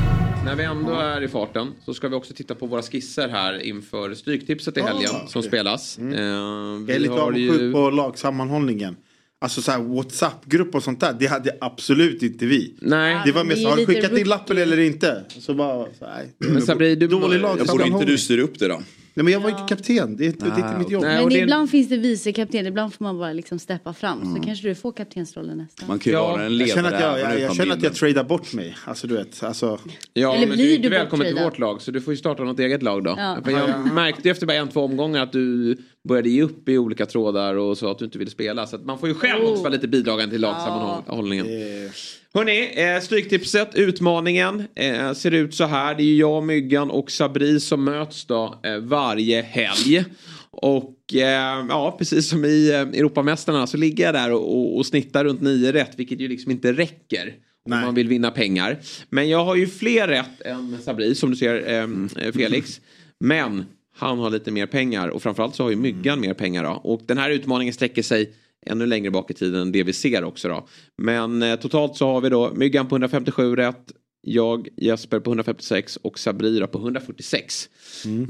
När 0.47 0.55
vi 0.55 0.63
ändå 0.63 0.93
är 0.93 1.21
i 1.23 1.27
farten 1.27 1.73
så 1.85 1.93
ska 1.93 2.07
vi 2.07 2.15
också 2.15 2.33
titta 2.33 2.55
på 2.55 2.65
våra 2.65 2.81
skisser 2.81 3.27
här 3.29 3.59
inför 3.63 4.13
Stryktipset 4.13 4.77
i 4.77 4.81
helgen 4.81 5.11
Ah, 5.13 5.27
som 5.27 5.43
spelas. 5.43 5.97
Eh, 5.97 6.03
Jag 6.05 6.21
är 6.21 6.85
vi 6.85 6.99
lite 6.99 7.13
har 7.13 7.19
avundsjuk 7.19 7.61
ju... 7.61 7.71
på 7.73 7.89
lagsammanhållningen. 7.89 8.95
Alltså 9.41 9.61
så 9.61 9.71
här 9.71 9.79
WhatsApp-grupp 9.79 10.75
och 10.75 10.83
sånt 10.83 10.99
där, 10.99 11.15
det 11.19 11.27
hade 11.27 11.57
absolut 11.61 12.23
inte 12.23 12.45
vi. 12.45 12.75
Nej, 12.81 13.21
Det 13.25 13.31
var 13.31 13.41
är 13.41 13.65
har 13.69 13.77
du 13.77 13.85
skickat 13.85 14.11
in 14.17 14.27
lappen 14.27 14.57
eller 14.57 14.79
inte? 14.79 15.23
Så 15.39 15.53
bara, 15.53 15.85
så, 15.85 16.05
nej. 16.05 16.33
Men 16.37 16.61
Sabri, 16.61 16.95
du- 16.95 17.07
Dålig 17.07 17.41
jag 17.41 17.67
Borde 17.67 17.87
inte 17.87 18.05
du 18.05 18.17
styra 18.17 18.41
upp 18.41 18.59
det 18.59 18.67
då? 18.67 18.81
Nej 19.17 19.23
men 19.23 19.33
jag 19.33 19.39
var 19.39 19.49
inte 19.49 19.63
kapten, 19.67 20.17
det 20.17 20.23
är 20.23 20.27
inte, 20.27 20.45
det 20.45 20.51
är 20.51 20.57
inte 20.67 20.79
mitt 20.79 20.91
jobb. 20.91 21.03
Nej, 21.03 21.19
Men 21.21 21.29
det- 21.29 21.39
ibland 21.39 21.69
finns 21.69 21.89
det 21.89 21.97
vice 21.97 22.31
kapten, 22.31 22.65
ibland 22.67 22.93
får 22.93 23.03
man 23.05 23.17
bara 23.17 23.33
liksom 23.33 23.59
steppa 23.59 23.93
fram. 23.93 24.35
Så 24.35 24.41
kanske 24.41 24.67
du 24.67 24.75
får 24.75 24.91
kaptensrollen 24.91 25.57
nästa. 25.57 25.85
Man 25.87 25.99
kan 25.99 26.11
ju 26.11 26.17
Ja, 26.17 26.27
vara 26.27 26.35
en 26.35 26.43
Jag 26.43 26.51
ledare 26.51 26.75
känner 26.75 26.93
att 26.93 27.01
jag, 27.01 27.19
jag, 27.19 27.39
jag, 27.39 27.55
känner 27.55 27.73
att 27.73 27.83
jag 27.83 27.93
tradar 27.95 28.23
bort 28.23 28.53
mig. 28.53 28.75
Alltså 28.85 29.07
du 29.07 29.15
vet, 29.17 29.43
alltså. 29.43 29.79
Ja, 30.13 30.35
Eller 30.35 30.47
men 30.47 30.55
blir 30.57 30.67
du 30.67 30.73
är 30.73 30.79
du 30.79 30.89
välkommen 30.89 31.27
till 31.27 31.43
vårt 31.43 31.59
lag 31.59 31.81
så 31.81 31.91
du 31.91 32.01
får 32.01 32.13
ju 32.13 32.17
starta 32.17 32.43
något 32.43 32.59
eget 32.59 32.83
lag 32.83 33.03
då. 33.03 33.15
Ja. 33.17 33.37
Jag 33.51 33.93
märkte 33.93 34.21
ju 34.27 34.31
efter 34.31 34.45
bara 34.47 34.57
en, 34.57 34.67
två 34.67 34.81
omgångar 34.81 35.23
att 35.23 35.31
du 35.31 35.77
började 36.07 36.29
ge 36.29 36.41
upp 36.43 36.69
i 36.69 36.77
olika 36.77 37.05
trådar 37.05 37.55
och 37.55 37.77
så 37.77 37.91
att 37.91 37.99
du 37.99 38.05
inte 38.05 38.17
ville 38.17 38.31
spela. 38.31 38.67
Så 38.67 38.75
att 38.75 38.85
man 38.85 38.99
får 38.99 39.09
ju 39.09 39.15
själv 39.15 39.43
också 39.45 39.63
vara 39.63 39.69
lite 39.73 39.87
bidragande 39.87 40.33
till 40.33 40.41
lagsammanhållningen. 40.41 41.45
Eh, 41.45 41.91
Hörni, 42.37 42.73
eh, 42.75 43.01
Stryktipset, 43.01 43.75
utmaningen 43.75 44.63
eh, 44.75 45.13
ser 45.13 45.31
ut 45.31 45.55
så 45.55 45.65
här. 45.65 45.95
Det 45.95 46.03
är 46.03 46.05
ju 46.05 46.15
jag, 46.15 46.43
Myggan 46.43 46.91
och 46.91 47.11
Sabri 47.11 47.59
som 47.59 47.83
möts 47.83 48.25
då 48.25 48.59
eh, 48.63 48.77
varje 48.77 49.41
helg. 49.41 50.05
Och 50.51 51.13
eh, 51.13 51.65
ja, 51.69 51.95
precis 51.99 52.29
som 52.29 52.45
i 52.45 52.69
eh, 52.69 52.79
Europamästarna 52.79 53.67
så 53.67 53.77
ligger 53.77 54.03
jag 54.03 54.13
där 54.13 54.31
och, 54.31 54.57
och, 54.57 54.77
och 54.77 54.85
snittar 54.85 55.25
runt 55.25 55.41
nio 55.41 55.71
rätt, 55.71 55.91
vilket 55.95 56.19
ju 56.19 56.27
liksom 56.27 56.51
inte 56.51 56.73
räcker. 56.73 57.35
Om 57.65 57.71
Nej. 57.71 57.85
man 57.85 57.95
vill 57.95 58.07
vinna 58.07 58.31
pengar. 58.31 58.79
Men 59.09 59.29
jag 59.29 59.45
har 59.45 59.55
ju 59.55 59.67
fler 59.67 60.07
rätt 60.07 60.41
än 60.41 60.77
Sabri, 60.81 61.15
som 61.15 61.31
du 61.31 61.35
ser, 61.35 62.31
Felix. 62.31 62.81
Men 63.19 63.65
han 63.97 64.19
har 64.19 64.29
lite 64.29 64.51
mer 64.51 64.65
pengar 64.65 65.07
och 65.07 65.23
framförallt 65.23 65.55
så 65.55 65.63
har 65.63 65.69
ju 65.69 65.75
Myggan 65.75 66.19
mer 66.19 66.33
pengar 66.33 66.63
då. 66.63 66.69
Och 66.69 67.01
den 67.05 67.17
här 67.17 67.29
utmaningen 67.29 67.73
sträcker 67.73 68.01
sig 68.01 68.33
ännu 68.65 68.85
längre 68.85 69.11
bak 69.11 69.31
i 69.31 69.33
tiden 69.33 69.61
än 69.61 69.71
det 69.71 69.83
vi 69.83 69.93
ser 69.93 70.23
också 70.23 70.47
då. 70.47 70.67
Men 70.97 71.43
eh, 71.43 71.55
totalt 71.55 71.95
så 71.95 72.07
har 72.07 72.21
vi 72.21 72.29
då 72.29 72.53
Myggan 72.53 72.87
på 72.87 72.95
157 72.95 73.55
rätt, 73.55 73.91
jag 74.27 74.67
Jesper 74.77 75.19
på 75.19 75.29
156 75.29 75.97
och 76.01 76.19
Sabrira 76.19 76.67
på 76.67 76.77
146. 76.77 77.69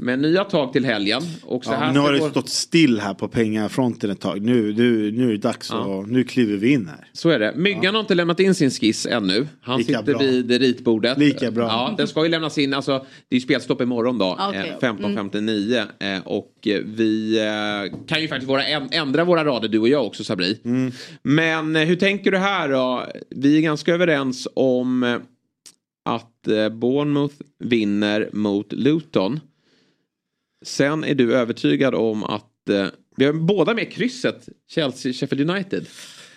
Men 0.00 0.20
nya 0.22 0.44
tag 0.44 0.72
till 0.72 0.84
helgen. 0.84 1.22
Och 1.44 1.64
så 1.64 1.70
Mm. 1.70 1.80
Ja, 1.80 1.86
här 1.86 1.92
men 1.94 2.02
nu 2.02 2.08
har 2.08 2.12
det 2.12 2.18
vår- 2.20 2.30
stått 2.30 2.48
still 2.48 3.00
här 3.00 3.14
på 3.14 3.28
pengafronten 3.28 4.10
ett 4.10 4.20
tag. 4.20 4.42
Nu, 4.42 4.72
nu, 4.74 5.12
nu 5.12 5.24
är 5.28 5.32
det 5.32 5.36
dags 5.38 5.70
och 5.70 6.08
nu 6.08 6.24
kliver 6.24 6.56
vi 6.56 6.72
in 6.72 6.86
här. 6.88 7.08
Så 7.12 7.28
är 7.30 7.38
det. 7.38 7.52
Myggan 7.56 7.94
har 7.94 8.00
inte 8.00 8.14
lämnat 8.14 8.40
in 8.40 8.54
sin 8.54 8.70
skiss 8.70 9.06
ännu. 9.06 9.46
Han 9.60 9.78
Lika 9.78 9.98
sitter 9.98 10.12
bra. 10.12 10.22
vid 10.22 10.50
ritbordet. 10.60 11.18
Lika 11.18 11.50
bra. 11.50 11.66
Ja, 11.66 11.94
den 11.98 12.08
ska 12.08 12.22
ju 12.22 12.28
lämnas 12.28 12.58
in. 12.58 12.74
Alltså, 12.74 12.92
det 13.28 13.36
är 13.36 13.40
ju 13.40 13.40
spelstopp 13.40 13.80
imorgon 13.80 14.18
då. 14.18 14.38
Eh, 14.54 14.78
15.59. 14.80 15.84
Eh, 16.00 16.26
och 16.26 16.52
vi 16.84 17.38
eh, 17.38 17.98
kan 18.06 18.22
ju 18.22 18.28
faktiskt 18.28 18.50
våra, 18.50 18.64
ändra 18.90 19.24
våra 19.24 19.44
rader 19.44 19.68
du 19.68 19.78
och 19.78 19.88
jag 19.88 20.06
också 20.06 20.24
Sabri. 20.24 20.60
Mm. 20.64 20.92
Men 21.22 21.76
eh, 21.76 21.82
hur 21.82 21.96
tänker 21.96 22.30
du 22.30 22.38
här 22.38 22.68
då? 22.68 23.06
Vi 23.30 23.56
är 23.56 23.60
ganska 23.62 23.94
överens 23.94 24.48
om 24.54 25.02
eh, 25.02 25.16
att 26.14 26.48
eh, 26.48 26.68
Bournemouth 26.68 27.34
vinner 27.58 28.30
mot 28.32 28.72
Luton. 28.72 29.40
Sen 30.64 31.04
är 31.04 31.14
du 31.14 31.34
övertygad 31.36 31.94
om 31.94 32.24
att 32.24 32.68
eh, 32.70 32.86
vi 33.16 33.24
har 33.24 33.32
båda 33.32 33.74
med 33.74 33.92
krysset 33.92 34.48
Chelsea-Sheffield 34.74 35.50
United. 35.50 35.86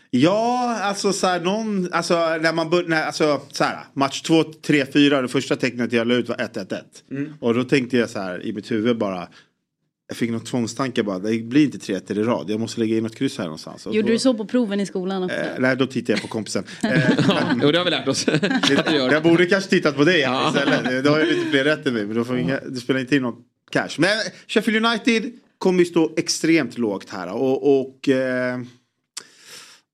Ja, 0.09 0.79
alltså 0.81 1.13
så 1.13 1.27
här, 1.27 1.39
någon, 1.39 1.93
alltså 1.93 2.15
när 2.15 2.53
man 2.53 2.69
bör, 2.69 2.83
när, 2.83 3.03
alltså 3.03 3.41
så 3.51 3.63
här, 3.63 3.79
match 3.93 4.21
2, 4.21 4.43
3, 4.43 4.85
4, 4.85 5.21
det 5.21 5.27
första 5.27 5.55
tecknet 5.55 5.93
jag 5.93 6.07
la 6.07 6.13
ut 6.13 6.29
var 6.29 6.35
1-1-1. 6.35 6.77
Mm. 7.11 7.33
Och 7.39 7.53
då 7.53 7.63
tänkte 7.63 7.97
jag 7.97 8.09
så 8.09 8.19
här 8.19 8.45
i 8.45 8.53
mitt 8.53 8.71
huvud 8.71 8.97
bara, 8.97 9.27
jag 10.11 10.17
fick 10.17 10.31
någon 10.31 10.41
tvångstanke 10.41 11.03
bara, 11.03 11.19
det 11.19 11.39
blir 11.39 11.63
inte 11.63 11.79
3 11.79 11.95
1 11.95 12.11
i 12.11 12.13
rad, 12.13 12.49
jag 12.49 12.59
måste 12.59 12.79
lägga 12.79 12.97
in 12.97 13.03
något 13.03 13.15
kryss 13.15 13.37
här 13.37 13.45
någonstans. 13.45 13.85
Gjorde 13.85 14.01
då, 14.01 14.07
du 14.07 14.19
så 14.19 14.33
på 14.33 14.45
proven 14.45 14.79
i 14.79 14.85
skolan 14.85 15.23
också? 15.23 15.37
Eh, 15.37 15.45
nej, 15.59 15.75
då 15.75 15.85
tittade 15.87 16.13
jag 16.13 16.21
på 16.21 16.27
kompisen. 16.27 16.63
Eh, 16.83 17.11
Jo, 17.61 17.71
det 17.71 17.77
har 17.77 17.85
vi 17.85 17.91
lärt 17.91 18.07
oss. 18.07 18.27
gör. 18.91 19.11
jag 19.11 19.23
borde 19.23 19.45
kanske 19.45 19.69
tittat 19.69 19.95
på 19.95 20.03
dig 20.03 20.19
Ja. 20.19 20.47
istället. 20.47 21.03
Då 21.03 21.09
har 21.09 21.19
jag 21.19 21.27
lite 21.27 21.49
fler 21.49 21.63
rätt 21.63 21.87
än 21.87 21.93
mig, 21.93 22.05
men 22.05 22.15
då 22.15 22.23
får 22.23 22.37
inga, 22.37 22.59
det 22.59 22.79
spelar 22.79 22.99
inte 22.99 23.15
in 23.15 23.21
någon 23.21 23.35
cash. 23.71 23.89
Men 23.97 24.09
Sheffield 24.47 24.85
United 24.85 25.31
kommer 25.57 25.79
ju 25.79 25.85
stå 25.85 26.13
extremt 26.17 26.77
lågt 26.77 27.09
här 27.09 27.33
och, 27.33 27.79
och 27.81 28.09
eh, 28.09 28.59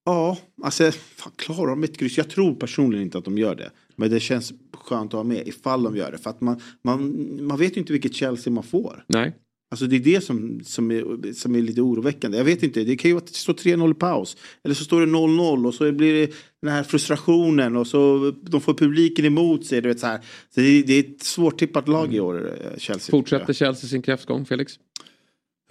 Ja, 0.06 0.38
alltså 0.64 0.92
fan, 0.92 1.32
klarar 1.36 1.68
de 1.70 1.84
ett 1.84 1.98
kryss? 1.98 2.18
Jag 2.18 2.30
tror 2.30 2.56
personligen 2.56 3.04
inte 3.06 3.18
att 3.18 3.26
de 3.26 3.38
gör 3.38 3.56
det. 3.56 3.72
Men 3.96 4.10
det 4.10 4.20
känns 4.20 4.54
skönt 4.74 5.14
att 5.14 5.18
ha 5.18 5.24
med 5.24 5.48
ifall 5.48 5.84
de 5.84 5.96
gör 5.98 6.12
det. 6.12 6.18
För 6.18 6.30
att 6.30 6.42
man, 6.42 6.62
man, 6.84 7.28
man 7.46 7.58
vet 7.58 7.76
ju 7.78 7.80
inte 7.82 7.94
vilket 7.94 8.14
Chelsea 8.14 8.54
man 8.54 8.64
får. 8.64 9.04
Nej. 9.08 9.36
Alltså 9.70 9.88
det 9.88 9.96
är 9.96 10.00
det 10.00 10.22
som, 10.22 10.60
som, 10.64 10.92
är, 10.92 11.34
som 11.34 11.56
är 11.56 11.62
lite 11.62 11.82
oroväckande. 11.82 12.38
Jag 12.38 12.46
vet 12.46 12.64
inte, 12.64 12.84
det 12.84 12.96
kan 12.98 13.10
ju 13.10 13.14
vara 13.16 13.24
att 13.24 13.28
det 13.28 13.34
står 13.34 13.54
3-0 13.54 13.92
i 13.92 13.94
paus. 13.94 14.38
Eller 14.64 14.76
så 14.76 14.84
står 14.84 15.02
det 15.02 15.08
0-0 15.08 15.68
och 15.68 15.74
så 15.74 15.92
blir 15.92 16.14
det 16.14 16.34
den 16.62 16.72
här 16.72 16.84
frustrationen 16.84 17.76
och 17.76 17.88
så 17.88 18.32
de 18.42 18.62
får 18.62 18.74
publiken 18.74 19.26
emot 19.26 19.66
sig. 19.66 19.82
Du 19.82 19.88
vet, 19.88 20.00
så 20.00 20.08
här. 20.08 20.20
Så 20.50 20.60
det, 20.60 20.68
är, 20.68 20.84
det 20.84 20.94
är 20.94 21.00
ett 21.00 21.24
svårtippat 21.24 21.88
lag 21.88 22.14
i 22.14 22.20
år, 22.20 22.52
eh, 22.62 22.78
Chelsea. 22.78 23.12
Fortsätter 23.12 23.54
Chelsea 23.54 23.90
sin 23.90 24.02
kräftgång, 24.02 24.46
Felix? 24.46 24.80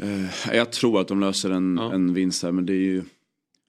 Eh, 0.02 0.56
jag 0.56 0.72
tror 0.72 1.00
att 1.00 1.08
de 1.08 1.20
löser 1.20 1.50
en, 1.50 1.76
Ja. 1.80 1.92
en 1.92 2.14
vinst 2.14 2.42
här 2.42 2.52
men 2.52 2.66
det 2.66 2.72
är 2.72 2.76
ju 2.84 3.02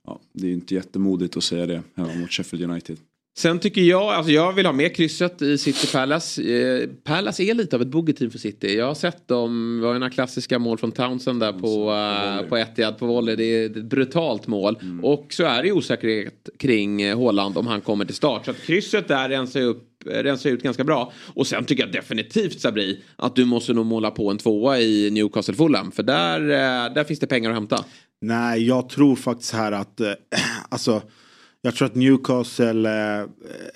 ja, 0.05 0.19
det 0.33 0.47
är 0.47 0.51
inte 0.51 0.75
jättemodigt 0.75 1.37
att 1.37 1.43
säga 1.43 1.65
det 1.65 1.83
hemma 1.95 2.15
mot 2.15 2.31
Sheffield 2.31 2.71
United. 2.71 2.97
Sen 3.37 3.59
tycker 3.59 3.81
jag, 3.81 4.03
alltså 4.03 4.31
jag 4.31 4.53
vill 4.53 4.65
ha 4.65 4.73
med 4.73 4.95
krysset 4.95 5.41
i 5.41 5.57
City 5.57 5.87
Palace. 5.93 6.41
Eh, 6.41 6.89
Palace 7.03 7.43
är 7.43 7.53
lite 7.53 7.75
av 7.75 7.81
ett 7.81 7.87
bogeyteam 7.87 8.31
för 8.31 8.39
City. 8.39 8.75
Jag 8.77 8.85
har 8.85 8.95
sett 8.95 9.27
dem, 9.27 9.77
det 9.81 9.87
var 9.87 9.93
ju 9.93 9.99
några 9.99 10.11
klassiska 10.11 10.59
mål 10.59 10.77
från 10.77 10.91
Townsend 10.91 11.39
där 11.39 11.53
på, 11.53 11.91
uh, 11.91 12.49
på 12.49 12.57
Etihad 12.57 12.97
på 12.97 13.05
volley. 13.05 13.35
Det 13.35 13.43
är 13.43 13.65
ett 13.65 13.83
brutalt 13.83 14.47
mål. 14.47 14.79
Och 15.03 15.25
så 15.29 15.43
är 15.43 15.63
det 15.63 15.71
osäkerhet 15.71 16.49
kring 16.59 17.01
eh, 17.01 17.19
Haaland 17.19 17.57
om 17.57 17.67
han 17.67 17.81
kommer 17.81 18.05
till 18.05 18.15
start. 18.15 18.45
Så 18.45 18.51
att 18.51 18.61
krysset 18.61 19.07
där 19.07 19.29
rensar, 19.29 19.61
upp, 19.61 20.07
eh, 20.07 20.23
rensar 20.23 20.49
ut 20.49 20.63
ganska 20.63 20.83
bra. 20.83 21.11
Och 21.33 21.47
sen 21.47 21.65
tycker 21.65 21.83
jag 21.83 21.91
definitivt 21.91 22.61
Sabri 22.61 23.03
att 23.15 23.35
du 23.35 23.45
måste 23.45 23.73
nog 23.73 23.85
måla 23.85 24.11
på 24.11 24.31
en 24.31 24.37
tvåa 24.37 24.79
i 24.79 25.11
Newcastle 25.11 25.55
Fulham. 25.55 25.91
För 25.91 26.03
där, 26.03 26.41
eh, 26.41 26.93
där 26.93 27.03
finns 27.03 27.19
det 27.19 27.27
pengar 27.27 27.49
att 27.49 27.55
hämta. 27.55 27.85
Nej, 28.21 28.67
jag 28.67 28.89
tror 28.89 29.15
faktiskt 29.15 29.53
här 29.53 29.71
att, 29.71 29.99
eh, 29.99 30.11
alltså, 30.69 31.01
jag 31.67 31.75
tror 31.75 31.85
att 31.85 31.95
Newcastle, 31.95 33.19
eh, 33.19 33.25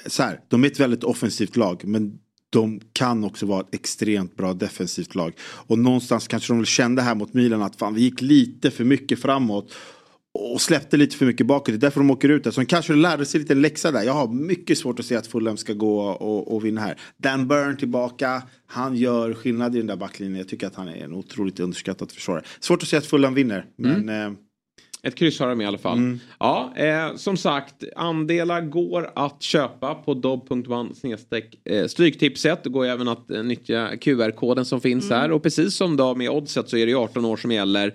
så 0.06 0.24
här, 0.24 0.40
de 0.48 0.64
är 0.64 0.68
ett 0.68 0.80
väldigt 0.80 1.04
offensivt 1.04 1.56
lag. 1.56 1.82
Men 1.86 2.20
de 2.50 2.82
kan 2.94 3.24
också 3.24 3.46
vara 3.46 3.62
ett 3.62 3.76
extremt 3.76 4.36
bra 4.36 4.54
defensivt 4.54 5.16
lag. 5.16 5.34
Och 5.42 5.80
någonstans 5.80 6.28
kanske 6.28 6.54
de 6.54 6.66
kände 6.66 7.02
här 7.02 7.16
mot 7.16 7.34
Milan 7.34 7.62
att 7.62 7.76
fan, 7.76 7.94
vi 7.94 8.02
gick 8.02 8.22
lite 8.22 8.72
för 8.72 8.84
mycket 8.84 9.20
framåt. 9.22 9.74
Och 10.34 10.62
släppte 10.62 10.98
lite 10.98 11.18
för 11.18 11.26
mycket 11.26 11.48
bakåt. 11.48 11.66
Det 11.66 11.74
är 11.74 11.78
därför 11.78 12.00
de 12.00 12.12
åker 12.12 12.30
ut 12.30 12.44
där. 12.44 12.52
Så 12.52 12.62
de 12.62 12.66
kanske 12.66 12.94
lärde 12.94 13.26
sig 13.26 13.40
lite 13.40 13.56
läxa 13.56 13.92
där. 13.92 14.04
Jag 14.04 14.14
har 14.14 14.28
mycket 14.28 14.78
svårt 14.78 15.00
att 15.00 15.06
se 15.06 15.16
att 15.16 15.28
Fulham 15.28 15.58
ska 15.58 15.74
gå 15.74 16.02
och, 16.02 16.56
och 16.56 16.66
vinna 16.66 16.82
här. 16.82 17.00
Dan 17.18 17.48
Burn 17.48 17.78
tillbaka. 17.78 18.44
Han 18.66 18.96
gör 18.96 19.34
skillnad 19.34 19.76
i 19.76 19.78
den 19.78 19.88
där 19.88 19.96
backlinjen. 19.96 20.38
Jag 20.38 20.48
tycker 20.48 20.68
att 20.68 20.76
han 20.76 20.88
är 20.88 21.04
en 21.04 21.14
otroligt 21.14 21.60
underskattad 21.60 22.12
försvarare. 22.12 22.44
Svårt 22.60 22.84
att 22.84 22.90
se 22.90 22.98
att 22.98 23.06
Fulham 23.06 23.34
vinner. 23.34 23.66
Men 23.76 24.10
eh, 24.10 24.32
Ett 25.04 25.16
kryss 25.16 25.40
har 25.40 25.48
de 25.48 25.62
i 25.62 25.66
alla 25.66 25.78
fall. 25.78 25.98
Mm. 25.98 26.20
Ja, 26.40 26.74
eh, 26.76 27.16
som 27.16 27.38
sagt, 27.38 27.84
andelar 27.96 28.62
går 28.62 29.12
att 29.16 29.42
köpa 29.42 29.96
på 29.96 30.14
snedstreck 30.96 31.56
eh, 31.66 31.88
stryktipset. 31.88 32.64
Det 32.64 32.70
går 32.70 32.86
även 32.86 33.08
att 33.08 33.32
eh, 33.32 33.44
nyttja 33.44 33.98
QR-koden 33.98 34.66
som 34.66 34.82
finns 34.82 35.10
här. 35.10 35.32
Och 35.32 35.44
precis 35.44 35.76
som 35.76 35.98
då 35.98 36.16
med 36.16 36.30
oddset 36.30 36.70
så 36.70 36.78
är 36.78 36.86
det 36.86 36.92
ju 36.92 36.98
18 36.98 37.26
år 37.26 37.38
som 37.38 37.52
gäller. 37.52 37.94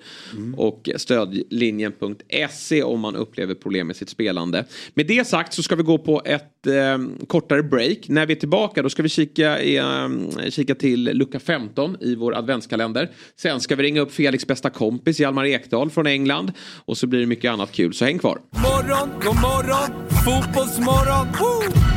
Och 0.57 0.91
stödlinjen.se 0.97 2.83
om 2.83 3.01
man 3.01 3.17
upplever 3.17 3.55
problem 3.55 3.87
med 3.87 3.97
sitt 3.97 4.09
spelande. 4.09 4.65
Med 4.95 5.07
det 5.07 5.27
sagt 5.27 5.53
så 5.53 5.63
ska 5.63 5.77
vi 5.77 5.83
gå 5.83 5.99
på 5.99 6.23
ett 6.25 6.56
eh, 6.67 6.99
kortare 7.27 7.63
break. 7.63 8.09
När 8.09 8.27
vi 8.27 8.35
är 8.35 8.39
tillbaka 8.39 8.83
då 8.83 8.91
ska 8.91 9.03
vi 9.03 9.09
kika, 9.09 9.59
eh, 9.59 10.09
kika 10.51 10.75
till 10.75 11.05
lucka 11.05 11.41
15 11.41 11.97
i 12.01 12.15
vår 12.15 12.37
adventskalender. 12.37 13.11
Sen 13.41 13.61
ska 13.61 13.77
vi 13.77 13.83
ringa 13.83 14.01
upp 14.01 14.13
Felix 14.13 14.47
bästa 14.47 14.71
kompis 14.71 15.21
Hjalmar 15.21 15.45
Ekdal 15.45 15.91
från 15.91 16.07
England. 16.07 16.53
Och 16.85 16.99
så 16.99 17.07
blir 17.07 17.21
det 17.21 17.27
mycket 17.27 17.51
annat 17.51 17.73
kul, 17.73 17.95
så 17.95 18.05
häng 18.05 18.19
kvar. 18.19 18.39
Morgon, 18.51 19.09
god 19.25 19.37
morgon, 19.37 20.09
fotbollsmorgon. 20.25 21.27
Woo! 21.41 21.97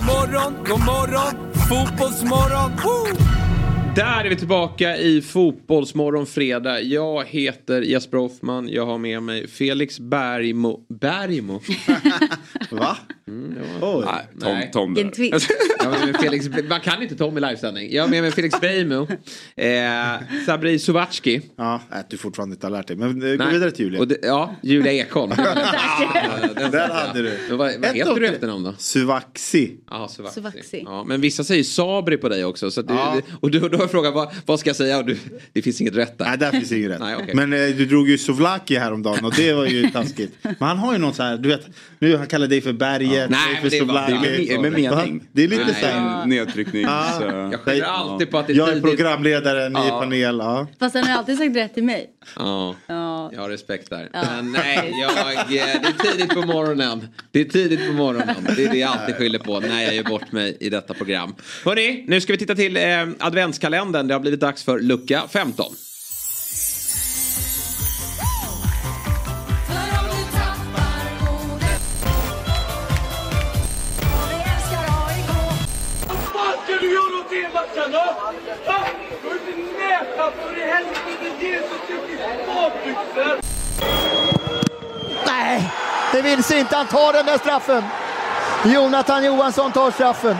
Morgon, 0.00 0.64
god 0.64 0.80
morgon, 0.80 1.34
fotbollsmorgon. 1.68 2.70
Woo! 2.84 3.33
Där 3.94 4.24
är 4.24 4.28
vi 4.28 4.36
tillbaka 4.36 4.96
i 4.96 5.22
Fotbollsmorgon 5.22 6.26
fredag. 6.26 6.80
Jag 6.80 7.24
heter 7.24 7.82
Jesper 7.82 8.18
Hoffman. 8.18 8.68
Jag 8.68 8.86
har 8.86 8.98
med 8.98 9.22
mig 9.22 9.48
Felix 9.48 10.00
Bergmo. 10.00 10.80
Bergmo? 11.00 11.60
va? 12.70 12.96
Mm, 13.28 13.54
det 13.54 13.80
var... 13.80 13.98
Oj. 13.98 14.04
Nej, 14.06 14.26
Tom, 14.40 14.52
nej. 14.54 14.70
Tom 14.72 14.94
där. 14.94 16.18
Felix, 16.22 16.48
man 16.68 16.80
kan 16.80 17.02
inte 17.02 17.16
Tom 17.16 17.38
i 17.38 17.40
livesändning. 17.40 17.92
Jag 17.92 18.02
har 18.02 18.08
med 18.08 18.22
mig 18.22 18.32
Felix 18.32 18.60
Beijmo. 18.60 19.06
Eh, 19.56 19.66
Sabri 20.46 20.78
Sovatski. 20.78 21.40
Ja, 21.56 21.80
att 21.90 22.10
du 22.10 22.16
fortfarande 22.16 22.54
inte 22.54 22.66
har 22.66 22.70
lärt 22.72 22.86
dig. 22.86 22.96
Men 22.96 23.22
eh, 23.32 23.36
gå 23.36 23.50
vidare 23.50 23.70
till 23.70 23.84
Julia. 23.84 24.00
Och 24.00 24.08
det, 24.08 24.18
ja, 24.22 24.54
Julia 24.62 24.92
Ekholm. 24.92 25.30
Där 26.56 26.88
hade 26.88 27.22
du. 27.22 27.38
Men 27.48 27.58
vad, 27.58 27.72
vad 27.80 27.96
heter 27.96 28.20
du 28.20 28.26
efternamn 28.26 28.64
då? 28.64 28.74
Suvaxi. 28.78 29.76
Ja, 29.90 30.08
Sovaxi. 30.08 30.40
Sovaxi. 30.40 30.82
Ja, 30.86 31.04
men 31.04 31.20
vissa 31.20 31.44
säger 31.44 31.64
Sabri 31.64 32.16
på 32.16 32.28
dig 32.28 32.44
också. 32.44 32.70
Så 32.70 32.80
att 32.80 32.88
du, 32.88 32.94
Ja. 32.94 33.20
Och 33.40 33.50
du, 33.50 33.60
då 33.68 33.83
jag 33.84 33.90
frågat 33.90 34.14
vad, 34.14 34.28
vad 34.46 34.60
ska 34.60 34.68
jag 34.68 34.76
säga? 34.76 35.02
Du, 35.02 35.18
det 35.52 35.62
finns 35.62 35.80
inget 35.80 35.96
rätt 35.96 36.18
där. 36.18 36.24
Nej, 36.26 36.38
där 36.38 36.50
finns 36.50 36.72
inget 36.72 36.90
rätt. 36.90 37.00
Nej, 37.00 37.16
okej. 37.16 37.34
Men 37.34 37.52
eh, 37.52 37.58
du 37.58 37.86
drog 37.86 38.08
ju 38.08 38.18
Sovlaki 38.18 38.76
häromdagen 38.78 39.24
och 39.24 39.32
det 39.36 39.52
var 39.52 39.66
ju 39.66 39.90
taskigt. 39.92 40.32
Men 40.42 40.54
han 40.60 40.78
har 40.78 40.92
ju 40.92 40.98
någon 40.98 41.14
så 41.14 41.22
här, 41.22 41.36
du 41.36 41.48
vet, 41.48 41.66
nu 41.98 42.16
han 42.16 42.26
kallar 42.26 42.46
dig 42.46 42.60
för 42.60 42.72
berget, 42.72 43.30
Nej, 43.30 43.60
dig 43.62 43.70
för 43.70 43.78
Sovlaki. 43.78 44.12
det 44.22 44.52
är 44.52 44.58
med- 44.58 44.72
med 44.72 44.80
mening. 44.82 45.24
Det 45.32 45.44
är 45.44 45.48
lite 45.48 45.64
Nej. 45.64 45.74
så 45.80 45.86
här. 45.86 46.26
Nedtryckning. 46.26 46.82
Ja. 46.82 47.08
Så, 47.18 47.24
Jag 47.24 47.60
skyller 47.60 47.84
alltid 47.84 48.30
på 48.30 48.38
att 48.38 48.46
det 48.46 48.52
är 48.52 48.56
Jag 48.56 48.68
är 48.68 48.80
programledaren 48.80 49.72
i 49.72 49.80
Ja. 49.88 49.98
panel. 50.00 50.36
Ja. 50.38 50.66
Fast 50.78 50.94
han 50.94 51.04
har 51.04 51.18
alltid 51.18 51.38
sagt 51.38 51.56
rätt 51.56 51.74
till 51.74 51.84
mig. 51.84 52.06
Ja, 52.36 52.74
Ja. 52.86 53.30
jag 53.34 53.40
har 53.40 53.48
respekt 53.48 53.90
där. 53.90 54.08
Ja. 54.12 54.22
Men 54.36 54.52
nej, 54.52 54.92
jag, 55.00 55.32
eh, 55.34 55.40
det 55.50 55.58
är 55.58 56.12
tidigt 56.12 56.34
på 56.34 56.42
morgonen. 56.42 57.08
Det 57.30 57.40
är 57.40 57.44
tidigt 57.44 57.86
på 57.86 57.92
morgonen. 57.92 58.34
Det 58.56 58.64
är 58.64 58.70
det 58.70 58.78
jag 58.78 58.90
alltid 58.90 59.14
skyller 59.16 59.38
på 59.38 59.60
när 59.60 59.82
jag 59.82 59.94
gör 59.94 60.02
bort 60.04 60.32
mig 60.32 60.56
i 60.60 60.70
detta 60.70 60.94
program. 60.94 61.34
Hörni, 61.64 62.04
nu 62.08 62.20
ska 62.20 62.32
vi 62.32 62.38
titta 62.38 62.54
till 62.54 62.76
eh, 62.76 62.82
adventskalendern 63.18 63.73
kalendern. 63.74 64.08
Det 64.08 64.14
har 64.14 64.20
blivit 64.20 64.40
dags 64.40 64.64
för 64.64 64.78
lucka 64.78 65.22
15. 65.28 65.74
Nej, 85.26 85.72
det 86.12 86.22
vill 86.22 86.44
sig 86.44 86.60
inte. 86.60 86.76
Han 86.76 86.86
tar 86.86 87.12
den 87.12 87.26
där 87.26 87.38
straffen. 87.38 87.82
Jonathan 88.64 89.24
Johansson 89.24 89.72
tar 89.72 89.90
straffen. 89.90 90.36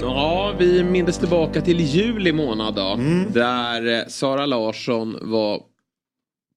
Ja, 0.00 0.54
vi 0.58 0.84
minns 0.84 1.18
tillbaka 1.18 1.60
till 1.60 1.80
juli 1.80 2.32
månad 2.32 2.74
då. 2.74 2.92
Mm. 2.92 3.32
Där 3.32 3.98
eh, 3.98 4.06
Sara 4.08 4.46
Larsson 4.46 5.18
var 5.20 5.62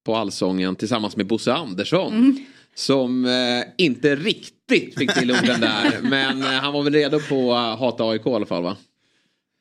på 0.05 0.15
Allsången 0.15 0.75
tillsammans 0.75 1.17
med 1.17 1.27
Bosse 1.27 1.53
Andersson. 1.53 2.13
Mm. 2.13 2.37
Som 2.75 3.25
eh, 3.25 3.63
inte 3.77 4.15
riktigt 4.15 4.97
fick 4.97 5.13
till 5.13 5.31
orden 5.31 5.61
där. 5.61 6.01
men 6.09 6.41
eh, 6.41 6.47
han 6.47 6.73
var 6.73 6.83
väl 6.83 6.93
redo 6.93 7.19
på 7.19 7.53
att 7.53 7.79
hata 7.79 8.03
AIK 8.03 8.25
i 8.25 8.29
alla 8.29 8.45
fall 8.45 8.63
va? 8.63 8.77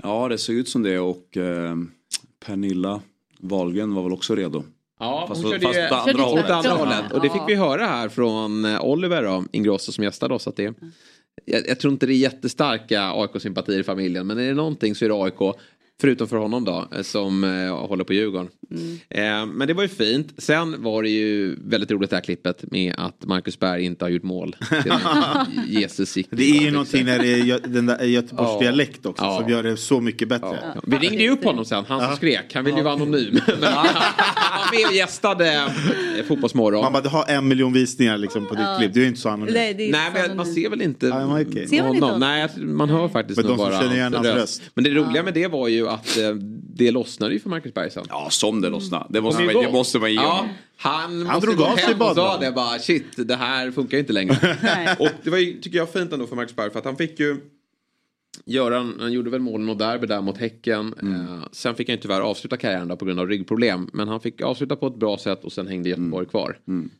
Ja, 0.02 0.28
det 0.28 0.38
såg 0.38 0.54
ut 0.54 0.68
som 0.68 0.82
det 0.82 0.98
och 0.98 1.36
eh, 1.36 1.76
Pernilla 2.46 3.00
Wahlgren 3.38 3.94
var 3.94 4.02
väl 4.02 4.12
också 4.12 4.34
redo. 4.34 4.64
Ja, 5.00 5.24
Fast, 5.28 5.42
hon 5.42 5.52
körde 5.52 5.88
fast 5.88 6.08
ju 6.08 6.22
åt 6.22 6.50
andra 6.50 6.70
hållet. 6.70 7.12
Och 7.12 7.20
det 7.20 7.30
fick 7.30 7.42
vi 7.46 7.54
höra 7.54 7.86
här 7.86 8.08
från 8.08 8.64
eh, 8.64 8.84
Oliver 8.84 9.22
då, 9.22 9.44
Ingrosso 9.52 9.92
som 9.92 10.04
gästade 10.04 10.34
oss. 10.34 10.46
Att 10.46 10.56
det, 10.56 10.74
jag, 11.44 11.68
jag 11.68 11.80
tror 11.80 11.92
inte 11.92 12.06
det 12.06 12.14
är 12.14 12.16
jättestarka 12.16 13.12
AIK-sympatier 13.14 13.80
i 13.80 13.82
familjen. 13.82 14.26
Men 14.26 14.38
är 14.38 14.46
det 14.46 14.54
någonting 14.54 14.94
så 14.94 15.04
är 15.04 15.08
det 15.08 15.14
AIK. 15.14 15.56
Förutom 16.00 16.28
för 16.28 16.36
honom 16.36 16.64
då, 16.64 16.88
eh, 16.96 17.02
som 17.02 17.44
eh, 17.44 17.86
håller 17.86 18.04
på 18.04 18.12
Djurgården. 18.12 18.48
Eh, 19.08 19.46
men 19.46 19.68
det 19.68 19.74
var 19.74 19.82
ju 19.82 19.88
fint. 19.88 20.34
Sen 20.38 20.82
var 20.82 21.02
det 21.02 21.08
ju 21.08 21.56
väldigt 21.64 21.90
roligt 21.90 22.10
det 22.10 22.16
här 22.16 22.22
klippet 22.22 22.64
med 22.70 22.94
att 22.98 23.24
Marcus 23.24 23.58
Berg 23.58 23.84
inte 23.84 24.04
har 24.04 24.10
gjort 24.10 24.22
mål. 24.22 24.56
Jesus 25.68 26.10
sick. 26.10 26.26
Det 26.30 26.50
är 26.50 26.62
ju 26.62 26.70
någonting 26.70 27.04
när 27.04 27.18
det 27.18 27.28
är 27.32 27.36
Gö- 27.38 27.66
den 27.68 27.86
där 27.86 28.04
Göteborgs 28.04 28.50
Ja. 28.52 28.60
dialekt 28.60 29.06
också 29.06 29.24
Ja. 29.24 29.38
som 29.40 29.48
gör 29.50 29.62
det 29.62 29.76
så 29.76 30.00
mycket 30.00 30.28
bättre. 30.28 30.58
Ja. 30.74 30.80
Vi 30.86 30.96
ringde 30.98 31.22
ju 31.22 31.30
upp 31.30 31.44
honom 31.44 31.64
sen, 31.64 31.84
han 31.88 32.00
som 32.00 32.16
skrek. 32.16 32.54
Han 32.54 32.64
ville 32.64 32.76
ju 32.78 32.84
vara 32.84 32.94
anonym. 32.94 33.34
Men 33.46 33.62
han 33.62 33.86
var 33.86 34.78
med 34.78 34.86
och 34.86 34.94
gästade 34.94 35.54
eh, 36.18 36.24
Fotbollsmorgon. 36.28 36.82
Man 36.82 36.92
bara, 36.92 37.02
du 37.02 37.08
har 37.08 37.24
en 37.28 37.48
miljon 37.48 37.72
visningar 37.72 38.18
liksom 38.18 38.46
på 38.46 38.54
ditt 38.54 38.64
Ja. 38.64 38.76
klipp. 38.78 38.94
Det 38.94 39.00
är 39.00 39.02
ju 39.02 39.08
inte 39.08 39.20
så 39.20 39.28
anonymt. 39.28 39.54
Nej, 39.54 40.10
men 40.14 40.36
man 40.36 40.46
ser 40.46 40.70
väl 40.70 40.82
inte 40.82 41.06
okej. 41.12 41.68
Ser 41.68 41.82
man 41.82 41.94
inte 41.94 42.04
honom. 42.06 42.22
honom? 42.22 42.28
Nej 42.28 42.48
man 42.66 42.88
hör 42.90 43.08
faktiskt 43.08 43.36
Men 43.36 43.46
de 43.46 43.56
bara 43.56 43.80
känner 43.80 44.10
hans 44.10 44.26
röst. 44.26 44.62
Men 44.74 44.84
det 44.84 44.90
roliga 44.90 45.22
med 45.22 45.34
det 45.34 45.46
var 45.46 45.68
ju 45.68 45.88
att 45.90 46.16
eh, 46.18 46.34
det 46.74 46.90
lossnade 46.90 47.34
ju 47.34 47.40
för 47.40 47.48
Marcus 47.50 47.74
Berg 47.74 47.90
sen. 47.90 48.04
Ja, 48.08 48.28
som 48.30 48.60
det 48.60 48.68
lossnade. 48.68 49.06
Det 49.08 49.20
måste, 49.20 49.44
Kom 49.44 49.54
man, 49.54 49.64
det 49.64 49.72
måste 49.72 49.98
man 49.98 50.10
ge 50.10 50.16
Ja, 50.16 50.48
han, 50.76 51.26
Han 51.26 51.40
drog 51.40 51.62
av 51.62 51.76
sig 51.76 51.84
och 51.84 51.90
sa 51.90 51.96
badbrallorna. 51.96 52.38
det 52.46 52.52
bara 52.52 52.78
shit 52.78 53.04
det 53.16 53.36
här 53.36 53.70
funkar 53.70 53.96
ju 53.96 54.00
inte 54.00 54.12
längre. 54.12 54.96
och 54.98 55.08
det 55.22 55.30
var 55.30 55.38
ju 55.38 55.60
tycker 55.60 55.78
jag 55.78 55.92
fint 55.92 56.12
ändå 56.12 56.26
för 56.26 56.36
Marcus 56.36 56.56
Berg 56.56 56.70
för 56.70 56.78
att 56.78 56.84
han 56.84 56.96
fick 56.96 57.20
ju 57.20 57.36
göra, 58.44 58.92
han 59.00 59.12
gjorde 59.12 59.30
väl 59.30 59.40
målen 59.40 59.68
och 59.68 59.76
derby 59.76 60.06
där 60.06 60.20
mot 60.20 60.38
Häcken. 60.38 60.94
Eh, 61.02 61.44
sen 61.52 61.74
fick 61.74 61.88
han 61.88 61.96
ju 61.96 62.02
tyvärr 62.02 62.20
avsluta 62.20 62.56
karriären 62.56 62.88
då 62.88 62.96
på 62.96 63.04
grund 63.04 63.20
av 63.20 63.28
ryggproblem. 63.28 63.90
Men 63.92 64.08
han 64.08 64.20
fick 64.20 64.40
avsluta 64.40 64.76
på 64.76 64.86
ett 64.86 64.96
bra 64.96 65.18
sätt 65.18 65.44
och 65.44 65.52
sen 65.52 65.66
hängde 65.66 65.88
Göteborg 65.88 66.26
kvar. 66.26 66.58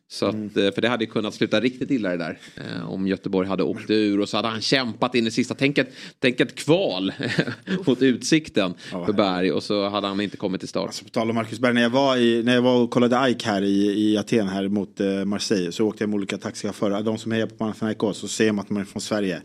Så 0.09 0.27
att, 0.27 0.35
eh, 0.35 0.71
för 0.71 0.81
det 0.81 0.89
hade 0.89 1.05
ju 1.05 1.11
kunnat 1.11 1.35
sluta 1.35 1.61
riktigt 1.61 1.91
illa 1.91 2.09
det 2.11 2.17
där. 2.17 2.39
Eh, 2.57 2.91
om 2.91 3.07
Göteborg 3.07 3.49
hade 3.49 3.63
åkt 3.63 3.91
ur 3.91 4.21
och 4.21 4.29
så 4.29 4.37
hade 4.37 4.49
han 4.49 4.61
kämpat 4.61 5.15
in 5.15 5.27
i 5.27 5.31
sista. 5.31 5.55
Tänk 5.55 5.79
ett, 5.79 5.93
tänk 6.19 6.41
ett 6.41 6.55
kval 6.55 7.13
mot 7.87 8.03
Utsikten 8.03 8.75
för 8.91 9.13
Berg 9.13 9.53
och 9.53 9.63
så 9.63 9.89
hade 9.89 10.07
han 10.07 10.21
inte 10.21 10.37
kommit 10.37 10.61
till 10.61 10.69
start. 10.69 10.87
Alltså, 10.87 11.05
på 11.05 11.11
tal 11.11 11.31
om 11.31 11.35
Marcus 11.35 11.59
Berg, 11.59 11.75
när 11.75 11.83
jag 11.83 11.91
var, 11.91 12.17
i, 12.17 12.43
när 12.43 12.55
jag 12.55 12.63
var 12.63 12.83
och 12.83 12.91
kollade 12.91 13.21
AIK 13.21 13.43
här 13.45 13.63
i, 13.63 14.11
i 14.11 14.17
Aten 14.17 14.49
här 14.49 14.69
mot 14.69 15.01
eh, 15.01 15.25
Marseille 15.25 15.73
så 15.73 15.87
åkte 15.87 16.03
jag 16.03 16.09
med 16.09 16.17
olika 16.17 16.39
taxichaufförer. 16.39 17.03
De 17.03 17.19
som 17.19 17.33
hejar 17.33 17.47
på 17.47 17.55
Panathinaikos 17.55 18.19
så 18.19 18.29
ser 18.29 18.53
man 18.53 18.63
att 18.63 18.71
man 18.71 18.81
är 18.83 18.87
från 18.87 19.03
Sverige. 19.03 19.43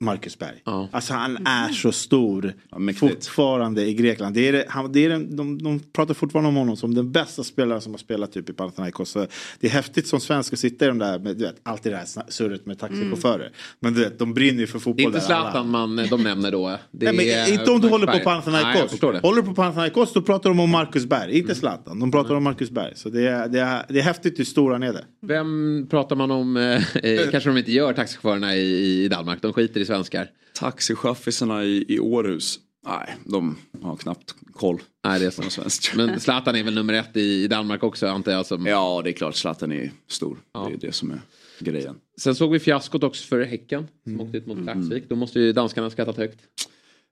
Marcus 0.00 0.38
Berg. 0.38 0.62
Ja. 0.64 0.88
Alltså 0.92 1.14
han 1.14 1.46
är 1.46 1.68
så 1.68 1.92
stor 1.92 2.52
mäktigt. 2.78 2.98
fortfarande 3.00 3.86
i 3.86 3.94
Grekland. 3.94 4.34
Det 4.34 4.48
är, 4.48 4.52
det- 4.52 4.64
han, 4.68 4.92
det 4.92 5.04
är 5.04 5.08
den, 5.08 5.36
de, 5.36 5.62
de 5.62 5.78
pratar 5.92 6.14
fortfarande 6.14 6.48
om 6.48 6.56
honom 6.56 6.76
som 6.76 6.94
den 6.94 7.12
bästa 7.12 7.44
spelaren 7.44 7.80
som 7.80 7.92
har 7.92 7.98
spelat 7.98 8.32
typ 8.32 8.50
i 8.50 8.52
Panathinaikos. 8.52 9.10
Så 9.10 9.26
det 9.60 9.66
är 9.66 9.70
häftigt 9.70 10.06
som 10.06 10.20
svensk 10.20 10.52
att 10.52 10.58
sitta 10.58 10.84
i 10.84 10.88
de 10.88 10.98
där, 10.98 11.18
med, 11.18 11.36
du 11.36 11.44
vet, 11.44 11.56
allt 11.62 11.82
det 11.82 11.90
där 11.90 11.98
sna- 12.04 12.24
surret 12.28 12.66
med 12.66 12.78
taxichaufförer. 12.78 13.50
Men 13.80 13.94
du 13.94 14.00
vet, 14.00 14.18
de 14.18 14.34
brinner 14.34 14.60
ju 14.60 14.66
för 14.66 14.72
Det 14.78 14.78
är 14.78 14.80
fotboll. 14.82 15.04
inte. 15.06 15.20
Zlatan 15.20 15.68
man, 15.70 15.96
de 16.10 16.22
nämner 16.22 16.52
då. 16.52 16.68
Det 16.90 17.04
Nej, 17.12 17.16
men 17.16 17.26
är 17.26 17.52
inte 17.52 17.70
om 17.70 17.80
du 17.80 17.88
Marcus 17.88 17.90
håller 17.90 18.06
på. 18.06 18.12
Nej, 18.12 18.24
Panathinaikos. 18.24 19.02
Mm. 19.02 19.20
Håller 19.22 19.42
du 19.42 19.48
på 19.48 19.54
Panathinaikos 19.54 20.12
då 20.12 20.22
pratar 20.22 20.50
de 20.50 20.60
om 20.60 20.70
Marcus 20.70 21.06
Berg, 21.06 21.38
inte 21.38 21.54
Zlatan. 21.54 22.00
De 22.00 22.10
pratar 22.10 22.34
om 22.34 22.44
Marcus 22.44 22.70
Berg. 22.70 22.92
Så 22.96 23.08
det 23.08 23.28
är, 23.28 23.48
det 23.48 23.60
är, 23.60 23.82
det 23.88 23.98
är 23.98 24.02
häftigt 24.02 24.38
hur 24.38 24.44
stor 24.44 24.72
han 24.72 24.82
är 24.82 24.92
där. 24.92 25.04
Vem 25.22 25.86
pratar 25.90 26.16
man 26.16 26.30
om? 26.30 26.56
Eh, 26.56 26.96
eh, 26.96 27.30
kanske 27.30 27.50
de 27.50 27.58
inte 27.58 27.72
gör 27.72 27.92
taxichaufförerna 27.92 28.56
i, 28.56 29.04
i 29.04 29.08
Danmark. 29.08 29.42
De 29.42 29.52
skiter 29.52 29.79
i 29.80 29.84
svenskar. 29.84 30.30
Taxichaffisarna 30.54 31.64
i, 31.64 31.84
i 31.88 32.00
Århus. 32.00 32.58
Nej, 32.86 33.16
de 33.24 33.56
har 33.82 33.96
knappt 33.96 34.34
koll. 34.52 34.82
Nej, 35.04 35.20
det 35.20 35.26
är 35.26 35.30
så. 35.30 35.42
svenskt. 35.42 35.94
Men 35.96 36.20
Zlatan 36.20 36.56
är 36.56 36.62
väl 36.62 36.74
nummer 36.74 36.92
ett 36.92 37.16
i, 37.16 37.44
i 37.44 37.48
Danmark 37.48 37.82
också 37.82 38.06
antar 38.06 38.32
jag. 38.32 38.46
Som... 38.46 38.66
Ja, 38.66 39.00
det 39.04 39.10
är 39.10 39.12
klart. 39.12 39.36
Zlatan 39.36 39.72
är 39.72 39.92
stor. 40.08 40.38
Det 40.52 40.74
är 40.74 40.78
det 40.80 40.92
som 40.92 41.10
är 41.10 41.20
grejen. 41.58 41.96
Sen 42.20 42.34
såg 42.34 42.52
vi 42.52 42.58
fiaskot 42.58 43.02
också 43.02 43.26
för 43.26 43.44
Häcken. 43.44 43.88
Som 44.04 44.20
åkte 44.20 44.38
ut 44.38 44.46
mot 44.46 44.62
Klaxvik. 44.62 45.08
Då 45.08 45.16
måste 45.16 45.40
ju 45.40 45.52
danskarna 45.52 45.90
skattat 45.90 46.16
högt. 46.16 46.40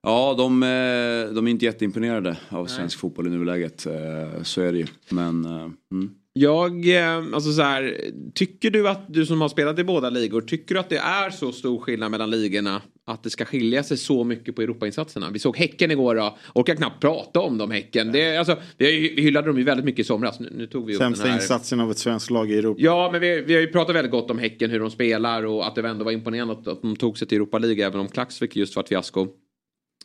Ja, 0.02 0.34
de, 0.38 0.62
eh, 0.62 1.34
de 1.34 1.46
är 1.46 1.48
inte 1.48 1.64
jätteimponerade 1.64 2.36
av 2.48 2.66
svensk 2.66 2.98
fotboll 2.98 3.26
i 3.26 3.30
nuläget. 3.30 3.86
Eh, 3.86 4.42
Så 4.42 4.60
är 4.60 4.72
det 4.72 4.78
ju. 4.78 4.86
Men 5.08 5.44
eh, 5.44 5.70
mm. 5.92 6.10
Jag, 6.40 6.96
eh, 6.96 7.16
alltså 7.16 7.52
så 7.52 7.62
här, 7.62 7.96
tycker 8.34 8.70
du 8.70 8.88
att 8.88 9.04
du 9.08 9.26
som 9.26 9.40
har 9.40 9.48
spelat 9.48 9.78
i 9.78 9.84
båda 9.84 10.10
ligor, 10.10 10.40
tycker 10.40 10.74
du 10.74 10.80
att 10.80 10.88
det 10.88 10.98
är 10.98 11.30
så 11.30 11.52
stor 11.52 11.80
skillnad 11.80 12.10
mellan 12.10 12.30
ligorna? 12.30 12.82
Att 13.06 13.22
det 13.22 13.30
ska 13.30 13.44
skilja 13.44 13.82
sig 13.82 13.96
så 13.96 14.24
mycket 14.24 14.56
på 14.56 14.62
Europainsatserna? 14.62 15.30
Vi 15.32 15.38
såg 15.38 15.56
Häcken 15.56 15.90
igår 15.90 16.14
då, 16.14 16.38
orkar 16.54 16.74
knappt 16.74 17.00
prata 17.00 17.40
om 17.40 17.58
dem 17.58 17.70
Häcken. 17.70 18.12
Det, 18.12 18.36
alltså, 18.36 18.56
vi, 18.76 19.14
vi 19.16 19.22
hyllade 19.22 19.46
dem 19.46 19.58
ju 19.58 19.64
väldigt 19.64 19.86
mycket 19.86 20.00
i 20.00 20.04
somras. 20.04 20.40
Nu, 20.40 20.52
nu 20.54 20.66
tog 20.66 20.86
vi 20.86 20.94
Sämsta 20.94 21.28
här. 21.28 21.34
insatsen 21.34 21.80
av 21.80 21.90
ett 21.90 21.98
svenskt 21.98 22.30
lag 22.30 22.50
i 22.50 22.58
Europa. 22.58 22.80
Ja, 22.82 23.08
men 23.12 23.20
vi, 23.20 23.40
vi 23.40 23.54
har 23.54 23.60
ju 23.60 23.66
pratat 23.66 23.96
väldigt 23.96 24.12
gott 24.12 24.30
om 24.30 24.38
Häcken, 24.38 24.70
hur 24.70 24.80
de 24.80 24.90
spelar 24.90 25.46
och 25.46 25.66
att 25.66 25.74
det 25.74 25.88
ändå 25.88 26.04
var 26.04 26.12
imponerande 26.12 26.54
att, 26.54 26.68
att 26.68 26.82
de 26.82 26.96
tog 26.96 27.18
sig 27.18 27.28
till 27.28 27.36
Europa 27.36 27.58
League 27.58 27.86
även 27.86 28.00
om 28.00 28.08
Klaxvik 28.08 28.56
just 28.56 28.76
var 28.76 28.82
ett 28.82 28.88
fiasko. 28.88 29.26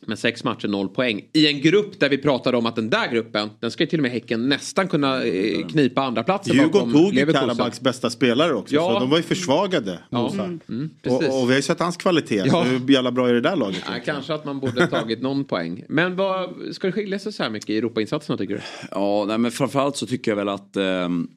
Men 0.06 0.16
sex 0.16 0.44
matcher, 0.44 0.68
noll 0.68 0.88
poäng. 0.88 1.24
I 1.32 1.46
en 1.46 1.60
grupp 1.60 2.00
där 2.00 2.08
vi 2.08 2.18
pratade 2.18 2.56
om 2.56 2.66
att 2.66 2.76
den 2.76 2.90
där 2.90 3.10
gruppen, 3.12 3.50
den 3.60 3.70
ska 3.70 3.82
ju 3.82 3.86
till 3.86 3.98
och 3.98 4.02
med 4.02 4.10
Häcken 4.10 4.48
nästan 4.48 4.88
kunna 4.88 5.24
eh, 5.24 5.66
knipa 5.66 6.02
andra 6.02 6.22
platsen 6.22 6.56
Djurgården 6.56 6.92
tog 6.92 7.14
ju. 7.14 7.32
Karabaks 7.32 7.80
bästa 7.80 8.10
spelare 8.10 8.54
också. 8.54 8.74
Ja. 8.74 8.92
Så 8.92 9.00
de 9.00 9.10
var 9.10 9.16
ju 9.16 9.22
försvagade. 9.22 9.98
Ja. 10.10 10.32
Mm, 10.32 10.60
mm, 10.68 10.90
och, 10.96 11.02
precis. 11.02 11.34
och 11.34 11.48
vi 11.48 11.52
har 11.52 11.56
ju 11.56 11.62
sett 11.62 11.80
hans 11.80 11.96
kvalitet. 11.96 12.42
Ja. 12.46 12.62
Hur 12.62 12.90
jävla 12.90 13.12
bra 13.12 13.28
är 13.28 13.34
det 13.34 13.40
där 13.40 13.56
laget? 13.56 13.82
Ja, 13.86 13.92
kanske 14.04 14.34
att 14.34 14.44
man 14.44 14.60
borde 14.60 14.86
tagit 14.86 15.22
någon 15.22 15.44
poäng. 15.44 15.84
Men 15.88 16.16
vad, 16.16 16.54
ska 16.72 16.86
det 16.86 16.92
skilja 16.92 17.18
sig 17.18 17.32
så 17.32 17.42
här 17.42 17.50
mycket 17.50 17.70
i 17.70 17.78
Europainsatserna 17.78 18.38
tycker 18.38 18.54
du? 18.54 18.60
Ja, 18.90 19.24
nej, 19.28 19.38
men 19.38 19.50
framförallt 19.50 19.96
så 19.96 20.06
tycker 20.06 20.30
jag 20.30 20.36
väl 20.36 20.48
att 20.48 20.76
ehm, 20.76 21.28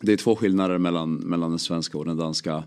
det 0.00 0.12
är 0.12 0.16
två 0.16 0.36
skillnader 0.36 0.78
mellan, 0.78 1.14
mellan 1.14 1.50
den 1.50 1.58
svenska 1.58 1.98
och 1.98 2.04
den 2.04 2.16
danska 2.16 2.64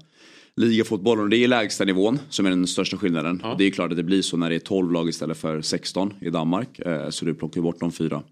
ligafotbollen. 0.55 1.23
Och 1.23 1.29
det 1.29 1.37
är 1.37 1.47
lägsta 1.47 1.85
nivån 1.85 2.19
som 2.29 2.45
är 2.45 2.49
den 2.49 2.67
största 2.67 2.97
skillnaden. 2.97 3.41
Det 3.57 3.63
är 3.67 3.71
klart 3.71 3.91
att 3.91 3.97
det 3.97 4.03
blir 4.03 4.21
så 4.21 4.37
när 4.37 4.49
det 4.49 4.55
är 4.55 4.59
12 4.59 4.91
lag 4.91 5.09
istället 5.09 5.37
för 5.37 5.61
16 5.61 6.13
i 6.21 6.29
Danmark. 6.29 6.79
Eh, 6.79 7.09
så 7.09 7.25
du 7.25 7.33
plockar 7.33 7.61
bort 7.61 7.79
de 7.79 7.91
fyra 7.91 8.23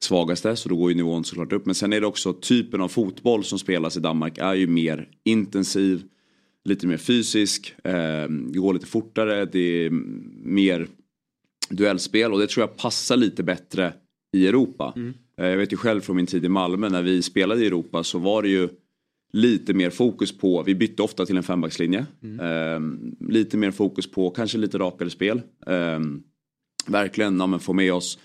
svagaste 0.00 0.56
så 0.56 0.68
då 0.68 0.76
går 0.76 0.90
ju 0.90 0.96
nivån 0.96 1.24
såklart 1.24 1.52
upp. 1.52 1.66
Men 1.66 1.74
sen 1.74 1.92
är 1.92 2.00
det 2.00 2.06
också 2.06 2.32
typen 2.32 2.80
av 2.80 2.88
fotboll 2.88 3.44
som 3.44 3.58
spelas 3.58 3.96
i 3.96 4.00
Danmark 4.00 4.38
är 4.38 4.54
ju 4.54 4.66
mer 4.66 5.08
intensiv. 5.24 6.02
Lite 6.64 6.86
mer 6.86 6.96
fysisk, 6.96 7.74
eh, 7.84 8.26
går 8.28 8.74
lite 8.74 8.86
fortare, 8.86 9.44
det 9.44 9.58
är 9.86 9.90
mer 10.44 10.86
duellspel 11.70 12.32
och 12.32 12.38
det 12.38 12.46
tror 12.46 12.62
jag 12.62 12.76
passar 12.76 13.16
lite 13.16 13.42
bättre 13.42 13.92
i 14.32 14.46
Europa. 14.46 14.92
Eh, 15.38 15.46
Jag 15.46 15.56
vet 15.56 15.72
ju 15.72 15.76
själv 15.76 16.00
från 16.00 16.16
min 16.16 16.26
tid 16.26 16.44
i 16.44 16.48
Malmö 16.48 16.88
när 16.88 17.02
vi 17.02 17.22
spelade 17.22 17.62
i 17.62 17.66
Europa 17.66 18.04
så 18.04 18.18
var 18.18 18.42
det 18.42 18.48
ju 18.48 18.68
lite 19.34 19.74
mer 19.74 19.90
fokus 19.90 20.38
på, 20.38 20.62
vi 20.62 20.74
bytte 20.74 21.02
ofta 21.02 21.26
till 21.26 21.36
en 21.36 21.42
fembackslinje. 21.42 22.06
Eh, 22.40 22.80
lite 23.28 23.56
mer 23.56 23.70
fokus 23.70 24.10
på 24.10 24.30
kanske 24.30 24.58
lite 24.58 24.78
rakare 24.78 25.10
spel. 25.10 25.42
Eh, 25.66 26.00
verkligen 26.86 27.40
ja, 27.40 27.46
men 27.46 27.60
få 27.60 27.72
med 27.72 27.92
oss 27.92 28.18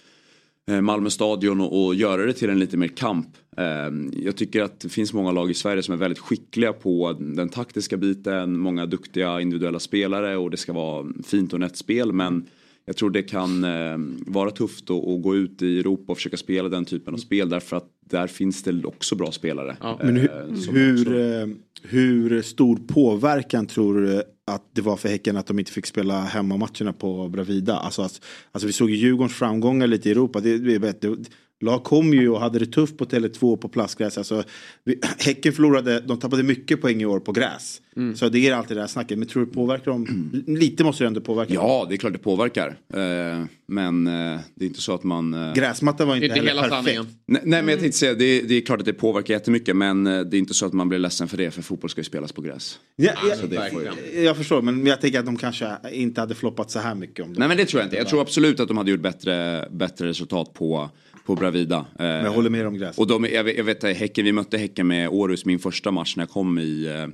eh, 0.67 0.81
Malmö 0.81 1.09
stadion 1.09 1.61
och, 1.61 1.85
och 1.85 1.95
göra 1.95 2.25
det 2.25 2.33
till 2.33 2.49
en 2.49 2.59
lite 2.59 2.77
mer 2.77 2.87
kamp. 2.87 3.27
Eh, 3.57 3.89
jag 4.23 4.35
tycker 4.35 4.61
att 4.61 4.79
det 4.79 4.89
finns 4.89 5.13
många 5.13 5.31
lag 5.31 5.51
i 5.51 5.53
Sverige 5.53 5.83
som 5.83 5.93
är 5.93 5.97
väldigt 5.97 6.19
skickliga 6.19 6.73
på 6.73 7.17
den 7.19 7.49
taktiska 7.49 7.97
biten, 7.97 8.59
många 8.59 8.85
duktiga 8.85 9.41
individuella 9.41 9.79
spelare 9.79 10.37
och 10.37 10.51
det 10.51 10.57
ska 10.57 10.73
vara 10.73 11.07
fint 11.25 11.53
och 11.53 11.59
nätt 11.59 11.77
spel 11.77 12.13
men 12.13 12.45
jag 12.89 12.95
tror 12.97 13.09
det 13.09 13.21
kan 13.23 13.63
eh, 13.63 13.97
vara 14.27 14.51
tufft 14.51 14.89
att, 14.89 15.07
att 15.07 15.21
gå 15.21 15.35
ut 15.35 15.61
i 15.61 15.79
Europa 15.79 16.11
och 16.11 16.17
försöka 16.17 16.37
spela 16.37 16.69
den 16.69 16.85
typen 16.85 17.13
av 17.13 17.17
spel 17.17 17.49
därför 17.49 17.77
att 17.77 17.85
där 18.09 18.27
finns 18.27 18.63
det 18.63 18.85
också 18.85 19.15
bra 19.15 19.31
spelare. 19.31 19.77
Men 20.03 20.15
hur, 20.15 20.29
eh, 20.49 20.55
som 20.55 20.75
hur, 20.75 21.01
också- 21.01 21.15
eh, 21.19 21.47
hur 21.83 22.41
stor 22.41 22.79
påverkan 22.87 23.65
tror 23.67 24.01
du 24.01 24.23
att 24.51 24.63
det 24.75 24.81
var 24.81 24.97
för 24.97 25.09
Häcken 25.09 25.37
att 25.37 25.47
de 25.47 25.59
inte 25.59 25.71
fick 25.71 25.85
spela 25.85 26.21
hemmamatcherna 26.21 26.93
på 26.93 27.27
Bravida? 27.29 27.75
Alltså, 27.77 28.01
att- 28.01 28.21
alltså 28.51 28.67
vi 28.67 28.73
såg 28.73 28.89
ju 28.89 28.95
Djurgårdens 28.95 29.33
framgångar 29.33 29.87
lite 29.87 30.09
i 30.09 30.11
Europa. 30.11 30.39
Det, 30.39 30.57
det, 30.57 31.01
det, 31.01 31.15
lag 31.61 31.83
kom 31.83 32.13
ju 32.13 32.29
och 32.29 32.39
hade 32.39 32.59
det 32.59 32.65
tufft 32.65 32.97
på 32.97 33.05
Tele2 33.05 33.57
på 33.57 33.69
plastgräs. 33.69 34.17
Alltså, 34.17 34.43
vi, 34.83 34.99
häcken 35.25 35.53
förlorade, 35.53 35.99
de 35.99 36.19
tappade 36.19 36.43
mycket 36.43 36.81
poäng 36.81 37.01
i 37.01 37.05
år 37.05 37.19
på 37.19 37.31
gräs. 37.31 37.81
Mm. 37.95 38.15
Så 38.15 38.29
det 38.29 38.47
är 38.47 38.53
alltid 38.53 38.77
det 38.77 38.81
här 38.81 38.87
snacket. 38.87 39.17
Men 39.19 39.27
tror 39.27 39.41
du 39.43 39.45
det 39.49 39.55
påverkar 39.55 39.91
dem? 39.91 40.31
Lite 40.47 40.83
måste 40.83 41.03
det 41.03 41.07
ändå 41.07 41.21
påverka. 41.21 41.53
Ja, 41.53 41.85
det 41.89 41.95
är 41.95 41.97
klart 41.97 42.13
det 42.13 42.19
påverkar. 42.19 42.67
Eh, 42.93 43.45
men 43.67 44.07
eh, 44.07 44.39
det 44.55 44.65
är 44.65 44.67
inte 44.67 44.81
så 44.81 44.93
att 44.93 45.03
man... 45.03 45.33
Eh... 45.33 45.53
Gräsmattan 45.53 46.07
var 46.07 46.15
inte, 46.15 46.25
Inte 46.25 46.35
heller 46.35 46.49
hela 46.49 46.61
perfekt. 46.61 46.85
sanningen. 46.85 47.07
Nej, 47.25 47.61
men 47.61 47.67
jag 47.67 47.79
tänkte 47.79 47.97
säga, 47.97 48.13
det 48.13 48.25
är, 48.25 48.43
det 48.43 48.55
är 48.55 48.61
klart 48.61 48.79
att 48.79 48.85
det 48.85 48.93
påverkar 48.93 49.33
jättemycket 49.33 49.75
men 49.75 50.03
det 50.03 50.11
är 50.11 50.35
inte 50.35 50.53
så 50.53 50.65
att 50.65 50.73
man 50.73 50.89
blir 50.89 50.99
ledsen 50.99 51.27
för 51.27 51.37
det 51.37 51.51
för 51.51 51.61
fotboll 51.61 51.89
ska 51.89 51.99
ju 51.99 52.05
spelas 52.05 52.31
på 52.31 52.41
gräs. 52.41 52.79
Ja, 52.95 53.11
Så 53.41 53.47
det 53.47 53.69
får 53.71 53.81
ju- 53.81 53.89
jag, 54.13 54.23
jag 54.23 54.37
förstår, 54.37 54.61
men 54.61 54.85
jag 54.85 55.01
tänker 55.01 55.19
att 55.19 55.25
de 55.25 55.37
kanske 55.37 55.75
inte 55.91 56.21
hade 56.21 56.35
floppat 56.35 56.71
så 56.71 56.79
här 56.79 56.95
mycket. 56.95 57.25
Om 57.25 57.33
de 57.33 57.39
Nej 57.39 57.47
men 57.47 57.57
det 57.57 57.65
tror 57.65 57.79
jag 57.81 57.85
inte. 57.87 57.97
Jag 57.97 58.07
tror 58.07 58.21
absolut 58.21 58.59
att 58.59 58.67
de 58.67 58.77
hade 58.77 58.91
gjort 58.91 59.01
bättre, 59.01 59.67
bättre 59.71 60.07
resultat 60.07 60.53
på, 60.53 60.89
på 61.29 61.35
Bravida. 61.35 61.85
Men 61.97 62.25
jag 62.25 62.31
håller 62.31 62.49
med 62.49 62.67
om 62.67 62.77
gräs. 62.77 62.97
Och 62.97 63.07
de, 63.07 63.25
jag, 63.25 63.43
vet- 63.43 63.57
jag 63.57 63.63
vet, 63.63 63.83
häcken, 63.83 64.25
vi 64.25 64.31
mötte 64.31 64.57
Häcken 64.57 64.87
med 64.87 65.09
Århus 65.09 65.45
min 65.45 65.59
första 65.59 65.91
match 65.91 66.15
när 66.15 66.21
jag 66.23 66.29
kom 66.29 66.59
i, 66.59 66.85
eh, 66.85 67.07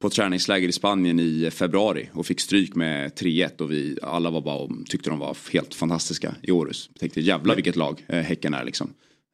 på 0.00 0.10
träningsläger 0.10 0.68
i 0.68 0.72
Spanien 0.72 1.20
i 1.20 1.50
februari 1.52 2.08
och 2.12 2.26
fick 2.26 2.40
stryk 2.40 2.74
med 2.74 3.12
3-1 3.14 3.60
och 3.60 3.72
vi 3.72 3.98
alla 4.02 4.30
var 4.30 4.40
bara, 4.40 4.68
tyckte 4.88 5.10
de 5.10 5.18
var 5.18 5.36
helt 5.52 5.74
fantastiska 5.74 6.34
i 6.42 6.50
Århus. 6.50 6.88
Jag 6.92 7.00
tänkte 7.00 7.20
jävla 7.20 7.54
vilket 7.54 7.76
lag 7.76 8.04
eh, 8.08 8.20
Häcken 8.20 8.54
är 8.54 8.64
liksom. 8.64 8.90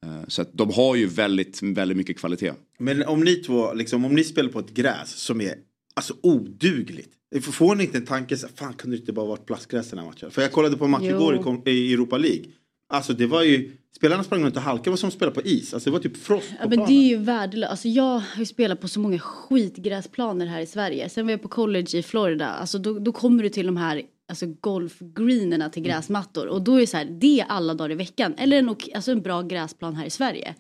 Eh, 0.07 0.29
Så 0.29 0.43
att 0.43 0.51
de 0.53 0.71
har 0.73 0.95
ju 0.97 1.07
väldigt, 1.07 1.63
väldigt 1.63 1.97
mycket 1.97 2.19
kvalitet. 2.19 2.53
Men 2.79 3.03
om 3.05 3.21
ni 3.21 3.35
två, 3.37 3.73
liksom, 3.75 4.05
om 4.05 4.15
ni 4.15 4.25
spelar 4.25 4.51
på 4.51 4.59
ett 4.59 4.75
gräs 4.75 5.11
som 5.11 5.41
är 5.41 5.55
alltså 5.95 6.15
odugligt. 6.23 7.09
Får 7.43 7.75
ni 7.75 7.85
inte 7.85 7.99
en 7.99 8.07
tanke 8.07 8.37
så 8.37 8.49
fan 8.55 8.73
kunde 8.75 8.97
det 8.97 9.01
inte 9.01 9.13
bara 9.13 9.27
varit 9.27 9.47
plastgräs 9.47 9.91
den 9.91 9.99
här 9.99 10.07
matchen? 10.07 10.31
För 10.31 10.43
jag 10.43 10.53
kollade 10.53 10.77
på 10.77 10.85
en 10.85 10.91
match 10.91 11.03
Jo. 11.05 11.17
igår 11.17 11.63
i 11.69 11.93
Europa 11.93 12.19
League. 12.19 12.45
Alltså 12.89 13.13
det 13.13 13.27
var 13.27 13.43
ju, 13.43 13.73
spelarna 13.97 14.25
sprang 14.25 14.45
runt 14.45 14.57
och 14.57 14.63
halkade, 14.63 14.85
det 14.85 14.91
var 14.91 14.97
som 14.97 15.09
att 15.09 15.15
spela 15.15 15.31
på 15.31 15.43
is. 15.43 15.75
Alltså 15.75 15.91
det 15.91 15.93
var 15.93 16.01
typ 16.01 16.17
frost 16.17 16.51
på 16.51 16.57
Ja, 16.61 16.69
men 16.69 16.79
det 16.79 16.93
är 16.93 17.09
ju 17.09 17.17
värdelöst. 17.17 17.71
Alltså, 17.71 17.89
jag 17.89 18.19
har 18.19 18.39
ju 18.39 18.47
spelat 18.47 18.81
på 18.81 18.89
så 18.89 19.01
många 19.01 19.19
skitgräsplaner 19.19 20.47
här 20.47 20.61
i 20.61 20.67
Sverige. 20.67 21.09
Sen 21.09 21.27
var 21.27 21.31
jag 21.31 21.43
på 21.43 21.49
college 21.49 21.99
i 21.99 22.03
Florida. 22.03 22.47
Alltså, 22.47 22.79
då, 22.79 22.99
då 22.99 23.13
kommer 23.13 23.43
du 23.43 23.49
till 23.49 23.67
de 23.67 23.77
här 23.77 24.03
alltså, 24.29 24.47
golfgreenerna 24.61 25.71
till 25.71 25.83
gräsmattor. 25.83 26.47
Och 26.47 26.63
då 26.63 26.75
är 26.75 26.81
det 26.81 26.87
så 26.87 26.97
här, 26.97 27.05
det 27.05 27.41
är 27.41 27.47
alla 27.49 27.75
dagar 27.75 27.91
i 27.91 27.95
veckan. 27.95 28.35
Eller 28.39 28.59
en, 28.59 28.77
alltså, 28.95 29.13
en 29.13 29.23
bra 29.23 29.43
gräsplan 29.43 29.95
här 29.95 30.07
i 30.07 30.11
Sverige. 30.11 30.55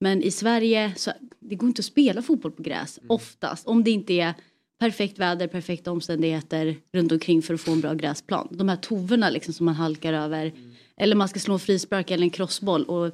Men 0.00 0.22
i 0.22 0.30
Sverige, 0.30 0.92
så, 0.96 1.10
det 1.40 1.54
går 1.54 1.68
inte 1.68 1.80
att 1.80 1.84
spela 1.84 2.22
fotboll 2.22 2.52
på 2.52 2.62
gräs 2.62 2.98
oftast. 3.06 3.66
Om 3.66 3.84
det 3.84 3.90
inte 3.90 4.12
är 4.12 4.34
perfekt 4.80 5.18
väder, 5.18 5.46
perfekta 5.46 5.92
omständigheter 5.92 6.76
runt 6.92 7.12
omkring 7.12 7.42
för 7.42 7.54
att 7.54 7.60
få 7.60 7.72
en 7.72 7.80
bra 7.80 7.94
gräsplan. 7.94 8.48
De 8.50 8.68
här 8.68 8.76
tovorna 8.76 9.30
liksom 9.30 9.54
som 9.54 9.66
man 9.66 9.74
halkar 9.74 10.12
över. 10.12 10.52
Eller 10.98 11.16
man 11.16 11.28
ska 11.28 11.40
slå 11.40 11.54
en 11.54 11.60
frispark 11.60 12.10
eller 12.10 12.24
en 12.24 12.30
crossboll 12.30 12.84
och 12.84 13.12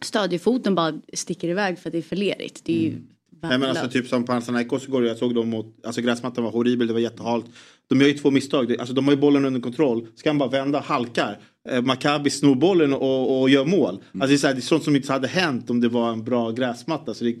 stödjefoten 0.00 0.74
bara 0.74 1.00
sticker 1.12 1.48
iväg 1.48 1.78
för 1.78 1.88
att 1.88 1.92
det 1.92 1.98
är 1.98 2.02
för 2.02 2.16
lerigt. 2.16 2.64
Det 2.64 2.78
är 2.78 2.82
ju 2.82 2.98
Nej 3.42 3.58
men 3.58 3.70
alltså 3.70 3.88
typ 3.88 4.08
som 4.08 4.22
på 4.22 4.26
Panathinaikos 4.26 4.88
igår, 4.88 5.06
jag 5.06 5.16
såg 5.16 5.34
dem 5.34 5.48
mot, 5.48 5.86
alltså 5.86 6.00
gräsmattan 6.00 6.44
var 6.44 6.50
horribel, 6.50 6.86
det 6.86 6.92
var 6.92 7.00
jättehalt. 7.00 7.46
De 7.88 8.00
gör 8.00 8.08
ju 8.08 8.14
två 8.14 8.30
misstag, 8.30 8.76
alltså 8.80 8.94
de 8.94 9.04
har 9.04 9.12
ju 9.12 9.20
bollen 9.20 9.44
under 9.44 9.60
kontroll, 9.60 10.06
ska 10.14 10.28
han 10.28 10.38
bara 10.38 10.48
vända, 10.48 10.80
halkar. 10.80 11.38
Eh, 11.68 11.82
Maccabi 11.82 12.30
snor 12.30 12.54
bollen 12.54 12.92
och, 12.92 13.40
och 13.40 13.50
gör 13.50 13.64
mål. 13.64 13.94
Alltså 13.94 14.28
det 14.28 14.34
är, 14.34 14.36
så 14.36 14.46
här, 14.46 14.54
det 14.54 14.60
är 14.60 14.62
sånt 14.62 14.84
som 14.84 14.96
inte 14.96 15.12
hade 15.12 15.28
hänt 15.28 15.70
om 15.70 15.80
det 15.80 15.88
var 15.88 16.12
en 16.12 16.24
bra 16.24 16.50
gräsmatta. 16.50 17.14
Så 17.14 17.24
det, 17.24 17.36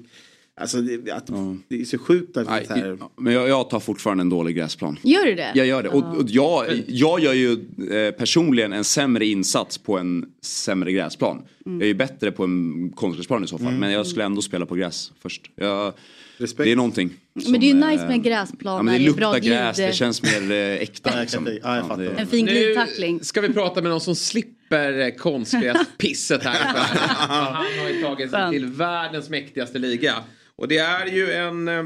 alltså 0.60 0.80
det, 0.80 1.10
att, 1.10 1.26
det 1.68 1.80
är 1.80 1.84
så 1.84 1.98
sjukt 1.98 2.36
att 2.36 2.48
Nej, 2.48 2.66
så 2.66 2.74
här, 2.74 2.98
men 3.16 3.32
jag, 3.32 3.48
jag 3.48 3.70
tar 3.70 3.80
fortfarande 3.80 4.22
en 4.22 4.28
dålig 4.28 4.56
gräsplan. 4.56 4.98
Gör 5.02 5.24
du 5.24 5.34
det? 5.34 5.52
Jag 5.54 5.66
gör 5.66 5.82
det. 5.82 5.88
Ja. 5.92 5.96
Och, 5.96 6.16
och 6.16 6.24
jag, 6.28 6.66
jag 6.86 7.20
gör 7.20 7.32
ju 7.32 7.52
eh, 7.90 8.10
personligen 8.10 8.72
en 8.72 8.84
sämre 8.84 9.26
insats 9.26 9.78
på 9.78 9.98
en 9.98 10.26
sämre 10.42 10.92
gräsplan. 10.92 11.42
Mm. 11.66 11.78
Jag 11.78 11.84
är 11.84 11.88
ju 11.88 11.94
bättre 11.94 12.32
på 12.32 12.44
en 12.44 12.90
konstgräsplan 12.90 13.44
i 13.44 13.46
så 13.46 13.58
fall. 13.58 13.66
Mm. 13.66 13.80
Men 13.80 13.92
jag 13.92 14.06
skulle 14.06 14.24
ändå 14.24 14.42
spela 14.42 14.66
på 14.66 14.74
gräs 14.74 15.12
först. 15.20 15.50
Jag, 15.54 15.92
Respekt. 16.38 16.64
det 16.64 16.72
är 16.72 16.76
någonting. 16.76 17.10
Men 17.32 17.60
det 17.60 17.66
är 17.66 17.74
ju 17.74 17.80
som, 17.80 17.90
nice 17.90 18.02
eh, 18.02 18.08
med 18.08 18.22
gräsplan 18.22 18.86
Ja, 18.86 18.92
det 18.92 18.98
luktar 18.98 19.38
gräs, 19.38 19.76
glid. 19.76 19.88
det 19.88 19.92
känns 19.92 20.22
mer 20.22 20.50
eh, 20.52 20.82
äkta. 20.82 21.20
Liksom. 21.20 21.48
ja, 21.62 21.76
jag 21.76 21.86
fattar. 21.86 22.14
En 22.16 22.26
fin 22.26 22.46
glidtackling. 22.46 23.24
ska 23.24 23.40
vi 23.40 23.48
prata 23.48 23.82
med 23.82 23.90
någon 23.90 24.00
som 24.00 24.14
slipper 24.16 24.98
eh, 24.98 25.10
konstgräspisset 25.10 26.44
här. 26.44 26.74
Han 27.28 27.54
har 27.54 27.88
ju 27.88 28.02
tagit 28.02 28.30
sig 28.30 28.50
till 28.50 28.66
världens 28.66 29.30
mäktigaste 29.30 29.78
liga. 29.78 30.14
Och 30.56 30.68
det 30.68 30.78
är 30.78 31.06
ju 31.06 31.32
en 31.32 31.68
eh, 31.68 31.84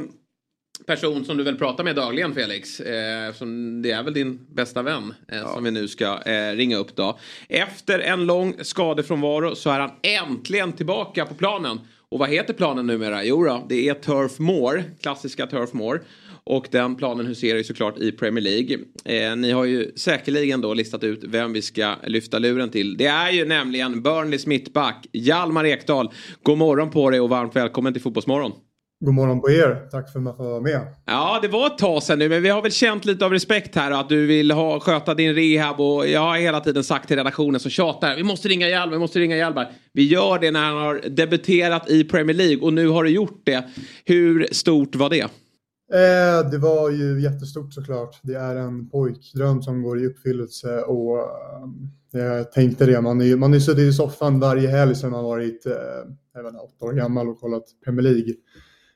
person 0.87 1.25
som 1.25 1.37
du 1.37 1.45
väl 1.45 1.57
pratar 1.57 1.85
med 1.85 1.97
dagligen 1.97 2.35
Felix. 2.35 2.81
Eh, 2.81 3.33
som 3.33 3.83
det 3.83 3.91
är 3.91 4.03
väl 4.03 4.15
din 4.15 4.47
bästa 4.49 4.83
vän 4.83 5.15
eh, 5.29 5.55
som 5.55 5.65
vi 5.65 5.71
nu 5.71 5.89
ska 5.89 6.23
eh, 6.23 6.57
ringa 6.57 6.77
upp 6.77 6.97
då. 6.97 7.19
Efter 7.49 7.99
en 7.99 8.27
lång 8.27 8.55
skadefrånvaro 8.63 9.55
så 9.55 9.71
är 9.71 9.81
han 9.81 9.91
äntligen 10.03 10.73
tillbaka 10.73 11.27
på 11.27 11.35
planen. 11.35 11.81
Och 12.09 12.19
vad 12.19 12.29
heter 12.29 12.55
planen 12.55 12.87
numera? 12.87 13.25
Jo 13.25 13.45
då, 13.45 13.67
det 13.69 13.89
är 13.89 13.95
Turf 13.95 14.39
Moor, 14.39 14.85
klassiska 15.01 15.47
Turf 15.47 15.73
Moor. 15.73 16.03
Och 16.45 16.69
den 16.71 16.97
planen 16.97 17.27
huserar 17.27 17.59
ju 17.59 17.65
såklart 17.65 17.99
i 17.99 18.13
Premier 18.13 18.45
League. 18.45 18.79
Eh, 19.05 19.37
ni 19.37 19.51
har 19.53 19.65
ju 19.65 19.93
säkerligen 19.97 20.61
då 20.61 20.75
listat 20.75 21.05
ut 21.05 21.25
vem 21.25 21.53
vi 21.53 21.63
ska 21.63 21.95
lyfta 22.07 22.39
luren 22.39 22.71
till. 22.71 22.97
Det 22.97 23.07
är 23.07 23.31
ju 23.31 23.45
nämligen 23.45 24.03
Burnleys 24.03 24.47
mittback, 24.47 25.07
Hjalmar 25.13 25.65
Ekdal. 25.65 26.11
God 26.43 26.59
morgon 26.59 26.91
på 26.91 27.11
dig 27.11 27.21
och 27.21 27.29
varmt 27.29 27.57
välkommen 27.57 27.93
till 27.93 28.03
Fotbollsmorgon. 28.03 28.53
God 29.05 29.15
morgon 29.15 29.41
på 29.41 29.51
er. 29.51 29.89
Tack 29.91 30.13
för 30.13 30.19
att 30.19 30.23
man 30.23 30.37
får 30.37 30.45
vara 30.45 30.61
med. 30.61 30.81
Ja, 31.07 31.39
det 31.43 31.49
var 31.49 31.67
ett 31.67 31.79
tag 31.79 32.03
sedan 32.03 32.19
nu, 32.19 32.29
men 32.29 32.43
vi 32.43 32.49
har 32.49 32.63
väl 32.63 32.73
känt 32.73 33.05
lite 33.05 33.25
av 33.25 33.33
respekt 33.33 33.75
här 33.75 33.91
att 33.91 34.09
du 34.09 34.27
vill 34.27 34.51
ha, 34.51 34.81
sköta 34.81 35.15
din 35.15 35.35
rehab 35.35 35.81
och 35.81 36.09
jag 36.09 36.21
har 36.21 36.37
hela 36.37 36.61
tiden 36.61 36.85
sagt 36.85 37.09
till 37.09 37.17
redaktionen 37.17 37.61
som 37.61 37.71
tjatar, 37.71 38.17
vi 38.17 38.23
måste 38.23 38.49
ringa 38.49 38.69
Hjalmar, 38.69 38.93
vi 38.93 38.99
måste 38.99 39.19
ringa 39.19 39.37
Hjalmar. 39.37 39.73
Vi 39.93 40.09
gör 40.09 40.39
det 40.39 40.51
när 40.51 40.65
han 40.65 40.77
har 40.77 41.01
debuterat 41.09 41.91
i 41.91 42.05
Premier 42.05 42.37
League 42.37 42.63
och 42.63 42.73
nu 42.73 42.89
har 42.89 43.05
du 43.05 43.11
gjort 43.11 43.43
det. 43.45 43.65
Hur 44.05 44.49
stort 44.53 44.95
var 44.95 45.11
det? 45.11 45.27
Eh, 45.93 46.51
det 46.51 46.59
var 46.59 46.91
ju 46.91 47.21
jättestort 47.21 47.75
såklart. 47.75 48.21
Det 48.23 48.35
är 48.35 48.57
en 48.57 48.89
pojkdröm 48.89 49.63
som 49.63 49.83
går 49.83 50.01
i 50.01 50.07
uppfyllelse 50.07 50.83
och 50.83 51.19
eh, 52.15 52.21
jag 52.21 52.53
tänkte 52.53 52.87
det. 52.87 53.01
Man 53.01 53.19
har 53.21 53.27
ju 53.27 53.37
man 53.37 53.55
är 53.55 53.59
suttit 53.59 53.79
i 53.79 53.93
soffan 53.93 54.41
varje 54.41 54.69
helg 54.69 54.95
sedan 54.95 55.11
man 55.11 55.25
varit 55.25 55.67
eh, 55.67 55.73
jag 56.35 56.47
inte, 56.47 56.59
åtta 56.61 56.85
år 56.87 56.93
gammal 56.93 57.29
och 57.29 57.41
kollat 57.41 57.65
Premier 57.85 58.03
League. 58.03 58.35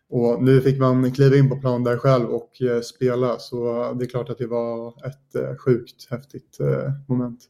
Och 0.08 0.42
nu 0.42 0.60
fick 0.60 0.78
man 0.78 1.12
kliva 1.12 1.36
in 1.36 1.48
på 1.48 1.56
plan 1.56 1.84
där 1.84 1.96
själv 1.96 2.26
och 2.26 2.62
eh, 2.62 2.80
spela 2.80 3.38
så 3.38 3.82
eh, 3.82 3.96
det 3.96 4.04
är 4.04 4.08
klart 4.08 4.30
att 4.30 4.38
det 4.38 4.46
var 4.46 4.88
ett 5.06 5.34
eh, 5.34 5.56
sjukt 5.56 6.10
häftigt 6.10 6.60
eh, 6.60 6.90
moment. 7.08 7.40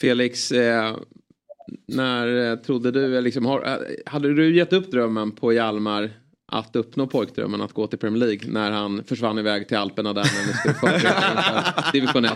Felix, 0.00 0.52
eh, 0.52 0.96
när 1.88 2.50
eh, 2.50 2.56
trodde 2.56 2.90
du, 2.90 3.16
eh, 3.16 3.22
liksom, 3.22 3.46
har, 3.46 3.64
eh, 3.66 4.10
hade 4.12 4.34
du 4.34 4.56
gett 4.56 4.72
upp 4.72 4.90
drömmen 4.90 5.32
på 5.32 5.52
Hjalmar 5.52 6.19
att 6.50 6.76
uppnå 6.76 7.06
pojkdrömmen 7.06 7.60
att 7.60 7.72
gå 7.72 7.86
till 7.86 7.98
Premier 7.98 8.26
League 8.26 8.50
när 8.50 8.70
han 8.70 9.04
försvann 9.04 9.38
iväg 9.38 9.68
till 9.68 9.76
Alperna 9.76 10.12
där 10.12 10.22
när 10.22 10.72
stod 10.72 10.76
för 10.76 11.92
division 11.92 12.24
1? 12.24 12.32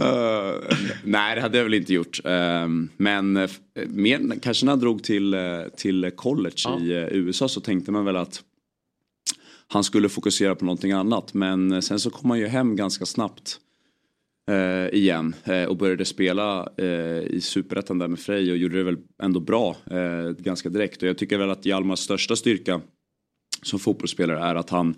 Eh, 0.00 0.76
nej, 1.04 1.34
det 1.34 1.40
hade 1.40 1.58
jag 1.58 1.64
väl 1.64 1.74
inte 1.74 1.94
gjort. 1.94 2.20
Eh, 2.24 2.68
men 2.96 3.36
uh, 3.36 3.48
mer, 3.86 4.40
kanske 4.40 4.66
när 4.66 4.72
han 4.72 4.80
drog 4.80 5.02
till, 5.02 5.36
till 5.76 6.10
college 6.16 6.78
i 6.80 6.92
USA 7.10 7.48
så 7.48 7.60
tänkte 7.60 7.92
man 7.92 8.04
väl 8.04 8.16
att 8.16 8.42
han 9.68 9.84
skulle 9.84 10.08
fokusera 10.08 10.54
på 10.54 10.64
någonting 10.64 10.92
annat. 10.92 11.34
Men 11.34 11.82
sen 11.82 12.00
så 12.00 12.10
kom 12.10 12.30
han 12.30 12.38
ju 12.38 12.46
hem 12.46 12.76
ganska 12.76 13.06
snabbt 13.06 13.60
eh, 14.46 14.98
igen 14.98 15.34
eh, 15.44 15.64
och 15.64 15.76
började 15.76 16.04
spela 16.04 16.68
eh, 16.76 16.86
i 17.18 17.40
superettan 17.42 17.98
där 17.98 18.08
med 18.08 18.18
Frej 18.18 18.50
och 18.50 18.56
gjorde 18.56 18.76
det 18.76 18.84
väl 18.84 18.98
ändå 19.22 19.40
bra 19.40 19.76
eh, 19.90 20.30
ganska 20.30 20.68
direkt. 20.68 21.02
Och 21.02 21.08
jag 21.08 21.18
tycker 21.18 21.38
väl 21.38 21.50
att 21.50 21.66
Hjalmars 21.66 21.98
största 21.98 22.36
styrka 22.36 22.80
som 23.62 23.78
fotbollsspelare 23.78 24.38
är 24.38 24.54
att 24.54 24.70
han 24.70 24.94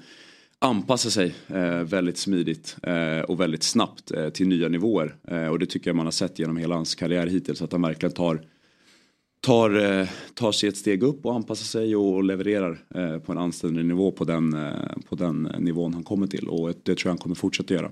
anpassar 0.58 1.10
sig 1.10 1.34
eh, 1.46 1.82
väldigt 1.82 2.18
smidigt 2.18 2.76
eh, 2.82 3.20
och 3.20 3.40
väldigt 3.40 3.62
snabbt 3.62 4.10
eh, 4.10 4.28
till 4.28 4.48
nya 4.48 4.68
nivåer. 4.68 5.16
Eh, 5.28 5.46
och 5.46 5.58
det 5.58 5.66
tycker 5.66 5.90
jag 5.90 5.96
man 5.96 6.06
har 6.06 6.10
sett 6.10 6.38
genom 6.38 6.56
hela 6.56 6.74
hans 6.74 6.94
karriär 6.94 7.26
hittills 7.26 7.62
att 7.62 7.72
han 7.72 7.82
verkligen 7.82 8.12
tar 8.12 8.40
tar, 9.40 10.01
eh, 10.01 10.06
tar 10.35 10.52
sig 10.52 10.69
ett 10.69 10.77
steg 10.77 11.02
upp 11.02 11.27
och 11.27 11.35
anpassar 11.35 11.65
sig 11.65 11.97
och, 11.97 12.24
levererar 12.24 12.78
eh, 12.94 13.19
på 13.19 13.32
en 13.32 13.39
anständig 13.39 13.85
nivå 13.85 14.12
på 14.12 14.24
den, 14.24 14.55
eh, 14.55 14.70
på 15.09 15.15
den 15.16 15.43
nivån 15.59 15.94
han 15.94 16.02
kommer 16.02 16.27
till. 16.27 16.48
Och 16.48 16.69
det 16.69 16.94
tror 16.94 16.98
jag 17.05 17.10
han 17.10 17.19
kommer 17.19 17.35
fortsätta 17.35 17.74
göra. 17.74 17.90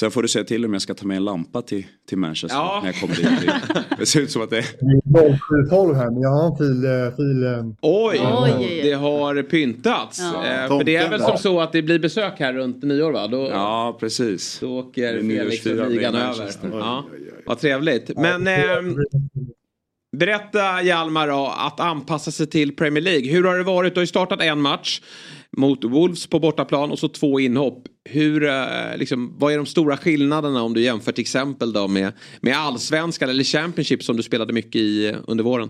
Sen 0.00 0.10
får 0.10 0.22
du 0.22 0.28
säga 0.28 0.44
till 0.44 0.64
om 0.64 0.72
jag 0.72 0.82
ska 0.82 0.94
ta 0.94 1.06
med 1.06 1.16
en 1.16 1.24
lampa 1.24 1.62
till, 1.62 1.86
till 2.08 2.18
Manchester 2.18 2.58
Ja. 2.58 2.80
när 2.82 2.88
jag 2.92 3.00
kommer 3.00 3.14
dit. 3.14 3.24
Det, 3.24 3.84
det 3.98 4.06
ser 4.06 4.20
ut 4.20 4.30
som 4.30 4.42
att 4.42 4.50
det 4.50 4.64
Det 5.10 5.18
är 5.20 5.38
0712 5.68 5.94
här 5.94 6.10
men 6.10 6.20
jag 6.22 6.30
har 6.30 6.50
en 6.50 6.56
fil... 6.56 6.82
fil 7.16 7.74
Oj, 7.82 8.20
Oj, 8.60 8.80
det 8.82 8.92
har 8.92 9.42
pyntats. 9.42 10.18
Ja. 10.20 10.46
Eh, 10.46 10.68
för 10.68 10.84
det 10.84 10.96
är 10.96 11.10
väl 11.10 11.20
som 11.20 11.38
så 11.38 11.60
att 11.60 11.72
det 11.72 11.82
blir 11.82 11.98
besök 11.98 12.32
här 12.38 12.52
runt 12.52 12.82
nyår 12.82 13.12
va? 13.12 13.26
Då, 13.28 13.48
Ja, 13.50 13.96
precis. 14.00 14.58
då 14.60 14.66
Det 14.66 14.72
åker 14.88 15.14
är 15.14 15.20
Felix 15.20 15.66
och 15.66 15.90
ligan 15.90 16.14
över. 16.14 16.26
Manchester. 16.26 16.70
Ja, 16.72 17.04
vad 17.46 17.58
trevligt. 17.58 18.10
Men 18.16 18.48
berätta 20.16 20.82
Hjalmar 20.82 21.28
då, 21.28 21.54
att 21.56 21.80
anpassa 21.80 22.30
sig 22.30 22.46
till 22.46 22.76
Premier 22.76 23.02
League. 23.02 23.30
Hur 23.32 23.44
har 23.44 23.58
det 23.58 23.64
varit? 23.64 23.94
Du 23.94 23.98
har 23.98 24.02
ju 24.02 24.06
startat 24.06 24.40
en 24.40 24.60
match. 24.60 25.00
mot 25.56 25.84
Wolves 25.84 26.26
på 26.26 26.38
bortaplan 26.38 26.90
och 26.90 26.98
så 26.98 27.08
två 27.08 27.40
inhopp. 27.40 27.82
Hur, 28.04 28.44
eh, 28.44 28.96
liksom, 28.96 29.36
vad 29.38 29.52
är 29.52 29.56
de 29.56 29.66
stora 29.66 29.96
skillnaderna 29.96 30.62
om 30.62 30.74
du 30.74 30.82
jämför 30.82 31.12
till 31.12 31.22
exempel 31.22 31.72
då 31.72 31.88
med, 31.88 32.12
med 32.40 32.56
allsvenskan 32.56 33.28
eller 33.30 33.44
Championship 33.44 34.02
som 34.02 34.16
du 34.16 34.22
spelade 34.22 34.52
mycket 34.52 34.76
i 34.76 35.08
eh, 35.08 35.16
under 35.26 35.44
våren? 35.44 35.68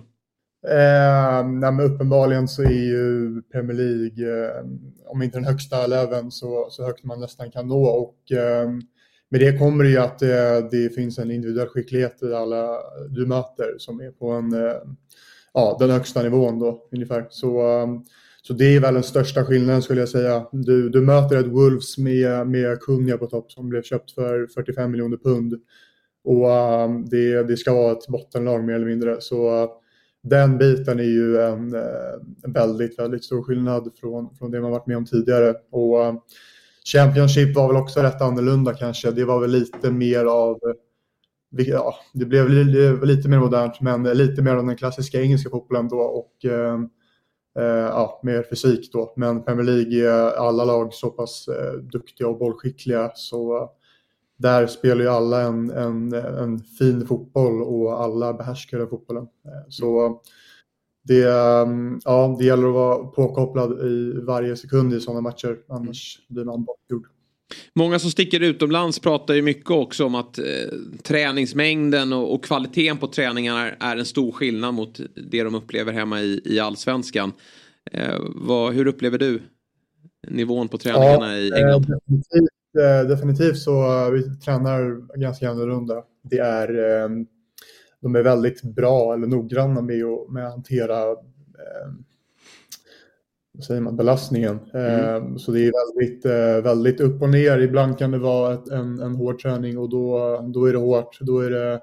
Eh, 0.68 1.46
nej, 1.46 1.72
men 1.72 1.80
uppenbarligen 1.80 2.48
så 2.48 2.62
är 2.62 2.84
ju 2.90 3.42
Premier 3.52 3.76
League, 3.76 4.46
eh, 4.46 4.64
om 5.06 5.22
inte 5.22 5.38
den 5.38 5.44
högsta 5.44 5.84
eleven 5.84 6.30
så, 6.30 6.66
så 6.70 6.86
högt 6.86 7.04
man 7.04 7.20
nästan 7.20 7.50
kan 7.50 7.68
nå. 7.68 7.84
Och, 7.84 8.32
eh, 8.32 8.68
med 9.30 9.40
det 9.40 9.58
kommer 9.58 9.84
det 9.84 9.90
ju 9.90 9.98
att 9.98 10.18
det, 10.18 10.68
det, 10.70 10.94
finns 10.94 11.18
en 11.18 11.30
individuell 11.30 11.68
skicklighet 11.68 12.22
i 12.22 12.34
alla 12.34 12.76
du 13.08 13.26
möter 13.26 13.78
som 13.78 14.00
är 14.00 14.10
på 14.10 14.30
en, 14.30 14.52
eh, 14.52 14.76
ja, 15.54 15.76
den 15.80 15.90
högsta 15.90 16.22
nivån 16.22 16.58
då 16.58 16.88
ungefär. 16.92 17.26
Så, 17.30 17.60
ehm, 17.60 18.00
så 18.42 18.52
det 18.52 18.76
är 18.76 18.80
väl 18.80 18.94
den 18.94 19.02
största 19.02 19.44
skillnaden 19.44 19.82
skulle 19.82 20.00
jag 20.00 20.08
säga. 20.08 20.46
Du, 20.52 20.88
du 20.88 21.00
möter 21.00 21.36
ett 21.36 21.46
Wolves 21.46 21.98
med, 21.98 22.46
med 22.46 22.80
Kunja 22.80 23.18
på 23.18 23.26
topp 23.26 23.52
som 23.52 23.68
blev 23.68 23.82
köpt 23.82 24.10
för 24.10 24.46
45 24.46 24.90
miljoner 24.90 25.16
pund. 25.16 25.54
Och 26.24 26.52
ehm, 26.52 27.04
det, 27.08 27.42
det 27.42 27.56
ska 27.56 27.74
vara 27.74 27.92
ett 27.92 28.06
bottenlag 28.08 28.64
mer 28.64 28.74
eller 28.74 28.86
mindre. 28.86 29.20
Så 29.20 29.68
den 30.22 30.58
biten 30.58 30.98
är 30.98 31.04
ju 31.04 31.40
en, 31.40 31.74
en 32.44 32.52
väldigt, 32.52 32.98
väldigt 32.98 33.24
stor 33.24 33.42
skillnad 33.42 33.92
från, 34.00 34.36
från 34.36 34.50
det 34.50 34.60
man 34.60 34.70
varit 34.70 34.86
med 34.86 34.96
om 34.96 35.06
tidigare. 35.06 35.54
Och 35.70 36.04
ehm, 36.04 36.16
Championship 36.84 37.56
var 37.56 37.68
väl 37.68 37.76
också 37.76 38.00
rätt 38.00 38.22
annorlunda 38.22 38.74
kanske. 38.74 39.10
Det 39.10 39.24
var 39.24 39.40
väl 39.40 39.50
lite 39.50 39.90
mer 39.90 40.24
av 40.24 40.58
ja, 41.50 41.94
det 42.12 42.24
blev 42.24 42.48
lite 43.04 43.28
mer 43.28 43.38
modernt 43.38 43.80
men 43.80 44.02
lite 44.02 44.42
mer 44.42 44.54
av 44.56 44.66
den 44.66 44.76
klassiska 44.76 45.20
engelska 45.20 45.50
fotbollen 45.50 45.88
då 45.88 46.00
och 46.00 46.44
ehm, 46.44 46.88
eh, 47.58 47.64
ja, 47.64 48.20
mer 48.22 48.42
fysik 48.42 48.92
då. 48.92 49.12
Men 49.16 49.44
Premier 49.44 49.66
League 49.66 50.10
är 50.10 50.32
alla 50.36 50.64
lag 50.64 50.94
så 50.94 51.10
pass 51.10 51.48
eh, 51.48 51.72
duktiga 51.72 52.28
och 52.28 52.38
bollskickliga 52.38 53.10
så 53.14 53.56
eh, 53.56 53.68
där 54.36 54.66
spelar 54.66 55.02
ju 55.02 55.08
alla 55.08 55.40
en, 55.40 55.70
en, 55.70 56.12
en 56.12 56.58
fin 56.58 57.06
fotboll 57.06 57.62
och 57.62 58.02
alla 58.02 58.32
behärskar 58.32 58.78
den 58.78 58.88
fotbollen. 58.88 59.22
Eh, 59.22 59.68
så 59.68 60.20
det, 61.02 61.18
ja, 62.04 62.36
det 62.38 62.44
gäller 62.44 62.68
att 62.68 62.74
vara 62.74 63.04
påkopplad 63.04 63.86
i 63.86 64.12
varje 64.26 64.56
sekund 64.56 64.94
i 64.94 65.00
sådana 65.00 65.20
matcher, 65.20 65.56
annars 65.68 66.18
blir 66.28 66.44
man 66.44 66.64
bortgjord. 66.64 67.06
Många 67.74 67.98
som 67.98 68.10
sticker 68.10 68.40
utomlands 68.40 68.98
pratar 68.98 69.34
ju 69.34 69.42
mycket 69.42 69.70
också 69.70 70.04
om 70.04 70.14
att 70.14 70.38
eh, 70.38 70.44
träningsmängden 71.02 72.12
och, 72.12 72.34
och, 72.34 72.44
kvaliteten 72.44 72.98
på 72.98 73.06
träningarna 73.06 73.70
är 73.70 73.96
en 73.96 74.04
stor 74.04 74.32
skillnad 74.32 74.74
mot 74.74 75.00
det 75.30 75.42
de 75.42 75.54
upplever 75.54 75.92
hemma 75.92 76.20
i, 76.20 76.40
i 76.44 76.60
allsvenskan. 76.60 77.32
Eh, 77.92 78.18
vad, 78.34 78.74
hur 78.74 78.86
upplever 78.86 79.18
du 79.18 79.42
nivån 80.28 80.68
på 80.68 80.78
träningarna 80.78 81.32
ja, 81.32 81.38
i 81.38 81.52
England? 81.52 81.84
Eh, 81.84 81.96
definitivt, 81.96 82.50
eh, 82.78 83.08
definitivt, 83.08 83.58
så 83.58 84.04
eh, 84.04 84.10
vi 84.10 84.22
tränar 84.36 85.00
ganska 85.18 85.50
annorlunda. 85.50 86.02
Det 86.22 86.38
är, 86.38 86.68
eh, 86.68 87.08
de 88.00 88.16
är 88.16 88.22
väldigt 88.22 88.62
bra 88.62 89.14
eller 89.14 89.26
noggranna 89.26 89.82
med 89.82 90.04
att, 90.04 90.30
med 90.30 90.46
att 90.46 90.52
hantera 90.52 91.16
säger 93.62 93.80
man, 93.80 93.96
belastningen. 93.96 94.58
Mm. 94.74 95.00
Eh, 95.00 95.36
så 95.36 95.52
det 95.52 95.60
är 95.60 95.72
väldigt, 95.96 96.24
eh, 96.24 96.64
väldigt 96.70 97.00
upp 97.00 97.22
och 97.22 97.28
ner. 97.28 97.58
Ibland 97.58 97.98
kan 97.98 98.10
det 98.10 98.18
vara 98.18 98.54
ett, 98.54 98.68
en, 98.68 99.00
en 99.00 99.14
hård 99.14 99.42
träning 99.42 99.78
och 99.78 99.90
då, 99.90 100.40
då 100.54 100.64
är 100.64 100.72
det 100.72 100.78
hårt. 100.78 101.18
Då 101.20 101.40
är 101.40 101.50
det, 101.50 101.80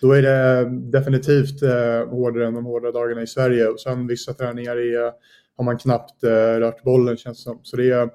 då 0.00 0.12
är 0.12 0.22
det 0.22 0.70
definitivt 0.90 1.62
eh, 1.62 2.08
hårdare 2.08 2.46
än 2.46 2.54
de 2.54 2.64
hårda 2.64 2.92
dagarna 2.92 3.22
i 3.22 3.26
Sverige. 3.26 3.68
Och 3.68 3.80
sen 3.80 4.06
vissa 4.06 4.32
träningar 4.32 4.76
är, 4.76 5.12
har 5.56 5.64
man 5.64 5.78
knappt 5.78 6.24
rört 6.58 6.82
bollen 6.82 7.16
känns 7.16 7.38
det 7.38 7.50
som. 7.50 7.60
Så 7.62 7.76
det 7.76 7.90
är, 7.90 8.10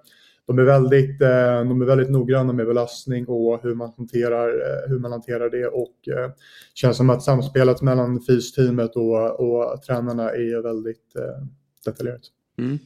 de, 0.48 0.60
är 0.60 0.64
väldigt, 0.64 1.22
eh, 1.22 1.64
de 1.68 1.82
är 1.82 1.86
väldigt 1.86 2.10
noggranna 2.10 2.54
med 2.54 2.68
belastning 2.68 3.26
och 3.28 3.64
hur 3.64 3.76
man 3.76 3.92
hanterar, 3.98 4.50
eh, 4.50 4.90
hur 4.90 5.00
man 5.00 5.12
hanterar 5.12 5.50
det. 5.50 5.68
Och 5.68 5.96
det 6.06 6.34
känns 6.74 6.98
som 6.98 7.10
att 7.10 7.24
samspelet 7.24 7.82
mellan 7.82 8.22
fysteamet 8.22 8.96
och, 8.96 9.40
och 9.40 9.82
tränarna 9.82 10.30
är 10.30 10.62
väldigt 10.62 11.14
detaljerat. 11.86 12.22
Mm. 12.58 12.78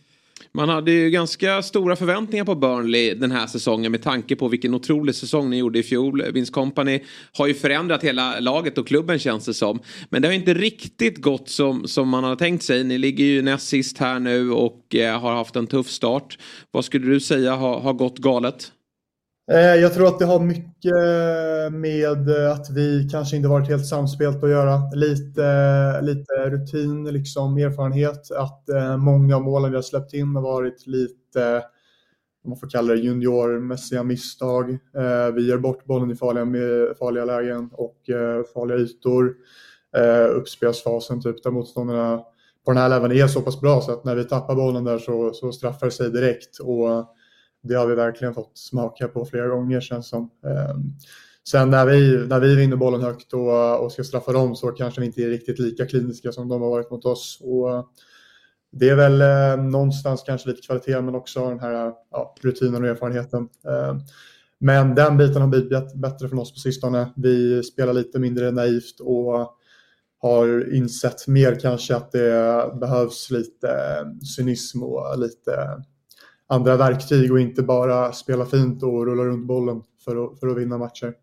Man 0.52 0.70
hade 0.70 0.91
ju 0.91 1.10
ganska 1.10 1.61
stora 1.61 1.95
förväntningar 1.95 2.45
på 2.45 2.56
Burnley 2.56 3.14
den 3.14 3.32
här 3.32 3.48
säsongen 3.48 3.91
med 3.91 4.02
tanke 4.02 4.36
på 4.36 4.48
vilken 4.48 4.74
otrolig 4.74 5.16
säsong 5.16 5.49
ni 5.49 5.57
gjorde 5.57 5.80
i 5.80 5.84
fjol. 5.84 6.24
Vince 6.34 6.52
Company 6.53 7.03
har 7.38 7.48
ju 7.48 7.53
förändrat 7.53 8.03
hela 8.03 8.40
laget 8.40 8.78
och 8.78 8.88
klubben 8.88 9.20
känns 9.20 9.45
det 9.45 9.53
som. 9.53 9.80
Men 10.10 10.22
det 10.22 10.28
har 10.28 10.34
inte 10.34 10.53
riktigt 10.53 11.22
gått 11.22 11.49
som, 11.49 11.88
som 11.88 12.10
man 12.10 12.24
hade 12.24 12.36
tänkt 12.36 12.64
sig. 12.64 12.84
Ni 12.84 12.98
ligger 12.98 13.26
ju 13.26 13.41
näst 13.41 13.68
sist 13.68 13.98
här 13.98 14.20
nu 14.20 14.52
och 14.52 14.95
eh, 14.95 15.20
har 15.20 15.36
haft 15.36 15.56
en 15.56 15.68
tuff 15.68 15.88
start. 15.88 16.38
Vad 16.72 16.86
skulle 16.86 17.07
du 17.07 17.20
säga 17.20 17.56
har, 17.56 17.80
har 17.80 17.94
gått 17.94 18.18
galet? 18.18 18.72
Eh, 19.52 19.76
jag 19.76 19.94
tror 19.94 20.08
att 20.08 20.20
det 20.20 20.26
har 20.26 20.40
mycket 20.40 20.94
med 21.72 22.30
att 22.52 22.70
vi 22.70 23.10
kanske 23.12 23.36
inte 23.36 23.50
varit 23.50 23.68
helt 23.68 23.88
samspelt 23.88 24.44
att 24.44 24.50
göra. 24.50 24.80
Lite, 24.94 26.02
lite 26.02 26.50
rutin, 26.50 27.04
liksom 27.04 27.58
erfarenhet. 27.58 28.32
Att 28.32 28.70
eh, 28.70 28.98
många 28.98 29.36
av 29.36 29.42
målen 29.42 29.72
vi 29.72 29.78
har 29.78 29.82
släppt 29.82 30.14
in 30.14 30.36
har 30.36 30.42
varit 30.42 30.88
lite, 30.88 31.64
om 32.44 32.50
man 32.50 32.60
får 32.60 32.70
kalla 32.70 32.94
det 32.94 33.00
juniormässiga 33.00 34.04
misstag. 34.04 34.70
Eh, 34.72 35.34
vi 35.36 35.48
gör 35.48 35.58
bort 35.58 35.86
bollen 35.86 36.12
i 36.12 36.16
farliga, 36.16 36.46
farliga 37.00 37.26
lägen 37.26 37.70
och 37.74 37.98
farliga 38.54 38.78
ytor. 38.78 39.34
Uppspelsfasen, 40.36 41.22
typ, 41.22 41.44
där 41.44 41.52
motståndarna 41.52 42.18
på 42.66 42.72
den 42.72 42.78
här 42.78 42.90
leveln 42.90 43.14
är 43.14 43.28
så 43.28 43.42
pass 43.42 43.62
bra 43.62 43.82
så 43.82 43.92
att 43.92 44.04
när 44.04 44.16
vi 44.16 44.24
tappar 44.24 44.56
bollen 44.56 44.84
där 44.84 44.98
så, 44.98 45.34
så 45.34 45.52
straffar 45.52 45.88
det 45.88 45.92
sig 45.92 46.10
direkt. 46.10 46.60
Och 46.60 47.16
det 47.61 47.76
har 47.76 47.88
vi 47.88 47.95
verkligen 47.95 48.34
fått 48.34 48.57
smaka 48.57 49.07
på 49.07 49.26
flera 49.26 49.48
gånger 49.48 49.81
känns 49.81 50.10
som. 50.10 50.30
Ehm, 50.45 50.94
sen 51.49 51.69
när 51.69 51.86
vi, 51.86 52.27
när 52.27 52.40
vi 52.40 52.56
vinner 52.56 52.76
bollen 52.76 53.02
högt 53.02 53.34
och, 53.34 53.84
och 53.84 53.91
ska 53.91 54.03
straffa 54.03 54.31
dem 54.31 54.56
så 54.56 54.68
kanske 54.68 55.02
vi 55.02 55.07
inte 55.07 55.22
är 55.22 55.30
riktigt 55.30 55.60
lika 55.60 55.86
kliniska 55.86 56.31
som 56.31 56.48
de 56.48 56.61
har 56.61 56.69
varit 56.69 56.91
mot 56.91 57.06
oss. 57.06 57.40
Och 57.41 57.90
det 58.72 58.90
är 58.90 58.95
väl 58.95 59.22
eh, 59.22 59.65
någonstans 59.65 60.23
kanske 60.26 60.49
lite 60.49 60.61
kvalitet 60.61 61.02
men 61.02 61.15
också 61.15 61.49
den 61.49 61.60
här 61.60 61.94
ja, 62.11 62.36
rutinen 62.41 62.84
och 62.84 62.90
erfarenheten. 62.90 63.49
Eh, 63.65 63.98
men 64.60 64.95
den 64.95 65.18
biten 65.18 65.41
har 65.41 65.49
blivit 65.49 65.94
bättre 65.94 66.30
från 66.30 66.40
oss 66.40 66.53
på 66.53 66.60
sistone. 66.60 67.14
Vi 67.15 67.64
spelar 67.64 67.94
lite 67.94 68.19
mindre 68.19 68.52
naivt 68.52 68.99
och 68.99 69.56
har 70.22 70.73
insett 70.73 71.27
mer 71.27 71.60
kanske 71.60 71.95
att 71.95 72.11
det 72.11 72.72
behövs 72.80 73.31
lite 73.31 73.69
cynism 74.36 74.84
och 74.84 75.19
lite 75.19 75.84
andra 76.50 76.78
verktyg 76.78 77.32
och 77.32 77.40
inte 77.40 77.64
bara 77.64 78.14
spela 78.14 78.46
fint 78.46 78.84
och 78.84 79.06
rulla 79.06 79.24
runt 79.24 79.48
bollen 79.48 79.82
för 80.06 80.26
att, 80.26 80.40
för 80.40 80.48
att 80.48 80.58
vinna 80.58 80.78
matcher. 80.78 81.14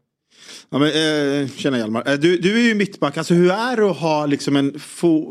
Ja, 0.70 0.78
men, 0.78 0.88
eh, 0.88 1.48
tjena 1.48 1.78
Hjalmar. 1.78 2.08
Eh, 2.08 2.14
du, 2.14 2.38
du 2.38 2.54
är 2.60 2.68
ju 2.68 2.74
mittback. 2.74 3.16
Alltså, 3.16 3.34
hur 3.34 3.50
är 3.50 3.76
det 3.76 3.90
att 3.90 3.96
ha 3.96 4.26
liksom, 4.26 4.56
en, 4.56 4.80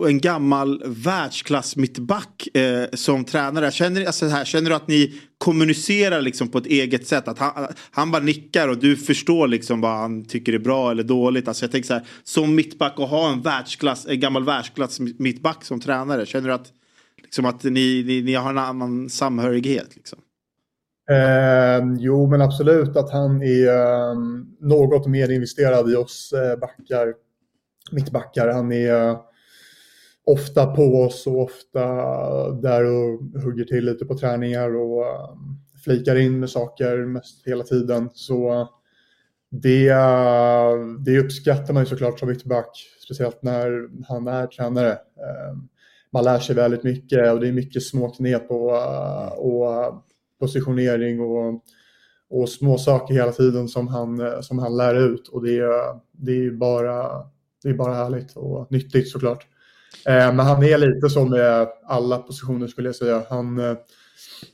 en 0.08 0.20
gammal 0.20 0.84
världsklass 0.86 1.76
mittback 1.76 2.48
eh, 2.58 2.86
som 2.94 3.26
tränare? 3.26 3.72
Känner, 3.72 4.06
alltså, 4.06 4.28
här, 4.28 4.46
känner 4.46 4.70
du 4.70 4.76
att 4.76 4.88
ni 4.88 5.22
kommunicerar 5.38 6.22
liksom, 6.22 6.48
på 6.48 6.58
ett 6.58 6.66
eget 6.66 7.08
sätt? 7.08 7.28
Att 7.28 7.40
han, 7.40 7.68
han 7.92 8.12
bara 8.12 8.24
nickar 8.24 8.68
och 8.68 8.78
du 8.78 8.96
förstår 8.96 9.48
liksom, 9.48 9.82
vad 9.82 9.92
han 9.92 10.26
tycker 10.26 10.54
är 10.54 10.60
bra 10.60 10.92
eller 10.92 11.04
dåligt? 11.04 11.48
Alltså, 11.48 11.64
jag 11.66 11.72
tänker 11.72 11.88
så 11.88 11.94
här, 11.94 12.04
som 12.24 12.56
mittback 12.56 13.00
och 13.00 13.08
ha 13.08 13.32
en, 13.32 13.42
världsklass, 13.42 14.06
en 14.06 14.20
gammal 14.20 14.46
världsklass 14.46 15.00
mittback 15.00 15.66
som 15.66 15.80
tränare. 15.80 16.26
Känner 16.26 16.48
du 16.48 16.54
att 16.54 16.72
Liksom 17.26 17.46
att 17.46 17.64
ni, 17.64 18.04
ni, 18.08 18.22
ni 18.22 18.34
har 18.34 18.50
en 18.50 18.58
annan 18.58 19.10
samhörighet. 19.10 19.96
Liksom. 19.96 20.20
Eh, 21.12 21.96
jo, 22.00 22.28
men 22.28 22.42
absolut 22.42 22.98
att 22.98 23.12
han 23.12 23.42
är 23.42 23.68
eh, 23.68 24.16
något 24.60 25.08
mer 25.08 25.32
investerad 25.32 25.92
i 25.92 25.96
oss 25.96 26.34
eh, 26.34 26.60
backar, 26.60 27.14
mittbackar. 27.92 28.48
Han 28.48 28.72
är 28.72 29.10
eh, 29.10 29.20
ofta 30.26 30.66
på 30.66 31.02
oss 31.02 31.28
och 31.28 31.42
ofta 31.42 31.82
där 32.52 32.86
och 32.86 33.42
hugger 33.44 33.66
till 33.66 33.86
lite 33.86 34.06
på 34.06 34.18
träningar 34.18 34.76
och 34.76 35.06
eh, 35.06 35.36
flikar 35.84 36.16
in 36.16 36.40
med 36.40 36.50
saker 36.50 36.98
mest 36.98 37.48
hela 37.48 37.64
tiden. 37.64 38.10
Så 38.14 38.70
det, 39.52 39.88
eh, 39.90 40.72
det 41.06 41.20
uppskattar 41.20 41.74
man 41.74 41.84
ju 41.84 41.90
såklart 41.90 42.20
som 42.20 42.30
mittback, 42.30 42.78
speciellt 43.06 43.44
när 43.44 43.90
han 44.08 44.28
är 44.28 44.48
tränare. 44.48 44.92
Ehm, 44.92 45.68
man 46.12 46.24
lär 46.24 46.40
sig 46.40 46.56
väldigt 46.56 46.84
mycket 46.84 47.34
och 47.34 47.40
det 47.40 47.48
är 47.48 47.52
mycket 47.52 47.84
små 47.84 48.10
knep 48.10 48.52
eh, 48.52 48.58
och, 48.58 49.26
och 49.38 50.04
positionering 50.40 51.20
och, 51.20 51.64
och 52.30 52.50
små 52.50 52.78
saker 52.78 53.14
hela 53.14 53.32
tiden 53.32 53.68
som 53.68 53.88
han, 53.88 54.20
eh, 54.20 54.42
som 54.42 54.60
han 54.60 54.78
lär 54.78 54.96
ut 54.96 55.28
och 55.28 55.44
det, 55.46 55.62
det, 56.12 56.32
är 56.32 56.52
bara, 56.52 57.24
det 57.64 57.70
är 57.70 57.74
bara 57.74 57.94
härligt 57.94 58.36
och 58.36 58.72
nyttigt 58.72 59.10
såklart. 59.10 59.48
Men 60.06 60.40
han 60.40 60.64
är 60.64 60.78
lite 60.78 61.10
som 61.10 61.30
med 61.30 61.68
alla 61.86 62.18
positioner 62.18 62.68
skulle 62.68 62.88
jag 62.88 62.96
säga. 62.96 63.24
Han, 63.30 63.58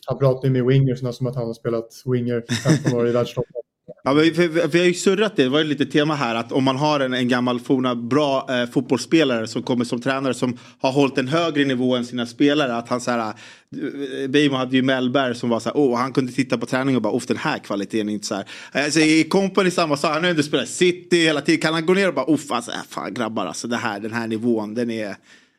han 0.07 0.17
pratar 0.19 0.49
med 0.49 0.65
wingersna 0.65 1.13
som 1.13 1.27
att 1.27 1.35
han 1.35 1.47
har 1.47 1.53
spelat 1.53 2.01
winger 2.05 2.43
15 2.83 2.99
år 2.99 3.07
i 3.07 3.11
världstoppen. 3.11 3.61
Ja, 4.03 4.13
vi, 4.13 4.29
vi, 4.29 4.47
vi 4.47 4.79
har 4.79 4.85
ju 4.85 4.93
surrat 4.93 5.35
det, 5.35 5.43
det 5.43 5.49
var 5.49 5.59
ju 5.59 5.65
lite 5.65 5.85
tema 5.85 6.15
här 6.15 6.35
att 6.35 6.51
om 6.51 6.63
man 6.63 6.77
har 6.77 6.99
en, 6.99 7.13
en 7.13 7.27
gammal 7.27 7.59
forna 7.59 7.95
bra 7.95 8.47
eh, 8.49 8.69
fotbollsspelare 8.69 9.47
som 9.47 9.63
kommer 9.63 9.85
som 9.85 10.01
tränare 10.01 10.33
som 10.33 10.57
har 10.79 10.91
hållit 10.91 11.17
en 11.17 11.27
högre 11.27 11.65
nivå 11.65 11.95
än 11.95 12.05
sina 12.05 12.25
spelare. 12.25 12.75
Att 12.75 12.89
han 12.89 13.01
så 13.01 13.11
här, 13.11 13.19
eh, 13.19 14.27
Beijmo 14.29 14.55
hade 14.55 14.75
ju 14.75 14.81
Mellberg 14.81 15.35
som 15.35 15.49
var 15.49 15.59
så 15.59 15.69
här, 15.69 15.77
åh, 15.77 15.97
han 15.97 16.13
kunde 16.13 16.31
titta 16.31 16.57
på 16.57 16.65
träning 16.65 16.95
och 16.95 17.01
bara, 17.01 17.13
off 17.13 17.25
den 17.25 17.37
här 17.37 17.57
kvaliteten 17.57 18.09
är 18.09 18.13
inte 18.13 18.27
så 18.27 18.35
här. 18.35 18.45
Alltså, 18.71 18.99
I 18.99 19.23
Company 19.23 19.71
samma 19.71 19.97
sak, 19.97 20.11
han 20.11 20.21
har 20.21 20.27
ju 20.27 20.31
ändå 20.31 20.43
spelat 20.43 20.69
City 20.69 21.23
hela 21.23 21.41
tiden. 21.41 21.61
Kan 21.61 21.73
han 21.73 21.85
gå 21.85 21.93
ner 21.93 22.07
och 22.07 22.13
bara, 22.13 22.25
off, 22.25 22.51
alltså, 22.51 22.71
äh, 22.71 22.77
fan 22.89 23.13
grabbar, 23.13 23.45
alltså 23.45 23.67
det 23.67 23.77
här, 23.77 23.99
den 23.99 24.13
här 24.13 24.27
nivån, 24.27 24.73
den 24.73 24.91
är, 24.91 25.15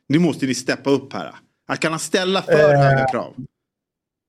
nu 0.08 0.18
måste 0.18 0.46
ni 0.46 0.54
steppa 0.54 0.90
upp 0.90 1.12
här. 1.12 1.34
Att 1.68 1.80
kan 1.80 1.92
han 1.92 2.00
ställa 2.00 2.42
för 2.42 2.52
Eh, 2.52 2.80
höga 2.80 3.06
krav? 3.06 3.34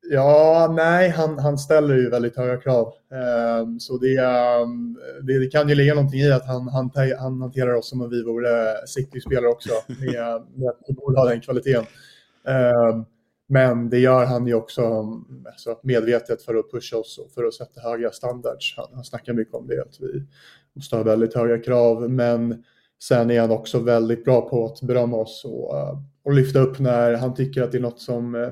Ja, 0.10 0.74
nej, 0.76 1.10
han, 1.10 1.40
han 1.40 1.58
ställer 1.58 1.96
ju 1.96 2.10
väldigt 2.10 2.38
höga 2.38 2.58
krav. 2.58 2.94
Ehm, 3.12 3.80
så 3.80 3.98
det, 3.98 4.18
ehm, 4.18 4.98
det, 5.22 5.40
det 5.40 5.48
kan 5.48 5.70
ju 5.70 5.76
ligga 5.76 5.94
någonting 5.94 6.20
i 6.20 6.32
att 6.32 6.48
han, 6.48 6.68
han, 6.68 6.92
han 7.20 7.42
hanterar 7.42 7.74
oss 7.74 7.90
som 7.90 8.02
om 8.02 8.10
vi 8.10 8.24
vore 8.24 8.88
City-spelare 8.88 9.48
också. 9.48 9.70
Med, 9.88 10.44
med 10.56 10.70
att 10.70 10.80
vi 10.88 10.94
borde 10.94 11.20
ha 11.20 11.30
den 11.30 11.42
kvaliteten. 11.42 11.86
Ehm, 12.48 13.06
men 13.48 13.90
det 13.90 14.00
gör 14.00 14.26
han 14.26 14.48
ju 14.48 14.54
också 14.54 14.82
alltså, 15.46 15.80
medvetet 15.84 16.42
för 16.42 16.56
att 16.56 16.72
pusha 16.72 16.98
oss 16.98 17.18
och 17.18 17.32
för 17.32 17.44
att 17.44 17.54
sätta 17.54 17.82
höga 17.82 18.12
standards. 18.12 18.74
Han, 18.78 18.88
han 18.94 19.04
snackar 19.04 19.34
mycket 19.34 19.54
om 19.54 19.68
det, 19.68 19.82
att 19.82 19.98
vi 20.00 20.24
måste 20.74 20.96
ha 20.96 21.04
väldigt 21.04 21.36
höga 21.36 21.64
krav. 21.64 22.10
Men 22.10 22.64
sen 23.04 23.32
är 23.32 23.42
han 23.42 23.52
också 23.52 23.80
väldigt 23.80 24.26
bra 24.26 24.50
på 24.50 24.66
att 24.66 24.82
berömma 24.82 25.18
oss 25.18 25.46
och, 25.46 25.74
och 26.24 26.34
lyfta 26.34 26.60
upp 26.60 26.80
när 26.80 27.14
han 27.14 27.34
tycker 27.34 27.62
att 27.62 27.72
det 27.72 27.78
är 27.78 27.82
något 27.82 28.02
som 28.02 28.36
eh, 28.36 28.50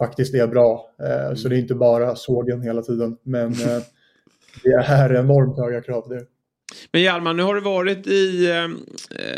faktiskt 0.00 0.34
är 0.34 0.46
bra. 0.46 0.90
Eh, 1.02 1.34
Så 1.34 1.48
det 1.48 1.56
är 1.56 1.58
inte 1.58 1.74
bara 1.74 2.16
sågen 2.16 2.62
hela 2.62 2.82
tiden. 2.82 3.16
Men 3.22 3.46
eh, 3.52 3.82
det 4.64 4.70
är 4.70 5.14
enormt 5.14 5.58
höga 5.58 5.80
krav. 5.80 6.08
Det. 6.08 6.24
Men 6.92 7.02
Hjalmar, 7.02 7.34
nu 7.34 7.42
har 7.42 7.54
du 7.54 7.60
varit 7.60 8.06
i... 8.06 8.46
Eh, 8.46 8.68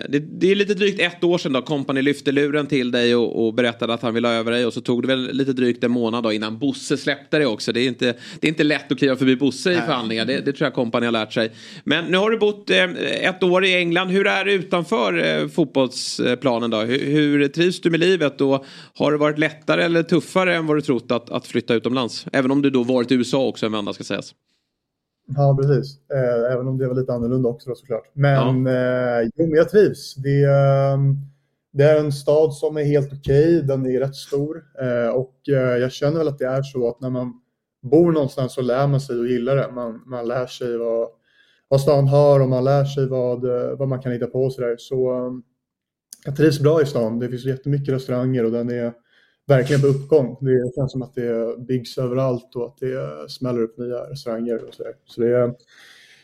det, 0.09 0.19
det 0.19 0.51
är 0.51 0.55
lite 0.55 0.75
drygt 0.75 1.01
ett 1.01 1.25
år 1.25 1.39
sedan 1.39 1.53
då 1.53 1.63
Company 1.63 2.03
lyfte 2.03 2.33
luren 2.33 2.67
till 2.67 2.91
dig 2.91 3.15
och, 3.15 3.47
och 3.47 3.55
berättade 3.55 3.95
att 3.95 4.03
han 4.03 4.15
ville 4.15 4.29
ha 4.29 4.35
över 4.35 4.53
dig. 4.53 4.67
Och 4.67 4.73
så 4.73 4.81
tog 4.81 5.03
det 5.03 5.09
väl 5.09 5.33
lite 5.33 5.53
drygt 5.53 5.85
en 5.85 5.91
månad 5.91 6.25
då 6.25 6.33
innan 6.33 6.59
Bosse 6.59 6.97
släppte 6.97 7.39
dig 7.39 7.47
också. 7.47 7.73
Det 7.73 7.81
är 7.81 7.89
inte, 7.89 8.15
det 8.41 8.47
är 8.47 8.49
inte 8.49 8.65
lätt 8.65 8.93
att 8.93 8.99
kliva 8.99 9.17
förbi 9.17 9.37
Bosse 9.37 9.73
i 9.73 9.77
förhandlingar. 9.77 10.25
Det, 10.25 10.41
det 10.41 10.53
tror 10.53 10.67
jag 10.67 10.75
Company 10.75 11.07
har 11.07 11.13
lärt 11.13 11.33
sig. 11.33 11.53
Men 11.85 12.05
nu 12.05 12.17
har 12.17 12.31
du 12.31 12.39
bott 12.39 12.71
eh, 12.71 12.85
ett 13.29 13.43
år 13.43 13.65
i 13.65 13.75
England. 13.75 14.09
Hur 14.09 14.27
är 14.27 14.45
det 14.45 14.53
utanför 14.53 15.43
eh, 15.43 15.49
fotbollsplanen 15.49 16.71
då? 16.71 16.81
Hur, 16.81 17.07
hur 17.07 17.49
trivs 17.49 17.81
du 17.81 17.91
med 17.91 18.01
livet? 18.01 18.41
Och 18.41 18.65
har 18.95 19.13
det 19.13 19.19
varit 19.19 19.39
lättare 19.39 19.83
eller 19.83 20.03
tuffare 20.03 20.57
än 20.57 20.67
vad 20.67 20.77
du 20.77 20.81
trott 20.81 21.11
att, 21.11 21.31
att 21.31 21.47
flytta 21.47 21.75
utomlands? 21.75 22.27
Även 22.33 22.51
om 22.51 22.63
du 22.63 22.71
då 22.71 22.83
varit 22.83 23.11
i 23.11 23.15
USA 23.15 23.47
också 23.47 23.67
en 23.67 23.73
vända 23.73 23.93
ska 23.93 24.05
sägas. 24.05 24.35
Ja, 25.27 25.59
precis. 25.61 26.11
Eh, 26.11 26.53
även 26.53 26.69
om 26.69 26.79
det 26.79 26.89
var 26.89 26.95
lite 26.95 27.13
annorlunda 27.13 27.49
också 27.49 27.71
då, 27.71 27.77
såklart. 27.77 28.11
Men 28.13 28.67
eh, 28.67 29.31
jo, 29.35 29.47
men 29.47 29.55
jag 29.55 29.69
trivs. 29.69 30.15
Det, 30.15 30.43
eh, 30.43 30.99
det 31.73 31.85
är 31.85 32.01
en 32.01 32.13
stad 32.13 32.55
som 32.55 32.77
är 32.77 32.85
helt 32.85 33.13
okej. 33.13 33.63
Den 33.63 33.87
är 33.87 34.01
rätt 34.01 34.17
stor. 34.17 34.65
Eh, 34.81 35.09
och 35.09 35.35
eh, 35.49 35.77
jag 35.79 35.93
känner 35.93 36.19
väl 36.19 36.29
att 36.29 36.39
det 36.39 36.47
är 36.47 36.63
så 36.63 36.89
att 36.89 37.01
när 37.01 37.11
man 37.11 37.33
bor 37.83 38.13
någonstans 38.13 38.55
så 38.55 38.63
lär 38.63 38.87
man 38.87 39.01
sig 39.01 39.21
att 39.21 39.31
gilla 39.31 39.55
det. 39.55 39.73
Man, 39.73 40.03
man 40.07 40.29
lär 40.29 40.47
sig 40.47 40.77
vad, 40.79 41.09
vad 41.69 41.81
stan 41.81 42.09
har 42.09 42.41
och 42.41 42.49
man 42.49 42.65
lär 42.65 42.85
sig 42.85 43.07
vad, 43.07 43.45
eh, 43.45 43.77
vad 43.79 43.89
man 43.89 44.03
kan 44.03 44.13
hitta 44.13 44.27
på 44.27 44.45
och. 44.45 44.53
Så 44.79 45.13
eh, 45.13 45.33
jag 46.25 46.37
trivs 46.37 46.61
bra 46.61 46.83
i 46.83 46.87
stan. 46.87 47.19
Det 47.19 47.29
finns 47.29 47.45
jättemycket 47.45 47.95
restauranger 47.95 48.45
och 48.45 48.53
den 48.53 48.71
är 48.71 48.93
verkligen 49.47 49.83
på 49.83 49.87
uppgång. 49.87 50.37
Det 50.41 50.75
känns 50.75 50.93
som 50.93 51.03
att 51.03 51.15
det 51.15 51.59
byggs 51.59 51.99
överallt 51.99 52.57
och 52.57 52.67
att 52.67 52.77
det 52.81 53.31
smäller 53.31 53.63
upp 53.63 53.79
nya 53.79 54.11
restauranger 54.11 54.69
och 54.69 54.75
sådär. 54.75 54.93
Så 55.05 55.21
det 55.21 55.37
är, 55.37 55.55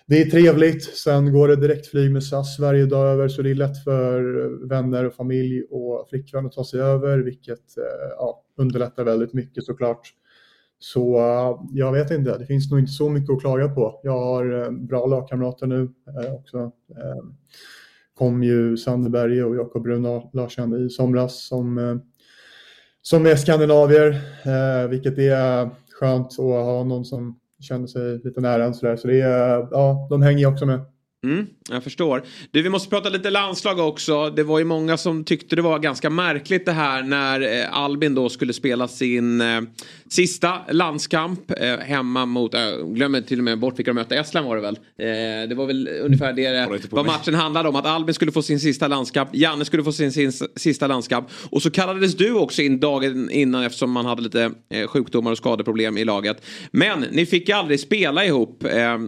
det 0.07 0.23
är 0.23 0.31
trevligt. 0.31 0.85
Sen 0.85 1.32
går 1.32 1.49
det 1.49 1.57
direktflyg 1.57 2.11
med 2.11 2.24
SAS 2.24 2.59
varje 2.59 2.86
dag 2.86 3.07
över 3.07 3.28
så 3.28 3.43
det 3.43 3.51
är 3.51 3.55
lätt 3.55 3.85
för 3.85 4.23
vänner 4.69 5.05
och 5.07 5.15
familj 5.15 5.62
och 5.62 6.09
flickvän 6.09 6.47
att 6.47 6.53
ta 6.53 6.65
sig 6.65 6.81
över 6.81 7.19
vilket 7.19 7.78
eh, 7.78 8.09
ja, 8.16 8.45
underlättar 8.57 9.05
väldigt 9.05 9.32
mycket 9.32 9.65
såklart. 9.65 10.15
Så 10.78 11.19
eh, 11.19 11.61
jag 11.70 11.93
vet 11.93 12.11
inte, 12.11 12.39
det 12.39 12.47
finns 12.47 12.70
nog 12.70 12.81
inte 12.81 12.93
så 12.93 13.09
mycket 13.09 13.31
att 13.31 13.40
klaga 13.40 13.69
på. 13.69 14.01
Jag 14.03 14.20
har 14.20 14.62
eh, 14.62 14.70
bra 14.70 15.07
lagkamrater 15.07 15.66
nu 15.66 15.89
också. 16.39 16.73
Kom 18.15 18.43
ju 18.43 18.77
Sandeberg 18.77 19.45
och 19.45 19.57
Jakob 19.57 19.82
Brun 19.82 20.03
Larsson 20.32 20.86
i 20.86 20.90
somras 20.90 21.47
som 21.47 22.01
som 23.11 23.27
är 23.27 23.37
skandinavier, 23.37 24.09
eh, 24.45 24.89
vilket 24.89 25.19
är 25.19 25.71
skönt 26.01 26.27
att 26.27 26.37
ha 26.39 26.85
någon 26.85 27.05
som 27.05 27.39
känner 27.61 27.87
sig 27.87 28.19
lite 28.25 28.41
nära 28.41 28.65
en 28.65 28.75
sådär. 28.75 28.97
Så 28.97 29.09
det 29.09 29.21
är, 29.21 29.69
ja, 29.71 30.07
de 30.11 30.23
hänger 30.23 30.39
ju 30.39 30.47
också 30.47 30.67
med. 30.67 30.81
Mm, 31.24 31.47
jag 31.70 31.85
förstår. 31.85 32.23
Du, 32.51 32.62
vi 32.62 32.69
måste 32.69 32.90
prata 32.90 33.09
lite 33.09 33.31
landslag 33.31 33.78
också. 33.78 34.31
Det 34.31 34.43
var 34.43 34.59
ju 34.59 34.65
många 34.65 34.97
som 34.97 35.24
tyckte 35.24 35.57
det 35.57 35.62
var 35.62 35.78
ganska 35.78 36.11
märkligt 36.11 36.66
det 36.66 36.73
här 36.73 37.03
när 37.03 37.61
eh, 37.61 37.78
Albin 37.78 38.15
då 38.15 38.28
skulle 38.28 38.53
spela 38.53 38.89
sin 38.89 39.40
eh, 39.40 39.61
sista 40.09 40.59
landskamp 40.70 41.51
eh, 41.61 41.78
hemma 41.78 42.27
mot, 42.27 42.55
äh, 42.55 42.61
glömmer 42.86 43.20
till 43.20 43.39
och 43.39 43.45
med 43.45 43.59
bort 43.59 43.78
vilka 43.78 43.90
de 43.90 43.95
mötte, 43.95 44.16
Estland 44.16 44.47
var 44.47 44.57
det 44.57 44.62
väl. 44.62 44.77
Eh, 44.77 45.49
det 45.49 45.55
var 45.55 45.66
väl 45.66 45.89
ungefär 46.03 46.32
det 46.32 46.82
vad 46.90 47.07
matchen 47.07 47.35
handlade 47.35 47.69
om. 47.69 47.77
Att 47.77 47.86
Albin 47.86 48.15
skulle 48.15 48.32
få 48.32 48.43
sin 48.43 48.61
sista 48.61 48.89
landskamp, 48.89 49.31
Janne 49.32 49.65
skulle 49.65 49.85
få 49.85 49.93
sin, 49.93 50.12
sin 50.12 50.32
sista 50.57 50.86
landskamp. 50.86 51.28
Och 51.51 51.62
så 51.62 51.70
kallades 51.70 52.16
du 52.16 52.32
också 52.32 52.62
in 52.62 52.81
dagen 52.81 53.31
innan 53.31 53.62
eftersom 53.62 53.90
man 53.90 54.07
hade 54.07 54.23
lite 54.23 54.51
eh, 54.70 54.86
sjukdomar 54.86 55.31
och 55.31 55.39
skadeproblem 55.39 55.99
i 55.99 56.05
laget. 56.05 56.45
Men 56.70 57.01
ni 57.11 57.27
fick 57.27 57.49
ju 57.49 57.55
aldrig 57.55 57.81
spela 57.81 58.24
ihop. 58.24 58.65
Eh, 58.65 58.99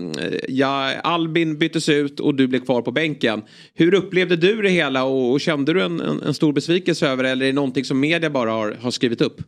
ja, 0.48 0.92
Albin 0.94 1.58
byttes 1.58 1.88
ut 1.88 1.99
och 2.04 2.34
du 2.34 2.46
blev 2.48 2.60
kvar 2.60 2.82
på 2.82 2.92
bänken. 2.92 3.42
Hur 3.74 3.94
upplevde 3.94 4.36
du 4.36 4.62
det 4.62 4.68
hela 4.68 5.04
och, 5.04 5.32
och 5.32 5.40
kände 5.40 5.72
du 5.72 5.82
en, 5.82 6.00
en, 6.00 6.22
en 6.22 6.34
stor 6.34 6.52
besvikelse 6.52 7.08
över 7.08 7.22
det 7.22 7.30
eller 7.30 7.46
är 7.46 7.50
det 7.50 7.54
någonting 7.54 7.84
som 7.84 8.00
media 8.00 8.30
bara 8.30 8.50
har, 8.50 8.76
har 8.80 8.90
skrivit 8.90 9.20
upp? 9.20 9.40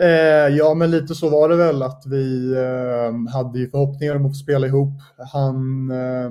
Eh, 0.00 0.56
ja, 0.56 0.74
men 0.74 0.90
lite 0.90 1.14
så 1.14 1.28
var 1.28 1.48
det 1.48 1.56
väl 1.56 1.82
att 1.82 2.02
vi 2.06 2.52
eh, 2.52 3.32
hade 3.32 3.58
ju 3.58 3.70
förhoppningar 3.70 4.14
om 4.16 4.26
att 4.26 4.30
få 4.30 4.34
spela 4.34 4.66
ihop. 4.66 4.92
Han... 5.32 5.90
Eh, 5.90 6.30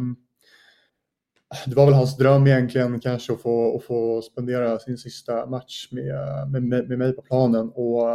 det 1.66 1.76
var 1.76 1.86
väl 1.86 1.94
hans 1.94 2.18
dröm 2.18 2.48
egentligen 2.48 3.00
kanske 3.00 3.34
att 3.34 3.42
få, 3.42 3.78
att 3.78 3.84
få 3.84 4.22
spendera 4.22 4.80
sin 4.80 4.98
sista 4.98 5.46
match 5.46 5.88
med, 5.92 6.64
med, 6.64 6.90
med 6.90 6.98
mig 6.98 7.14
på 7.14 7.22
planen. 7.22 7.72
Och 7.76 8.08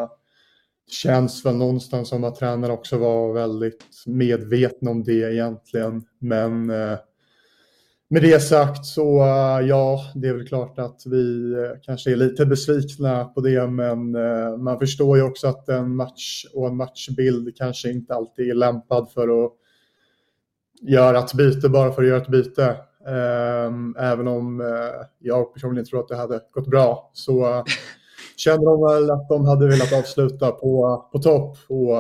det 0.87 0.93
känns 0.93 1.47
väl 1.47 1.57
någonstans 1.57 2.09
som 2.09 2.25
att 2.25 2.37
tränaren 2.37 2.75
också 2.75 2.99
var 2.99 3.33
väldigt 3.33 3.85
medveten 4.07 4.89
om 4.89 5.05
det 5.05 5.33
egentligen. 5.33 6.03
Men 6.19 6.71
eh, 6.71 6.99
med 8.13 8.23
det 8.23 8.41
sagt 8.41 8.87
så 8.87 9.23
uh, 9.23 9.69
ja, 9.69 10.01
det 10.15 10.29
är 10.29 10.33
väl 10.33 10.49
klart 10.49 10.79
att 10.79 11.03
vi 11.07 11.55
uh, 11.55 11.81
kanske 11.83 12.13
är 12.13 12.17
lite 12.17 12.47
besvikna 12.47 13.25
på 13.25 13.41
det, 13.41 13.67
men 13.67 14.17
uh, 14.17 14.57
man 14.57 14.79
förstår 14.79 15.17
ju 15.17 15.23
också 15.23 15.49
att 15.49 15.69
en 15.69 15.97
match 15.97 16.45
och 16.55 16.69
en 16.69 16.77
matchbild 16.77 17.57
kanske 17.57 17.91
inte 17.91 18.15
alltid 18.15 18.51
är 18.51 18.55
lämpad 18.55 19.11
för 19.11 19.45
att 19.45 19.53
göra 20.81 21.19
ett 21.19 21.35
byte 21.35 21.69
bara 21.69 21.93
för 21.93 22.03
att 22.03 22.09
göra 22.09 22.23
ett 22.23 22.29
byte. 22.29 22.77
Um, 23.07 23.97
även 23.99 24.29
om 24.29 24.63
jag 25.19 25.55
personligen 25.55 25.85
tror 25.85 26.01
att 26.01 26.09
det 26.09 26.17
hade 26.17 26.41
gått 26.53 26.67
bra 26.67 27.11
så 27.13 27.65
kände 28.37 28.65
de 28.65 28.83
väl 28.83 29.11
att 29.11 29.29
de 29.29 29.45
hade 29.45 29.69
velat 29.69 29.93
avsluta 29.93 30.51
på, 30.51 31.05
på 31.13 31.19
topp 31.19 31.57
och 31.69 31.97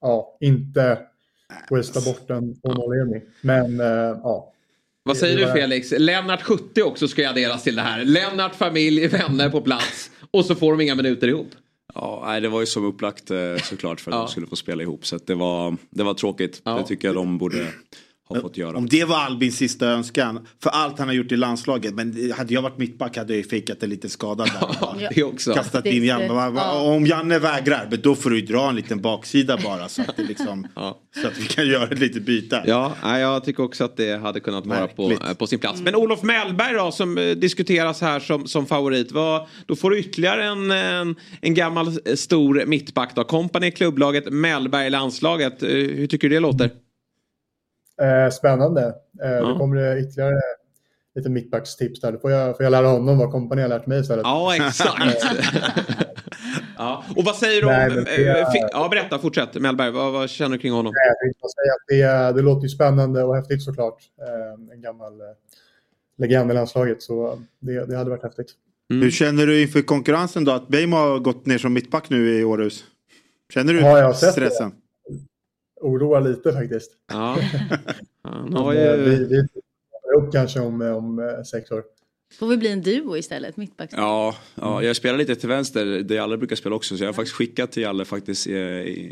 ja, 0.00 0.36
inte 0.40 0.98
wastea 1.70 2.02
bort 2.12 2.30
en 2.30 2.54
2-0-ledning. 2.54 3.22
Men 3.42 3.78
ja, 4.22 4.53
vad 5.04 5.16
säger 5.16 5.36
du 5.46 5.52
Felix? 5.52 5.92
Lennart 5.98 6.42
70 6.42 6.82
också 6.82 7.08
ska 7.08 7.28
adderas 7.28 7.62
till 7.62 7.76
det 7.76 7.82
här. 7.82 8.04
Lennart, 8.04 8.54
familj, 8.54 9.06
vänner 9.06 9.50
på 9.50 9.60
plats. 9.60 10.10
Och 10.30 10.44
så 10.44 10.54
får 10.54 10.72
de 10.72 10.80
inga 10.80 10.94
minuter 10.94 11.28
ihop. 11.28 11.50
Ja, 11.94 12.22
nej, 12.26 12.40
det 12.40 12.48
var 12.48 12.60
ju 12.60 12.66
som 12.66 12.84
upplagt 12.84 13.30
eh, 13.30 13.56
såklart 13.64 14.00
för 14.00 14.10
att 14.10 14.14
Ja. 14.14 14.20
de 14.20 14.28
skulle 14.28 14.46
få 14.46 14.56
spela 14.56 14.82
ihop. 14.82 15.06
Så 15.06 15.18
det, 15.26 15.34
var, 15.34 15.76
det 15.90 16.02
var 16.02 16.14
tråkigt. 16.14 16.62
Det 16.64 16.84
tycker 16.86 17.08
jag 17.08 17.14
de 17.14 17.38
borde 17.38 17.66
ha 18.28 18.40
fått 18.40 18.56
göra. 18.56 18.76
Om 18.76 18.88
det 18.88 19.04
var 19.04 19.16
Albins 19.16 19.56
sista 19.56 19.86
önskan 19.86 20.46
för 20.62 20.70
allt 20.70 20.98
han 20.98 21.08
har 21.08 21.14
gjort 21.14 21.32
i 21.32 21.36
landslaget. 21.36 21.94
Men 21.94 22.32
hade 22.36 22.54
jag 22.54 22.62
varit 22.62 22.78
mittback 22.78 23.16
hade 23.16 23.32
jag 23.32 23.36
ju 23.36 23.48
fejkat 23.48 23.82
en 23.82 23.90
liten 23.90 24.10
skada 24.10 24.44
där. 24.44 25.08
det 25.14 25.22
också. 25.22 25.54
Kastat 25.54 25.86
in 25.86 26.04
Janne. 26.04 26.30
Om 26.72 27.06
Janne 27.06 27.38
vägrar, 27.38 27.88
men 27.90 28.00
då 28.00 28.14
får 28.14 28.30
du 28.30 28.40
ju 28.40 28.46
dra 28.46 28.68
en 28.68 28.76
liten 28.76 29.00
baksida 29.00 29.58
bara 29.64 29.88
så 29.88 30.02
att, 30.02 30.16
det 30.16 30.22
liksom, 30.22 30.66
så 31.22 31.26
att 31.26 31.38
vi 31.38 31.46
kan 31.46 31.66
göra 31.66 31.84
ett 31.84 31.98
litet 31.98 32.22
byte. 32.22 32.62
Ja, 32.66 32.94
nej, 33.02 33.20
jag 33.20 33.44
tycker 33.44 33.62
också 33.62 33.84
att 33.84 33.96
det 33.96 34.20
hade 34.20 34.40
kunnat 34.40 34.66
vara 34.66 34.86
på, 34.86 35.10
eh, 35.10 35.34
på 35.38 35.46
sin 35.46 35.58
plats. 35.58 35.80
Men 35.80 35.94
Olof 35.94 36.22
Mellberg 36.22 36.74
då 36.74 36.92
som 36.92 37.18
eh, 37.18 37.30
diskuteras 37.30 38.00
här 38.00 38.20
som, 38.20 38.46
som 38.46 38.66
favorit. 38.66 39.12
Vad, 39.12 39.46
då 39.66 39.76
får 39.76 39.90
du 39.90 39.98
ytterligare 39.98 40.44
en, 40.44 40.70
en, 40.70 41.16
en 41.40 41.54
gammal 41.54 41.86
eh, 41.86 42.14
stor 42.14 42.66
mittback 42.66 43.14
då. 43.14 43.24
Kompani 43.24 43.66
i 43.66 43.70
klubblaget, 43.70 44.32
Mellberg 44.32 44.86
i 44.86 44.90
landslaget. 44.90 45.62
Hur 45.62 46.06
tycker 46.06 46.28
du 46.28 46.34
det 46.34 46.40
låter? 46.40 46.70
Eh, 48.02 48.30
spännande. 48.30 48.82
Eh, 49.22 49.30
Ja. 49.30 49.48
Det 49.48 49.58
kommer 49.58 49.76
det 49.76 50.00
ytterligare 50.00 50.40
lite 51.14 51.28
mittbackstips 51.30 52.00
där. 52.00 52.12
Då 52.12 52.18
får 52.18 52.30
jag, 52.30 52.56
får 52.56 52.64
jag 52.64 52.70
lära 52.70 52.86
honom 52.86 53.18
vad 53.18 53.30
kompani 53.32 53.62
har 53.62 53.68
lärt 53.68 53.86
mig 53.86 54.00
istället. 54.00 54.22
Ja, 54.24 54.56
exakt. 54.56 55.24
Ja. 56.78 57.04
Och 57.16 57.24
vad 57.24 57.36
säger 57.36 57.60
du 57.60 57.66
om... 57.66 57.72
Nej, 57.72 57.90
det 57.90 58.26
är- 58.28 58.40
eh, 58.42 58.50
fi- 58.50 58.68
Ja, 58.72 58.88
berätta, 58.90 59.18
fortsätt. 59.18 59.54
Mellberg, 59.54 59.90
vad, 59.90 60.12
vad 60.12 60.30
känner 60.30 60.50
du 60.50 60.58
kring 60.58 60.72
honom? 60.72 60.92
Nej, 60.94 61.32
jag 61.40 61.50
säga 61.50 61.72
att 62.22 62.32
det, 62.32 62.36
det 62.36 62.42
låter 62.42 62.62
ju 62.62 62.68
spännande 62.68 63.22
och 63.22 63.36
häftigt 63.36 63.62
såklart. 63.62 63.96
Eh, 64.20 64.74
En 64.74 64.82
gammal 64.82 65.20
eh, 65.20 65.26
legend 66.18 66.50
i 66.50 66.54
landslaget, 66.54 67.02
så 67.02 67.38
det, 67.60 67.86
det 67.86 67.96
hade 67.96 68.10
varit 68.10 68.22
häftigt. 68.22 68.46
Hur 68.88 69.10
känner 69.10 69.46
du 69.46 69.62
inför 69.62 69.82
konkurrensen 69.82 70.44
då? 70.44 70.52
Att 70.52 70.68
Beijmo 70.68 70.96
har 70.96 71.18
gått 71.18 71.46
ner 71.46 71.58
som 71.58 71.72
mittback 71.72 72.10
nu 72.10 72.38
i 72.40 72.44
Århus. 72.44 72.84
Känner 73.54 73.72
du 73.74 73.80
sett 74.14 74.32
stressen? 74.32 74.72
Oroar 75.84 76.20
lite 76.20 76.52
faktiskt. 76.52 76.90
Ja. 77.12 77.36
Han 78.22 78.54
har 78.54 78.74
eh, 78.74 78.80
ju... 78.80 78.96
Vi, 78.96 79.24
vi 79.24 79.48
kommer 80.02 80.26
upp 80.26 80.32
kanske 80.32 80.60
om, 80.60 80.80
om 80.80 81.18
eh, 81.18 81.42
sex 81.42 81.70
år. 81.70 81.82
Får 82.38 82.46
vi 82.46 82.56
bli 82.56 82.68
en 82.68 82.82
duo 82.82 83.16
istället, 83.16 83.56
mittback. 83.56 83.90
Ja, 83.92 84.36
ja, 84.54 84.82
jag 84.82 84.96
spelar 84.96 85.18
lite 85.18 85.34
till 85.36 85.48
vänster 85.48 85.84
där 85.86 86.14
Jalle 86.16 86.36
brukar 86.36 86.56
spela 86.56 86.74
också. 86.76 86.96
Så 86.96 87.02
jag 87.04 87.08
har 87.08 87.12
faktiskt 87.12 87.36
skickat 87.36 87.72
till 87.72 87.82
Jalle 87.82 88.04
faktiskt 88.04 88.46
eh, 88.46 88.54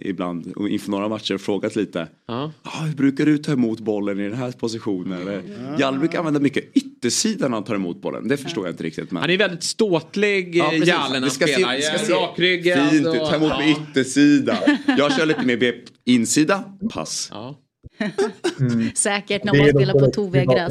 ibland 0.09 0.53
och 0.57 0.69
inför 0.69 0.91
några 0.91 1.09
matcher 1.09 1.35
och 1.35 1.41
frågat 1.41 1.77
lite. 1.77 2.09
Ja. 2.29 2.53
Ah, 2.63 2.85
hur 2.85 2.95
brukar 2.95 3.27
du 3.27 3.39
ta 3.39 3.53
emot 3.53 3.81
bollen 3.81 4.21
i 4.21 4.23
den 4.23 4.39
här 4.39 4.53
positionen? 4.53 5.21
Eller, 5.23 5.43
Jalle 5.79 5.99
brukar 5.99 6.19
använda 6.19 6.41
mycket 6.41 6.65
yttersidan 6.77 7.51
när 7.51 7.57
han 7.57 7.65
tar 7.65 7.75
emot 7.75 8.03
bollen. 8.03 8.29
Det 8.29 8.37
förstår 8.37 8.67
jag 8.67 8.73
inte 8.73 8.85
riktigt. 8.85 9.11
Men... 9.11 9.21
Han 9.21 9.31
är 9.31 9.37
väldigt 9.39 9.63
ståtlig, 9.63 10.57
Ja, 10.57 10.65
ja, 10.65 10.71
precis. 10.71 10.89
Jalle, 10.89 11.13
när 11.15 11.21
han 11.21 11.31
se- 11.31 11.47
spelar. 11.53 11.81
ska 11.81 11.99
se 11.99 12.13
Rakryggad. 12.13 12.91
Fint 12.91 13.07
och- 13.07 13.15
ta 13.15 13.35
emot 13.37 13.49
med 13.49 13.69
Ja. 13.71 13.77
yttersida. 13.91 14.59
Jag 14.99 15.13
kör 15.17 15.27
lite 15.27 15.43
mer 15.47 15.75
insida, 16.05 16.65
pass. 16.91 17.29
Ja. 17.33 17.59
Säkert 18.95 19.45
när 19.45 19.59
man 19.59 19.69
spelar 19.69 19.93
på 19.93 19.99
som- 20.01 20.13
toviga 20.13 20.69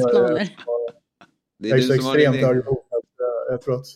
det 1.62 1.70
är. 1.70 1.76
Det 1.76 1.82
är 1.82 1.86
så 1.86 1.94
extremt 1.94 2.36
hög 2.36 2.62
jag 3.52 3.62
tror 3.62 3.74
att 3.74 3.86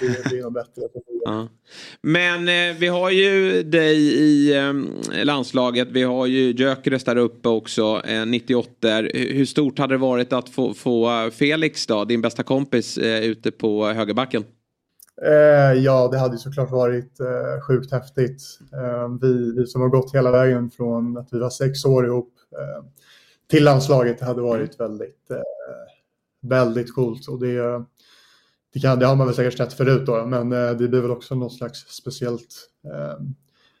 det 0.00 0.28
blir 0.28 0.42
nog 0.42 0.52
bättre. 0.52 0.82
Ja. 1.24 1.48
Men 2.00 2.48
eh, 2.48 2.76
vi 2.78 2.86
har 2.86 3.10
ju 3.10 3.62
dig 3.62 3.96
i 3.98 4.56
eh, 4.56 5.24
landslaget. 5.24 5.88
Vi 5.90 6.02
har 6.02 6.26
ju 6.26 6.52
Gyökeres 6.52 7.04
där 7.04 7.16
uppe 7.16 7.48
också, 7.48 8.02
eh, 8.04 8.26
98. 8.26 8.88
Hur 9.12 9.44
stort 9.44 9.78
hade 9.78 9.94
det 9.94 9.98
varit 9.98 10.32
att 10.32 10.48
få, 10.48 10.74
få 10.74 11.24
eh, 11.24 11.30
Felix 11.30 11.86
då, 11.86 12.04
din 12.04 12.20
bästa 12.20 12.42
kompis, 12.42 12.98
eh, 12.98 13.24
ute 13.24 13.50
på 13.50 13.86
högerbacken? 13.86 14.44
Eh, 15.22 15.82
ja, 15.82 16.08
det 16.12 16.18
hade 16.18 16.34
ju 16.34 16.38
såklart 16.38 16.70
varit 16.70 17.20
eh, 17.20 17.60
sjukt 17.66 17.92
häftigt. 17.92 18.42
Eh, 18.72 19.08
vi, 19.22 19.52
vi 19.56 19.66
som 19.66 19.80
har 19.80 19.88
gått 19.88 20.14
hela 20.14 20.30
vägen 20.30 20.70
från 20.70 21.16
att 21.16 21.28
vi 21.32 21.38
var 21.38 21.50
sex 21.50 21.84
år 21.84 22.06
ihop 22.06 22.32
till 23.50 23.64
landslaget 23.64 24.20
hade 24.20 24.40
varit 24.40 24.80
väldigt, 24.80 25.30
eh, 25.30 25.36
väldigt 26.48 26.94
coolt. 26.94 27.28
Och 27.28 27.40
det, 27.40 27.84
det, 28.72 28.80
kan, 28.80 28.98
det 28.98 29.06
har 29.06 29.16
man 29.16 29.26
väl 29.26 29.36
säkert 29.36 29.56
sett 29.58 29.72
förut 29.72 30.06
då, 30.06 30.26
men 30.26 30.52
eh, 30.52 30.70
det 30.70 30.88
blir 30.88 31.00
väl 31.00 31.10
också 31.10 31.34
något 31.34 31.54
slags 31.54 31.78
speciellt 31.78 32.68
eh, 32.94 33.14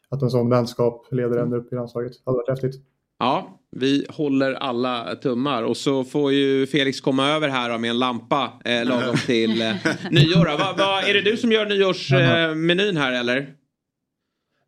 att 0.08 0.22
en 0.22 0.30
sån 0.30 0.50
vänskap 0.50 1.06
leder 1.10 1.36
ända 1.38 1.56
upp 1.56 1.72
i 1.72 1.76
landslaget. 1.76 2.12
Det 2.12 2.30
hade 2.30 2.36
varit 2.36 2.48
häftigt. 2.48 2.82
Ja, 3.18 3.60
vi 3.70 4.06
håller 4.08 4.52
alla 4.52 5.14
tummar 5.14 5.62
och 5.62 5.76
så 5.76 6.04
får 6.04 6.32
ju 6.32 6.66
Felix 6.66 7.00
komma 7.00 7.28
över 7.30 7.48
här 7.48 7.78
med 7.78 7.90
en 7.90 7.98
lampa 7.98 8.52
eh, 8.64 8.84
lagom 8.84 9.16
till 9.26 9.62
eh, 9.62 9.74
nyår. 10.10 10.58
Va, 10.58 10.74
va, 10.78 11.02
är 11.02 11.14
det 11.14 11.30
du 11.30 11.36
som 11.36 11.52
gör 11.52 11.66
nyårsmenyn 11.66 12.50
eh, 12.50 12.54
menyn 12.54 12.96
här 12.96 13.12
eller? 13.12 13.56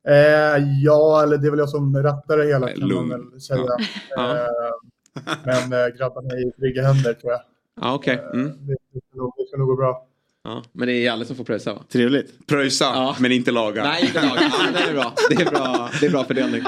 Eh, 0.08 0.64
ja, 0.82 1.22
eller 1.22 1.38
det 1.38 1.46
är 1.46 1.50
väl 1.50 1.58
jag 1.58 1.68
som 1.68 2.02
rattar 2.02 2.36
det 2.38 2.46
hela 2.46 2.68
kan 2.68 2.88
Lugn. 2.88 3.08
man 3.08 3.30
väl 3.30 3.40
säga. 3.40 3.64
Ja. 4.10 4.36
Eh, 4.36 4.44
men 5.44 5.72
eh, 5.72 5.96
grabbarna 5.96 6.34
är 6.34 6.48
i 6.48 6.52
trygga 6.52 6.82
händer 6.82 7.14
tror 7.14 7.32
jag. 7.32 7.40
Ja, 7.80 7.94
okej. 7.94 8.20
Mm. 8.34 8.46
Det, 8.46 8.76
det, 8.92 9.00
ska 9.48 9.56
nog, 9.56 9.68
gå 9.68 9.76
bra. 9.76 10.05
Ja, 10.44 10.62
men 10.72 10.88
det 10.88 10.94
är 10.94 11.05
Jalle 11.05 11.24
som 11.24 11.36
får 11.36 11.44
pröjsa 11.44 11.74
va? 11.74 11.82
Trevligt. 11.92 12.46
Pröjsa, 12.46 13.16
men 13.20 13.32
inte 13.32 13.50
laga. 13.50 13.84
Nej, 13.84 14.05
inte 14.06 14.22
laga. 14.22 14.40
Ja, 14.40 14.70
det 14.72 14.90
är 14.90 14.92
bra. 14.92 15.12
Det 15.28 15.42
är 15.42 15.50
bra, 15.50 15.90
det 16.00 16.06
är 16.06 16.10
bra 16.10 16.24
fördelning. 16.24 16.62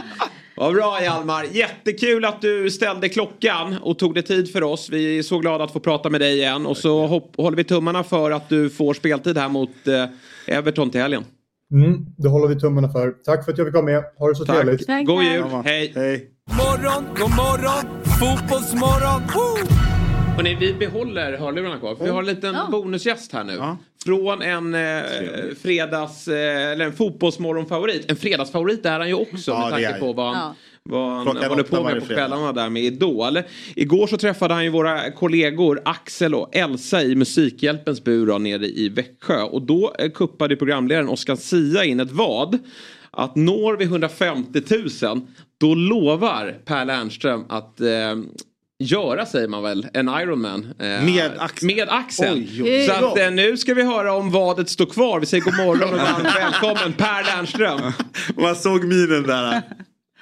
Vad 0.57 0.75
bra 0.75 1.03
Hjalmar. 1.03 1.45
Jättekul 1.53 2.25
att 2.25 2.41
du 2.41 2.71
ställde 2.71 3.09
klockan 3.09 3.77
och 3.83 3.99
tog 3.99 4.15
dig 4.15 4.23
tid 4.23 4.53
för 4.53 4.63
oss. 4.63 4.91
Vi 4.91 5.19
är 5.19 5.23
så 5.23 5.39
glada 5.39 5.65
att 5.65 5.73
få 5.73 5.81
prata 5.81 6.11
med 6.11 6.21
dig 6.21 6.37
igen. 6.39 6.67
Och 6.67 6.77
så 6.77 7.07
hopp, 7.07 7.37
håller 7.37 7.57
vi 7.57 7.65
tummarna 7.65 8.05
för 8.05 8.31
att 8.31 8.49
du 8.49 8.71
får 8.71 8.95
speltid 8.95 9.39
här 9.39 9.49
mot 9.49 9.89
eh, 9.89 10.05
Everton 10.47 10.91
till 10.91 11.01
helgen. 11.01 11.25
Mm, 11.73 12.07
det 12.19 12.29
håller 12.29 12.49
vi 12.49 12.61
tummarna 12.61 12.89
för. 12.89 13.11
Tack 13.11 13.45
för 13.45 13.53
att 13.53 13.59
jag 13.59 13.67
fick 13.67 13.75
vara 13.75 13.85
med. 13.85 14.05
Ha 14.19 14.29
det 14.29 14.35
så 14.35 14.45
trevligt. 14.45 14.87
God 15.07 15.23
jul. 15.23 15.45
Hej. 15.65 15.93
Hej. 15.95 16.31
Morgon, 16.51 17.05
god 17.19 17.31
morgon, 17.31 18.03
fotbollsmorgon. 18.21 19.23
Woo! 19.35 19.90
Hörrni, 20.37 20.55
vi 20.55 20.73
behåller 20.75 21.39
hörlurarna 21.39 21.79
kvar. 21.79 21.95
För 21.95 22.05
vi 22.05 22.11
har 22.11 22.19
en 22.19 22.27
liten 22.27 22.57
bonusgäst 22.71 23.33
här 23.33 23.45
nu. 23.45 23.61
Från 24.05 24.43
en 24.43 24.75
eh, 24.75 25.03
fredags, 25.63 26.29
eh, 26.29 26.71
eller 26.73 26.85
en 26.85 26.93
fotbollsmorgonfavorit. 26.93 28.11
En 28.11 28.17
fredagsfavorit 28.17 28.87
är 28.87 28.99
han 28.99 29.09
ju 29.09 29.15
också 29.15 29.51
Ja, 29.51 29.61
med 29.61 29.71
tanke 29.85 30.01
på 30.01 30.13
vad 30.13 30.27
han, 30.27 30.37
Ja. 30.37 30.55
vad 30.83 31.11
han 31.13 31.25
Klockan 31.25 31.51
håller 31.51 31.63
på 31.63 31.83
med 31.85 32.01
på 32.01 32.07
kvällarna 32.07 32.53
där 32.53 32.71
med 32.71 32.83
Idol. 32.83 33.39
Igår 33.77 34.07
så 34.07 34.17
träffade 34.17 34.55
han 34.55 34.65
ju 34.65 34.71
våra 34.71 35.11
kollegor 35.11 35.83
Axel 35.85 36.35
och 36.35 36.57
Elsa 36.57 37.03
i 37.03 37.15
Musikhjälpens 37.15 38.05
bur 38.05 38.27
då, 38.27 38.39
nere 38.39 38.67
i 38.67 38.89
Växjö. 38.89 39.43
Och 39.43 39.63
då 39.63 39.95
eh, 39.99 40.11
kuppade 40.11 40.57
programledaren 40.57 41.09
Oskar 41.09 41.37
Sia 41.37 41.85
in 41.85 42.01
ett 42.01 42.13
vad. 42.13 42.59
Att 43.11 43.37
når 43.37 43.77
vi 43.77 43.85
150 43.85 44.63
000 45.03 45.21
då 45.61 45.75
lovar 45.75 46.59
Per 46.65 46.85
Lernström 46.85 47.45
att 47.49 47.81
eh, 47.81 47.89
göra, 48.81 49.27
säger 49.27 49.49
man 49.49 49.63
väl, 49.63 49.89
en 49.95 50.09
Ironman. 50.09 50.75
Eh, 50.79 50.87
Med 50.87 51.31
Axel. 51.39 51.67
Med 51.77 51.89
Axel. 51.91 52.35
Oj, 52.35 52.63
oj, 52.63 52.73
oj. 52.73 52.87
Så 52.87 52.93
att, 53.07 53.19
eh, 53.19 53.31
nu 53.31 53.57
ska 53.57 53.75
vi 53.75 53.83
höra 53.83 54.13
om 54.13 54.31
vadet 54.31 54.69
står 54.69 54.87
kvar. 54.87 55.21
Vi 55.21 55.27
säger 55.27 55.45
god 55.45 55.57
morgon 55.57 55.93
och 55.95 55.99
varmt 56.01 56.37
välkommen 56.37 56.93
Per 56.93 57.25
Lernström. 57.25 57.81
Man 58.37 58.57
såg 58.57 58.85
minen 58.85 59.23
där. 59.23 59.63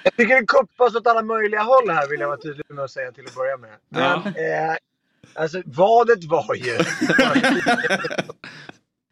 Jag 0.03 0.15
tycker 0.17 0.35
det 0.35 0.45
kuppas 0.47 0.95
åt 0.95 1.07
alla 1.07 1.21
möjliga 1.21 1.61
håll 1.61 1.89
här 1.89 2.07
vill 2.09 2.19
jag 2.19 2.27
vara 2.27 2.37
tydlig 2.37 2.65
med 2.69 2.83
att 2.83 2.91
säga 2.91 3.11
till 3.11 3.25
att 3.25 3.35
börja 3.35 3.57
med. 3.57 3.69
Men 3.89 4.01
Ja. 4.03 4.15
eh, 4.25 4.75
alltså 5.33 5.61
vadet 5.65 6.23
var 6.23 6.55
ju 6.55 6.77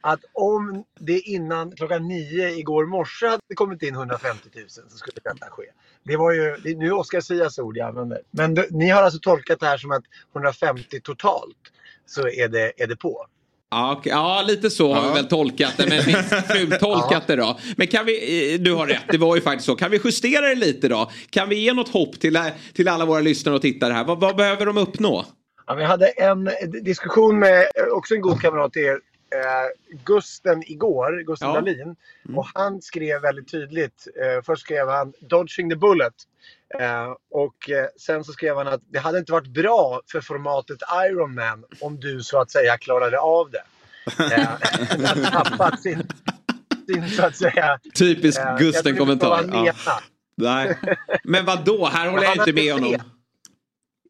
att 0.07 0.19
om 0.33 0.83
det 0.99 1.19
innan 1.19 1.71
klockan 1.71 2.07
nio 2.07 2.49
igår 2.49 2.85
morse 2.85 3.27
hade 3.27 3.55
kommit 3.55 3.83
in 3.83 3.93
150 3.93 4.49
000 4.55 4.69
så 4.69 4.97
skulle 4.97 5.19
detta 5.23 5.45
ske. 5.49 5.63
Det 6.03 6.17
var 6.17 6.31
ju, 6.31 6.55
det 6.63 6.69
är 6.69 6.75
nu 6.75 6.91
Oscar 6.91 7.21
Sias 7.21 7.59
ord 7.59 7.77
jag 7.77 7.87
använder. 7.89 8.21
Men 8.31 8.53
det, 8.53 8.67
ni 8.71 8.89
har 8.89 9.03
alltså 9.03 9.19
tolkat 9.19 9.59
det 9.59 9.65
här 9.65 9.77
som 9.77 9.91
att 9.91 10.03
150 10.35 10.99
totalt 11.03 11.57
så 12.05 12.27
är 12.27 12.47
det, 12.47 12.83
är 12.83 12.87
det 12.87 12.95
på. 12.95 13.25
Ja, 13.71 13.95
okej. 13.97 14.11
ja, 14.11 14.43
lite 14.47 14.69
så 14.69 14.93
har 14.93 15.07
vi 15.07 15.13
väl 15.13 15.27
tolkat 15.27 15.77
det. 15.77 15.87
Men 15.89 16.23
fultolkat 16.43 17.27
det 17.27 17.35
då. 17.35 17.57
Men 17.77 17.87
kan 17.87 18.05
vi, 18.05 18.53
eh, 18.53 18.59
du 18.59 18.73
har 18.73 18.87
rätt, 18.87 19.05
det 19.11 19.17
var 19.17 19.35
ju 19.35 19.41
faktiskt 19.41 19.65
så. 19.65 19.75
Kan 19.75 19.91
vi 19.91 20.01
justera 20.03 20.47
det 20.47 20.55
lite 20.55 20.87
då? 20.87 21.11
Kan 21.29 21.49
vi 21.49 21.55
ge 21.55 21.73
något 21.73 21.89
hopp 21.89 22.19
till, 22.19 22.39
till 22.73 22.87
alla 22.87 23.05
våra 23.05 23.19
lyssnare 23.19 23.55
och 23.55 23.61
tittare 23.61 23.93
här? 23.93 24.03
Vad, 24.03 24.19
vad 24.19 24.35
behöver 24.35 24.65
de 24.65 24.77
uppnå? 24.77 25.25
Ja, 25.67 25.73
vi 25.73 25.83
hade 25.83 26.07
en 26.07 26.49
diskussion 26.83 27.39
med 27.39 27.59
eh, 27.59 27.93
också 27.93 28.15
en 28.15 28.21
god 28.21 28.41
kamrat 28.41 28.73
till 28.73 28.81
er, 28.81 28.99
eh, 29.31 29.97
Gusten 30.05 30.63
igår, 30.71 31.23
Gusten 31.27 31.47
Ja. 31.47 31.53
Dahlin. 31.53 31.95
Och 32.35 32.47
han 32.53 32.81
skrev 32.81 33.21
väldigt 33.21 33.51
tydligt, 33.51 34.07
eh, 34.21 34.43
först 34.45 34.61
skrev 34.61 34.89
han 34.89 35.13
“Dodging 35.19 35.69
the 35.69 35.75
bullet” 35.75 36.13
eh, 36.79 37.13
och 37.31 37.69
eh, 37.69 37.87
sen 37.99 38.23
så 38.23 38.31
skrev 38.31 38.57
han 38.57 38.67
att 38.67 38.81
det 38.91 38.99
hade 38.99 39.19
inte 39.19 39.31
varit 39.31 39.47
bra 39.47 40.01
för 40.11 40.21
formatet 40.21 40.77
Iron 41.09 41.35
Man 41.35 41.63
om 41.81 41.99
du 41.99 42.23
så 42.23 42.41
att 42.41 42.51
säga 42.51 42.77
klarade 42.77 43.19
av 43.19 43.51
det. 43.51 43.63
Eh, 44.35 45.31
tappat 45.31 45.81
sin, 45.81 46.07
sin 46.87 47.09
så 47.09 47.25
att 47.25 47.35
säga... 47.35 47.79
Typisk 47.95 48.39
eh, 48.39 48.57
Gusten-kommentar. 48.57 49.49
Ja. 49.53 49.73
Nej. 50.37 50.77
Men 51.23 51.45
vad 51.45 51.65
då? 51.65 51.85
Här 51.85 52.09
håller 52.09 52.23
jag 52.23 52.35
inte 52.35 52.53
med 52.53 52.73
honom. 52.73 53.16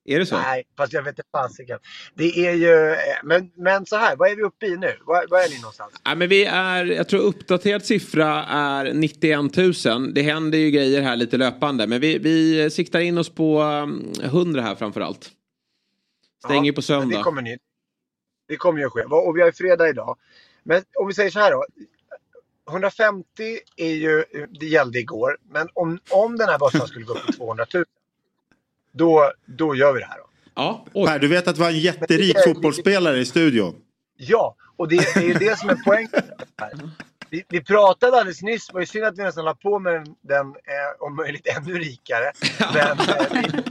Är 0.10 0.20
det 0.20 0.26
så? 0.26 0.38
Nej, 0.38 0.64
fast 0.78 0.94
jag 0.94 1.04
vet 1.04 1.20
inte 1.20 1.24
fasiken. 1.32 1.80
Det 2.16 2.48
är 2.48 2.54
ju... 2.54 2.92
eh, 2.92 2.98
Men, 3.24 3.52
men 3.56 3.86
så 3.86 3.96
här, 3.96 4.16
vad 4.16 4.30
är 4.32 4.36
vi 4.36 4.42
uppe 4.42 4.66
i 4.66 4.78
nu? 4.78 4.98
Var, 5.06 5.28
var 5.30 5.40
är 5.40 5.50
ni 5.50 5.60
någonstans? 5.62 5.94
Nej, 6.06 6.16
men 6.16 6.30
vi 6.30 6.46
är, 6.46 6.86
jag 6.86 7.10
tror 7.10 7.20
uppdaterad 7.20 7.86
siffra 7.86 8.44
är 8.46 8.94
91 8.94 9.86
000. 9.86 10.14
Det 10.14 10.22
händer 10.22 10.58
ju 10.58 10.72
grejer 10.72 11.02
här 11.02 11.16
lite 11.16 11.38
löpande. 11.38 11.88
Men 11.88 12.02
vi, 12.02 12.18
vi 12.18 12.70
siktar 12.70 13.00
in 13.00 13.18
oss 13.18 13.30
på 13.30 13.62
um, 13.62 14.14
100 14.24 14.62
här 14.62 14.76
framförallt. 14.76 15.30
Stänger 16.46 16.72
på 16.72 16.78
Men 16.78 16.84
söndag. 16.84 17.18
Det 17.18 17.24
kommer, 17.24 17.42
ni, 17.42 17.58
det 18.48 18.56
kommer 18.56 18.80
ju 18.80 18.90
ske. 18.90 19.02
Och 19.04 19.38
vi 19.38 19.42
har 19.42 19.48
ju 19.48 19.54
fredag 19.54 19.90
idag. 19.90 20.18
Men 20.64 20.84
om 21.00 21.08
vi 21.08 21.14
säger 21.14 21.30
så 21.30 21.40
här 21.40 21.52
då. 21.52 21.66
150 22.70 23.26
är 23.78 23.94
ju, 23.94 24.24
det 24.60 24.66
gällde 24.66 25.00
igår. 25.00 25.38
Men 25.50 25.68
om, 25.74 26.00
om 26.10 26.38
den 26.38 26.50
här 26.50 26.60
börsen 26.60 26.88
skulle 26.88 27.06
gå 27.06 27.14
upp 27.14 27.26
till 27.26 27.36
200 27.36 27.66
000. 27.74 27.84
Då, 28.98 29.32
då 29.46 29.76
gör 29.76 29.94
vi 29.94 30.00
det 30.00 30.06
här. 30.06 30.18
Då. 30.18 30.24
Ja, 30.56 30.86
Per, 31.06 31.20
du 31.20 31.28
vet 31.28 31.48
att 31.48 31.58
vi 31.58 31.64
har 31.64 31.70
en 31.70 31.80
jätterik 31.80 32.38
fotbollsspelare 32.46 33.18
i 33.18 33.26
studion. 33.26 33.76
Ja, 34.18 34.56
och 34.78 34.88
det, 34.88 34.96
det 34.96 35.20
är 35.20 35.28
ju 35.28 35.34
det 35.34 35.60
som 35.60 35.70
är 35.70 35.78
poängen. 35.86 36.10
här. 36.62 36.72
Vi, 37.30 37.44
vi 37.50 37.64
pratade 37.64 38.18
alldeles 38.18 38.42
nyss, 38.42 38.68
det 38.68 38.74
var 38.74 38.80
ju 38.80 38.86
synd 38.86 39.06
att 39.06 39.18
vi 39.18 39.24
nästan 39.24 39.46
la 39.46 39.54
på 39.54 39.80
med 39.80 39.94
den, 39.94 40.16
den 40.22 40.48
eh, 40.48 40.92
om 41.00 41.16
möjligt 41.16 41.48
ännu 41.48 41.74
rikare. 41.80 42.32
Men, 42.74 43.00
eh, 43.00 43.64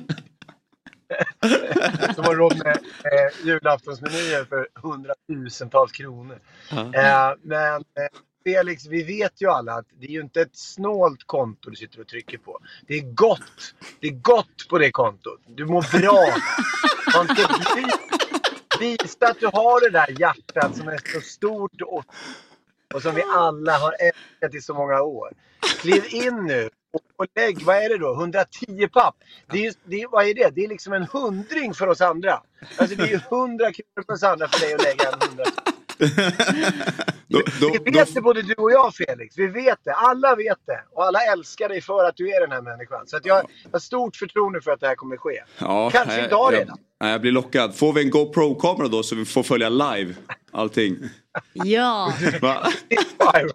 som 2.15 2.25
har 2.25 2.35
råd 2.35 2.59
med 2.59 2.77
eh, 2.77 3.47
julaftonsmenyer 3.47 4.45
för 4.45 4.69
hundratusentals 4.75 5.93
kronor. 5.93 6.39
Ja. 6.71 6.79
Eh, 6.79 7.37
men 7.43 7.75
eh, 7.75 8.09
Felix, 8.47 8.87
vi 8.87 9.03
vet 9.03 9.43
ju 9.43 9.51
alla 9.51 9.73
att 9.75 9.87
det 10.01 10.07
är 10.07 10.11
ju 10.11 10.21
inte 10.21 10.41
ett 10.41 10.57
snålt 10.57 11.25
konto 11.27 11.71
du 11.71 11.77
sitter 11.77 12.01
och 12.01 12.09
trycker 12.09 12.39
på. 12.39 12.61
Det 12.87 12.95
är 12.95 13.01
gott. 13.03 13.75
Det 14.01 14.07
är 14.07 14.13
gott 14.13 14.69
på 14.71 14.79
det 14.79 14.91
kontot. 14.91 15.41
Du 15.47 15.67
mår 15.67 16.01
bra. 16.01 16.27
Man 17.17 17.37
ska 17.37 17.49
visa 18.81 19.27
att 19.27 19.41
du 19.41 19.47
har 19.47 19.81
det 19.81 19.91
där 19.91 20.21
hjärtat 20.21 20.77
som 20.77 20.89
är 20.89 20.99
så 21.15 21.21
stort 21.21 21.83
och, 21.83 22.05
och 22.95 23.03
som 23.03 23.15
vi 23.15 23.23
alla 23.23 23.79
har 23.79 23.95
älskat 24.01 24.55
i 24.55 24.61
så 24.61 24.75
många 24.75 25.03
år. 25.03 25.33
Kliv 25.81 26.05
in 26.11 26.45
nu 26.47 26.71
och, 26.93 27.01
och 27.17 27.27
lägg, 27.37 27.63
vad 27.63 27.77
är 27.77 27.89
det 27.89 27.99
då? 27.99 28.15
110 28.15 28.89
papp. 28.93 29.17
Det 29.53 29.59
är, 29.59 29.63
ju- 29.63 29.73
det 29.85 30.03
är, 30.03 30.09
vad 30.09 30.27
är 30.29 30.35
det? 30.35 30.51
Det 30.55 30.65
är 30.65 30.69
liksom 30.69 30.93
en 30.93 31.05
hundring 31.13 31.75
för 31.75 31.87
oss 31.87 32.01
andra. 32.01 32.43
Alltså 32.79 32.97
det 32.97 33.03
är 33.05 33.09
ju 33.09 33.15
100 33.15 33.73
kronor 33.73 34.05
för 34.07 34.13
oss 34.13 34.23
andra 34.23 34.49
för 34.49 34.61
dig 34.61 34.75
att 34.75 34.83
lägga 34.83 35.11
en 35.11 35.19
100 37.29 37.79
det 37.85 37.91
vet 37.91 38.15
det 38.15 38.21
både 38.21 38.43
du 38.43 38.55
och 38.55 38.71
jag 38.73 38.95
Felix. 38.95 39.39
Vi 39.39 39.47
vet 39.47 39.79
det. 39.85 39.93
Alla 39.93 40.35
vet 40.37 40.59
det. 40.67 40.81
Och 40.93 41.05
alla 41.05 41.19
älskar 41.33 41.69
dig 41.69 41.81
för 41.81 42.05
att 42.05 42.17
du 42.17 42.31
är 42.35 42.41
den 42.41 42.53
här 42.53 42.63
människan. 42.63 43.07
Så 43.07 43.17
att 43.17 43.27
jag 43.27 43.43
har 43.73 43.79
stort 43.79 44.17
förtroende 44.17 44.61
för 44.61 44.71
att 44.71 44.81
det 44.81 44.87
här 44.87 44.95
kommer 44.95 45.17
ske. 45.17 45.43
Ja, 45.59 45.91
Kanske 45.91 46.17
jag- 46.17 46.27
idag 46.27 46.53
jag, 46.53 46.61
redan. 46.61 46.79
Nej, 47.01 47.11
jag 47.13 47.21
blir 47.21 47.33
lockad. 47.33 47.75
Får 47.77 47.93
vi 47.93 48.03
en 48.05 48.11
GoPro-kamera 48.11 48.89
då 48.89 49.03
så 49.03 49.15
vi 49.15 49.25
får 49.25 49.43
följa 49.43 49.69
live 49.69 50.15
allting? 50.53 50.97
Ja. 51.53 52.13
Va? 52.41 52.67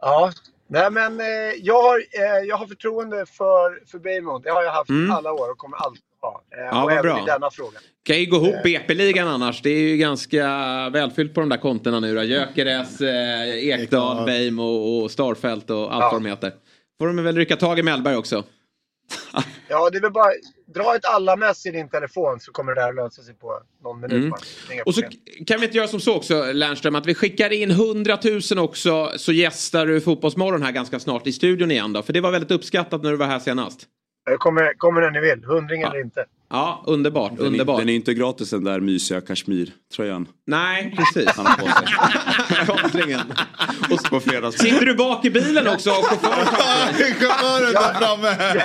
Ja. 0.00 0.32
Nej 0.66 0.90
men 0.90 1.20
eh, 1.20 1.26
jag, 1.58 1.82
har, 1.82 1.98
eh, 1.98 2.44
jag 2.48 2.56
har 2.56 2.66
förtroende 2.66 3.26
för, 3.26 3.86
för 3.90 3.98
Beijmont. 3.98 4.44
Det 4.44 4.50
har 4.50 4.62
jag 4.62 4.72
haft 4.72 4.90
Mm. 4.90 5.10
alla 5.10 5.32
år 5.32 5.50
och 5.50 5.58
kommer 5.58 5.76
alltid 5.76 6.02
ha. 6.22 6.42
Eh, 6.56 6.64
Ja, 6.64 6.84
vad 6.90 7.02
bra. 7.02 7.22
i 7.22 7.26
denna 7.26 7.50
fråga. 7.50 7.78
Kan 8.04 8.20
ju 8.20 8.26
gå 8.26 8.36
ihop 8.36 8.62
BP-ligan 8.64 9.28
annars. 9.28 9.62
Det 9.62 9.70
är 9.70 9.80
ju 9.80 9.96
ganska 9.96 10.46
välfyllt 10.92 11.34
på 11.34 11.40
de 11.40 11.48
där 11.48 11.56
kontona 11.56 12.00
nu 12.00 12.14
då. 12.14 12.22
Gyökeres, 12.22 13.00
eh, 13.00 13.68
Ekdal, 13.68 14.24
Beim 14.26 14.58
och, 14.58 15.02
och 15.02 15.10
Starfelt 15.10 15.70
och 15.70 15.94
allt 15.94 16.02
vad 16.12 16.22
de 16.22 16.26
heter. 16.26 16.52
Får 16.98 17.06
de 17.06 17.24
väl 17.24 17.36
rycka 17.36 17.56
tag 17.56 17.78
i 17.78 17.82
Mellberg 17.82 18.16
också. 18.16 18.44
Ja, 19.68 19.90
det 19.90 19.98
är 19.98 20.02
väl 20.02 20.12
bara 20.12 20.32
dra 20.74 20.96
ett 20.96 21.04
alla-mess 21.04 21.66
i 21.66 21.70
din 21.70 21.88
telefon 21.88 22.40
så 22.40 22.52
kommer 22.52 22.74
det 22.74 22.80
där 22.80 22.92
lösa 22.92 23.22
sig 23.22 23.34
på 23.34 23.60
någon 23.82 24.00
minut 24.00 24.32
Mm. 24.70 24.82
Och 24.86 24.94
så 24.94 25.02
kan 25.46 25.60
vi 25.60 25.66
inte 25.66 25.76
göra 25.76 25.88
som 25.88 26.00
så 26.00 26.16
också, 26.16 26.52
Lernström, 26.52 26.94
att 26.94 27.06
vi 27.06 27.14
skickar 27.14 27.52
in 27.52 27.70
100 27.70 28.18
000 28.52 28.58
också 28.58 29.12
så 29.16 29.32
gästar 29.32 29.86
du 29.86 30.00
Fotbollsmorgon 30.00 30.62
här 30.62 30.72
ganska 30.72 31.00
snart 31.00 31.26
i 31.26 31.32
studion 31.32 31.70
igen 31.70 31.92
då. 31.92 32.02
För 32.02 32.12
det 32.12 32.20
var 32.20 32.30
väldigt 32.30 32.50
uppskattat 32.50 33.02
när 33.02 33.10
du 33.10 33.16
var 33.16 33.26
här 33.26 33.38
senast. 33.38 33.86
Jag 34.24 34.38
kommer, 34.38 34.78
kommer 34.78 35.00
när 35.00 35.10
ni 35.10 35.20
vill. 35.20 35.44
Hundring 35.44 35.82
eller 35.82 36.00
inte. 36.00 36.24
Ja, 36.50 36.84
underbart, 36.86 37.30
Den 37.36 37.40
är, 37.40 37.46
underbart. 37.46 37.78
den 37.78 37.88
är 37.88 37.94
inte 37.94 38.14
gratis 38.14 38.50
den 38.50 38.64
där 38.64 38.80
mysiga 38.80 39.20
kashmir-tröjan. 39.20 40.26
Nej, 40.46 40.94
precis. 40.96 41.30
Han 41.36 41.46
har 41.46 41.56
på 41.56 41.66
sig. 41.66 43.16
Och 43.94 44.10
på 44.10 44.20
fredags. 44.20 44.58
Sitter 44.58 44.86
du 44.86 44.94
bak 44.94 45.24
i 45.24 45.30
bilen 45.30 45.68
också 45.68 45.90
chauffören 45.90 47.72
där 47.72 47.94
framme. 47.94 48.62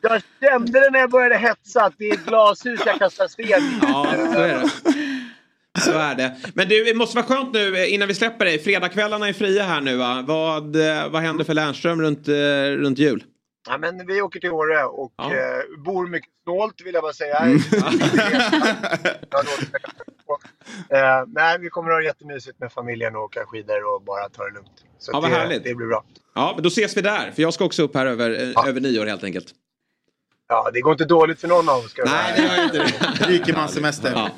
Jag 0.00 0.22
kände 0.40 0.80
det 0.80 0.90
när 0.90 0.98
jag 0.98 1.10
började 1.10 1.36
hetsa 1.38 1.84
att 1.84 1.94
det 1.98 2.08
är 2.08 2.14
ett 2.14 2.26
glashus 2.26 2.80
jag 2.86 2.98
kastar 2.98 3.28
sten 3.28 3.46
i. 3.46 3.78
Ja, 3.82 4.06
så 4.34 4.38
är 4.40 4.48
det. 4.58 4.70
Så 5.80 5.92
är 5.92 6.14
det. 6.14 6.36
Men 6.54 6.68
du, 6.68 6.84
det 6.84 6.94
måste 6.94 7.16
vara 7.16 7.26
skönt 7.26 7.52
nu 7.52 7.76
eh, 7.76 7.94
innan 7.94 8.08
vi 8.08 8.14
släpper 8.14 8.44
dig. 8.44 8.58
Fredagskvällarna 8.58 9.28
är 9.28 9.32
fria 9.32 9.62
här 9.62 9.80
nu 9.80 9.96
va? 9.96 10.24
Vad, 10.26 10.76
eh, 10.76 11.08
vad 11.08 11.22
händer 11.22 11.44
för 11.44 11.54
Lernström 11.54 12.02
runt, 12.02 12.28
eh, 12.28 12.34
runt 12.76 12.98
jul? 12.98 13.24
Ja, 13.68 13.78
men 13.78 14.06
vi 14.06 14.22
åker 14.22 14.40
till 14.40 14.50
Åre 14.50 14.84
och 14.84 15.12
Ja. 15.16 15.24
eh, 15.34 15.82
bor 15.84 16.06
mycket 16.06 16.30
snålt 16.44 16.74
vill 16.84 16.94
jag 16.94 17.02
bara 17.02 17.12
säga. 17.12 17.38
eh, 20.90 21.24
nej, 21.26 21.58
vi 21.60 21.68
kommer 21.68 21.90
att 21.90 21.96
ha 21.96 22.02
jättemysigt 22.02 22.60
med 22.60 22.72
familjen 22.72 23.16
och 23.16 23.22
åka 23.22 23.44
skidor 23.46 23.94
och 23.94 24.02
bara 24.02 24.28
ta 24.28 24.44
det 24.44 24.54
lugnt. 24.54 24.70
Så 24.98 25.10
Ja, 25.12 25.20
vad 25.20 25.30
det, 25.30 25.36
härligt. 25.36 25.64
det 25.64 25.74
blir 25.74 25.86
bra. 25.86 26.04
Ja, 26.34 26.52
men 26.54 26.62
då 26.62 26.68
ses 26.68 26.96
vi 26.96 27.00
där. 27.00 27.30
För 27.30 27.42
jag 27.42 27.54
ska 27.54 27.64
också 27.64 27.82
upp 27.82 27.94
här 27.94 28.06
över, 28.06 28.30
eh, 28.30 28.68
över 28.68 28.80
nyår 28.80 29.06
helt 29.06 29.24
enkelt. 29.24 29.46
Ja, 30.50 30.70
det 30.72 30.80
går 30.80 30.92
inte 30.92 31.04
dåligt 31.04 31.40
för 31.40 31.48
någon 31.48 31.68
av 31.68 31.76
oss. 31.78 31.94
Nej, 32.04 32.32
det 32.36 32.42
gör 32.42 32.64
inte 32.64 32.78
det. 32.78 33.26
Rikemansemester. 33.28 34.12
Ja. 34.14 34.28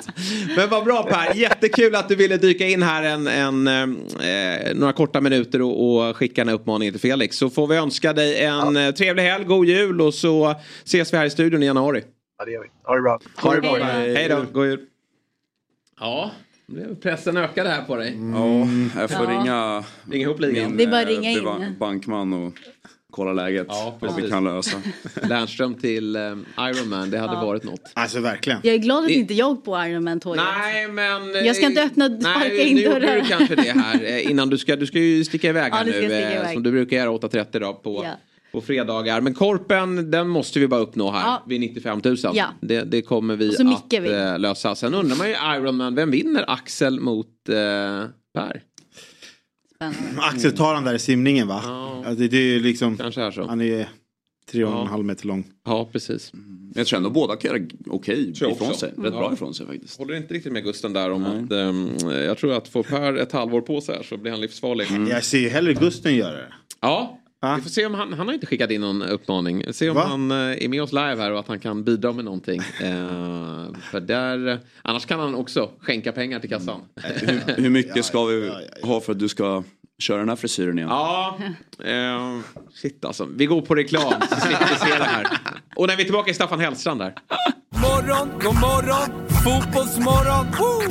Men 0.56 0.68
vad 0.68 0.84
bra 0.84 1.02
Per, 1.02 1.34
jättekul 1.34 1.94
att 1.94 2.08
du 2.08 2.16
ville 2.16 2.36
dyka 2.36 2.66
in 2.66 2.82
här 2.82 3.02
en, 3.02 3.26
en, 3.26 3.66
eh, 3.68 4.74
några 4.74 4.92
korta 4.92 5.20
minuter 5.20 5.62
och, 5.62 6.08
och 6.08 6.16
skicka 6.16 6.42
en 6.42 6.48
uppmaning 6.48 6.90
till 6.92 7.00
Felix. 7.00 7.36
Så 7.36 7.50
får 7.50 7.66
vi 7.66 7.76
önska 7.76 8.12
dig 8.12 8.44
en 8.44 8.76
eh, 8.76 8.90
trevlig 8.90 9.22
helg, 9.22 9.44
god 9.44 9.66
jul 9.66 10.00
och 10.00 10.14
så 10.14 10.54
ses 10.84 11.12
vi 11.12 11.16
här 11.18 11.24
i 11.26 11.30
studion 11.30 11.62
i 11.62 11.66
januari. 11.66 12.02
Ja, 12.38 12.44
det 12.44 12.50
gör 12.52 12.62
vi. 12.62 12.68
Ha 12.84 12.94
det 12.94 13.02
bra. 13.02 13.20
Ha 13.36 13.54
det 13.54 13.60
bra. 13.60 13.76
Hej 13.84 14.28
då, 14.28 14.44
god 14.52 14.66
jul. 14.66 14.80
Ja, 16.00 16.30
pressen 17.02 17.36
ökade 17.36 17.68
här 17.68 17.82
på 17.82 17.96
dig. 17.96 18.18
Ja, 18.34 19.00
jag 19.00 19.10
får 19.10 19.24
Ja. 19.26 19.30
ringa 19.40 19.84
Ring 20.10 20.22
ihop 20.22 20.40
ligan. 20.40 20.68
min 20.68 20.76
Det 20.76 20.82
är 20.84 20.88
bara 20.90 21.02
eh, 21.02 21.06
ringa 21.06 21.30
in. 21.30 21.76
bankman 21.78 22.32
och 22.32 22.52
kolla 23.10 23.32
läget. 23.32 23.66
Ja, 23.68 23.96
vad 24.00 24.16
vi 24.22 24.30
kan 24.30 24.44
lösa. 24.44 24.76
Lernström 25.28 25.74
till 25.74 26.16
eh, 26.16 26.22
Ironman, 26.58 27.10
det 27.10 27.18
hade 27.18 27.32
Ja. 27.34 27.44
varit 27.44 27.64
något. 27.64 27.80
Alltså 27.94 28.20
verkligen. 28.20 28.60
Jag 28.62 28.74
är 28.74 28.78
glad 28.78 28.98
att 29.02 29.06
Det- 29.08 29.14
inte 29.14 29.34
jag 29.34 29.64
på 29.64 29.84
Ironman-tåget. 29.86 30.42
Nej, 30.58 30.88
men... 30.88 31.44
Jag 31.46 31.56
ska 31.56 31.66
inte 31.66 31.82
öppna- 31.82 32.08
Nej, 32.08 32.20
sparka 32.20 32.62
in 32.62 32.76
nu 32.76 32.82
dörrar. 32.82 33.14
du 33.20 33.28
kanske 33.28 33.54
det 33.54 33.62
här 33.70 34.00
eh, 34.04 34.30
innan 34.30 34.50
du 34.50 34.58
ska, 34.58 34.76
du 34.76 34.86
ska 34.86 34.98
ju 34.98 35.24
sticka 35.24 35.48
iväg 35.48 35.72
Ja, 35.72 35.76
här 35.76 35.84
nu 35.84 35.92
ska 35.92 36.00
nu. 36.00 36.14
eh, 36.14 36.36
iväg. 36.36 36.52
Som 36.54 36.62
du 36.62 36.70
brukar 36.70 36.96
göra 36.96 37.10
8.30 37.10 37.58
då 37.60 37.72
på, 37.74 38.02
Ja. 38.04 38.10
på 38.52 38.60
fredagar. 38.60 39.20
Men 39.20 39.34
korpen, 39.34 40.10
den 40.10 40.28
måste 40.28 40.58
vi 40.60 40.68
bara 40.68 40.80
uppnå 40.80 41.10
här 41.10 41.20
Ja. 41.26 41.42
vid 41.46 41.60
95 41.60 42.00
000. 42.04 42.16
Ja. 42.34 42.46
Det, 42.60 42.80
det 42.82 43.02
kommer 43.02 43.36
vi 43.36 43.48
att 43.56 43.84
vi. 43.90 44.12
eh, 44.12 44.38
lösa. 44.38 44.74
Sen 44.74 44.94
undrar 44.94 45.16
man 45.16 45.28
ju 45.28 45.34
Ironman, 45.56 45.94
vem 45.94 46.10
vinner 46.10 46.44
Axel 46.48 47.00
mot 47.00 47.26
eh, 47.48 47.54
Per? 48.34 48.62
Spännande. 49.84 50.22
Axel 50.22 50.52
tar 50.56 50.74
han 50.74 50.84
där 50.84 50.94
i 50.94 50.98
simningen 50.98 51.48
va? 51.48 51.60
Ja. 51.64 52.02
Alltså, 52.06 52.28
det 52.28 52.36
är 52.36 52.60
liksom, 52.60 52.96
Kanske 52.96 53.22
är 53.22 53.30
så. 53.30 53.46
han 53.46 53.60
är 53.60 53.88
tre 54.50 54.64
och 54.64 54.80
en 54.80 54.86
halv 54.86 55.04
meter 55.04 55.26
lång. 55.26 55.44
Ja, 55.64 55.88
precis. 55.92 56.30
Men 56.32 56.72
jag 56.74 56.86
tror 56.86 56.96
ändå 56.96 57.10
båda 57.10 57.36
kan 57.36 57.50
göra 57.50 57.66
okej 57.86 58.34
Tror 58.34 58.50
jag 58.50 58.56
ifrån 58.56 58.68
också. 58.68 58.80
sig. 58.80 58.88
Rätt 58.98 59.12
bra 59.12 59.32
ifrån 59.32 59.54
sig 59.54 59.66
faktiskt. 59.66 59.98
Håller 59.98 60.14
inte 60.14 60.34
riktigt 60.34 60.52
med 60.52 60.64
Gusten 60.64 60.92
där 60.92 61.10
om 61.10 61.22
Nej. 61.22 61.44
att 61.44 61.52
ehm, 61.52 61.90
jag 62.10 62.38
tror 62.38 62.52
att 62.52 62.68
får 62.68 62.82
Per 62.82 63.16
ett 63.16 63.32
halvår 63.32 63.60
på 63.60 63.80
sig 63.80 63.96
här 63.96 64.02
så 64.02 64.16
blir 64.16 64.32
han 64.32 64.40
livsfarlig. 64.40 64.86
Jag 65.10 65.24
ser 65.24 65.38
ju 65.38 65.48
hellre 65.48 65.74
Gusten 65.74 66.16
göra 66.16 66.32
det. 66.36 66.52
Ja, 66.80 67.19
Va? 67.40 67.56
vi 67.56 67.62
får 67.62 67.70
se 67.70 67.86
om 67.86 67.94
han, 67.94 68.12
han 68.12 68.26
har 68.26 68.34
inte 68.34 68.46
skickat 68.46 68.70
in 68.70 68.80
någon 68.80 69.02
uppmaning. 69.02 69.64
Se 69.72 69.90
om 69.90 69.96
Va? 69.96 70.04
han 70.06 70.30
eh, 70.30 70.36
är 70.36 70.68
med 70.68 70.82
oss 70.82 70.92
live 70.92 71.16
här 71.16 71.32
och 71.32 71.40
att 71.40 71.48
han 71.48 71.58
kan 71.58 71.84
bidra 71.84 72.12
med 72.12 72.24
någonting. 72.24 72.60
Eh, 72.60 73.74
för 73.90 74.00
där, 74.00 74.60
annars 74.82 75.06
kan 75.06 75.20
han 75.20 75.34
också 75.34 75.70
skänka 75.80 76.12
pengar 76.12 76.40
till 76.40 76.50
kassan. 76.50 76.80
Hur, 76.96 77.62
hur 77.62 77.70
mycket 77.70 78.04
ska 78.10 78.24
vi 78.24 78.52
ha 78.82 79.00
för 79.00 79.12
att 79.12 79.18
du 79.18 79.28
ska 79.28 79.62
köra 79.98 80.18
den 80.18 80.28
här 80.28 80.36
frisyren 80.36 80.78
igen? 80.78 80.90
Ja, 80.90 81.38
eh, 81.84 82.38
shit 82.74 83.04
alltså. 83.04 83.28
Vi 83.36 83.46
går 83.46 83.62
på 83.62 83.74
reklam 83.74 84.12
så 84.30 84.40
slipper 84.40 84.66
vi 84.70 84.90
se 84.90 84.98
det 84.98 85.04
här. 85.04 85.26
Och 85.76 85.86
när 85.86 85.96
vi 85.96 86.02
är 86.02 86.04
tillbaka 86.04 86.30
är 86.30 86.34
Staffan 86.34 86.60
Hellstrand 86.60 87.00
där. 87.00 87.14
Morgon, 87.68 88.28
god 88.42 88.54
morgon, 88.54 89.28
fotbollsmorgon. 89.44 90.46
Woo! 90.58 90.90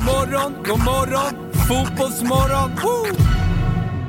Morgon, 0.00 0.62
god 0.62 0.80
morgon, 0.80 1.32
fotbollsmorgon. 1.66 2.70
Woo! 2.82 3.47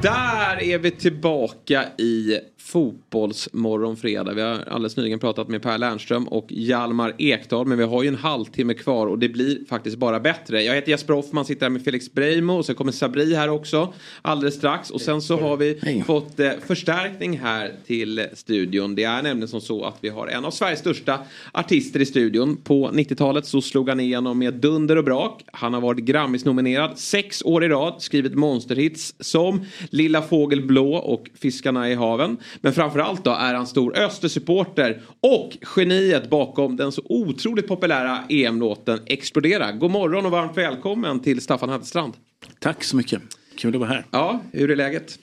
Där 0.02 0.64
är 0.64 0.78
vi 0.78 0.92
tillbaka 0.92 1.86
i 1.98 2.40
Fotbollsmorgon 2.58 3.98
fredag. 3.98 4.34
Vi 4.34 4.42
har 4.42 4.64
alldeles 4.68 4.98
nyligen 4.98 5.20
pratat 5.20 5.48
med 5.48 5.62
Per 5.62 5.78
Lernström 5.78 6.28
och 6.28 6.46
Hjalmar 6.50 7.16
Ekdal. 7.18 7.66
Men 7.66 7.78
vi 7.78 7.84
har 7.84 8.04
ju 8.04 8.08
en 8.08 8.16
halvtimme 8.16 8.74
kvar 8.74 9.08
och 9.08 9.20
det 9.20 9.30
blir 9.30 9.66
faktiskt 9.70 9.98
bara 9.98 10.20
bättre. 10.20 10.64
Jag 10.64 10.76
heter 10.76 10.90
Jesper 10.90 11.14
Hoffman, 11.14 11.46
sitter 11.46 11.66
här 11.66 11.70
med 11.70 11.84
Felix 11.84 12.14
Breimo 12.14 12.54
och 12.54 12.66
så 12.66 12.74
kommer 12.74 12.92
Sabri 12.92 13.36
här 13.36 13.50
också 13.50 13.94
alldeles 14.22 14.56
strax. 14.56 14.90
Och 14.90 15.02
sen 15.02 15.22
så 15.22 15.38
har 15.38 15.58
vi 15.58 16.04
fått 16.06 16.40
eh, 16.40 16.52
förstärkning 16.68 17.40
här 17.40 17.72
till 17.88 18.28
studion. 18.34 18.96
Det 18.96 19.04
är 19.04 19.22
nämligen 19.22 19.48
som 19.48 19.62
så 19.62 19.86
att 19.86 19.98
vi 20.02 20.10
har 20.10 20.28
en 20.28 20.46
av 20.46 20.52
Sveriges 20.52 20.80
största 20.80 21.20
artister 21.52 22.00
i 22.00 22.06
studion. 22.06 22.58
På 22.58 22.90
90-talet 22.90 23.46
så 23.46 23.62
slog 23.62 23.90
han 23.90 24.00
igenom 24.00 24.40
med 24.40 24.54
dunder 24.54 24.96
och 24.98 25.04
brak. 25.04 25.44
Han 25.54 25.74
har 25.74 25.82
varit 25.82 26.06
Grammis-nominerad 26.06 27.00
sex 27.00 27.42
år 27.42 27.64
i 27.64 27.68
rad, 27.68 27.96
skrivit 28.00 28.36
monsterhits 28.36 29.16
som 29.20 29.66
Lilla 29.90 30.22
Fågel 30.22 30.62
Blå 30.62 30.96
och 30.96 31.30
Fiskarna 31.36 31.90
i 31.90 31.96
haven. 31.96 32.38
Men 32.62 32.74
framförallt 32.74 33.24
då 33.24 33.32
är 33.32 33.54
han 33.54 33.68
stor 33.68 33.98
Östersupporter 33.98 35.02
och 35.22 35.58
geniet 35.76 36.30
bakom 36.30 36.76
den 36.76 36.92
så 36.92 37.02
otroligt 37.06 37.68
populära 37.68 38.20
EM-låten 38.30 39.00
Explodera. 39.06 39.72
God 39.72 39.92
morgon 39.92 40.26
och 40.26 40.32
varmt 40.32 40.58
välkommen 40.58 41.20
till 41.20 41.42
Staffan 41.42 41.70
Hallstrand. 41.70 42.14
Tack 42.60 42.84
så 42.84 42.96
mycket. 42.96 43.22
Kul 43.58 43.76
att 43.76 43.80
vara 43.80 43.90
här. 43.90 44.06
Ja, 44.12 44.42
hur 44.52 44.72
är 44.72 44.76
läget? 44.76 45.20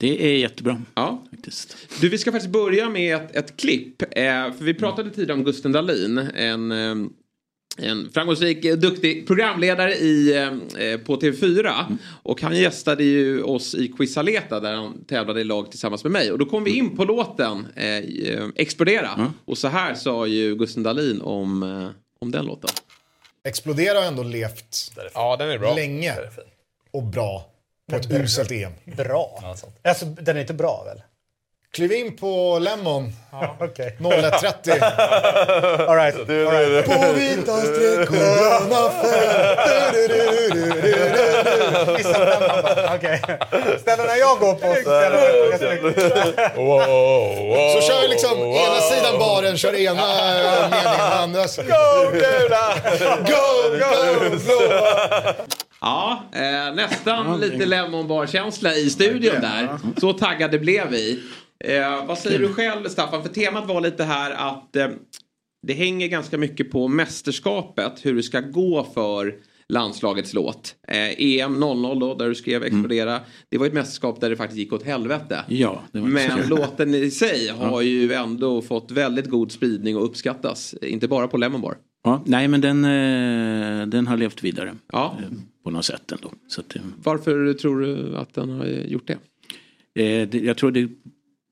Det 0.00 0.24
är 0.24 0.38
jättebra. 0.38 0.82
Ja. 0.94 1.26
Du, 2.00 2.08
vi 2.08 2.18
ska 2.18 2.32
faktiskt 2.32 2.52
börja 2.52 2.88
med 2.88 3.16
ett, 3.16 3.36
ett 3.36 3.56
klipp. 3.56 4.02
Eh, 4.02 4.52
för 4.52 4.64
vi 4.64 4.74
pratade 4.74 5.10
tidigare 5.10 5.38
om 5.38 5.44
Gusten 5.44 5.72
Dahlin. 5.72 6.18
En, 6.18 6.72
eh, 6.72 6.94
en 7.78 8.10
framgångsrik, 8.12 8.64
eh, 8.64 8.76
duktig 8.76 9.26
programledare 9.26 9.94
i, 9.94 10.36
eh, 10.78 10.98
på 10.98 11.16
TV4. 11.16 11.98
Och 12.22 12.42
han 12.42 12.56
gästade 12.56 13.04
ju 13.04 13.42
oss 13.42 13.74
i 13.74 13.88
Quizaleta 13.88 14.60
där 14.60 14.74
han 14.74 15.04
tävlade 15.04 15.40
i 15.40 15.44
lag 15.44 15.70
tillsammans 15.70 16.04
med 16.04 16.12
mig. 16.12 16.32
Och 16.32 16.38
då 16.38 16.46
kom 16.46 16.64
vi 16.64 16.76
in 16.76 16.96
på 16.96 17.04
låten 17.04 17.66
eh, 17.76 17.86
eh, 17.86 18.48
Explodera. 18.56 19.32
Och 19.44 19.58
så 19.58 19.68
här 19.68 19.94
sa 19.94 20.26
ju 20.26 20.56
Gusten 20.56 20.82
Dahlin 20.82 21.20
om, 21.22 21.62
eh, 21.62 21.88
om 22.20 22.30
den 22.30 22.44
låten. 22.46 22.70
Explodera 23.44 23.98
har 23.98 24.06
ändå 24.06 24.22
levt 24.22 24.92
ja, 25.14 25.36
den 25.36 25.50
är 25.50 25.58
bra. 25.58 25.74
länge 25.74 26.14
och 26.90 27.02
bra 27.02 27.50
på 27.90 27.96
ett 27.96 28.10
uselt 28.10 28.50
EM. 28.50 28.72
Bra? 28.96 29.56
Alltså, 29.82 30.06
den 30.06 30.36
är 30.36 30.40
inte 30.40 30.54
bra 30.54 30.84
väl? 30.84 31.02
Kliv 31.74 31.92
in 31.92 32.16
på 32.16 32.58
Lemon. 32.58 33.12
Ja, 33.32 33.56
okay. 33.64 33.90
01.30. 33.98 35.88
All 35.88 35.96
right. 35.96 36.16
All 36.16 36.26
right. 36.26 36.86
På 36.86 37.12
vita 37.12 37.56
streck. 37.56 38.10
Du, 39.92 40.08
du, 40.08 40.18
du, 40.18 40.50
du, 40.50 40.70
du, 40.80 40.82
du. 40.82 41.40
Bara. 42.02 42.94
Okej. 42.96 43.22
Ställena 43.80 44.16
jag 44.16 44.38
går 44.38 44.54
på. 44.54 44.74
Så 47.80 47.86
kör 47.86 48.08
liksom 48.08 48.38
ena 48.38 48.80
sidan 48.80 49.18
baren, 49.18 49.56
kör 49.58 49.74
ena 49.74 50.06
meningen, 50.70 51.00
andra. 51.12 51.42
Go 51.42 52.10
gula! 52.12 52.74
Go, 53.26 53.42
go, 53.78 54.36
blåa! 54.46 55.34
Ja, 55.80 56.22
eh, 56.34 56.74
nästan 56.74 57.40
lite 57.40 57.66
Lemon 57.66 58.08
Bar-känsla 58.08 58.74
i 58.74 58.90
studion 58.90 59.40
där. 59.40 59.78
Så 60.00 60.12
taggade 60.12 60.58
blev 60.58 60.88
vi. 60.90 61.22
Eh, 61.64 62.06
vad 62.06 62.18
säger 62.18 62.38
du 62.38 62.48
själv 62.52 62.88
Staffan? 62.88 63.22
För 63.22 63.28
temat 63.28 63.68
var 63.68 63.80
lite 63.80 64.04
här 64.04 64.30
att 64.30 64.76
eh, 64.76 64.88
det 65.66 65.72
hänger 65.72 66.08
ganska 66.08 66.38
mycket 66.38 66.70
på 66.70 66.88
mästerskapet 66.88 67.92
hur 68.02 68.14
det 68.14 68.22
ska 68.22 68.40
gå 68.40 68.86
för 68.94 69.34
landslagets 69.68 70.34
låt. 70.34 70.74
Eh, 70.88 71.14
EM 71.18 71.60
00 71.60 71.98
då, 72.00 72.14
där 72.14 72.28
du 72.28 72.34
skrev 72.34 72.62
Explodera. 72.62 73.20
Det 73.48 73.58
var 73.58 73.66
ett 73.66 73.72
mästerskap 73.72 74.20
där 74.20 74.30
det 74.30 74.36
faktiskt 74.36 74.58
gick 74.58 74.72
åt 74.72 74.82
helvete. 74.82 75.44
Ja, 75.48 75.82
så 75.92 75.98
Men 75.98 76.48
låten 76.48 76.94
i 76.94 77.10
sig 77.10 77.48
har 77.48 77.82
ju 77.82 78.12
ändå 78.12 78.62
fått 78.62 78.90
väldigt 78.90 79.26
god 79.26 79.52
spridning 79.52 79.96
och 79.96 80.04
uppskattas. 80.04 80.74
Inte 80.82 81.08
bara 81.08 81.28
på 81.28 81.36
Lemon 81.36 81.60
Bar. 81.60 81.76
Ja, 82.04 82.22
nej, 82.26 82.48
men 82.48 82.60
den, 82.60 82.84
eh, 82.84 83.86
den 83.86 84.06
har 84.06 84.16
levt 84.16 84.44
vidare. 84.44 84.74
Ja. 84.92 85.16
eh, 85.18 85.28
På 85.64 85.70
något 85.70 85.84
sätt 85.84 86.12
ändå. 86.12 86.32
Att, 86.58 86.76
eh, 86.76 86.82
Varför 87.02 87.52
tror 87.52 87.80
du 87.80 88.16
att 88.16 88.34
den 88.34 88.50
har 88.50 88.64
gjort 88.66 89.06
det, 89.06 89.18
jag 90.38 90.56
tror 90.56 90.70
det, 90.70 90.88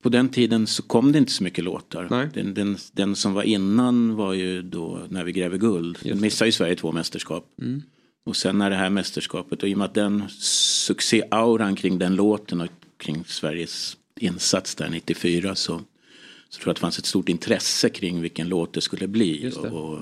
på 0.01 0.09
den 0.09 0.29
tiden 0.29 0.67
så 0.67 0.83
kom 0.83 1.11
det 1.11 1.17
inte 1.17 1.31
så 1.31 1.43
mycket 1.43 1.63
låtar. 1.63 2.29
Den, 2.33 2.53
den, 2.53 2.77
den 2.91 3.15
som 3.15 3.33
var 3.33 3.43
innan 3.43 4.15
var 4.15 4.33
ju 4.33 4.61
då 4.61 4.99
När 5.09 5.23
vi 5.23 5.31
gräver 5.31 5.57
guld. 5.57 5.97
Den 6.03 6.21
missade 6.21 6.47
ju 6.47 6.51
Sverige 6.51 6.75
två 6.75 6.91
mästerskap. 6.91 7.45
Mm. 7.61 7.81
Och 8.25 8.35
sen 8.35 8.57
när 8.57 8.69
det 8.69 8.75
här 8.75 8.89
mästerskapet 8.89 9.63
och 9.63 9.69
i 9.69 9.73
och 9.73 9.77
med 9.77 9.85
att 9.85 9.93
den 9.93 10.23
succéauran 10.29 11.75
kring 11.75 11.99
den 11.99 12.15
låten 12.15 12.61
och 12.61 12.67
kring 12.97 13.23
Sveriges 13.25 13.97
insats 14.19 14.75
där 14.75 14.89
94 14.89 15.55
så, 15.55 15.81
så 16.49 16.59
tror 16.59 16.67
jag 16.67 16.71
att 16.71 16.75
det 16.77 16.81
fanns 16.81 16.99
ett 16.99 17.05
stort 17.05 17.29
intresse 17.29 17.89
kring 17.89 18.21
vilken 18.21 18.49
låt 18.49 18.73
det 18.73 18.81
skulle 18.81 19.07
bli. 19.07 19.49
Det. 19.49 19.57
Och, 19.57 19.93
och, 19.93 19.99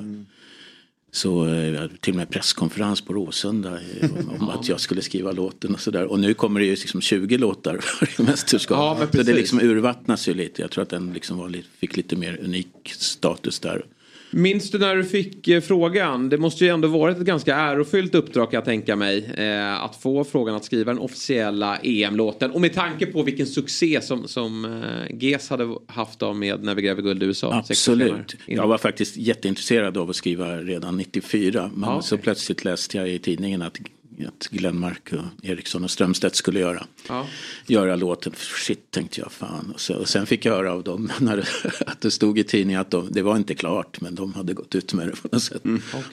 så 1.11 1.45
eh, 1.47 1.69
jag 1.69 1.81
hade 1.81 1.97
till 1.97 2.13
och 2.13 2.17
med 2.17 2.29
presskonferens 2.29 3.01
på 3.01 3.13
Råsunda 3.13 3.79
eh, 4.01 4.09
om, 4.39 4.49
att 4.59 4.69
jag 4.69 4.79
skulle 4.79 5.01
skriva 5.01 5.31
låten 5.31 5.73
och 5.73 5.79
sådär. 5.79 6.05
Och 6.05 6.19
nu 6.19 6.33
kommer 6.33 6.59
det 6.59 6.65
ju 6.65 6.71
liksom 6.71 7.01
20 7.01 7.37
låtar 7.37 7.77
för 8.05 8.23
mästerskap. 8.23 8.97
Ja, 9.01 9.07
så 9.11 9.23
det 9.23 9.33
liksom 9.33 9.59
urvattnas 9.59 10.27
ju 10.27 10.33
lite. 10.33 10.61
Jag 10.61 10.71
tror 10.71 10.81
att 10.81 10.89
den 10.89 11.13
liksom 11.13 11.37
var, 11.37 11.49
lite- 11.49 11.67
fick 11.79 11.97
lite 11.97 12.15
mer 12.15 12.39
unik 12.43 12.67
status 12.85 13.59
där. 13.59 13.85
Minns 14.31 14.71
du 14.71 14.77
när 14.77 14.95
du 14.95 15.03
fick 15.03 15.47
eh, 15.47 15.61
frågan? 15.61 16.29
Det 16.29 16.37
måste 16.37 16.65
ju 16.65 16.69
ändå 16.69 16.87
varit 16.87 17.17
ett 17.17 17.23
ganska 17.23 17.55
ärofyllt 17.55 18.15
uppdrag 18.15 18.51
kan 18.51 18.57
jag 18.57 18.65
tänka 18.65 18.95
mig. 18.95 19.25
Eh, 19.37 19.83
att 19.83 19.95
få 19.95 20.23
frågan 20.23 20.55
att 20.55 20.65
skriva 20.65 20.93
den 20.93 21.01
officiella 21.01 21.77
EM-låten. 21.77 22.51
Och 22.51 22.61
med 22.61 22.73
tanke 22.73 23.05
på 23.05 23.23
vilken 23.23 23.47
succé 23.47 24.01
som, 24.01 24.27
som 24.27 24.65
eh, 24.65 25.15
GES 25.19 25.49
hade 25.49 25.75
haft 25.87 26.23
av 26.23 26.35
med 26.35 26.63
När 26.63 26.75
vi 26.75 26.81
gräver 26.81 27.01
guld 27.01 27.23
i 27.23 27.25
USA. 27.25 27.53
Absolut. 27.53 28.35
Jag 28.45 28.67
var 28.67 28.77
faktiskt 28.77 29.17
jätteintresserad 29.17 29.97
av 29.97 30.09
att 30.09 30.15
skriva 30.15 30.57
redan 30.57 30.97
94. 30.97 31.71
Men 31.75 31.89
Ja, 31.89 32.01
så 32.01 32.17
plötsligt 32.17 32.65
läste 32.65 32.97
jag 32.97 33.09
i 33.09 33.19
tidningen 33.19 33.61
att, 33.61 33.79
att 34.25 34.47
Glenmark 34.51 35.13
och 35.13 35.45
Eriksson 35.45 35.83
och 35.83 35.91
Strömstedt 35.91 36.35
skulle 36.35 36.59
göra, 36.59 36.85
Ja. 37.07 37.27
göra 37.67 37.95
låten. 37.95 38.33
Shit 38.37 38.91
tänkte 38.91 39.21
jag 39.21 39.31
fan. 39.31 39.71
Och, 39.73 39.81
så, 39.81 39.95
och 39.95 40.09
sen 40.09 40.25
fick 40.25 40.45
jag 40.45 40.53
höra 40.55 40.73
av 40.73 40.83
dem 40.83 41.11
när 41.19 41.37
det, 41.37 41.45
att 41.87 42.01
det 42.01 42.11
stod 42.11 42.39
i 42.39 42.43
tidningen 42.43 42.81
att 42.81 42.91
de, 42.91 43.07
det 43.11 43.21
var 43.21 43.35
inte 43.37 43.55
klart 43.55 44.01
men 44.01 44.15
de 44.15 44.33
hade 44.33 44.53
gått 44.53 44.75
ut 44.75 44.93
med 44.93 45.07
det 45.07 45.15
på 45.15 45.27
något 45.31 45.43
sätt. 45.43 45.63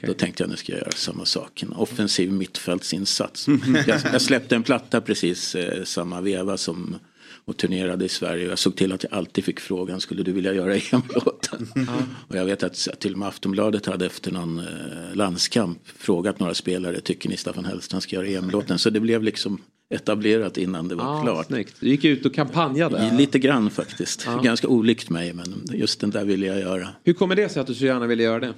Då 0.02 0.12
tänkte 0.14 0.42
jag 0.42 0.50
nu 0.50 0.56
ska 0.56 0.72
jag 0.72 0.80
göra 0.80 0.90
samma 0.90 1.24
sak. 1.24 1.62
En 1.62 1.72
offensiv 1.72 2.32
mittfältsinsats. 2.32 3.46
jag, 3.86 4.00
jag 4.12 4.22
släppte 4.22 4.54
en 4.54 4.62
platta 4.62 5.00
precis 5.00 5.54
eh, 5.54 5.84
samma 5.84 6.20
veva 6.20 6.56
som 6.56 6.96
och 7.46 7.56
turnerade 7.56 8.04
i 8.04 8.08
Sverige. 8.08 8.48
Jag 8.48 8.58
såg 8.58 8.76
till 8.76 8.92
att 8.92 9.02
jag 9.02 9.12
alltid 9.12 9.44
fick 9.44 9.60
frågan, 9.60 10.00
skulle 10.00 10.22
du 10.22 10.32
vilja 10.32 10.52
göra 10.54 10.74
EM-låten? 10.92 11.68
Och 12.28 12.36
jag 12.36 12.44
vet 12.44 12.62
att 12.62 12.88
till 13.00 13.12
och 13.12 13.18
med 13.18 13.28
Aftonbladet 13.28 13.86
hade 13.86 14.06
efter 14.06 14.32
någon 14.32 14.58
eh, 14.58 14.64
landskamp 15.14 15.78
frågat 15.98 16.40
några 16.40 16.54
spelare, 16.54 17.00
tycker 17.00 17.28
ni 17.28 17.36
Staffan 17.36 17.64
Hellstrand 17.64 18.02
ska 18.02 18.16
göra 18.16 18.26
EM-låten? 18.26 18.78
Så 18.78 18.90
det 18.90 19.00
blev 19.00 19.22
liksom 19.22 19.58
etablerat 19.94 20.56
innan 20.58 20.88
det 20.88 20.94
var 20.94 21.18
Ah, 21.18 21.22
klart. 21.22 21.46
Snyggt. 21.46 21.76
Du 21.80 21.88
gick 21.88 22.04
ut 22.04 22.26
och 22.26 22.34
kampanjade. 22.34 23.10
Lite 23.18 23.38
grann 23.38 23.70
faktiskt. 23.70 24.22
Ja. 24.26 24.40
Ganska 24.40 24.68
olikt 24.68 25.10
mig 25.10 25.32
men 25.32 25.62
just 25.72 26.00
den 26.00 26.10
där 26.10 26.24
ville 26.24 26.46
jag 26.46 26.60
göra. 26.60 26.88
Hur 27.04 27.12
kommer 27.12 27.36
det 27.36 27.48
sig 27.48 27.60
att 27.60 27.66
du 27.66 27.74
så 27.74 27.84
gärna 27.84 28.06
ville 28.06 28.22
göra 28.22 28.40
det? 28.40 28.54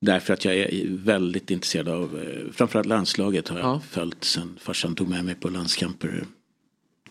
Därför 0.00 0.34
att 0.34 0.44
jag 0.44 0.54
är 0.56 0.86
väldigt 0.88 1.50
intresserad 1.50 1.88
av, 1.88 2.02
eh, 2.22 2.52
framförallt 2.52 2.88
landslaget 2.88 3.48
har 3.48 3.58
jag 3.58 3.66
Ja. 3.66 3.82
följt 3.90 4.24
sen 4.24 4.56
farsan 4.60 4.94
tog 4.94 5.08
med 5.08 5.24
mig 5.24 5.34
på 5.34 5.48
landskamper 5.48 6.24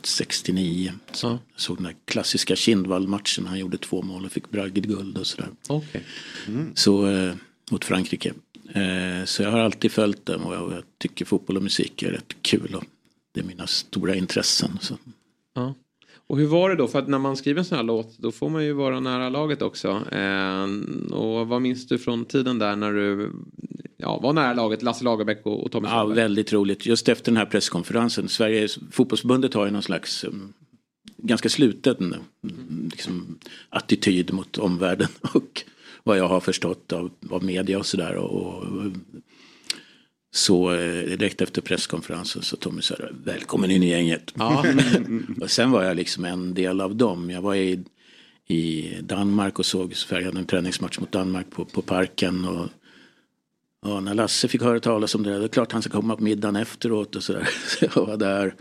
69. 0.08 0.92
Så 1.12 1.28
Jag 1.28 1.40
såg 1.56 1.78
den 1.78 1.84
där 1.84 1.96
klassiska 2.06 2.56
Kindvall-matchen, 2.56 3.46
han 3.46 3.60
gjorde 3.60 3.78
två 3.78 4.02
mål 4.02 4.26
och 4.26 4.32
fick 4.32 4.50
bragdguld 4.50 5.18
och 5.18 5.28
sådär. 5.28 5.50
Okej. 5.68 6.04
Så, 6.76 7.08
eh, 7.08 7.36
mot 7.72 7.86
Frankrike. 7.86 8.34
Eh, 8.74 9.26
så 9.26 9.44
jag 9.44 9.52
har 9.52 9.60
alltid 9.60 9.92
följt 9.92 10.26
dem 10.26 10.42
och 10.42 10.56
jag, 10.56 10.72
jag 10.72 10.84
tycker 10.98 11.26
fotboll 11.26 11.58
och 11.58 11.64
musik 11.64 12.04
är 12.04 12.12
rätt 12.12 12.36
kul. 12.42 12.76
Och 12.76 12.84
det 13.34 13.40
är 13.40 13.44
mina 13.44 13.68
stora 13.68 14.16
intressen. 14.16 14.78
Så. 14.82 14.98
Ja. 15.54 15.74
Och 16.28 16.38
hur 16.38 16.48
var 16.48 16.70
det 16.70 16.76
då? 16.76 16.88
För 16.88 17.00
att 17.00 17.08
när 17.08 17.20
man 17.20 17.38
skriver 17.38 17.60
en 17.60 17.66
sån 17.66 17.76
här 17.76 17.84
låt 17.84 18.18
då 18.18 18.32
får 18.32 18.50
man 18.50 18.66
ju 18.66 18.74
vara 18.74 19.00
nära 19.00 19.30
laget 19.30 19.62
också. 19.62 19.90
Eh, 20.12 20.66
och 21.12 21.48
vad 21.48 21.62
minns 21.62 21.88
du 21.88 21.98
från 21.98 22.26
tiden 22.26 22.60
där 22.60 22.76
när 22.76 22.92
du 22.94 23.32
ja, 23.98 24.20
var 24.20 24.34
nära 24.34 24.54
laget? 24.54 24.84
Lasse 24.84 25.04
Lagerbäck 25.04 25.46
och, 25.46 25.64
och 25.64 25.72
Tommy 25.72 25.88
Ja, 25.88 26.02
Körberg? 26.02 26.16
väldigt 26.16 26.54
roligt. 26.54 26.86
Just 26.86 27.10
efter 27.10 27.32
den 27.32 27.38
här 27.38 27.46
presskonferensen. 27.46 28.30
Sveriges 28.30 28.80
fotbollsförbundet 28.92 29.54
har 29.54 29.66
ju 29.66 29.72
någon 29.72 29.84
slags 29.84 30.24
um, 30.24 30.54
ganska 31.18 31.50
sluten 31.50 32.16
um, 32.42 32.90
liksom, 32.92 33.40
attityd 33.70 34.34
mot 34.34 34.58
omvärlden. 34.58 35.08
Och 35.34 35.64
vad 36.04 36.18
jag 36.18 36.28
har 36.28 36.40
förstått 36.40 36.94
av, 36.94 37.12
av 37.30 37.44
media 37.44 37.80
och 37.80 37.86
sådär. 37.86 38.16
Och, 38.16 38.64
och, 38.64 38.92
så 40.36 40.72
eh, 40.74 41.18
direkt 41.18 41.42
efter 41.42 41.62
presskonferensen 41.62 42.42
så 42.42 42.56
Tommy 42.56 42.82
sa 42.82 42.96
välkommen 43.24 43.72
in 43.72 43.84
i 43.84 43.90
gänget. 43.90 44.34
Ja. 44.36 44.66
och 45.42 45.52
sen 45.52 45.72
var 45.72 45.84
jag 45.84 45.98
liksom 45.98 46.26
en 46.26 46.54
del 46.54 46.82
av 46.82 46.96
dem. 46.96 47.30
Jag 47.30 47.42
var 47.42 47.56
i, 47.56 47.84
i 48.48 48.94
Danmark 49.02 49.60
och 49.60 49.66
såg 49.66 49.96
Sverige 49.96 50.26
hade 50.26 50.40
en 50.40 50.46
träningsmatch 50.46 51.00
mot 51.00 51.12
Danmark 51.12 51.52
på, 51.52 51.66
på 51.66 51.82
parken. 51.82 52.46
Och, 52.46 52.68
Ja, 53.82 54.00
när 54.00 54.14
Lasse 54.14 54.48
fick 54.48 54.62
höra 54.62 54.80
talas 54.80 55.16
om 55.16 55.24
det, 55.24 55.32
där, 55.32 55.40
det 55.40 55.46
är 55.46 55.48
klart 55.48 55.72
han 55.72 55.82
ska 55.82 55.92
komma 55.92 56.16
på 56.16 56.24
middagen 56.24 56.56
efteråt 56.56 57.16
och 57.16 57.24
sådär. 57.24 57.50
Så 57.68 57.86
jag 57.86 58.06
var 58.06 58.18
där. 58.18 58.56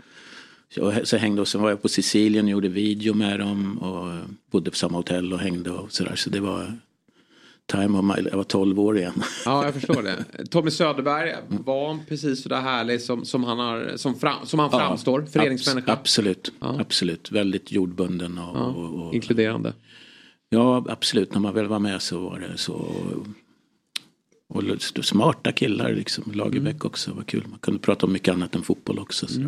Så, 0.75 0.93
så 1.03 1.17
hängde 1.17 1.41
och 1.41 1.47
sen 1.47 1.61
var 1.61 1.69
jag 1.69 1.81
på 1.81 1.89
Sicilien 1.89 2.45
och 2.45 2.51
gjorde 2.51 2.67
video 2.67 3.13
med 3.13 3.39
dem 3.39 3.77
och 3.77 4.29
bodde 4.51 4.71
på 4.71 4.77
samma 4.77 4.97
hotell 4.97 5.33
och 5.33 5.39
hängde 5.39 5.71
och 5.71 5.91
sådär. 5.91 6.15
Så 6.15 6.29
det 6.29 6.39
var 6.39 6.79
time 7.71 7.97
of 7.99 8.03
my, 8.05 8.29
jag 8.29 8.37
var 8.37 8.43
12 8.43 8.79
år 8.79 8.97
igen. 8.97 9.23
Ja, 9.45 9.65
jag 9.65 9.73
förstår 9.73 10.03
det. 10.03 10.45
Tommy 10.51 10.71
Söderberg, 10.71 11.35
var 11.47 11.87
han 11.87 11.99
precis 12.09 12.43
så 12.43 12.49
där 12.49 12.61
härlig 12.61 13.01
som, 13.01 13.25
som, 13.25 13.43
han, 13.43 13.59
har, 13.59 13.93
som, 13.95 14.15
fram, 14.15 14.45
som 14.45 14.59
han 14.59 14.69
Ja, 14.71 14.79
framstår? 14.79 15.21
Föreningsmänniska? 15.21 15.91
abs- 15.91 15.99
absolut, 15.99 16.51
absolut. 16.59 17.31
Väldigt 17.31 17.71
jordbunden 17.71 18.37
och, 18.37 18.57
Ja, 18.57 18.65
och, 18.65 19.07
och 19.07 19.13
Inkluderande? 19.13 19.73
Ja, 20.49 20.85
absolut. 20.89 21.33
När 21.33 21.39
man 21.39 21.53
väl 21.53 21.67
var 21.67 21.79
med 21.79 22.01
så 22.01 22.19
var 22.19 22.39
det 22.39 22.57
så. 22.57 22.85
Och 24.97 25.05
smarta 25.05 25.51
killar 25.51 25.93
liksom. 25.93 26.31
Lagerbäck 26.33 26.85
också 26.85 27.13
var 27.13 27.23
kul. 27.23 27.43
Man 27.49 27.59
kunde 27.59 27.79
prata 27.79 28.05
om 28.05 28.13
mycket 28.13 28.33
annat 28.33 28.55
än 28.55 28.63
fotboll 28.63 28.99
också. 28.99 29.27
Så 29.27 29.39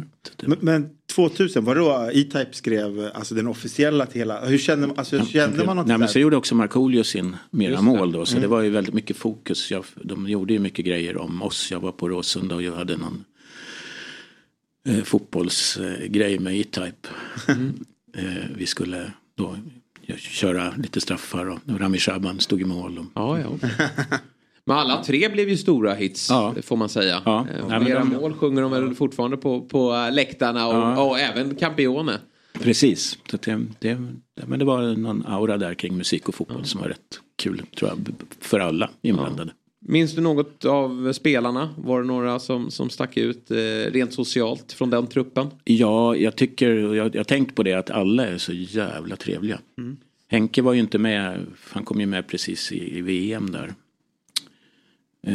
Men, 0.41 0.57
men 0.61 0.89
2000, 1.15 1.65
var 1.65 1.75
det 1.75 1.81
då 1.81 2.09
E-Type 2.13 2.49
skrev 2.51 3.11
alltså 3.13 3.35
den 3.35 3.47
officiella 3.47 4.05
till 4.05 4.21
hela, 4.21 4.45
hur 4.45 4.57
kände, 4.57 4.89
alltså, 4.97 5.25
kände 5.25 5.65
man 5.65 5.75
något 5.75 5.87
Nej, 5.87 5.97
men 5.97 6.07
så 6.07 6.19
gjorde 6.19 6.37
också 6.37 6.55
Markoolio 6.55 7.03
sin 7.03 7.35
mera 7.51 7.81
mål 7.81 8.11
då. 8.11 8.25
Så 8.25 8.31
Mm. 8.33 8.41
det 8.41 8.47
var 8.47 8.61
ju 8.61 8.69
väldigt 8.69 8.93
mycket 8.93 9.17
fokus. 9.17 9.71
Jag, 9.71 9.85
de 9.95 10.29
gjorde 10.29 10.53
ju 10.53 10.59
mycket 10.59 10.85
grejer 10.85 11.17
om 11.17 11.41
oss. 11.41 11.71
Jag 11.71 11.79
var 11.79 11.91
på 11.91 12.09
Råsunda 12.09 12.55
och 12.55 12.63
jag 12.63 12.75
hade 12.75 12.97
någon 12.97 13.23
eh, 14.87 15.03
fotbollsgrej 15.03 16.39
med 16.39 16.55
E-Type. 16.59 17.07
eh, 18.17 18.25
vi 18.55 18.65
skulle 18.65 19.11
då 19.35 19.57
köra 20.17 20.73
lite 20.77 21.01
straffar 21.01 21.45
och 21.45 21.59
Rami 21.79 21.97
Shaban 21.97 22.39
stod 22.39 22.61
i 22.61 22.65
mål. 22.65 22.97
Och, 22.99 23.05
Ja, 23.15 23.39
ja. 23.39 23.69
Men 24.67 24.77
alla 24.77 25.03
tre 25.03 25.29
blev 25.29 25.49
ju 25.49 25.57
stora 25.57 25.93
hits 25.93 26.27
får 26.63 26.75
man 26.75 26.89
säga. 26.89 27.21
Ja. 27.25 27.47
Eh, 27.55 27.65
och 27.65 27.71
Ja, 27.71 27.79
men 27.79 27.87
era 27.87 27.99
de- 27.99 28.09
mål 28.09 28.33
sjunger 28.33 28.61
de 28.61 28.71
väl 28.71 28.95
fortfarande 28.95 29.37
på, 29.37 29.61
på 29.61 29.93
eh, 29.93 30.13
läktarna 30.13 30.67
och, 30.67 30.73
Ja. 30.73 31.01
och 31.03 31.19
även 31.19 31.55
Campione. 31.55 32.19
Precis. 32.61 33.17
Så 33.31 33.37
det, 33.37 33.59
det, 33.79 33.97
men 34.47 34.59
det 34.59 34.65
var 34.65 34.81
någon 34.95 35.23
aura 35.27 35.57
där 35.57 35.73
kring 35.73 35.97
musik 35.97 36.29
och 36.29 36.35
fotboll 36.35 36.65
som 36.65 36.81
var 36.81 36.87
rätt 36.87 37.19
kul 37.35 37.61
tror 37.79 37.89
jag. 37.91 37.99
För 38.39 38.59
alla 38.59 38.89
inblandade. 39.01 39.51
Minns 39.79 40.15
du 40.15 40.21
något 40.21 40.65
av 40.65 41.13
spelarna? 41.13 41.69
Var 41.77 42.01
det 42.01 42.07
några 42.07 42.39
som, 42.39 42.71
som 42.71 42.89
stack 42.89 43.17
ut 43.17 43.51
eh, 43.51 43.55
rent 43.91 44.13
socialt 44.13 44.71
från 44.73 44.89
den 44.89 45.07
truppen? 45.07 45.47
Ja, 45.63 46.15
jag 46.15 46.35
tycker, 46.35 46.69
jag 46.95 47.15
jag 47.15 47.19
har 47.19 47.23
tänkt 47.23 47.55
på 47.55 47.63
det 47.63 47.73
att 47.73 47.89
alla 47.89 48.27
är 48.27 48.37
så 48.37 48.53
jävla 48.53 49.15
trevliga. 49.15 49.59
Mm. 49.77 49.97
Henke 50.29 50.61
var 50.61 50.73
ju 50.73 50.79
inte 50.79 50.97
med, 50.97 51.45
han 51.71 51.85
kom 51.85 51.99
ju 51.99 52.05
med 52.05 52.27
precis 52.27 52.71
i, 52.71 52.97
i 52.97 53.01
VM 53.01 53.51
där. 53.51 53.73
Eh, 55.23 55.33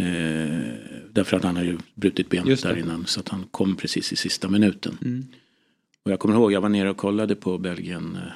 därför 1.12 1.36
att 1.36 1.44
han 1.44 1.56
har 1.56 1.64
ju 1.64 1.78
brutit 1.94 2.28
benet 2.28 2.62
där 2.62 2.76
innan 2.78 3.06
så 3.06 3.20
att 3.20 3.28
han 3.28 3.44
kom 3.50 3.76
precis 3.76 4.12
i 4.12 4.16
sista 4.16 4.48
minuten. 4.48 4.98
Mm. 5.02 5.26
Och 6.04 6.12
jag 6.12 6.18
kommer 6.18 6.34
ihåg, 6.34 6.52
jag 6.52 6.60
var 6.60 6.68
nere 6.68 6.90
och 6.90 6.96
kollade 6.96 7.34
på 7.34 7.59
Belgien, 7.59 8.16
eh, 8.16 8.32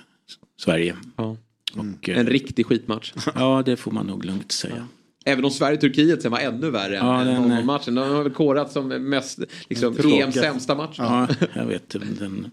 Sverige. 0.60 0.96
Ja. 1.16 1.36
Och, 1.74 2.08
eh, 2.08 2.18
En 2.18 2.26
riktig 2.26 2.66
skitmatch. 2.66 3.12
Ja, 3.34 3.62
det 3.66 3.76
får 3.76 3.90
man 3.90 4.06
nog 4.06 4.24
lugnt 4.24 4.52
säga. 4.52 4.88
Även 5.24 5.44
om 5.44 5.50
Sverige-Turkiet 5.50 6.22
sen 6.22 6.30
var 6.32 6.38
ännu 6.38 6.70
värre 6.70 6.94
Ja, 6.94 7.20
än 7.20 7.26
den, 7.26 7.50
eh, 7.50 7.56
den, 7.56 7.66
matchen. 7.66 7.94
Den 7.94 8.12
har 8.12 8.22
väl 8.22 8.32
korats 8.32 8.72
som 8.72 8.88
mest, 8.88 9.38
liksom. 9.68 9.96
EMs 10.04 10.34
sämsta 10.34 10.74
match. 10.74 10.96
Ja, 10.98 11.28
jag 11.54 11.66
vet. 11.66 11.88
Den, 11.90 12.50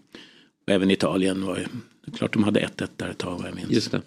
även 0.66 0.90
Italien 0.90 1.46
var 1.46 1.56
ju, 1.56 1.66
klart 2.16 2.32
de 2.32 2.44
hade 2.44 2.60
1-1 2.60 2.88
där 2.96 3.08
ett 3.08 3.18
tag 3.18 3.38
vad 3.38 3.48
jag 3.48 3.54
minns. 3.54 3.70
Just 3.70 3.90
det. 3.90 4.02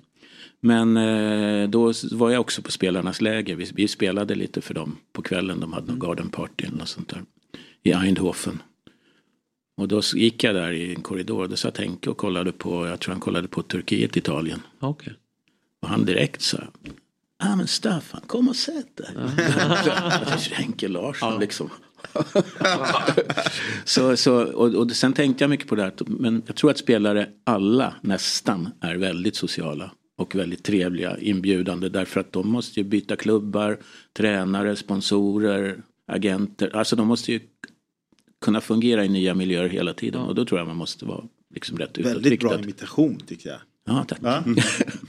Men 0.61 0.97
eh, 0.97 1.69
då 1.69 1.93
var 2.11 2.31
jag 2.31 2.41
också 2.41 2.61
på 2.61 2.71
spelarnas 2.71 3.21
läger. 3.21 3.55
Vi, 3.55 3.71
vi 3.73 3.87
spelade 3.87 4.35
lite 4.35 4.61
för 4.61 4.73
dem 4.73 4.97
på 5.13 5.21
kvällen. 5.21 5.59
De 5.59 5.73
hade 5.73 5.87
någon 5.87 5.99
garden 5.99 6.29
party 6.29 6.65
eller 6.65 6.77
något 6.77 6.89
sånt 6.89 7.09
där. 7.09 7.23
I 7.83 7.91
Eindhoven. 7.91 8.61
Och 9.77 9.87
då 9.87 10.01
gick 10.01 10.43
jag 10.43 10.55
där 10.55 10.71
i 10.71 10.95
en 10.95 11.01
korridor. 11.01 11.43
och 11.43 11.49
Då 11.49 11.55
satt 11.55 11.77
Henke 11.77 12.09
och 12.09 12.17
kollade 12.17 12.51
på, 12.51 12.87
jag 12.87 12.99
tror 12.99 13.13
han 13.13 13.21
kollade 13.21 13.47
på 13.47 13.61
Turkiet-Italien. 13.61 14.59
Okej. 14.79 15.13
Och 15.81 15.89
han 15.89 16.05
direkt 16.05 16.41
sa, 16.41 16.57
ja 16.83 16.91
ah, 17.37 17.55
men 17.55 17.67
Staffan 17.67 18.21
kom 18.27 18.49
och 18.49 18.55
sätt 18.55 18.97
dig. 18.97 19.07
Henke 20.51 20.87
Larsson 20.87 21.39
liksom. 21.39 21.69
så, 23.85 24.17
så, 24.17 24.43
och, 24.43 24.75
och 24.75 24.91
sen 24.91 25.13
tänkte 25.13 25.43
jag 25.43 25.49
mycket 25.49 25.67
på 25.67 25.75
det 25.75 25.81
här. 25.81 25.93
Men 26.05 26.43
jag 26.47 26.55
tror 26.55 26.71
att 26.71 26.77
spelare, 26.77 27.29
alla 27.43 27.93
nästan, 28.01 28.69
är 28.81 28.95
väldigt 28.95 29.35
sociala. 29.35 29.91
Och 30.17 30.35
väldigt 30.35 30.63
trevliga, 30.63 31.17
inbjudande. 31.19 31.89
Därför 31.89 32.19
att 32.19 32.31
de 32.31 32.49
måste 32.49 32.79
ju 32.79 32.83
byta 32.83 33.15
klubbar, 33.15 33.77
tränare, 34.13 34.75
sponsorer, 34.75 35.81
agenter. 36.07 36.75
Alltså 36.75 36.95
de 36.95 37.07
måste 37.07 37.31
ju 37.31 37.39
kunna 38.41 38.61
fungera 38.61 39.05
i 39.05 39.09
nya 39.09 39.33
miljöer 39.35 39.69
hela 39.69 39.93
tiden. 39.93 40.21
Och 40.21 40.35
då 40.35 40.45
tror 40.45 40.59
jag 40.59 40.67
man 40.67 40.77
måste 40.77 41.05
vara 41.05 41.23
liksom 41.55 41.77
rätt 41.77 41.97
Väldigt 41.97 42.39
bra 42.39 42.49
utåtriktad. 42.53 42.59
imitation 42.63 43.17
tycker 43.27 43.49
jag. 43.49 43.59
Ja, 43.85 44.05
tack. 44.07 44.21
Va? 44.21 44.43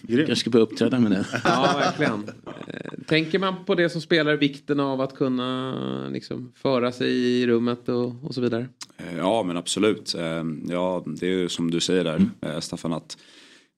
Kanske 0.09 0.37
ska 0.37 0.51
börja 0.51 0.63
uppträda 0.63 0.99
med 0.99 1.11
det. 1.11 1.27
Ja, 1.45 1.75
verkligen. 1.79 2.29
Eh, 2.67 2.91
Tänker 3.07 3.39
man 3.39 3.65
på 3.65 3.75
det 3.75 3.89
som 3.91 4.01
spelar 4.01 4.37
vikten 4.37 4.81
av 4.81 5.01
att 5.01 5.15
kunna 5.15 6.09
liksom, 6.09 6.53
föra 6.57 6.93
sig 6.93 7.11
i 7.11 7.47
rummet 7.47 7.89
och, 7.89 8.25
och 8.25 8.35
så 8.35 8.41
vidare? 8.41 8.69
Eh, 8.97 9.17
Ja 9.17 9.43
men 9.43 9.57
absolut. 9.57 10.15
Eh, 10.15 10.45
Ja 10.69 11.05
det 11.07 11.27
är 11.27 11.31
ju 11.31 11.49
som 11.49 11.71
du 11.71 11.81
säger 11.81 12.05
där 12.05 12.27
eh, 12.41 12.61
Staffan 12.61 12.93
att 12.93 13.19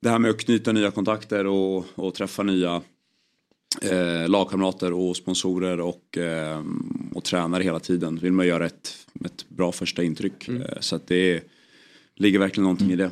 det 0.01 0.09
här 0.09 0.19
med 0.19 0.31
att 0.31 0.39
knyta 0.41 0.73
nya 0.73 0.91
kontakter 0.91 1.47
och, 1.47 1.85
och 1.95 2.15
träffa 2.15 2.43
nya 2.43 2.83
eh, 3.83 4.29
lagkamrater 4.29 4.93
och 4.93 5.17
sponsorer 5.17 5.81
och, 5.81 6.19
eh, 6.19 6.63
och 7.15 7.25
tränare 7.25 7.63
hela 7.63 7.81
tiden. 7.81 8.17
Vill 8.17 8.33
man 8.33 8.47
göra 8.47 8.67
ett, 8.67 8.97
ett 9.25 9.49
bra 9.49 9.73
första 9.73 10.03
intryck. 10.03 10.49
Eh, 10.49 10.61
Så 10.81 10.97
att 10.97 11.07
det 11.07 11.17
är, 11.37 11.43
ligger 12.17 12.39
verkligen 12.39 12.63
någonting 12.63 12.91
i 12.93 12.97
det. 12.97 13.11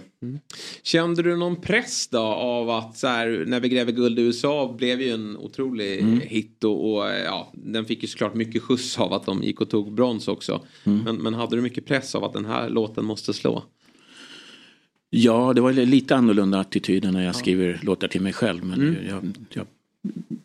Kände 0.83 1.23
du 1.23 1.37
någon 1.37 1.61
press 1.61 2.09
då 2.09 2.19
av 2.21 2.71
att 2.71 2.97
så 2.99 3.07
här, 3.07 3.45
när 3.47 3.61
vi 3.61 3.69
gräver 3.69 3.93
guld 3.93 4.19
i 4.19 4.23
USA 4.23 4.75
blev 4.79 5.01
ju 5.01 5.11
en 5.11 5.37
otrolig 5.37 6.01
Mm. 6.01 6.21
hit 6.21 6.65
och, 6.65 6.93
och 6.95 7.05
ja, 7.11 7.53
den 7.55 7.85
fick 7.85 8.03
ju 8.03 8.09
såklart 8.09 8.35
mycket 8.35 8.63
skjuts 8.63 8.99
av 8.99 9.13
att 9.13 9.27
de 9.27 9.43
gick 9.43 9.61
och 9.61 9.71
tog 9.71 9.93
brons 9.93 10.29
också. 10.29 10.65
Mm. 10.85 10.99
Men, 11.05 11.17
men 11.17 11.35
hade 11.35 11.57
du 11.57 11.63
mycket 11.63 11.87
press 11.87 12.15
av 12.15 12.25
att 12.25 12.33
den 12.33 12.45
här 12.45 12.69
låten 12.69 13.05
måste 13.05 13.35
slå? 13.35 13.63
Ja, 15.11 15.53
det 15.55 15.61
var 15.61 15.73
lite 15.73 16.17
annorlunda 16.17 16.61
attityder 16.61 17.13
när 17.13 17.25
jag 17.25 17.37
skriver 17.37 17.81
låtar 17.83 18.09
till 18.09 18.21
mig 18.21 18.33
själv. 18.33 18.65
Men 18.65 18.81
Mm. 18.81 19.07
jag, 19.09 19.33
jag, 19.53 19.67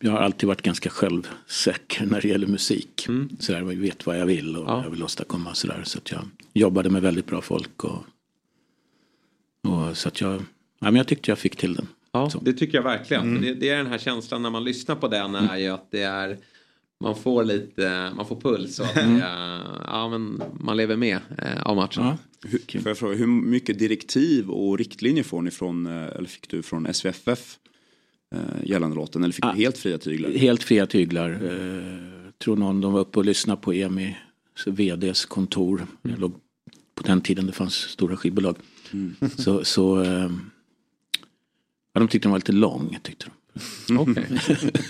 jag 0.00 0.10
har 0.12 0.18
alltid 0.18 0.46
varit 0.46 0.62
ganska 0.62 0.90
självsäker 0.90 2.06
när 2.10 2.20
det 2.20 2.28
gäller 2.28 2.46
musik. 2.46 3.06
Så 3.38 3.52
där, 3.52 3.58
jag 3.58 3.64
vet 3.64 4.06
vad 4.06 4.18
jag 4.20 4.26
vill 4.26 4.56
och 4.56 4.68
jag 4.84 4.90
vill 4.90 5.02
åstadkomma 5.02 5.54
sådär. 5.54 5.82
Så 5.84 5.98
att 5.98 6.10
jag 6.10 6.20
jobbade 6.52 6.90
med 6.90 7.02
väldigt 7.02 7.26
bra 7.26 7.40
folk. 7.40 7.84
Och, 7.84 8.04
och 9.68 9.96
så 9.96 10.08
att 10.08 10.20
jag, 10.20 10.34
ja, 10.34 10.40
men 10.80 10.96
jag 10.96 11.06
tyckte 11.06 11.30
jag 11.30 11.38
fick 11.38 11.56
till 11.56 11.74
den. 11.74 11.86
Ja, 12.12 12.30
det 12.42 12.52
tycker 12.52 12.78
jag 12.78 12.82
verkligen. 12.82 13.22
Mm. 13.22 13.42
Det, 13.42 13.54
det 13.54 13.68
är 13.68 13.76
den 13.76 13.86
här 13.86 13.98
känslan 13.98 14.42
när 14.42 14.50
man 14.50 14.64
lyssnar 14.64 14.94
på 14.96 15.08
den 15.08 15.34
är 15.34 15.56
ju 15.56 15.68
att 15.68 15.90
det 15.90 16.02
är 16.02 16.38
man 17.00 17.16
får 17.16 17.44
lite, 17.44 18.12
man 18.16 18.26
får 18.26 18.40
puls 18.40 18.80
och 18.80 18.86
att 18.86 18.96
Mm. 19.04 19.18
ja, 19.86 20.08
men 20.08 20.42
man 20.60 20.76
lever 20.76 20.96
med 20.96 21.18
eh, 21.38 21.62
av 21.62 21.76
matchen. 21.76 22.12
Hur, 22.44 22.80
får 22.80 22.90
jag 22.90 22.98
fråga, 22.98 23.16
hur 23.16 23.26
mycket 23.26 23.78
direktiv 23.78 24.50
och 24.50 24.78
riktlinjer 24.78 25.24
får 25.24 25.42
ni 25.42 25.50
från, 25.50 25.86
eh, 25.86 25.92
eller 25.92 26.28
fick 26.28 26.48
du 26.48 26.62
från 26.62 26.94
SVFF 26.94 27.58
eh, 28.34 28.40
gällande 28.64 28.96
låten? 28.96 29.24
Eller 29.24 29.32
fick 29.32 29.44
du 29.44 29.62
helt 29.62 29.78
fria 29.78 29.98
tyglar? 29.98 30.30
Helt 30.30 30.62
fria 30.62 30.86
tyglar. 30.86 31.30
Eh, 31.30 32.30
tror 32.38 32.56
någon, 32.56 32.80
de 32.80 32.92
var 32.92 33.00
uppe 33.00 33.18
och 33.18 33.24
lyssnade 33.24 33.60
på 33.60 33.72
EMI 33.72 34.16
VDs 34.66 35.24
kontor. 35.24 35.86
Jag 36.02 36.18
låg, 36.18 36.34
på 36.94 37.02
den 37.02 37.20
tiden 37.20 37.46
det 37.46 37.52
fanns 37.52 37.74
stora 37.74 38.16
skivbolag. 38.16 38.56
Så, 39.36 39.64
så 39.64 40.02
eh, 40.02 40.30
ja, 41.92 42.00
de 42.00 42.08
tyckte 42.08 42.26
den 42.26 42.30
var 42.32 42.38
lite 42.38 42.52
lång. 42.52 42.98
Tyckte 43.02 43.26
de. 43.26 43.30
Okej. 43.98 44.26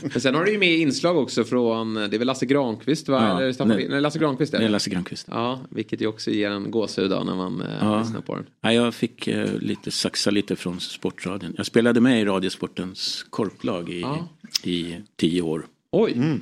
Men 0.03 0.21
sen 0.21 0.35
har 0.35 0.45
du 0.45 0.53
ju 0.53 0.59
med 0.59 0.79
inslag 0.79 1.17
också 1.19 1.45
från, 1.45 1.95
det 1.95 2.01
är 2.01 2.19
väl 2.19 2.27
Lasse 2.27 2.47
Granqvist 2.47 3.09
va? 3.09 3.29
Ja, 3.29 3.41
Eller 3.41 3.53
Staffan, 3.53 3.77
nej. 3.77 3.89
nej, 3.89 4.01
Lasse 4.01 4.19
Granqvist 4.19 4.55
är 4.55 4.59
Det 4.59 4.65
är 4.65 4.69
Lasse 4.69 4.91
Granqvist. 4.91 5.27
Ja, 5.31 5.61
vilket 5.71 6.01
ju 6.01 6.07
också 6.07 6.31
ger 6.31 6.51
en 6.51 6.71
gåshud 6.71 7.11
när 7.11 7.25
man 7.37 7.61
eh, 7.61 7.67
Ja. 7.81 7.99
lyssnar 8.01 8.21
på 8.21 8.35
den. 8.35 8.47
Ja, 8.61 8.73
jag 8.73 8.95
fick 8.95 9.29
eh, 9.29 9.55
lite 9.59 9.91
saxa 9.91 10.31
lite 10.31 10.57
från 10.57 10.81
Sportradion. 10.81 11.55
Jag 11.57 11.67
spelade 11.67 12.01
med 12.01 12.21
i 12.23 12.25
Radiosportens 12.25 13.27
korplag 13.31 13.89
i, 13.91 14.01
Ja. 14.01 14.29
i 14.63 14.97
tio 15.17 15.43
år. 15.43 15.67
Oj! 15.91 16.39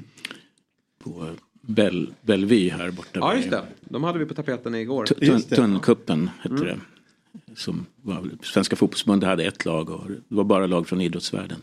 På 1.05 1.29
Bell, 1.63 2.13
Bellevue 2.23 2.71
här 2.73 2.91
borta. 2.91 3.11
Ja, 3.21 3.37
just 3.37 3.51
det. 3.51 3.63
De 3.81 4.05
hade 4.05 4.19
vi 4.19 4.25
på 4.27 4.35
tapeten 4.35 4.75
igår. 4.75 5.05
Tu- 5.07 5.15
Tun, 5.15 5.43
Tunnkuppen 5.43 6.31
hette 6.43 6.55
Mm. 6.55 6.67
det. 6.67 6.79
Som 7.57 7.87
var, 8.03 8.31
Svenska 8.43 8.77
fotbollsförbundet 8.77 9.29
hade 9.29 9.45
ett 9.45 9.65
lag 9.65 9.91
och 9.91 10.11
det 10.11 10.21
var 10.29 10.45
bara 10.45 10.67
lag 10.67 10.89
från 10.89 11.01
idrottsvärlden. 11.01 11.59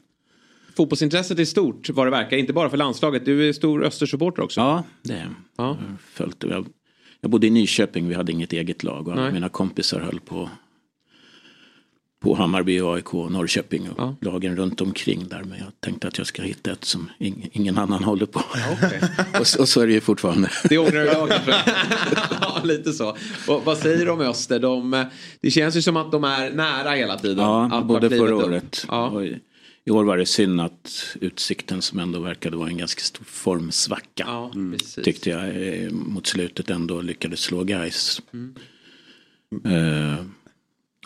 Fotbollsintresset 0.80 1.40
är 1.40 1.46
stort 1.46 1.90
vad 1.90 2.08
det 2.08 2.12
verkar, 2.12 2.38
inte 2.38 2.54
bara 2.54 2.70
för 2.70 2.78
landslaget. 2.78 3.26
Du 3.26 3.50
är 3.50 3.54
stor 3.54 3.84
Östersupporter 3.86 4.42
också. 4.44 4.60
Ja, 4.62 4.84
det 5.04 5.14
är 5.14 5.30
ja. 5.58 5.78
Följt, 6.14 6.44
jag. 6.50 6.68
Jag 7.22 7.32
bodde 7.32 7.48
i 7.48 7.50
Nyköping, 7.50 8.08
vi 8.08 8.16
hade 8.16 8.32
inget 8.32 8.54
eget 8.54 8.84
lag 8.84 9.08
och 9.08 9.16
Nej. 9.16 9.32
mina 9.34 9.50
kompisar 9.50 10.00
höll 10.00 10.20
på 10.20 10.50
på 12.22 12.36
Hammarby, 12.36 12.80
AIK, 12.82 13.14
Norrköping 13.14 13.90
och 13.90 14.14
lagen 14.22 14.56
runt 14.56 14.82
omkring 14.82 15.28
där. 15.28 15.44
Men 15.44 15.60
jag 15.60 15.68
tänkte 15.80 16.08
att 16.08 16.18
jag 16.18 16.28
ska 16.28 16.42
hitta 16.42 16.72
ett 16.72 16.86
som 16.86 17.10
ing, 17.20 17.50
ingen 17.54 17.78
annan 17.78 18.04
håller 18.12 18.26
på. 18.26 18.42
och, 19.40 19.48
så- 19.48 19.60
och 19.62 19.70
så 19.70 19.82
är 19.82 19.88
det 19.88 19.94
ju 19.94 20.02
fortfarande. 20.02 20.50
Det 20.70 20.78
ångrar 20.78 20.92
du 20.92 21.12
idag 21.12 21.30
kanske? 21.30 21.54
ja, 22.42 22.62
lite 22.64 22.94
så. 22.94 23.10
Och, 23.48 23.66
vad 23.66 23.78
säger 23.78 24.06
du 24.06 24.12
om 24.12 24.20
Öster? 24.22 24.60
De, 24.60 25.06
det 25.42 25.52
känns 25.52 25.76
ju 25.78 25.82
som 25.82 25.98
att 25.98 26.12
de 26.12 26.24
är 26.24 26.52
nära 26.52 26.90
hela 26.92 27.18
tiden. 27.18 27.38
Ja, 27.46 27.82
både 27.86 28.10
förra 28.10 28.36
året. 28.36 28.86
Och 28.88 29.22
i- 29.90 29.92
år 29.92 30.04
var 30.04 30.18
det 30.18 30.26
synd 30.26 30.62
att 30.62 31.18
Utsikten 31.22 31.82
som 31.82 32.00
ändå 32.00 32.20
verkade 32.20 32.58
vara 32.58 32.70
en 32.70 32.78
ganska 32.78 33.02
stor 33.02 33.24
formsvacka. 33.26 34.24
Ja, 34.28 34.52
precis. 34.72 35.06
Tyckte 35.06 35.30
jag 35.30 35.68
eh, 35.84 35.92
mot 35.92 36.28
slutet 36.28 36.70
ändå 36.70 37.02
lyckades 37.02 37.40
slå 37.40 37.64
guys. 37.64 38.22
Mm. 38.34 38.56
Eh, 39.66 40.26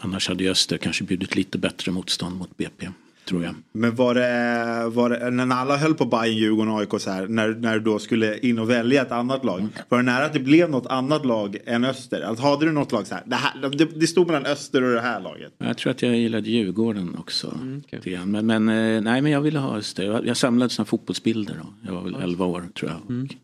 annars 0.01 0.27
hade 0.27 0.49
Öster 0.51 0.77
kanske 0.77 1.03
bjudit 1.03 1.35
lite 1.35 1.57
bättre 1.57 1.91
motstånd 1.91 2.35
mot 2.35 2.57
BP. 2.57 2.89
Tror 3.25 3.43
jag. 3.43 3.55
Men 3.71 3.95
var 3.95 4.15
det, 4.15 4.89
var 4.89 5.09
det, 5.09 5.29
när 5.29 5.55
alla 5.55 5.77
höll 5.77 5.93
på 5.93 6.05
Bayern, 6.05 6.37
Djurgården 6.37 6.73
och 6.73 6.79
AIK 6.79 7.01
så 7.01 7.09
här, 7.09 7.27
när, 7.27 7.49
när 7.49 7.73
du 7.73 7.79
då 7.79 7.99
skulle 7.99 8.37
in 8.39 8.59
och 8.59 8.69
välja 8.69 9.01
ett 9.01 9.11
annat 9.11 9.45
lag. 9.45 9.67
Var 9.89 9.97
det 9.97 10.03
nära 10.03 10.25
att 10.25 10.33
det 10.33 10.39
blev 10.39 10.69
något 10.69 10.87
annat 10.87 11.25
lag 11.25 11.57
än 11.65 11.85
Öster? 11.85 12.21
Alltså, 12.21 12.45
hade 12.45 12.65
du 12.65 12.71
något 12.71 12.91
lag 12.91 13.07
så 13.07 13.15
här, 13.15 13.23
det, 13.25 13.35
här 13.35 13.69
det, 13.69 13.85
det 13.85 14.07
stod 14.07 14.27
mellan 14.27 14.45
Öster 14.45 14.83
och 14.83 14.93
det 14.93 15.01
här 15.01 15.19
laget? 15.19 15.53
Jag 15.57 15.77
tror 15.77 15.91
att 15.91 16.01
jag 16.01 16.15
gillade 16.15 16.49
Djurgården 16.49 17.15
också. 17.19 17.59
lite 17.91 18.09
grann. 18.09 18.31
Men, 18.31 18.45
men, 18.45 18.69
eh, 18.69 19.01
nej, 19.01 19.21
men 19.21 19.31
jag 19.31 19.41
ville 19.41 19.59
ha 19.59 19.77
Öster. 19.77 20.03
Jag, 20.03 20.27
jag 20.27 20.37
samlade 20.37 20.69
såna 20.69 20.85
fotbollsbilder. 20.85 21.55
Då. 21.61 21.73
Jag 21.85 21.93
var 21.93 22.01
väl 22.01 22.15
11 22.21 22.45
år 22.45 22.63
tror 22.75 22.91
jag. 22.91 23.17
Och 23.17 23.35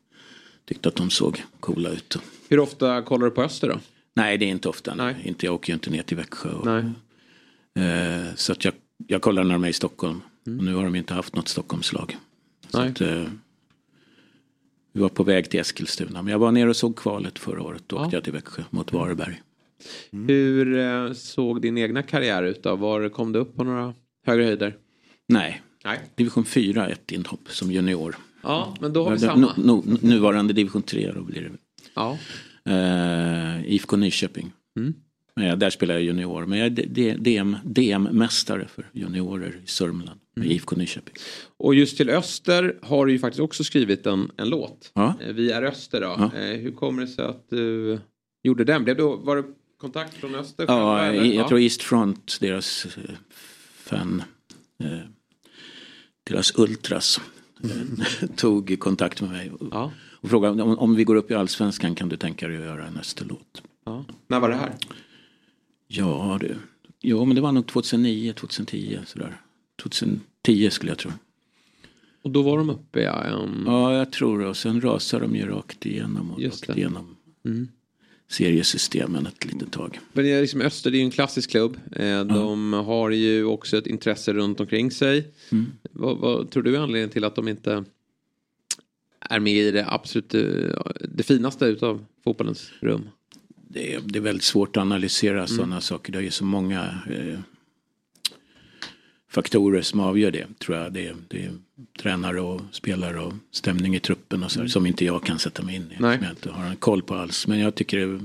Tyckte 0.65 0.89
att 0.89 0.95
de 0.95 1.09
såg 1.09 1.43
coola 1.59 1.89
ut. 1.89 2.17
Hur 2.49 2.59
ofta 2.59 3.01
kollar 3.01 3.25
du 3.25 3.31
på 3.31 3.43
Öster 3.43 3.69
då? 3.69 3.79
Nej, 4.13 4.37
det 4.37 4.45
är 4.45 4.49
inte 4.49 4.69
ofta. 4.69 4.95
Nej. 4.95 5.15
Inte, 5.23 5.45
jag 5.45 5.55
åker 5.55 5.69
ju 5.69 5.73
inte 5.73 5.89
ner 5.89 6.03
till 6.03 6.17
Växjö. 6.17 6.49
Och, 6.49 6.65
Nej. 6.65 6.83
Eh, 7.75 8.35
så 8.35 8.51
att 8.51 8.65
jag, 8.65 8.73
jag 9.07 9.21
kollar 9.21 9.43
när 9.43 9.53
de 9.53 9.63
är 9.63 9.67
i 9.69 9.73
Stockholm. 9.73 10.21
Och 10.45 10.63
nu 10.63 10.73
har 10.73 10.83
de 10.83 10.95
inte 10.95 11.13
haft 11.13 11.35
något 11.35 11.47
Stockholmslag. 11.47 12.17
Så 12.69 12.79
att, 12.81 13.01
eh, 13.01 13.23
vi 14.93 15.01
var 15.01 15.09
på 15.09 15.23
väg 15.23 15.49
till 15.49 15.59
Eskilstuna. 15.59 16.21
Men 16.21 16.31
jag 16.31 16.39
var 16.39 16.51
nere 16.51 16.69
och 16.69 16.75
såg 16.75 16.95
kvalet 16.97 17.39
förra 17.39 17.61
året. 17.63 17.83
Då 17.87 17.95
åkte 17.97 18.15
jag 18.15 18.23
till 18.23 18.33
Växjö 18.33 18.63
mot 18.69 18.93
Varberg. 18.93 19.41
Hur 20.11 20.77
eh, 20.77 21.13
såg 21.13 21.61
din 21.61 21.77
egna 21.77 22.03
karriär 22.03 22.43
ut 22.43 22.63
då? 22.63 22.75
Var 22.75 23.09
kom 23.09 23.31
du 23.31 23.39
upp 23.39 23.55
på 23.55 23.63
några 23.63 23.93
högre 24.25 24.43
höjder? 24.43 24.77
Nej. 25.27 25.61
Nej. 25.85 25.99
Division 26.15 26.45
4 26.45 26.87
ett 26.87 27.11
inhopp 27.11 27.49
som 27.49 27.71
junior. 27.71 28.15
Ja, 28.43 28.75
men 28.81 28.93
då 28.93 29.03
har 29.03 29.11
vi 29.11 29.19
samma. 29.19 29.53
nu- 29.57 29.81
nu- 29.85 29.97
nuvarande 30.01 30.53
division 30.53 30.81
3 30.81 31.11
då 31.11 31.21
blir 31.21 31.41
det. 31.41 31.51
Ja. 31.93 32.17
Eh, 32.65 33.65
IFK 33.73 33.95
Nyköping. 33.97 34.51
Mm. 34.79 34.93
Eh, 35.41 35.55
där 35.57 35.69
spelar 35.69 35.93
jag 35.93 36.03
junior. 36.03 36.45
Men 36.45 36.57
jag 36.59 36.65
är 36.65 36.69
D- 36.69 36.85
D- 36.89 37.15
DM, 37.19 37.57
DM-mästare 37.63 38.67
för 38.67 38.89
juniorer 38.93 39.59
i 39.63 39.67
Sörmland. 39.67 40.19
Med 40.35 40.45
Mm. 40.45 40.55
IFK 40.55 40.75
Nyköping. 40.75 41.13
Och 41.57 41.75
just 41.75 41.97
till 41.97 42.09
Öster 42.09 42.75
har 42.81 43.05
du 43.05 43.11
ju 43.11 43.19
faktiskt 43.19 43.39
också 43.41 43.63
skrivit 43.63 44.05
en, 44.05 44.31
en 44.37 44.49
låt. 44.49 44.91
Ja. 44.93 45.13
Eh, 45.21 45.33
Vi 45.33 45.51
är 45.51 45.63
Öster 45.63 46.01
då. 46.01 46.07
Ja. 46.17 46.39
Eh, 46.39 46.57
Hur 46.59 46.71
kommer 46.71 47.01
det 47.01 47.07
sig 47.07 47.25
att 47.25 47.49
du 47.49 47.99
gjorde 48.43 48.63
den? 48.63 48.83
Blev 48.83 48.95
det, 48.97 49.03
var 49.03 49.35
det 49.35 49.43
kontakt 49.77 50.13
från 50.13 50.35
Öster? 50.35 50.65
Ja, 50.67 50.99
eller? 51.01 51.23
jag 51.23 51.33
Ja. 51.35 51.47
tror 51.47 51.59
East 51.59 51.81
Front, 51.81 52.37
deras 52.41 52.87
fan, 53.83 54.23
deras 56.29 56.57
ultras, 56.59 57.21
eh, 57.63 58.27
tog 58.35 58.79
kontakt 58.79 59.21
med 59.21 59.29
mig 59.31 59.51
och, 59.59 59.91
och 60.21 60.29
frågade 60.29 60.63
om, 60.63 60.77
om 60.79 60.95
vi 60.95 61.03
går 61.03 61.15
upp 61.15 61.31
i 61.31 61.33
allsvenskan 61.33 61.95
kan 61.95 62.09
du 62.09 62.17
tänka 62.17 62.47
dig 62.47 62.57
att 62.57 62.63
göra 62.63 62.85
en 62.87 62.97
Österlåt? 62.97 63.61
Ja. 63.85 64.05
När 64.27 64.39
var 64.39 64.49
det 64.49 64.55
här? 64.55 64.75
Ja, 65.91 66.37
det, 66.41 66.57
jo, 67.01 67.25
men 67.25 67.35
det 67.35 67.41
var 67.41 67.51
nog 67.51 67.67
2009, 67.67 68.33
2010 68.33 68.99
sådär. 69.05 69.41
2010 69.81 70.69
skulle 70.69 70.91
jag 70.91 70.97
tro. 70.99 71.11
Och 72.21 72.31
då 72.31 72.41
var 72.41 72.57
de 72.57 72.69
uppe 72.69 73.01
ja. 73.01 73.23
En... 73.23 73.63
Ja, 73.65 73.97
jag 73.97 74.11
tror 74.11 74.39
det. 74.39 74.47
Och 74.47 74.57
sen 74.57 74.81
rasade 74.81 75.25
de 75.25 75.35
ju 75.35 75.45
rakt 75.47 75.85
igenom 75.85 76.31
och 76.31 76.41
Just 76.41 76.61
rakt 76.63 76.75
det. 76.75 76.79
igenom 76.81 77.15
Mm. 77.45 77.67
seriesystemen 78.27 79.25
ett 79.25 79.45
litet 79.45 79.71
tag. 79.71 79.99
Men 80.13 80.23
det 80.23 80.31
är 80.31 80.41
liksom 80.41 80.61
Öster 80.61 80.91
det 80.91 80.97
är 80.97 80.99
ju 80.99 81.05
en 81.05 81.11
klassisk 81.11 81.49
klubb. 81.49 81.77
Eh, 81.91 82.23
De 82.23 82.73
har 82.73 83.09
ju 83.09 83.43
också 83.45 83.77
ett 83.77 83.87
intresse 83.87 84.33
runt 84.33 84.59
omkring 84.59 84.91
sig. 84.91 85.27
Mm. 85.51 85.65
Vad, 85.91 86.17
vad 86.17 86.51
tror 86.51 86.63
du 86.63 86.75
är 86.75 86.79
anledningen 86.79 87.09
till 87.09 87.23
att 87.23 87.35
de 87.35 87.47
inte 87.47 87.83
är 89.19 89.39
med 89.39 89.53
i 89.53 89.71
det 89.71 89.85
absolut 89.87 90.33
eh, 90.33 90.41
det 91.09 91.23
finaste 91.23 91.65
utav 91.65 92.05
fotbollens 92.23 92.71
rum? 92.81 93.09
Det 93.71 93.93
är, 93.93 94.01
det 94.01 94.19
är 94.19 94.23
väldigt 94.23 94.43
svårt 94.43 94.77
att 94.77 94.81
analysera 94.81 95.35
Mm. 95.37 95.47
sådana 95.47 95.81
saker. 95.81 96.13
Det 96.13 96.19
är 96.19 96.21
ju 96.23 96.31
så 96.31 96.45
många 96.45 96.81
eh, 97.09 97.39
faktorer 99.31 99.81
som 99.81 99.99
avgör 99.99 100.31
det. 100.31 100.47
Tror 100.59 100.77
jag. 100.77 100.93
Det 100.93 101.07
är, 101.07 101.15
det 101.27 101.45
är 101.45 101.51
tränare 101.99 102.41
och 102.41 102.61
spelare 102.71 103.19
och 103.19 103.33
stämning 103.51 103.95
i 103.95 103.99
truppen 103.99 104.43
och 104.43 104.51
så, 104.51 104.59
Mm. 104.59 104.69
som 104.69 104.85
inte 104.85 105.05
jag 105.05 105.23
kan 105.23 105.39
sätta 105.39 105.63
mig 105.63 105.75
in 105.75 105.81
i. 105.91 105.95
Nej. 105.99 106.17
Som 106.17 106.23
jag 106.25 106.31
inte 106.33 106.49
har 106.51 106.65
en 106.65 106.75
koll 106.75 107.01
på 107.01 107.15
alls. 107.15 107.47
Men 107.47 107.59
jag 107.59 107.75
tycker 107.75 107.97
det, 108.07 108.19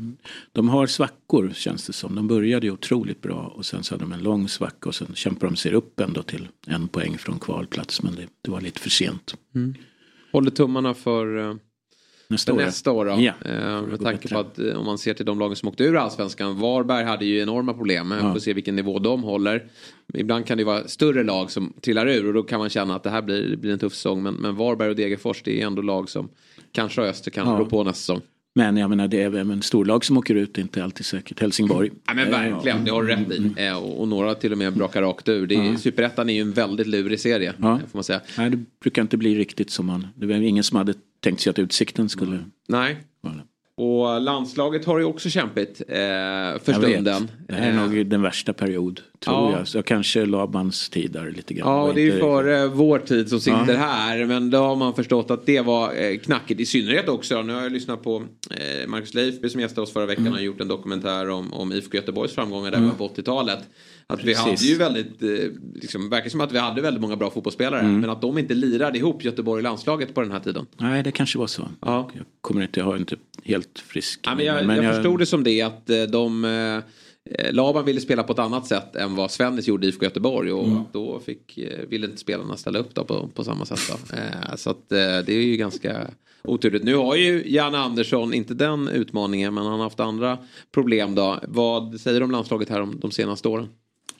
de 0.52 0.68
har 0.68 0.86
svackor 0.86 1.52
känns 1.54 1.86
det 1.86 1.92
som. 1.92 2.14
De 2.14 2.28
började 2.28 2.66
ju 2.66 2.72
otroligt 2.72 3.22
bra 3.22 3.52
och 3.56 3.66
sen 3.66 3.82
så 3.84 3.94
hade 3.94 4.04
de 4.04 4.12
en 4.12 4.22
lång 4.22 4.48
svacka 4.48 4.88
och 4.88 4.94
sen 4.94 5.14
kämpar 5.14 5.46
de 5.46 5.56
sig 5.56 5.72
upp 5.72 6.00
ändå 6.00 6.22
till 6.22 6.48
en 6.66 6.88
poäng 6.88 7.18
från 7.18 7.38
kvalplats. 7.38 8.02
Men 8.02 8.14
det, 8.14 8.26
det 8.42 8.50
var 8.50 8.60
lite 8.60 8.80
för 8.80 8.90
sent. 8.90 9.34
Mm. 9.54 9.74
Håller 10.32 10.50
tummarna 10.50 10.94
för 10.94 11.38
eh, 11.50 11.56
Nästa 12.28 12.52
nästa 12.54 12.92
år. 12.92 13.04
Då. 13.04 13.10
Ja. 13.10 13.32
Eh, 13.44 13.82
det 13.82 13.86
med 13.86 14.00
tanke 14.00 14.28
på 14.28 14.38
att 14.38 14.58
eh, 14.58 14.76
om 14.76 14.86
man 14.86 14.98
ser 14.98 15.14
till 15.14 15.26
de 15.26 15.38
lagen 15.38 15.56
som 15.56 15.68
åkte 15.68 15.84
ur 15.84 15.96
allsvenskan. 15.96 16.58
Varberg 16.60 17.04
hade 17.04 17.24
ju 17.24 17.40
enorma 17.40 17.74
problem. 17.74 18.10
Ja. 18.10 18.16
Ja. 18.26 18.32
Får 18.32 18.40
se 18.40 18.52
vilken 18.52 18.76
nivå 18.76 18.98
de 18.98 19.22
håller. 19.22 19.64
Ibland 20.14 20.46
kan 20.46 20.58
det 20.58 20.64
vara 20.64 20.88
större 20.88 21.24
lag 21.24 21.50
som 21.50 21.72
trillar 21.80 22.06
ur 22.08 22.26
och 22.26 22.34
då 22.34 22.42
kan 22.42 22.58
man 22.58 22.70
känna 22.70 22.94
att 22.96 23.02
det 23.02 23.10
här 23.10 23.22
blir, 23.22 23.56
blir 23.56 23.72
en 23.72 23.78
tuff 23.78 23.94
säsong. 23.94 24.22
Men, 24.22 24.34
men 24.34 24.56
Varberg 24.56 24.88
och 24.88 24.96
Degerfors 24.96 25.42
det 25.42 25.62
är 25.62 25.66
ändå 25.66 25.82
lag 25.82 26.08
som 26.10 26.28
kanske 26.72 27.02
Öster 27.02 27.30
kan 27.30 27.46
Ja. 27.48 27.58
rå 27.58 27.66
på 27.66 27.84
nästa 27.84 27.98
säsong. 28.00 28.20
Men 28.56 28.76
jag 28.76 28.90
menar 28.90 29.08
det 29.08 29.22
är 29.22 29.26
även 29.26 29.62
storlag 29.62 30.04
som 30.04 30.16
åker 30.16 30.34
ut, 30.34 30.54
det 30.54 30.60
är 30.60 30.62
inte 30.62 30.84
alltid 30.84 31.06
säkert. 31.06 31.40
Helsingborg. 31.40 31.90
Ja 32.06 32.14
men 32.14 32.30
verkligen, 32.30 32.84
det 32.84 32.90
har 32.90 33.02
du 33.02 33.08
rätt 33.08 33.30
i. 33.32 33.52
Eh, 33.66 33.76
Och, 33.76 34.08
några 34.08 34.34
till 34.34 34.52
och 34.52 34.58
med 34.58 34.72
brakar 34.72 35.02
rakt 35.02 35.28
ur. 35.28 35.46
Det 35.46 35.54
är, 35.54 35.64
Ja. 35.64 35.76
Superettan 35.78 36.30
är 36.30 36.34
ju 36.34 36.40
en 36.40 36.52
väldigt 36.52 36.86
lurig 36.86 37.20
serie. 37.20 37.52
Ja. 37.60 37.72
eh, 37.72 37.78
Får 37.78 37.98
man 37.98 38.04
säga. 38.04 38.20
Nej, 38.38 38.50
det 38.50 38.64
brukar 38.82 39.02
inte 39.02 39.16
bli 39.16 39.34
riktigt 39.38 39.70
som 39.70 39.86
man... 39.86 40.06
Det 40.16 40.26
var 40.26 40.34
ingen 40.34 40.64
som 40.64 40.76
hade 40.78 40.94
tänkt 41.20 41.40
sig 41.40 41.50
att 41.50 41.58
Utsikten 41.58 42.08
skulle... 42.08 42.38
Nej. 42.68 42.96
Och 43.76 44.20
landslaget 44.20 44.84
har 44.84 44.98
ju 44.98 45.04
också 45.04 45.30
kämpigt 45.30 45.80
eh, 45.88 45.94
för 45.94 46.60
Jag 46.66 46.78
vet. 46.80 46.90
stunden. 46.90 47.30
Det 47.48 47.54
här 47.54 47.68
är 47.68 47.74
Eh, 47.84 47.88
nog 47.90 48.06
den 48.06 48.22
värsta 48.22 48.52
period, 48.52 49.00
tror 49.24 49.36
Ja. 49.50 49.58
jag. 49.58 49.68
Så 49.68 49.82
kanske 49.82 50.26
Labans 50.26 50.88
tid 50.90 51.10
där 51.12 51.30
lite 51.30 51.54
grann. 51.54 51.68
Ja, 51.68 51.82
och 51.82 51.94
det 51.94 52.00
är 52.00 52.04
ju 52.04 52.18
före 52.20 52.66
vår 52.66 52.98
tid 52.98 53.28
som 53.28 53.40
sitter 53.40 53.72
Ja. 53.74 53.78
här. 53.78 54.24
Men 54.24 54.50
då 54.50 54.58
har 54.58 54.76
man 54.76 54.94
förstått 54.94 55.30
att 55.30 55.46
det 55.46 55.60
var 55.60 55.94
eh, 56.02 56.18
knackigt. 56.18 56.60
I 56.60 56.66
synnerhet 56.66 57.08
också. 57.08 57.42
Nu 57.42 57.52
har 57.54 57.62
jag 57.62 57.72
lyssnat 57.72 58.02
på 58.02 58.22
eh, 58.50 58.88
Marcus 58.88 59.14
Leifby 59.14 59.48
som 59.48 59.60
gästade 59.60 59.80
oss 59.82 59.92
förra 59.92 60.06
veckan. 60.06 60.22
Mm. 60.26 60.32
har 60.32 60.40
gjort 60.40 60.60
en 60.60 60.68
dokumentär 60.68 61.30
om, 61.30 61.52
om 61.52 61.72
IFK 61.72 61.96
Göteborgs 61.96 62.32
framgångar 62.34 62.70
där 62.70 62.78
Mm. 62.78 62.90
på 62.90 63.08
80-talet. 63.08 63.58
Att 64.06 64.24
vi 64.24 64.34
hade 64.34 64.54
ju 64.54 64.76
väldigt, 64.76 65.22
eh, 65.22 65.28
liksom, 65.74 66.08
verkar 66.10 66.30
som 66.30 66.40
att 66.40 66.52
vi 66.52 66.58
hade 66.58 66.80
väldigt 66.82 67.00
många 67.00 67.16
bra 67.16 67.30
fotbollsspelare. 67.30 67.80
Mm. 67.80 68.00
Men 68.00 68.10
att 68.10 68.20
de 68.20 68.38
inte 68.38 68.54
lirade 68.54 68.98
ihop 68.98 69.24
Göteborg 69.24 69.62
landslaget 69.62 70.14
på 70.14 70.20
den 70.20 70.30
här 70.30 70.40
tiden. 70.40 70.66
Nej, 70.76 71.02
det 71.02 71.10
kanske 71.10 71.38
var 71.38 71.46
så. 71.46 71.68
Ja. 71.80 72.10
Jag 72.14 72.24
kommer 72.40 72.62
inte, 72.62 72.80
jag 72.80 72.86
har 72.86 72.96
inte 72.96 73.16
helt 73.44 73.78
frisk. 73.78 74.20
Ja, 74.22 74.34
men 74.34 74.46
jag, 74.46 74.84
jag, 74.84 74.94
förstod 74.94 75.18
det 75.18 75.26
som 75.26 75.44
det 75.44 75.62
att 75.62 75.90
eh, 75.90 76.02
de 76.02 76.44
eh, 76.44 76.82
Laban 77.52 77.84
ville 77.84 78.00
spela 78.00 78.22
på 78.22 78.32
ett 78.32 78.38
annat 78.38 78.66
sätt 78.66 78.96
än 78.96 79.16
vad 79.16 79.30
Svennis 79.30 79.68
gjorde 79.68 79.86
i 79.86 79.88
IFK 79.88 80.04
Göteborg 80.04 80.52
och 80.52 80.64
Mm. 80.64 80.82
då 80.92 81.20
fick, 81.26 81.58
ville 81.88 82.06
inte 82.06 82.18
spelarna 82.18 82.56
ställa 82.56 82.78
upp 82.78 82.94
då 82.94 83.04
på, 83.04 83.28
på 83.34 83.44
samma 83.44 83.64
sätt. 83.64 83.80
Då. 83.88 84.16
Så 84.56 84.70
att, 84.70 84.88
det 84.88 85.28
är 85.28 85.42
ju 85.42 85.56
ganska 85.56 86.10
oturligt. 86.44 86.84
Nu 86.84 86.94
har 86.94 87.16
ju 87.16 87.42
Janne 87.46 87.78
Andersson 87.78 88.34
inte 88.34 88.54
den 88.54 88.88
utmaningen 88.88 89.54
men 89.54 89.64
han 89.64 89.72
har 89.72 89.82
haft 89.82 90.00
andra 90.00 90.38
problem 90.72 91.14
då. 91.14 91.40
Vad 91.48 92.00
säger 92.00 92.20
du 92.20 92.24
om 92.24 92.30
landslaget 92.30 92.68
här 92.68 92.80
om 92.80 92.98
de 93.00 93.10
senaste 93.10 93.48
åren? 93.48 93.68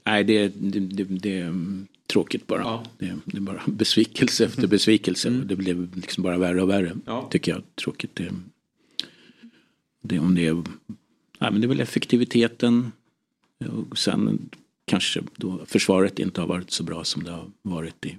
Nej, 0.05 0.25
det, 0.25 0.49
det, 0.49 1.05
det, 1.05 1.39
är 1.39 1.47
mm, 1.47 1.87
tråkigt 2.07 2.47
bara. 2.47 2.85
Det, 2.99 3.15
det 3.25 3.37
är 3.37 3.41
bara 3.41 3.63
besvikelse 3.67 4.45
efter 4.45 4.67
besvikelse. 4.67 5.31
Det 5.31 5.57
blev 5.57 5.97
liksom 5.97 6.23
bara 6.23 6.39
värre 6.39 6.63
och 6.63 6.71
värre. 6.71 6.97
Ja. 7.07 7.29
Tycker 7.31 7.53
jag. 7.53 7.63
Tråkigt. 7.75 8.11
Det, 8.15 8.33
det, 10.01 10.19
om 10.19 10.35
det, 10.35 10.47
är, 10.47 10.55
nej, 10.55 11.53
men 11.53 11.61
det 11.61 11.67
är 11.67 11.69
väl 11.69 11.81
effektiviteten. 11.81 12.93
Och 13.89 13.99
sen 13.99 14.51
kanske 14.85 15.23
då 15.37 15.61
försvaret 15.67 16.19
inte 16.19 16.41
har 16.41 16.49
varit 16.49 16.71
så 16.71 16.83
bra 16.83 17.05
som 17.05 17.25
det 17.25 17.31
har 17.31 17.51
varit 17.63 18.07
i 18.07 18.17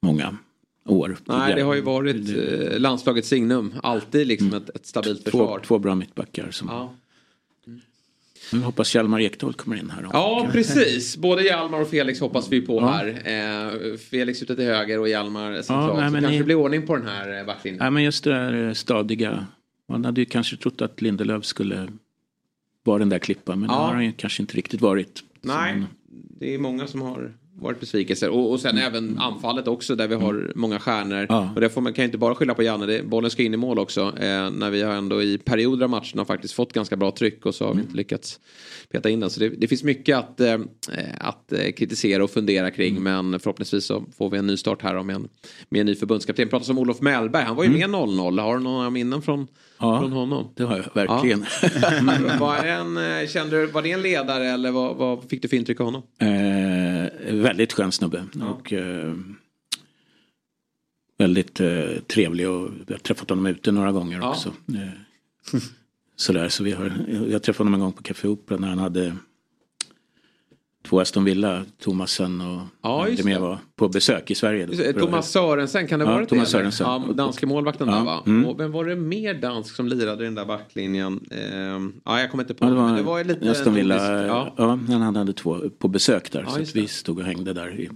många 0.00 0.36
år. 0.84 1.16
Nej, 1.24 1.54
det 1.54 1.62
har 1.62 1.74
ju 1.74 1.80
varit 1.80 2.36
eh, 2.36 2.80
landslagets 2.80 3.28
signum. 3.28 3.74
Alltid 3.82 4.26
liksom 4.26 4.54
ett, 4.54 4.70
ett 4.70 4.86
stabilt 4.86 5.24
två, 5.24 5.30
försvar. 5.30 5.60
två 5.66 5.78
bra 5.78 5.94
mittbackar. 5.94 6.50
Som, 6.50 6.68
Ja. 6.68 6.94
Jag 8.52 8.58
hoppas 8.58 8.94
Hjalmar 8.94 9.20
Ekdal 9.20 9.54
kommer 9.54 9.76
in 9.76 9.90
här. 9.90 10.02
Då. 10.02 10.08
Ja, 10.12 10.48
precis. 10.52 11.16
Både 11.16 11.42
Hjalmar 11.42 11.80
och 11.80 11.90
Felix 11.90 12.20
hoppas 12.20 12.52
vi 12.52 12.60
på 12.60 12.74
Ja. 12.80 12.88
här. 12.88 13.06
Eh, 13.08 13.96
Felix 13.96 14.42
ute 14.42 14.56
till 14.56 14.64
höger 14.64 14.98
och 15.00 15.08
Hjalmar 15.08 15.52
centralt. 15.62 15.96
nej, 15.98 16.06
så 16.08 16.12
men 16.12 16.22
kanske 16.22 16.30
ni- 16.30 16.38
det 16.38 16.44
blir 16.44 16.54
ordning 16.54 16.86
på 16.86 16.96
den 16.96 17.06
här 17.06 17.38
eh, 17.40 17.46
backlinjen. 17.46 17.78
Nej, 17.82 17.90
men 17.90 18.02
just 18.04 18.24
det 18.24 18.30
där 18.30 18.66
eh, 18.68 18.72
stadiga. 18.72 19.46
Man 19.88 20.04
hade 20.04 20.20
ju 20.20 20.24
kanske 20.24 20.56
trott 20.56 20.82
att 20.82 21.00
Lindelöf 21.02 21.44
skulle 21.44 21.88
vara 22.84 22.98
den 22.98 23.08
där 23.08 23.18
klippan. 23.18 23.60
Men 23.60 23.70
Ja. 23.70 23.76
det 23.76 23.82
har 23.82 23.94
han 23.94 24.04
ju 24.04 24.12
kanske 24.12 24.42
inte 24.42 24.56
riktigt 24.56 24.80
varit. 24.80 25.22
Nej, 25.40 25.82
det 26.40 26.54
är 26.54 26.58
många 26.58 26.86
som 26.86 27.02
har 27.02 27.32
varit 27.60 27.80
besvikelser. 27.80 28.28
Och, 28.30 28.50
och 28.52 28.60
sen 28.60 28.78
även 28.78 29.18
anfallet 29.18 29.68
också 29.68 29.94
där 29.96 30.08
vi 30.08 30.14
har 30.14 30.52
många 30.54 30.78
stjärnor. 30.78 31.14
Mm. 31.16 31.26
Ja. 31.28 31.50
Och 31.54 31.60
det 31.60 31.68
får 31.68 31.80
man 31.80 31.92
kan 31.92 32.02
ju 32.02 32.06
inte 32.06 32.18
bara 32.18 32.34
skylla 32.34 32.54
på 32.54 32.62
Janne. 32.62 32.86
Det, 32.86 33.02
bollen 33.02 33.30
ska 33.30 33.42
in 33.42 33.54
i 33.54 33.56
mål 33.56 33.78
också. 33.78 34.00
Eh, 34.00 34.50
när 34.50 34.70
vi 34.70 34.82
har 34.82 34.92
ändå 34.92 35.22
i 35.22 35.38
perioder 35.38 35.84
av 35.84 35.90
matcherna 35.90 36.24
faktiskt 36.24 36.54
fått 36.54 36.72
ganska 36.72 36.96
bra 36.96 37.10
tryck 37.10 37.46
och 37.46 37.54
så 37.54 37.64
har 37.64 37.70
vi 37.70 37.74
Mm. 37.78 37.84
inte 37.86 37.96
lyckats 37.96 38.40
peta 38.90 39.10
in 39.10 39.20
den. 39.20 39.30
Så 39.30 39.40
det, 39.40 39.48
det 39.48 39.68
finns 39.68 39.84
mycket 39.84 40.16
att, 40.18 40.40
eh, 40.40 40.58
att 41.20 41.52
eh, 41.52 41.72
kritisera 41.72 42.24
och 42.24 42.30
fundera 42.30 42.70
kring. 42.70 42.96
Mm. 42.96 43.02
Men 43.30 43.40
förhoppningsvis 43.40 43.84
så 43.84 44.04
får 44.18 44.30
vi 44.30 44.38
en 44.38 44.46
ny 44.46 44.56
start 44.56 44.82
här 44.82 45.02
med 45.02 45.16
en, 45.16 45.28
med 45.68 45.80
en 45.80 45.86
ny 45.86 45.94
förbundskapten. 45.94 46.48
Pratas 46.48 46.68
om 46.68 46.78
Olof 46.78 47.00
Mellberg. 47.00 47.44
Han 47.44 47.56
var 47.56 47.64
ju 47.64 47.68
Mm. 47.68 47.90
med 47.90 48.00
0-0. 48.00 48.40
Har 48.40 48.56
du 48.56 48.62
några 48.62 48.90
minnen 48.90 49.22
från, 49.22 49.46
Ja, 49.80 50.00
från 50.00 50.12
honom? 50.12 50.48
det 50.56 50.62
har 50.64 50.76
jag 50.76 51.06
verkligen. 51.06 51.44
var, 52.40 52.56
en, 52.56 52.96
eh, 52.96 53.28
kände 53.28 53.60
du, 53.60 53.66
var 53.66 53.82
det 53.82 53.92
en 53.92 54.02
ledare 54.02 54.46
eller 54.46 54.70
vad, 54.70 54.96
vad 54.96 55.24
fick 55.30 55.42
du 55.42 55.48
för 55.48 55.56
intryck 55.56 55.80
av 55.80 55.86
honom? 55.86 56.02
Eh, 56.20 56.28
väldigt 57.32 57.72
skön 57.72 57.92
snubbe. 57.92 58.24
Och, 58.42 58.72
eh, 58.72 59.14
väldigt 61.18 61.60
eh, 61.60 61.90
trevlig 62.06 62.48
och 62.48 62.70
jag 62.86 62.94
har 62.94 62.98
träffat 62.98 63.30
honom 63.30 63.46
ute 63.46 63.72
några 63.72 63.92
gånger 63.92 64.18
Ja. 64.18 64.30
också. 64.30 64.52
Eh, 65.54 65.60
sådär, 66.16 66.48
så 66.48 66.64
vi 66.64 66.72
har, 66.72 66.92
jag 67.30 67.42
träffade 67.42 67.58
honom 67.66 67.74
en 67.74 67.80
gång 67.80 67.92
på 67.92 68.02
Café 68.02 68.28
Opera 68.28 68.58
när 68.58 68.68
han 68.68 68.78
hade 68.78 69.16
två 70.88 71.00
Aston 71.00 71.24
Villa, 71.24 71.64
Thomasen 71.82 72.40
och 72.40 72.60
Ja, 72.82 73.06
det 73.16 73.24
mer 73.24 73.38
var 73.38 73.58
på 73.76 73.88
besök 73.88 74.30
i 74.30 74.34
Sverige. 74.34 74.92
Thomas 74.92 75.30
Sörensen, 75.30 75.86
kan 75.86 75.98
det 75.98 76.04
Ja, 76.04 76.10
vara 76.10 76.20
det? 76.20 76.26
Thomas? 76.26 76.50
Sörensen. 76.50 76.86
Ja, 76.86 77.12
danske 77.14 77.46
målvakten 77.46 77.88
Ja, 77.88 77.94
där 77.94 78.04
va? 78.04 78.22
mm. 78.26 78.46
Och, 78.46 78.56
men 78.58 78.72
var 78.72 78.84
det 78.84 78.96
mer 78.96 79.34
dansk 79.34 79.74
som 79.76 79.88
lirade 79.88 80.22
i 80.22 80.24
den 80.24 80.34
där 80.34 80.44
backlinjen? 80.44 81.20
Ehm, 81.30 81.92
ja, 82.04 82.20
jag 82.20 82.30
kommer 82.30 82.44
inte 82.44 82.54
på 82.54 82.64
Ja, 82.64 82.68
det 82.70 82.74
men 82.76 82.84
var, 82.90 82.96
det 82.96 83.02
var 83.02 83.24
lite 83.24 83.50
Aston 83.50 83.74
Villa, 83.74 84.26
ja. 84.26 84.52
Ja. 84.56 84.78
ja, 84.88 84.94
han 84.98 85.16
hade 85.16 85.32
två 85.32 85.60
på 85.78 85.88
besök 85.88 86.32
där. 86.32 86.44
Ja, 86.46 86.64
så 86.64 86.72
vi 86.74 86.88
stod 86.88 87.18
och 87.18 87.24
hängde 87.24 87.52
där 87.52 87.80
i 87.80 87.90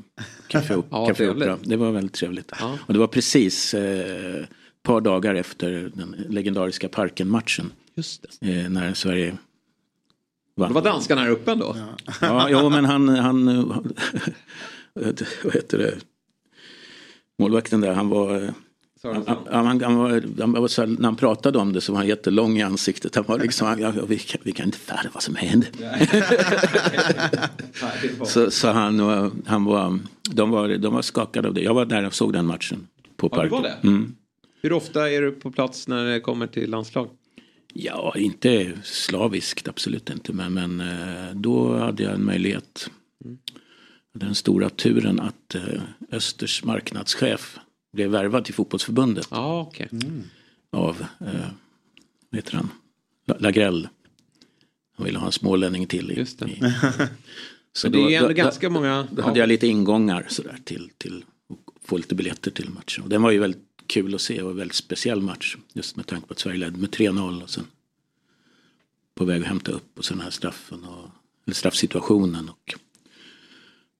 Café, 0.48 0.74
Ja, 0.90 1.06
Café. 1.06 1.28
Opera. 1.28 1.58
Det 1.62 1.76
var 1.76 1.90
väldigt 1.90 2.12
trevligt. 2.14 2.52
Och 2.86 2.92
det 2.92 2.98
var 2.98 3.06
precis 3.06 3.74
eh, 3.74 4.44
par 4.82 5.00
dagar 5.00 5.34
efter 5.34 5.90
den 5.94 6.16
legendariska 6.28 6.88
Parken-matchen. 6.88 7.72
Just 7.94 8.26
Eh, 8.40 8.70
när 8.70 8.94
Sverige 8.94 9.36
vann. 10.54 10.68
Då 10.68 10.74
var 10.74 10.82
danskarna 10.82 11.20
här 11.20 11.30
uppe 11.30 11.52
ändå. 11.52 11.76
Ja, 12.20 12.48
jo, 12.50 12.70
men 12.70 12.84
han, 12.84 13.08
han, 13.08 13.46
vad 15.44 15.54
heter 15.54 15.78
det, 15.78 15.94
målvakten 17.38 17.80
där, 17.80 17.92
han 17.92 18.08
var, 18.08 18.52
han, 19.02 19.24
han, 19.26 19.66
han, 19.66 19.82
han 19.82 19.96
var, 19.96 20.22
han 20.40 20.52
var 20.52 20.68
så 20.68 20.82
här, 20.82 20.88
när 20.88 21.04
han 21.04 21.16
pratade 21.16 21.58
om 21.58 21.72
det 21.72 21.80
så 21.80 21.92
var 21.92 21.98
han 21.98 22.06
jättelång 22.08 22.58
i 22.58 22.62
ansiktet. 22.62 23.14
Han 23.14 23.24
var 23.28 23.38
liksom, 23.38 23.80
ja, 23.80 23.92
ja, 23.96 24.04
vi, 24.08 24.18
kan, 24.18 24.40
vi 24.44 24.52
kan 24.52 24.66
inte 24.66 24.78
fatta 24.78 25.08
vad 25.12 25.22
som 25.22 25.34
hände. 25.36 25.66
så, 28.24 28.50
så 28.50 28.68
han, 28.70 29.06
var- 29.06 29.30
han 29.46 29.64
var, 29.64 29.98
de 30.30 30.50
var, 30.50 30.68
de 30.68 30.94
var 30.94 31.02
skakade 31.02 31.48
av 31.48 31.54
det. 31.54 31.60
Jag 31.62 31.74
var 31.74 31.84
där 31.84 32.06
och 32.06 32.14
såg 32.14 32.32
den 32.32 32.46
matchen 32.46 32.86
på 33.16 33.28
Ja, 33.32 33.36
parken. 33.36 33.50
var 33.52 33.62
det? 33.62 33.76
Mm. 33.88 34.14
Hur 34.62 34.72
ofta 34.72 35.10
är 35.10 35.22
du 35.22 35.32
på 35.32 35.50
plats 35.50 35.88
när 35.88 36.04
det 36.04 36.20
kommer 36.20 36.46
till 36.46 36.70
landslag? 36.70 37.08
Ja, 37.74 38.14
inte 38.16 38.72
slaviskt, 38.84 39.68
absolut 39.68 40.10
inte. 40.10 40.32
Men, 40.32 40.52
men 40.54 40.80
eh, 40.80 41.34
då 41.34 41.76
hade 41.78 42.02
jag 42.02 42.12
en 42.14 42.24
möjlighet. 42.24 42.90
Hade 44.12 44.26
den 44.26 44.34
stora 44.34 44.68
turen 44.70 45.20
att 45.20 45.54
eh, 45.54 45.82
Östers 46.10 46.64
marknadschef 46.64 47.58
blev 47.92 48.10
värvad 48.10 48.44
till 48.44 48.54
fotbollsförbundet. 48.54 49.28
Ja, 49.30 49.60
okej. 49.60 49.88
Av, 50.72 51.00
eh, 51.20 51.26
vad 52.30 52.36
heter 52.38 52.52
han, 52.56 52.68
La- 53.26 53.36
Lagrell. 53.38 53.88
Han 54.96 55.06
ville 55.06 55.18
ha 55.18 55.26
en 55.26 55.32
smålänning 55.32 55.86
till. 55.86 56.10
I, 56.10 56.14
Just 56.18 56.38
det. 56.38 56.48
I, 56.48 56.58
Men 57.82 57.92
det 57.92 57.98
är 57.98 58.08
ju 58.08 58.14
ändå 58.14 58.32
ganska 58.32 58.70
många- 58.70 59.08
Då 59.12 59.22
hade 59.22 59.38
jag 59.38 59.48
lite 59.48 59.66
ingångar 59.66 60.26
sådär 60.28 60.58
till, 60.64 60.90
till 60.98 61.24
att 61.50 61.88
få 61.88 61.96
lite 61.96 62.14
biljetter 62.14 62.50
till 62.50 62.70
matchen. 62.70 63.04
Och 63.04 63.10
den 63.10 63.22
var 63.22 63.30
ju 63.30 63.38
väldigt 63.38 63.71
kul 63.86 64.14
att 64.14 64.20
se 64.20 64.42
och 64.42 64.50
en 64.50 64.56
väldigt 64.56 64.76
speciell 64.76 65.22
match. 65.22 65.56
Just 65.72 65.96
med 65.96 66.06
tanke 66.06 66.26
på 66.26 66.32
att 66.32 66.38
Sverige 66.38 66.58
ledde 66.58 66.78
med 66.78 66.90
3-0 66.90 67.42
och 67.42 67.50
sen 67.50 67.66
på 69.14 69.24
väg 69.24 69.42
att 69.42 69.48
hämta 69.48 69.72
upp 69.72 69.98
och 69.98 70.04
sen 70.04 70.16
den 70.16 70.24
här 70.24 70.30
straffen 70.30 70.84
och 70.84 71.08
eller 71.44 71.54
straffsituationen 71.54 72.48
och, 72.48 72.74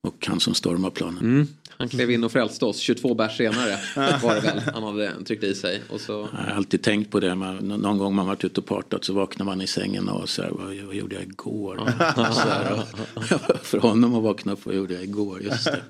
och 0.01 0.27
han 0.27 0.41
som 0.41 0.55
stormar 0.55 0.91
planen. 0.91 1.25
Mm. 1.25 1.49
Han 1.83 1.89
klev 1.89 2.11
in 2.11 2.25
och 2.25 2.33
frälste 2.33 2.65
oss 2.65 2.79
22 2.79 3.15
bärs 3.15 3.37
senare. 3.37 3.79
var 4.23 4.35
det 4.35 4.41
väl. 4.41 4.61
Han 4.75 4.83
hade 4.83 5.25
tryckt 5.25 5.45
i 5.45 5.55
sig. 5.55 5.83
Och 5.91 6.01
så... 6.01 6.29
Jag 6.33 6.39
har 6.45 6.57
alltid 6.57 6.83
tänkt 6.83 7.11
på 7.11 7.21
det. 7.21 7.35
Man, 7.35 7.57
nå- 7.57 7.77
någon 7.77 7.99
gång 7.99 8.15
man 8.15 8.27
varit 8.27 8.45
ute 8.45 8.61
och 8.61 8.67
partat 8.67 9.05
så 9.05 9.13
vaknar 9.13 9.47
man 9.47 9.61
i 9.61 9.67
sängen 9.67 10.09
och 10.09 10.29
så 10.29 10.43
här, 10.43 10.51
vad, 10.51 10.77
vad 10.87 10.95
gjorde 10.95 11.15
jag 11.15 11.25
igår? 11.25 11.77
så 12.17 12.49
här, 12.49 12.73
och, 13.15 13.23
för 13.67 13.79
honom 13.79 14.15
att 14.15 14.23
vakna 14.23 14.53
upp, 14.53 14.67
vad 14.67 14.75
gjorde 14.75 14.95
jag 14.95 15.03
igår? 15.03 15.43
Just 15.43 15.65
det. 15.65 15.81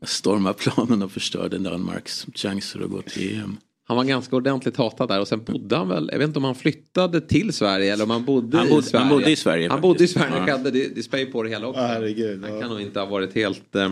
Jag 0.00 0.08
stormade 0.08 0.54
planen 0.54 1.02
och 1.02 1.10
förstörde 1.12 1.58
Danmarks 1.58 2.26
chanser 2.34 2.80
att 2.84 2.90
gå 2.90 3.02
till 3.02 3.34
EM. 3.40 3.56
Han 3.86 3.96
var 3.96 4.04
ganska 4.04 4.36
ordentligt 4.36 4.76
hatad 4.76 5.08
där 5.08 5.20
och 5.20 5.28
sen 5.28 5.44
bodde 5.44 5.76
han 5.76 5.88
väl, 5.88 6.08
jag 6.12 6.18
vet 6.18 6.26
inte 6.28 6.38
om 6.38 6.44
han 6.44 6.54
flyttade 6.54 7.20
till 7.20 7.52
Sverige 7.52 7.92
eller 7.92 8.04
om 8.04 8.10
han 8.10 8.24
bodde, 8.24 8.56
Han 8.58 8.66
i, 8.66 8.70
bodde- 8.70 8.82
Sverige. 8.86 8.98
han 9.02 9.08
bodde 9.10 9.30
i 9.30 9.36
Sverige 9.36 9.68
Han 9.68 9.80
bodde 9.80 10.04
i. 10.04 10.08
Sverige, 10.08 10.44
Ja. 10.46 10.58
det, 10.58 10.94
det 10.94 11.02
spär 11.02 11.18
ju 11.18 11.26
på 11.26 11.42
det 11.42 11.48
hela 11.48 11.66
också. 11.66 11.80
Herregud, 11.80 12.44
han 12.44 12.60
kan 12.60 12.70
nog 12.70 12.80
inte 12.80 13.00
ha 13.00 13.06
varit 13.06 13.34
helt 13.34 13.74
eh, 13.74 13.90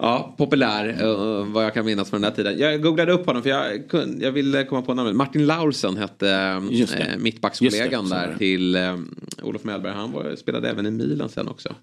ja, 0.00 0.34
populär 0.38 1.02
eh, 1.02 1.46
vad 1.46 1.64
jag 1.64 1.74
kan 1.74 1.84
minnas 1.84 2.10
från 2.10 2.20
den 2.20 2.30
här 2.30 2.36
tiden. 2.36 2.58
Jag 2.58 2.82
googlade 2.82 3.12
upp 3.12 3.26
honom 3.26 3.42
för 3.42 3.50
jag, 3.50 3.88
kunde, 3.88 4.24
jag 4.24 4.32
ville 4.32 4.64
komma 4.64 4.82
på 4.82 4.94
namnet. 4.94 5.16
Martin 5.16 5.46
Laursen 5.46 5.96
hette 5.96 6.30
eh, 6.30 7.18
mittbackskollegan 7.18 8.08
där 8.08 8.34
till 8.38 8.76
eh, 8.76 8.98
Olof 9.42 9.64
Mellberg. 9.64 9.92
Han 9.92 10.12
var, 10.12 10.36
spelade 10.36 10.70
även 10.70 10.86
i 10.86 10.90
Milan 10.90 11.28
sen 11.28 11.48
också. 11.48 11.74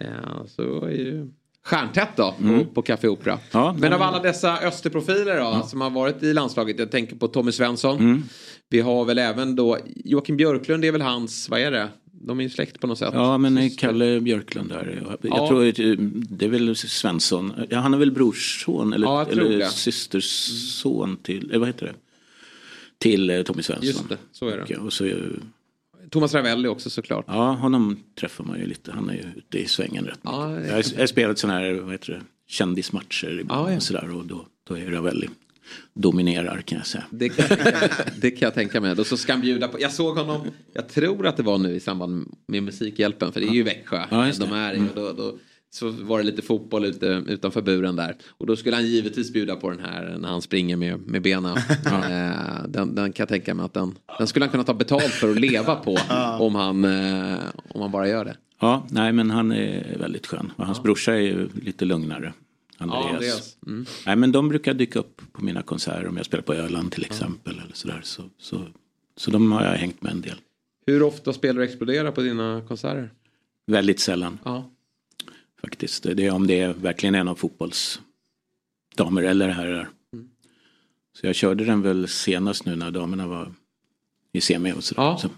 Eh, 0.00 0.46
så 0.46 0.80
var 0.80 0.88
ju 0.88 1.30
stjärntätt 1.64 2.08
då 2.16 2.32
på, 2.38 2.44
Mm. 2.44 2.66
på 2.74 2.82
Café 2.82 3.08
Opera. 3.08 3.38
Ja, 3.52 3.76
Men 3.78 3.92
av 3.92 4.02
alla 4.02 4.18
dessa 4.22 4.58
österprofiler 4.58 5.40
då 5.40 5.66
som 5.66 5.80
har 5.80 5.90
varit 5.90 6.22
i 6.22 6.32
landslaget. 6.34 6.78
Jag 6.78 6.90
tänker 6.90 7.16
på 7.16 7.28
Tommy 7.28 7.52
Svensson. 7.52 7.98
Mm. 7.98 8.22
Vi 8.68 8.80
har 8.80 9.04
väl 9.04 9.18
även 9.18 9.56
då 9.56 9.78
Joakim 10.04 10.36
Björklund, 10.36 10.84
är 10.84 10.92
väl 10.92 11.02
hans, 11.02 11.48
vad 11.48 11.60
är 11.60 11.70
det? 11.70 11.88
De 12.24 12.38
är 12.40 12.42
ju 12.44 12.50
släkt 12.50 12.80
på 12.80 12.86
något 12.86 12.98
sätt. 12.98 13.10
Ja, 13.14 13.38
men 13.38 13.70
Kalle 13.70 14.20
Björklund 14.20 14.68
där. 14.68 15.02
Jag 15.22 15.30
Ja. 15.38 15.48
tror 15.48 15.64
eh, 15.64 15.72
det 16.30 16.44
är 16.44 16.48
väl 16.48 16.76
Svensson. 16.76 17.52
Ja, 17.70 17.78
han 17.78 17.94
är 17.94 17.98
väl 17.98 18.10
brorsson 18.12 18.92
eller, 18.92 19.06
Ja, 19.06 19.26
eller 19.30 19.58
det. 19.58 19.66
systerson 19.68 21.16
till, 21.22 21.48
eller 21.50 21.58
vad 21.58 21.68
heter 21.68 21.86
det? 21.86 21.94
Till 22.98 23.30
eh, 23.30 23.42
Tommy 23.42 23.62
Svensson. 23.62 23.86
Just 23.86 24.08
det, 24.08 24.16
så 24.32 24.48
är 24.48 24.64
det. 24.68 24.76
Och, 24.76 24.92
så, 24.92 25.04
eh, 25.06 25.14
Thomas 26.12 26.34
Ravelli 26.34 26.68
också 26.68 26.90
såklart. 26.90 27.24
Ja, 27.28 27.52
honom 27.52 27.96
träffar 28.20 28.44
man 28.44 28.58
ju 28.58 28.66
lite. 28.66 28.92
Han 28.92 29.10
är 29.10 29.14
ju 29.14 29.24
ute 29.36 29.58
i 29.58 29.66
svängen 29.66 30.04
rätt 30.04 30.24
mycket. 30.24 30.30
Ja, 30.38 30.46
det- 30.46 30.66
jag, 30.66 30.74
har, 30.74 30.84
jag 30.94 30.98
har 31.00 31.06
spelat 31.06 31.38
sådana 31.38 31.58
här 31.60 31.72
vad 31.74 31.92
heter 31.92 32.12
det, 32.12 32.22
kändismatcher 32.48 33.40
ibland 33.40 33.60
Ja, 33.66 33.70
ja. 33.70 33.76
och 33.76 33.82
sådär. 33.82 34.16
Och 34.16 34.26
då, 34.26 34.46
då 34.68 34.78
är 34.78 34.86
Ravelli 34.90 35.28
dominerar 35.94 36.60
kan 36.60 36.78
jag 36.78 36.86
säga. 36.86 37.04
Det 37.10 37.28
kan, 37.28 37.58
det 38.20 38.30
kan 38.30 38.46
jag 38.46 38.54
tänka 38.54 38.80
mig. 38.80 38.92
Och 38.92 39.06
så 39.06 39.16
ska 39.16 39.32
han 39.32 39.40
bjuda 39.40 39.68
på. 39.68 39.80
Jag 39.80 39.92
såg 39.92 40.16
honom, 40.18 40.40
jag 40.72 40.88
tror 40.88 41.26
att 41.26 41.36
det 41.36 41.42
var 41.42 41.58
nu 41.58 41.74
i 41.74 41.80
samband 41.80 42.34
med 42.46 42.62
Musikhjälpen. 42.62 43.32
För 43.32 43.40
det 43.40 43.46
är 43.46 43.54
ju 43.54 43.62
Växjö 43.62 44.04
Ja, 44.10 44.30
de 44.38 44.52
är. 44.52 44.74
Mm. 44.74 44.88
Då, 44.94 45.12
då, 45.12 45.38
så 45.74 45.90
var 45.90 46.18
det 46.18 46.24
lite 46.24 46.42
fotboll 46.42 46.84
ute, 46.84 47.24
utanför 47.26 47.62
buren 47.62 47.96
där. 47.96 48.16
Och 48.28 48.46
då 48.46 48.56
skulle 48.56 48.76
han 48.76 48.86
givetvis 48.86 49.32
bjuda 49.32 49.56
på 49.56 49.70
den 49.70 49.80
här 49.80 50.16
när 50.18 50.28
han 50.28 50.42
springer 50.42 50.76
med, 50.76 51.00
med 51.06 51.22
benen. 51.22 51.58
Eh, 52.12 52.68
den, 52.68 52.94
den 52.94 53.12
kan 53.12 53.22
jag 53.22 53.28
tänka 53.28 53.54
mig 53.54 53.64
att 53.64 53.74
den, 53.74 53.98
den 54.18 54.26
skulle 54.26 54.44
han 54.44 54.50
kunna 54.50 54.64
ta 54.64 54.74
betalt 54.74 55.12
för 55.12 55.30
att 55.30 55.40
leva 55.40 55.74
på. 55.74 55.98
om, 56.38 56.54
han, 56.54 56.84
eh, 56.84 57.38
om 57.68 57.80
han 57.80 57.90
bara 57.90 58.08
gör 58.08 58.24
det. 58.24 58.36
Ja, 58.60 58.86
nej 58.90 59.12
men 59.12 59.30
han 59.30 59.52
är 59.52 59.98
väldigt 59.98 60.26
skön. 60.26 60.52
Och 60.56 60.66
hans 60.66 60.82
brorsa 60.82 61.14
är 61.14 61.20
ju 61.20 61.48
lite 61.62 61.84
lugnare. 61.84 62.32
Andreas. 62.78 63.04
Ja, 63.04 63.14
Andreas. 63.14 63.56
Mm. 63.66 63.86
Nej 64.06 64.16
men 64.16 64.32
de 64.32 64.48
brukar 64.48 64.74
dyka 64.74 64.98
upp 64.98 65.22
på 65.32 65.44
mina 65.44 65.62
konserter 65.62 66.08
om 66.08 66.16
jag 66.16 66.26
spelar 66.26 66.42
på 66.42 66.54
Öland 66.54 66.92
till 66.92 67.04
exempel. 67.04 67.52
Eller 67.52 67.74
sådär. 67.74 68.00
Så, 68.02 68.22
så, 68.38 68.66
så 69.16 69.30
de 69.30 69.52
har 69.52 69.64
jag 69.64 69.72
hängt 69.72 70.02
med 70.02 70.12
en 70.12 70.20
del. 70.20 70.36
Hur 70.86 71.02
ofta 71.02 71.32
spelar 71.32 71.60
du 71.60 71.64
Explodera 71.64 72.12
på 72.12 72.20
dina 72.20 72.62
konserter? 72.68 73.10
Väldigt 73.66 74.00
sällan. 74.00 74.38
Ja. 74.44 74.70
Faktiskt. 75.62 76.02
Det 76.02 76.26
är 76.26 76.30
om 76.30 76.46
det 76.46 76.60
är 76.60 76.72
verkligen 76.72 77.14
är 77.14 77.24
någon 77.24 77.36
fotbollsdamer 77.36 79.22
eller 79.22 79.48
herrar. 79.48 79.90
Mm. 80.12 80.28
Så 81.20 81.26
jag 81.26 81.34
körde 81.34 81.64
den 81.64 81.82
väl 81.82 82.08
senast 82.08 82.66
nu 82.66 82.76
när 82.76 82.90
damerna 82.90 83.26
var 83.26 83.52
i 84.32 84.40
semi 84.40 84.72
och 84.72 84.84
sådär. 84.84 85.02
Ja. 85.02 85.18
Så, 85.18 85.28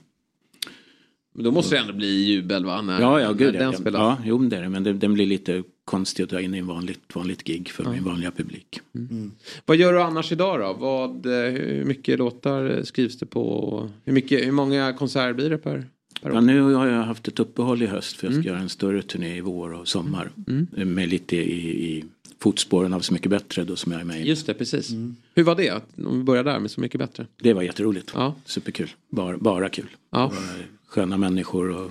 Men 1.32 1.44
då 1.44 1.50
måste 1.50 1.74
det 1.74 1.80
ändå 1.80 1.92
bli 1.92 2.24
jubel 2.24 2.64
va? 2.64 2.82
När, 2.82 3.00
ja, 3.00 3.20
ja, 3.20 3.32
gud 3.32 3.54
när 3.54 3.60
ja. 3.60 3.60
den 3.60 3.72
ja. 3.72 3.78
spelas. 3.78 4.00
Ja, 4.00 4.18
jo 4.24 4.38
det 4.38 4.56
är 4.56 4.62
det. 4.62 4.68
Men 4.68 4.84
det, 4.84 4.92
den 4.92 5.14
blir 5.14 5.26
lite 5.26 5.62
konstig 5.84 6.22
att 6.22 6.30
dra 6.30 6.40
in 6.40 6.54
i 6.54 6.58
en 6.58 6.66
vanligt, 6.66 7.14
vanligt 7.14 7.44
gig 7.44 7.70
för 7.70 7.84
min 7.84 8.04
vanliga 8.04 8.30
publik. 8.30 8.80
Vad 9.66 9.76
gör 9.76 9.92
du 9.92 10.02
annars 10.02 10.32
idag 10.32 10.60
då? 10.60 10.72
Vad, 10.72 11.26
eh, 11.26 11.52
hur 11.52 11.84
mycket 11.84 12.18
låtar 12.18 12.82
skrivs 12.82 13.18
det 13.18 13.26
på? 13.26 13.90
Hur, 14.04 14.12
mycket, 14.12 14.46
hur 14.46 14.52
många 14.52 14.92
konserter 14.92 15.32
blir 15.32 15.50
det 15.50 15.58
per? 15.58 15.86
Ja, 16.22 16.40
nu 16.40 16.60
har 16.62 16.86
jag 16.86 17.02
haft 17.02 17.28
ett 17.28 17.40
uppehåll 17.40 17.82
i 17.82 17.86
höst 17.86 18.16
för 18.16 18.26
jag 18.26 18.34
ska 18.34 18.40
Mm. 18.40 18.52
göra 18.52 18.58
en 18.62 18.68
större 18.68 19.02
turné 19.02 19.36
i 19.36 19.40
vår 19.40 19.72
och 19.72 19.88
sommar. 19.88 20.30
Mm. 20.48 20.66
Med 20.94 21.08
lite 21.08 21.36
i, 21.36 21.84
i 21.96 22.04
fotspåren 22.38 22.92
av 22.92 23.00
Så 23.00 23.12
mycket 23.12 23.30
bättre 23.30 23.64
då 23.64 23.76
som 23.76 23.92
jag 23.92 24.00
är 24.00 24.04
med 24.04 24.20
i. 24.20 24.28
Just 24.28 24.46
det, 24.46 24.54
precis. 24.54 24.90
Hur 25.34 25.42
var 25.42 25.54
det? 25.54 25.82
Om 26.06 26.18
vi 26.18 26.24
börjar 26.24 26.44
där 26.44 26.58
med 26.58 26.70
Så 26.70 26.80
mycket 26.80 26.98
bättre. 26.98 27.26
Det 27.42 27.52
var 27.52 27.62
jätteroligt. 27.62 28.10
Ja. 28.14 28.34
Superkul. 28.44 28.90
Bara, 29.10 29.36
bara 29.38 29.68
kul. 29.68 29.88
Ja. 30.10 30.32
Sköna 30.86 31.16
människor 31.16 31.70
och 31.70 31.90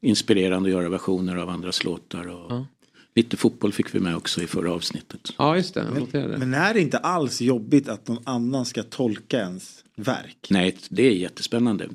inspirerande 0.00 0.68
att 0.68 0.72
göra 0.72 0.88
versioner 0.88 1.36
av 1.36 1.48
andras 1.48 1.84
låtar. 1.84 2.26
Och 2.28 2.52
Ja. 2.52 2.66
Lite 3.14 3.36
fotboll 3.36 3.72
fick 3.72 3.94
vi 3.94 4.00
med 4.00 4.16
också 4.16 4.42
i 4.42 4.46
förra 4.46 4.72
avsnittet. 4.72 5.32
Ja, 5.38 5.56
just 5.56 5.74
det. 5.74 5.84
Noterade 5.98 6.32
det. 6.32 6.38
Men 6.38 6.54
är 6.54 6.74
det 6.74 6.80
inte 6.80 6.98
alls 6.98 7.40
jobbigt 7.40 7.88
att 7.88 8.08
någon 8.08 8.18
annan 8.24 8.64
ska 8.64 8.82
tolka 8.82 9.38
ens 9.40 9.84
verk? 9.96 10.46
Nej, 10.50 10.76
det 10.88 11.02
är 11.06 11.10
jättespännande. 11.12 11.88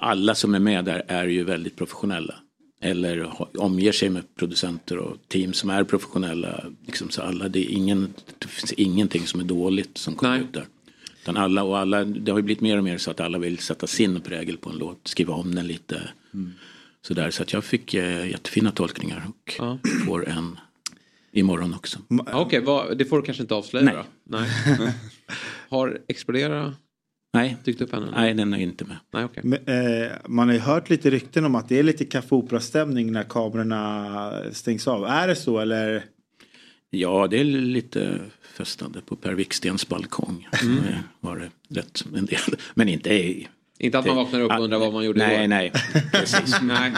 Alla 0.00 0.34
som 0.34 0.54
är 0.54 0.58
med 0.58 0.84
där 0.84 1.04
är 1.08 1.26
ju 1.26 1.44
väldigt 1.44 1.76
professionella. 1.76 2.34
Eller 2.80 3.30
omger 3.58 3.92
sig 3.92 4.10
med 4.10 4.34
producenter 4.36 4.98
och 4.98 5.16
team 5.28 5.52
som 5.52 5.70
är 5.70 5.84
professionella. 5.84 6.64
Liksom 6.86 7.10
så 7.10 7.22
alla, 7.22 7.48
det, 7.48 7.58
är 7.58 7.70
ingen, 7.76 8.14
det 8.38 8.48
finns 8.48 8.72
ingenting 8.72 9.26
som 9.26 9.40
är 9.40 9.44
dåligt 9.44 9.98
som 9.98 10.14
kommer 10.14 10.38
ut 10.38 10.52
där. 10.52 10.66
Utan 11.22 11.36
alla, 11.36 11.62
och 11.62 11.78
alla, 11.78 12.04
det 12.04 12.30
har 12.30 12.38
ju 12.38 12.42
blivit 12.42 12.60
mer 12.60 12.78
och 12.78 12.84
mer 12.84 12.98
så 12.98 13.10
att 13.10 13.20
alla 13.20 13.38
vill 13.38 13.58
sätta 13.58 13.86
sin 13.86 14.20
prägel 14.20 14.56
på 14.56 14.70
en 14.70 14.76
låt, 14.78 15.08
skriva 15.08 15.34
om 15.34 15.54
den 15.54 15.66
lite. 15.66 16.00
sådär. 17.02 17.30
Så 17.30 17.42
att 17.42 17.52
jag 17.52 17.64
fick 17.64 17.94
eh, 17.94 18.30
jättefina 18.30 18.70
tolkningar 18.70 19.26
och 19.28 19.60
får 20.06 20.28
en 20.28 20.58
imorgon 21.32 21.74
också. 21.74 21.98
Okej, 22.32 22.60
vad- 22.60 22.98
det 22.98 23.04
får 23.04 23.16
du 23.16 23.22
kanske 23.22 23.42
inte 23.42 23.54
avslöja 23.54 23.84
Nej. 23.86 23.94
då? 23.94 24.04
Nej. 24.36 24.50
Har 25.68 25.98
Exploderera 26.08 26.74
Nej. 27.36 27.56
dykt 27.64 27.80
upp 27.80 27.92
ännu? 27.94 28.06
Nej, 28.16 28.34
den 28.34 28.52
är 28.54 28.58
inte 28.58 28.84
med. 28.84 28.96
Nej, 29.12 29.24
okej. 29.24 29.42
Men, 29.44 29.58
eh, 30.04 30.12
man 30.26 30.48
har 30.48 30.54
ju 30.54 30.60
hört 30.60 30.90
lite 30.90 31.10
rykten 31.10 31.44
om 31.44 31.54
att 31.54 31.68
det 31.68 31.78
är 31.78 31.82
lite 31.82 32.04
Café 32.04 32.34
Opera-stämning 32.34 33.12
när 33.12 33.22
kamerorna 33.22 34.32
stängs 34.52 34.88
av. 34.88 35.04
Är 35.04 35.28
det 35.28 35.36
så 35.36 35.58
eller? 35.58 36.04
Ja, 36.90 37.26
det 37.30 37.40
är 37.40 37.44
lite 37.44 38.18
festande 38.56 39.00
på 39.00 39.16
Per 39.16 39.32
Wikstens 39.32 39.88
balkong. 39.88 40.48
Mm. 40.62 40.78
Mm. 40.78 40.94
Var 41.20 41.36
det 41.36 41.80
rätt 41.80 42.04
en 42.16 42.26
del. 42.26 42.40
Men 42.74 42.88
inte 42.88 43.14
i... 43.14 43.48
Inte 43.78 43.98
att 43.98 44.06
man 44.06 44.16
vaknar 44.16 44.40
upp 44.40 44.52
och 44.52 44.60
undrar 44.64 44.78
vad 44.78 44.92
man 44.92 45.04
gjorde 45.04 45.18
Nej, 45.18 45.36
igår. 45.36 45.48
nej. 45.48 45.72
Precis. 46.12 46.56
nej. 46.62 46.92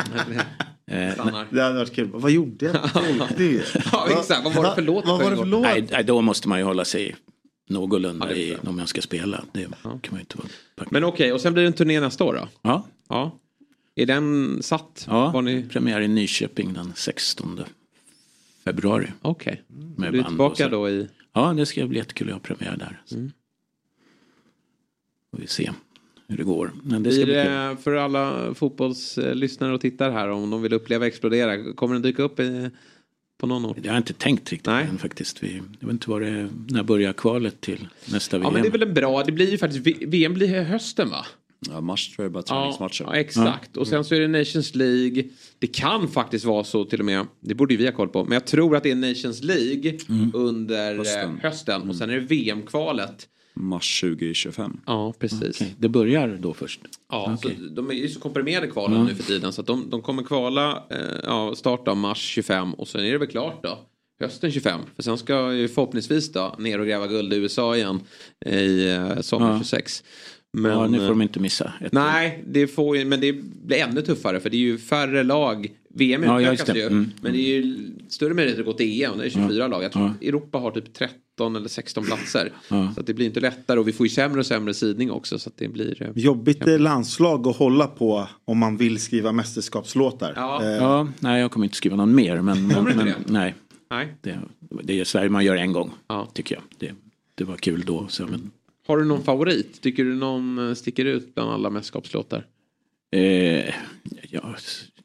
Eh, 0.86 1.14
Stannar. 1.14 1.46
Det 1.50 1.62
hade 1.62 1.78
varit 1.78 1.94
kul. 1.94 2.08
Vad 2.12 2.30
gjorde 2.30 2.66
jag? 2.66 2.74
Ja, 3.92 4.08
exakt. 4.10 4.44
Vad 4.44 4.54
var 4.54 4.64
det 4.64 4.74
för 4.74 4.82
låt? 4.82 5.06
Vad 5.06 5.22
var 5.22 5.30
det 5.30 5.36
för 5.36 5.44
låt? 5.44 5.62
Nej, 5.62 6.04
då 6.04 6.20
måste 6.20 6.48
man 6.48 6.58
ju 6.58 6.64
hålla 6.64 6.84
sig 6.84 7.16
någorlunda 7.68 8.36
i 8.36 8.56
om 8.66 8.76
man 8.76 8.86
ska 8.86 9.00
spela. 9.00 9.44
Det 9.52 9.68
kan 9.82 9.98
man 10.10 10.20
inte 10.20 10.38
vara. 10.38 10.48
Men 10.90 11.04
okej, 11.04 11.32
och 11.32 11.40
sen 11.40 11.52
blir 11.52 11.62
det 11.62 11.68
en 11.68 11.72
turné 11.72 12.00
nästa 12.00 12.24
år 12.24 12.34
då? 12.34 12.48
Ja. 12.62 12.86
Ja. 13.08 13.38
Är 13.94 14.06
den 14.06 14.58
satt? 14.62 15.04
Ja, 15.08 15.30
Var 15.30 15.42
ni... 15.42 15.62
premiär 15.62 16.00
i 16.00 16.08
Nyköping 16.08 16.72
den 16.72 16.92
16 16.96 17.60
februari. 18.64 19.12
Okej. 19.22 19.62
Med 19.96 20.12
Du 20.12 20.18
är 20.18 20.24
tillbaka 20.24 20.68
då 20.68 20.88
i... 20.88 21.08
Ja, 21.32 21.52
det 21.56 21.66
ska 21.66 21.86
bli 21.86 21.98
jättekul 21.98 22.28
att 22.28 22.34
ha 22.34 22.40
premiär 22.40 22.76
där. 22.76 23.02
Mm. 23.12 23.32
Får 25.30 25.38
vi 25.38 25.46
se 25.46 25.70
hur 26.28 26.36
det 26.36 26.44
går. 26.44 26.72
Men 26.82 27.02
det 27.02 27.12
ska 27.12 27.24
Blir 27.24 27.34
det 27.34 27.76
för 27.82 27.94
alla 27.94 28.54
fotbollslyssnare 28.54 29.74
och 29.74 29.80
tittare 29.80 30.12
här 30.12 30.28
om 30.28 30.50
de 30.50 30.62
vill 30.62 30.72
uppleva 30.72 31.06
Explodera, 31.06 31.72
kommer 31.72 31.94
den 31.94 32.02
dyka 32.02 32.22
upp 32.22 32.40
i, 32.40 32.70
på 33.38 33.46
någon 33.46 33.66
ort? 33.66 33.76
Jag 33.82 33.92
har 33.92 33.98
inte 33.98 34.12
tänkt 34.12 34.52
riktigt 34.52 34.66
Nej. 34.66 34.86
än 34.86 34.98
faktiskt. 34.98 35.42
Vi, 35.42 35.62
jag 35.80 35.86
vet 35.86 35.92
inte 35.92 36.10
vad 36.10 36.22
det 36.22 36.28
är, 36.28 36.48
när 36.68 36.82
börjar 36.82 37.12
kvalet 37.12 37.60
till 37.60 37.88
nästa 38.12 38.36
Ja 38.36 38.40
VM? 38.40 38.52
men 38.52 38.62
det 38.62 38.68
är 38.68 38.72
väl 38.72 38.82
en 38.82 38.94
bra, 38.94 39.22
det 39.24 39.32
blir 39.32 39.50
ju 39.50 39.58
faktiskt, 39.58 39.86
VM 40.06 40.34
blir 40.34 40.62
hösten 40.62 41.10
va? 41.10 41.26
Ja, 41.68 41.80
mars 41.80 42.08
tror 42.16 42.24
jag 42.24 42.32
bara 42.32 42.42
Ja, 42.46 42.54
träningsmatcher. 42.60 43.04
ja, 43.04 43.14
exakt. 43.16 43.76
Och 43.76 43.86
sen 43.88 44.04
så 44.04 44.14
är 44.14 44.20
det 44.20 44.28
Nations 44.28 44.74
League. 44.74 45.24
Det 45.58 45.66
kan 45.66 46.08
faktiskt 46.08 46.44
vara 46.44 46.64
så 46.64 46.84
till 46.84 46.98
och 46.98 47.06
med, 47.06 47.26
det 47.40 47.54
borde 47.54 47.74
ju 47.74 47.78
vi 47.78 47.86
ha 47.86 47.92
koll 47.92 48.08
på, 48.08 48.24
men 48.24 48.32
jag 48.32 48.46
tror 48.46 48.76
att 48.76 48.82
det 48.82 48.90
är 48.90 48.94
Nations 48.94 49.42
League 49.42 49.98
under 50.34 50.96
hösten, 50.96 51.30
Hösten. 51.30 51.40
hösten. 51.42 51.90
och 51.90 51.96
sen 51.96 52.10
är 52.10 52.14
det 52.14 52.20
VM-kvalet. 52.20 53.28
Mars 53.60 54.00
2025. 54.00 54.80
Ja, 54.86 55.14
precis. 55.18 55.60
Okej, 55.60 55.74
Det 55.78 55.88
börjar 55.88 56.38
då 56.40 56.54
först? 56.54 56.80
Ja, 57.10 57.34
Okej. 57.38 57.56
så 57.68 57.74
de 57.74 57.90
är 57.90 57.94
ju 57.94 58.08
så 58.08 58.20
komprimerade 58.20 58.66
kvalen 58.66 58.98
Ja. 58.98 59.04
nu 59.04 59.14
för 59.14 59.22
tiden 59.22 59.52
så 59.52 59.60
att 59.60 59.66
de, 59.66 59.90
de 59.90 60.02
kommer 60.02 60.22
kvala 60.22 60.82
eh, 60.90 60.98
ja, 61.24 61.54
start 61.54 61.88
av 61.88 61.96
mars 61.96 62.18
25 62.18 62.74
och 62.74 62.88
sen 62.88 63.04
är 63.04 63.12
det 63.12 63.18
väl 63.18 63.28
klart 63.28 63.62
då. 63.62 63.78
Hösten 64.20 64.52
25. 64.52 64.80
För 64.96 65.02
sen 65.02 65.18
ska 65.18 65.52
ju 65.52 65.68
förhoppningsvis 65.68 66.32
då 66.32 66.54
ner 66.58 66.80
och 66.80 66.86
gräva 66.86 67.06
guld 67.06 67.32
i 67.32 67.36
USA 67.36 67.76
igen 67.76 68.00
i 68.46 68.88
eh, 68.88 69.20
sommar 69.20 69.50
Ja. 69.52 69.58
26. 69.58 70.04
Ja, 70.64 70.86
nu 70.86 70.98
får 70.98 71.04
eh, 71.04 71.08
de 71.08 71.22
inte 71.22 71.40
missa. 71.40 71.72
Ett 71.80 71.92
Nej, 71.92 72.44
det 72.46 72.66
får 72.66 73.04
men 73.04 73.20
det 73.20 73.32
blir 73.66 73.76
ännu 73.78 74.02
tuffare 74.02 74.40
för 74.40 74.50
det 74.50 74.56
är 74.56 74.58
ju 74.58 74.78
färre 74.78 75.22
lag. 75.22 75.66
VM 75.94 76.22
Ja, 76.22 76.40
ja, 76.40 76.52
utökas 76.52 76.74
det. 76.74 76.78
ju. 76.80 76.86
Mm. 76.86 77.10
Men 77.20 77.32
det 77.32 77.38
är 77.38 77.60
ju 77.60 77.90
större 78.08 78.34
möjligheter 78.34 78.62
att 78.62 78.66
gå 78.66 78.72
till 78.72 79.02
EM. 79.04 79.18
Det 79.18 79.24
är 79.24 79.30
24 79.30 79.54
Ja. 79.58 79.66
lag. 79.66 79.84
Jag 79.84 79.92
tror 79.92 80.04
Ja. 80.04 80.10
att 80.10 80.22
Europa 80.22 80.58
har 80.58 80.70
typ 80.70 80.94
13 80.94 81.56
eller 81.56 81.68
16 81.68 82.04
platser. 82.04 82.52
Ja. 82.68 82.92
Så 82.94 83.00
att 83.00 83.06
det 83.06 83.14
blir 83.14 83.26
inte 83.26 83.40
lättare 83.40 83.78
och 83.80 83.88
vi 83.88 83.92
får 83.92 84.06
ju 84.06 84.10
sämre 84.10 84.40
och 84.40 84.46
sämre 84.46 84.74
sidning 84.74 85.10
också. 85.10 85.38
Så 85.38 85.48
att 85.48 85.56
det 85.56 85.68
blir... 85.68 86.02
eh, 86.02 86.08
Jobbigt 86.14 86.66
eh, 86.68 86.78
landslag 86.78 87.46
att 87.48 87.56
hålla 87.56 87.86
på 87.86 88.28
om 88.44 88.58
man 88.58 88.76
vill 88.76 88.98
skriva 89.00 89.32
mästerskapslåtar. 89.32 90.32
Ja. 90.36 90.62
Eh, 90.64 90.68
Ja, 90.70 91.08
nej 91.20 91.40
jag 91.40 91.50
kommer 91.50 91.66
inte 91.66 91.76
skriva 91.76 91.96
någon 91.96 92.14
mer. 92.14 92.40
Men, 92.40 92.66
men, 92.66 92.84
men 92.84 92.96
det? 93.06 93.14
nej. 93.26 93.54
Nej. 93.90 94.08
Det, 94.20 94.38
det 94.82 95.00
är 95.00 95.04
Sverige 95.04 95.30
man 95.30 95.44
gör 95.44 95.56
en 95.56 95.72
gång. 95.72 95.90
Tycker 96.32 96.54
jag. 96.54 96.62
Det, 96.78 96.92
det 97.34 97.44
var 97.44 97.56
kul 97.56 97.82
då. 97.86 98.06
Så, 98.08 98.26
men, 98.26 98.50
Har 98.88 98.98
du 98.98 99.04
någon 99.04 99.22
favorit? 99.24 99.80
Tycker 99.80 100.04
du 100.04 100.14
någon 100.14 100.68
eh, 100.68 100.74
sticker 100.74 101.04
ut 101.04 101.34
bland 101.34 101.50
alla 101.50 101.70
mästerskapslåtar? 101.70 102.46
eh, 103.10 103.20
jag, 104.30 104.56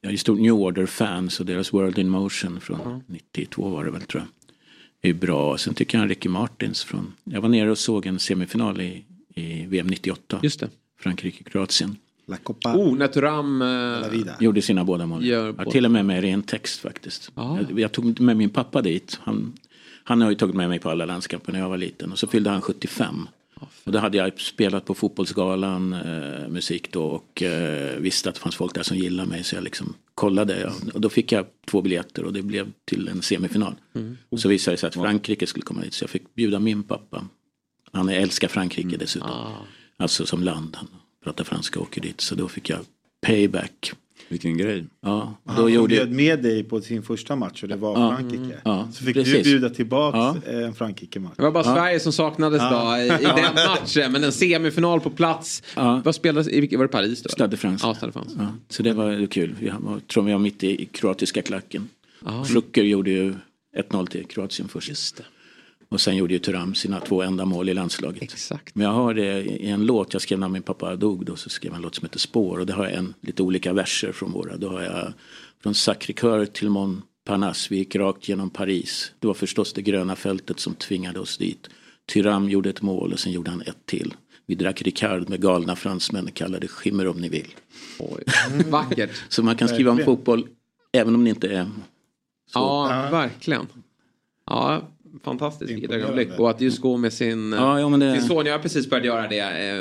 jag 0.01 0.13
är 0.13 0.17
stor 0.17 0.35
New 0.35 0.53
Order-fan 0.53 1.29
så 1.29 1.43
deras 1.43 1.73
World 1.73 1.97
in 1.99 2.09
Motion 2.09 2.61
från 2.61 3.03
92 3.07 3.69
var 3.69 3.85
det 3.85 3.91
väl 3.91 4.01
tror 4.01 4.23
jag. 4.23 5.09
Är 5.09 5.13
bra. 5.13 5.57
Sen 5.57 5.73
tycker 5.73 5.97
jag 5.97 6.09
Ricky 6.09 6.29
Martins 6.29 6.83
från... 6.83 7.13
Jag 7.23 7.41
var 7.41 7.49
nere 7.49 7.71
och 7.71 7.77
såg 7.77 8.05
en 8.05 8.19
semifinal 8.19 8.81
i, 8.81 9.05
i 9.35 9.65
VM 9.65 9.87
98. 9.87 10.39
Just 10.43 10.59
det. 10.59 10.69
Frankrike-Kroatien. 10.99 11.95
La 12.25 12.37
Copa. 12.37 12.75
Oh, 12.75 12.95
när 12.97 13.07
Turam... 13.07 13.61
Eh, 13.61 14.33
Gjorde 14.39 14.61
sina 14.61 14.83
båda 14.83 15.05
mål. 15.05 15.25
Gör 15.25 15.55
Ja, 15.57 15.71
till 15.71 15.85
och 15.85 15.91
med 15.91 16.05
med 16.05 16.21
ren 16.21 16.43
text 16.43 16.79
faktiskt. 16.79 17.31
Ah. 17.35 17.57
Jag, 17.69 17.79
jag 17.79 17.91
tog 17.91 18.19
med 18.19 18.37
min 18.37 18.49
pappa 18.49 18.81
dit. 18.81 19.19
Han, 19.21 19.53
han 20.03 20.21
har 20.21 20.29
ju 20.29 20.35
tagit 20.35 20.55
med 20.55 20.69
mig 20.69 20.79
på 20.79 20.89
alla 20.89 21.05
landskamper 21.05 21.51
när 21.51 21.59
jag 21.59 21.69
var 21.69 21.77
liten. 21.77 22.11
Och 22.11 22.19
så 22.19 22.27
fyllde 22.27 22.49
han 22.49 22.61
75. 22.61 23.27
Och 23.83 23.91
då 23.91 23.99
hade 23.99 24.17
jag 24.17 24.41
spelat 24.41 24.85
på 24.85 24.93
fotbollsgalan 24.93 25.93
eh, 25.93 26.47
musik 26.47 26.91
då 26.91 27.03
och 27.03 27.43
eh, 27.43 27.97
visste 27.99 28.29
att 28.29 28.35
det 28.35 28.41
fanns 28.41 28.55
folk 28.55 28.75
där 28.75 28.83
som 28.83 28.97
gillade 28.97 29.29
mig 29.29 29.43
så 29.43 29.55
jag 29.55 29.63
liksom 29.63 29.93
kollade. 30.15 30.71
Och 30.93 31.01
då 31.01 31.09
fick 31.09 31.31
jag 31.31 31.45
två 31.67 31.81
biljetter 31.81 32.23
och 32.23 32.33
det 32.33 32.41
blev 32.41 32.71
till 32.85 33.07
en 33.07 33.21
semifinal. 33.21 33.75
Mm. 33.95 34.17
Så 34.37 34.49
visade 34.49 34.73
det 34.73 34.79
sig 34.79 34.87
att 34.87 34.93
Frankrike 34.93 35.47
skulle 35.47 35.63
komma 35.63 35.81
dit 35.81 35.93
så 35.93 36.03
jag 36.03 36.09
fick 36.09 36.35
bjuda 36.35 36.59
min 36.59 36.83
pappa. 36.83 37.25
Han 37.91 38.09
älskar 38.09 38.47
Frankrike 38.47 38.97
dessutom. 38.97 39.51
Alltså 39.97 40.25
som 40.25 40.43
land. 40.43 40.75
Han 40.75 40.87
pratar 41.23 41.43
franska 41.43 41.79
och 41.79 41.85
åker 41.85 42.01
dit. 42.01 42.21
Så 42.21 42.35
då 42.35 42.47
fick 42.47 42.69
jag 42.69 42.79
payback. 43.21 43.93
Vilken 44.29 44.57
grej. 44.57 44.85
Ja, 45.01 45.37
Han 45.45 45.55
då 45.55 45.61
som 45.61 45.71
gjorde 45.73 45.95
bjöd 45.95 46.11
med 46.11 46.43
dig 46.43 46.63
på 46.63 46.81
sin 46.81 47.03
första 47.03 47.35
match 47.35 47.63
och 47.63 47.69
det 47.69 47.75
var 47.75 47.99
Ja. 47.99 48.15
Frankrike. 48.17 48.57
Ja, 48.63 48.87
Så 48.93 49.03
fick 49.05 49.15
du 49.15 49.23
precis. 49.23 49.43
bjuda 49.43 49.69
tillbaks 49.69 50.15
Ja. 50.45 50.51
eh, 50.51 50.63
en 50.65 50.73
Frankrike-match. 50.75 51.33
Det 51.35 51.41
var 51.43 51.51
bara 51.51 51.65
Ja. 51.65 51.75
Sverige 51.75 51.99
som 51.99 52.13
saknades 52.13 52.61
Ja. 52.61 52.91
då 52.95 52.97
i, 52.97 53.05
i 53.05 53.25
den 53.25 53.53
matchen. 53.69 54.11
Men 54.11 54.23
en 54.23 54.31
semifinal 54.31 54.99
på 54.99 55.09
plats. 55.09 55.63
Vad 56.03 56.15
spelades 56.15 56.47
i? 56.47 56.75
Var 56.75 56.83
det 56.83 56.91
Paris 56.91 57.21
då? 57.23 57.29
Stade 57.29 57.49
de 57.51 57.57
France. 57.57 57.87
Ja, 57.87 57.95
Stade 57.95 58.11
de 58.11 58.13
France. 58.13 58.35
Ja, 58.39 58.47
så 58.69 58.83
det 58.83 58.93
var 58.93 59.25
kul. 59.27 59.55
Vi 59.59 59.71
var, 59.79 59.99
tror 59.99 60.23
vi 60.23 60.31
var 60.31 60.39
mitt 60.39 60.63
i, 60.63 60.81
i 60.81 60.85
kroatiska 60.85 61.41
klacken. 61.41 61.89
Flucker 62.47 62.83
gjorde 62.83 63.11
ju 63.11 63.33
1-0 63.89 64.07
till 64.07 64.25
Kroatien 64.25 64.67
först. 64.67 64.89
Just 64.89 65.17
det. 65.17 65.23
Och 65.93 66.01
sen 66.01 66.15
gjorde 66.15 66.33
ju 66.33 66.39
Thuram 66.39 66.75
sina 66.75 66.99
två 66.99 67.21
enda 67.21 67.45
mål 67.45 67.69
i 67.69 67.73
landslaget. 67.73 68.23
Exakt. 68.23 68.75
Men 68.75 68.85
jag 68.85 68.93
har 68.93 69.13
det 69.13 69.43
i 69.43 69.69
en 69.69 69.85
låt 69.85 70.13
jag 70.13 70.21
skrev 70.21 70.39
när 70.39 70.49
min 70.49 70.63
pappa 70.63 70.95
dog. 70.95 71.25
Då 71.25 71.35
så 71.35 71.49
skrev 71.49 71.71
jag 71.71 71.75
en 71.75 71.81
låt 71.81 71.95
som 71.95 72.05
heter 72.05 72.19
Spår. 72.19 72.59
Och 72.59 72.65
det 72.65 72.73
har 72.73 72.83
jag 72.83 72.93
en, 72.93 73.13
lite 73.21 73.43
olika 73.43 73.73
verser 73.73 74.11
från 74.11 74.31
våra. 74.31 74.57
Då 74.57 74.69
har 74.69 74.81
jag 74.81 75.13
från 75.63 75.73
Sacré-Cœur 75.73 76.45
till 76.45 76.69
Montparnasse. 76.69 77.67
Vi 77.69 77.77
gick 77.77 77.95
rakt 77.95 78.29
genom 78.29 78.49
Paris. 78.49 79.11
Det 79.19 79.27
var 79.27 79.33
förstås 79.33 79.73
det 79.73 79.81
gröna 79.81 80.15
fältet 80.15 80.59
som 80.59 80.75
tvingade 80.75 81.19
oss 81.19 81.37
dit. 81.37 81.69
Thuram 82.13 82.49
gjorde 82.49 82.69
ett 82.69 82.81
mål 82.81 83.13
och 83.13 83.19
sen 83.19 83.31
gjorde 83.31 83.51
han 83.51 83.61
ett 83.61 83.85
till. 83.85 84.13
Vi 84.45 84.55
drack 84.55 84.81
Ricard 84.81 85.29
med 85.29 85.41
galna 85.41 85.75
fransmän 85.75 86.27
och 86.27 86.33
kallade 86.33 86.67
skimmer 86.67 87.07
om 87.07 87.17
ni 87.17 87.29
vill. 87.29 87.55
Oj. 87.99 88.23
Vackert. 88.69 89.11
Så 89.29 89.43
man 89.43 89.55
kan 89.55 89.67
skriva 89.67 89.91
om 89.91 89.99
fotboll 89.99 90.47
även 90.91 91.15
om 91.15 91.23
det 91.23 91.29
inte 91.29 91.47
är 91.47 91.63
så. 92.53 92.59
Ja, 92.59 93.07
verkligen. 93.11 93.67
Ja, 94.45 94.81
fantastiskt 95.23 95.91
ögonblick. 95.91 96.29
Och 96.39 96.49
att 96.49 96.61
just 96.61 96.81
gå 96.81 96.97
med 96.97 97.13
sin, 97.13 97.51
Ja, 97.51 97.79
ja, 97.79 97.89
men 97.89 97.99
det- 97.99 98.13
sin 98.19 98.27
son. 98.27 98.45
Jag 98.45 98.53
har 98.53 98.59
precis 98.59 98.89
börjat 98.89 99.05
göra 99.05 99.27
det, 99.27 99.39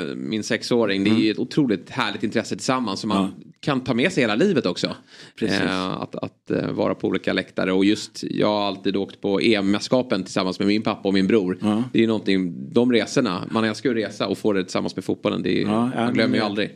eh, 0.09 0.15
min 0.15 0.43
sexåring. 0.43 1.03
Det 1.03 1.09
är 1.09 1.15
ju 1.15 1.31
ett 1.31 1.39
otroligt 1.39 1.89
härligt 1.89 2.23
intresse 2.23 2.55
tillsammans 2.55 2.99
som 2.99 3.07
man 3.07 3.33
kan 3.59 3.81
ta 3.83 3.93
med 3.93 4.11
sig 4.13 4.23
hela 4.23 4.35
livet 4.35 4.65
också. 4.65 4.95
Precis. 5.39 5.59
Eh, 5.61 5.87
att 6.01 6.15
att 6.15 6.51
eh, 6.51 6.71
vara 6.71 6.95
på 6.95 7.07
olika 7.07 7.33
läktare. 7.33 7.71
Och 7.73 7.85
just, 7.85 8.23
jag 8.23 8.47
har 8.47 8.61
alltid 8.67 8.95
åkt 8.95 9.21
på 9.21 9.39
EM-mästerskapen 9.41 10.23
tillsammans 10.23 10.59
med 10.59 10.67
min 10.67 10.81
pappa 10.81 11.07
och 11.07 11.13
min 11.13 11.27
bror. 11.27 11.57
Det 11.91 11.99
är 11.99 12.01
ju 12.01 12.07
någonting, 12.07 12.69
de 12.73 12.91
resorna, 12.91 13.47
man 13.51 13.63
älskar 13.63 13.89
ju 13.89 13.95
resa 13.95 14.27
och 14.27 14.37
få 14.37 14.53
det 14.53 14.63
tillsammans 14.63 14.95
med 14.95 15.05
fotbollen. 15.05 15.43
Det 15.43 15.61
är, 15.61 15.65
Ja, 15.65 15.91
ja, 15.95 16.03
man 16.03 16.13
glömmer 16.13 16.29
men 16.29 16.39
ju 16.39 16.45
aldrig. 16.45 16.71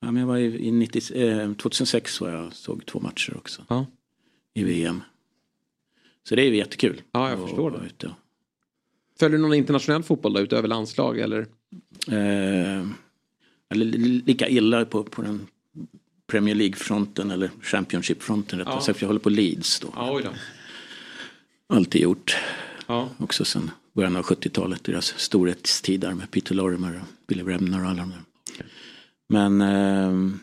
Ja, 0.00 0.10
men 0.10 0.20
jag 0.20 0.26
var 0.26 0.36
i, 0.36 0.66
i 0.66 0.70
90, 0.72 1.14
eh, 1.40 1.52
2006 1.54 2.20
var 2.20 2.30
jag 2.30 2.52
såg 2.52 2.86
två 2.86 3.00
matcher 3.00 3.36
också. 3.36 3.62
Ja. 3.68 3.86
I 4.54 4.64
VM. 4.64 5.00
Så 6.28 6.34
det 6.36 6.42
är 6.42 6.46
ju 6.46 6.56
jättekul. 6.56 7.02
Ja, 7.12 7.30
jag 7.30 7.38
förstår 7.48 7.70
det. 7.70 7.86
ute. 7.86 8.14
Följer 9.18 9.38
du 9.38 9.42
någon 9.42 9.54
internationell 9.54 10.02
fotboll 10.02 10.32
då, 10.32 10.40
utöver 10.40 10.68
landslag 10.68 11.18
eller? 11.18 11.40
Eh, 12.08 12.86
eller 13.70 13.84
li- 13.84 14.22
lika 14.26 14.48
illa 14.48 14.84
på, 14.84 15.04
på 15.04 15.22
den 15.22 15.46
Premier 16.26 16.54
League-fronten 16.54 17.30
eller 17.30 17.50
Championship-fronten 17.62 18.58
rättare 18.58 18.74
Ja. 18.74 18.80
sagt. 18.80 19.00
Jag 19.00 19.06
håller 19.08 19.20
på 19.20 19.30
Leeds 19.30 19.80
då. 19.80 19.88
Ja, 19.96 20.20
då. 20.24 20.30
Alltid 21.76 22.02
gjort. 22.02 22.36
Ja. 22.86 23.08
Också 23.18 23.44
sen 23.44 23.70
början 23.92 24.16
av 24.16 24.22
70-talet. 24.24 24.84
Deras 24.84 25.14
storhetstid 25.18 26.00
där 26.00 26.14
med 26.14 26.30
Peter 26.30 26.54
Lorimer 26.54 26.94
och 27.02 27.26
Billy 27.26 27.42
Bremner 27.42 27.82
och 27.84 27.88
alla 27.90 28.00
de 28.02 28.10
där. 28.10 28.22
Men 29.28 29.60
eh, 29.60 30.36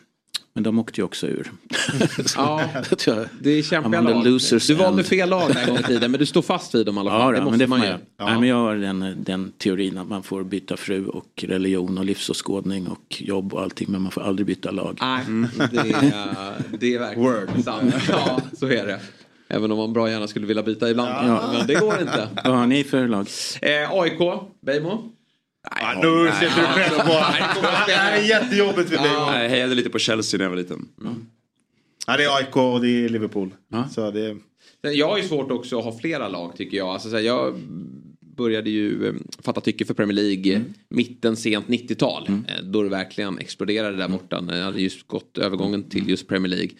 Men 0.56 0.62
de 0.62 0.78
åkte 0.78 1.00
ju 1.00 1.04
också 1.04 1.26
ur. 1.26 1.52
Ja, 2.36 2.60
det 3.04 3.28
det 3.40 3.50
är 3.50 3.62
kämpiga 3.62 4.00
lag. 4.00 4.24
Du 4.68 4.74
valde 4.74 5.04
fel 5.04 5.28
lag 5.28 5.56
en 5.56 5.68
gång 5.68 5.78
i 5.78 5.82
tiden 5.82 6.10
men 6.10 6.20
du 6.20 6.26
står 6.26 6.42
fast 6.42 6.74
vid 6.74 6.86
dem 6.86 6.96
i 6.96 7.00
alla 7.00 7.10
fall. 7.10 7.34
Ja, 7.34 7.40
det 7.40 7.44
måste 7.44 7.58
det 7.58 7.64
får 7.64 7.68
man 7.68 7.78
man 7.78 7.88
göra. 7.88 7.98
göra. 8.18 8.30
Nej, 8.30 8.40
men 8.40 8.48
jag 8.48 8.56
har 8.56 8.76
den, 8.76 9.24
den 9.24 9.52
teorin 9.58 9.98
att 9.98 10.08
man 10.08 10.22
får 10.22 10.44
byta 10.44 10.76
fru 10.76 11.06
och 11.06 11.44
religion 11.48 11.98
och 11.98 12.04
livsåskådning 12.04 12.86
och 12.86 13.22
jobb 13.22 13.54
och 13.54 13.62
allting 13.62 13.86
men 13.90 14.02
man 14.02 14.12
får 14.12 14.22
aldrig 14.22 14.46
byta 14.46 14.70
lag. 14.70 14.98
Nej, 15.00 15.24
det 15.70 15.78
är, 15.78 16.54
det 16.78 16.94
är 16.94 16.98
verkligen 16.98 17.62
sant. 17.62 17.94
Ja, 18.08 18.40
så 18.58 18.66
är 18.66 18.86
det. 18.86 19.00
Även 19.48 19.72
om 19.72 19.78
man 19.78 19.92
bra 19.92 20.10
gärna 20.10 20.28
skulle 20.28 20.46
vilja 20.46 20.62
byta 20.62 20.90
ibland. 20.90 21.10
Ja. 21.10 21.50
Men 21.58 21.66
det 21.66 21.74
går 21.74 22.00
inte. 22.00 22.28
Vad 22.44 22.54
har 22.54 22.66
ni 22.66 22.84
för 22.84 23.08
lag? 23.08 23.26
Eh, 23.62 23.92
AIK, 23.92 24.18
Beijmo. 24.60 25.12
Ja, 25.70 26.00
nu 26.02 26.30
sätter 26.32 26.60
du 26.68 26.74
press 26.74 26.96
på 26.96 27.62
Det 27.86 27.92
här 27.92 28.18
är 28.18 28.22
jättejobbigt 28.28 28.90
för 28.90 28.96
dig. 28.96 29.12
Nej, 29.26 29.42
jag 29.42 29.50
hejade 29.50 29.74
lite 29.74 29.90
på 29.90 29.98
Chelsea 29.98 30.38
när 30.38 30.44
jag 30.44 30.50
var 30.50 30.56
liten. 30.56 30.88
Ja, 32.06 32.16
det 32.16 32.24
är 32.24 32.36
AIK 32.36 32.56
och 32.56 32.80
det 32.80 33.04
är 33.04 33.08
Liverpool. 33.08 33.54
Så 33.94 34.10
det... 34.10 34.36
Jag 34.82 35.08
har 35.08 35.16
ju 35.18 35.22
svårt 35.28 35.50
också 35.50 35.78
att 35.78 35.84
ha 35.84 35.98
flera 35.98 36.28
lag 36.28 36.56
tycker 36.56 36.76
jag. 36.76 36.88
Alltså, 36.88 37.10
så 37.10 37.16
här, 37.16 37.22
jag 37.22 37.54
började 38.36 38.70
ju 38.70 39.08
eh, 39.08 39.14
fatta 39.42 39.60
tycke 39.60 39.84
för 39.84 39.94
Premier 39.94 40.14
League 40.14 40.52
eh, 40.54 40.60
mitten, 40.88 41.36
sent 41.36 41.66
90-tal. 41.66 42.28
Eh, 42.28 42.62
Då 42.64 42.82
det 42.82 42.88
verkligen 42.88 43.38
exploderade 43.38 43.96
där 43.96 44.08
borta. 44.08 44.44
Jag 44.48 44.64
hade 44.64 44.80
just 44.80 45.06
gått 45.06 45.38
övergången 45.38 45.88
till 45.88 46.08
just 46.08 46.28
Premier 46.28 46.50
League. 46.50 46.70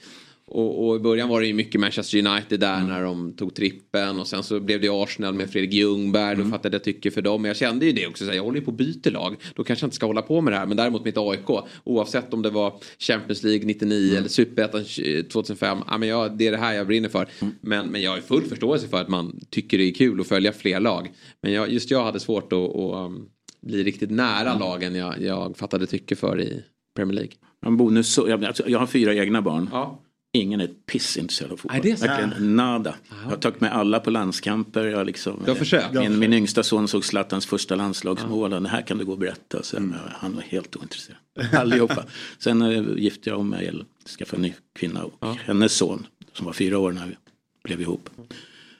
Och, 0.50 0.88
och 0.88 0.96
i 0.96 0.98
början 0.98 1.28
var 1.28 1.40
det 1.40 1.46
ju 1.46 1.54
mycket 1.54 1.80
Manchester 1.80 2.26
United 2.26 2.60
där 2.60 2.80
när 2.80 3.02
de 3.02 3.32
tog 3.36 3.54
trippen 3.54 4.20
och 4.20 4.26
sen 4.26 4.42
så 4.42 4.60
blev 4.60 4.80
det 4.80 4.88
Arsenal 4.88 5.34
med 5.34 5.50
Fredrik 5.50 5.72
Ljungberg. 5.72 6.36
Då 6.36 6.44
fattade 6.44 6.74
jag 6.74 6.84
tycke 6.84 7.10
för 7.10 7.22
dem. 7.22 7.42
Men 7.42 7.48
jag 7.48 7.56
kände 7.56 7.86
ju 7.86 7.92
det 7.92 8.06
också, 8.06 8.24
så 8.24 8.30
här, 8.30 8.36
jag 8.36 8.44
håller 8.44 8.58
ju 8.58 8.64
på 8.64 8.70
att 8.70 8.76
byta 8.76 9.10
lag. 9.10 9.36
Då 9.54 9.64
kanske 9.64 9.84
jag 9.84 9.86
inte 9.86 9.96
ska 9.96 10.06
hålla 10.06 10.22
på 10.22 10.40
med 10.40 10.52
det 10.52 10.58
här. 10.58 10.66
Men 10.66 10.76
däremot 10.76 11.04
mitt 11.04 11.18
AIK, 11.18 11.50
oavsett 11.84 12.34
om 12.34 12.42
det 12.42 12.50
var 12.50 12.80
Champions 12.98 13.42
League 13.42 13.66
99 13.66 14.16
eller 14.16 14.28
Superettan 14.28 14.84
2005. 15.32 15.78
Ja, 15.86 15.98
men 15.98 16.08
jag, 16.08 16.38
det 16.38 16.46
är 16.46 16.50
det 16.50 16.58
här 16.58 16.74
jag 16.74 16.86
brinner 16.86 17.08
för. 17.08 17.28
Men, 17.60 17.86
men 17.86 18.02
jag 18.02 18.10
har 18.10 18.18
full 18.18 18.44
förståelse 18.44 18.88
för 18.88 19.00
att 19.00 19.08
man 19.08 19.40
tycker 19.50 19.78
det 19.78 19.84
är 19.84 19.94
kul 19.94 20.20
att 20.20 20.26
följa 20.26 20.52
fler 20.52 20.80
lag. 20.80 21.10
Men 21.42 21.52
jag, 21.52 21.72
just 21.72 21.90
jag 21.90 22.04
hade 22.04 22.20
svårt 22.20 22.52
att, 22.52 22.58
att 22.76 23.06
um, 23.06 23.28
bli 23.62 23.82
riktigt 23.84 24.10
nära 24.10 24.58
lagen 24.58 24.94
jag, 24.94 25.22
jag 25.22 25.56
fattade 25.56 25.86
tycke 25.86 26.16
för 26.16 26.40
i 26.40 26.62
Premier 26.96 27.14
League. 27.14 27.32
En 27.66 27.76
bonus, 27.76 28.18
jag, 28.18 28.54
jag 28.66 28.78
har 28.78 28.86
fyra 28.86 29.14
egna 29.14 29.42
barn. 29.42 29.68
Ja. 29.72 30.02
Ingen 30.32 30.60
är 30.60 30.64
ett 30.64 30.86
piss 30.86 31.16
intresserad 31.16 31.52
av 31.52 31.56
fotboll. 31.56 31.72
Nej, 31.72 31.80
det 31.82 31.90
är 31.90 31.96
så. 31.96 32.06
Verkligen 32.06 32.56
nada. 32.56 32.94
Jag 33.22 33.30
har 33.30 33.36
tagit 33.36 33.60
med 33.60 33.72
alla 33.72 34.00
på 34.00 34.10
landskamper. 34.10 34.84
Jag 34.84 35.06
liksom, 35.06 35.42
har 35.46 35.54
försökt? 35.54 35.92
Min, 35.94 36.18
min 36.18 36.32
yngsta 36.32 36.62
son 36.62 36.88
såg 36.88 37.04
Zlatans 37.04 37.46
första 37.46 37.74
landslagsmål. 37.76 38.52
och 38.52 38.62
Det 38.62 38.68
här 38.68 38.82
kan 38.82 38.98
du 38.98 39.04
gå 39.04 39.12
och 39.12 39.18
berätta. 39.18 39.62
Sen, 39.62 39.82
Mm. 39.84 39.94
eh, 39.94 40.00
Han 40.12 40.34
var 40.34 40.42
helt 40.42 40.76
ointresserad. 40.76 41.18
Allihopa. 41.54 42.04
Sen 42.38 42.62
äh, 42.62 42.84
gifte 42.98 43.30
jag 43.30 43.38
om 43.38 43.48
mig, 43.50 43.66
eller 43.66 43.84
skaffade 44.18 44.36
en 44.38 44.42
ny 44.42 44.54
kvinna. 44.74 45.04
Och 45.04 45.36
hennes 45.36 45.72
son, 45.72 46.06
som 46.32 46.46
var 46.46 46.52
fyra 46.52 46.78
år 46.78 46.92
när 46.92 47.06
vi 47.06 47.16
blev 47.62 47.80
ihop. 47.80 48.10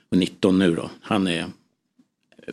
Och 0.09 0.17
19 0.17 0.59
nu 0.59 0.75
då. 0.75 0.89
Han 1.01 1.27
är 1.27 1.45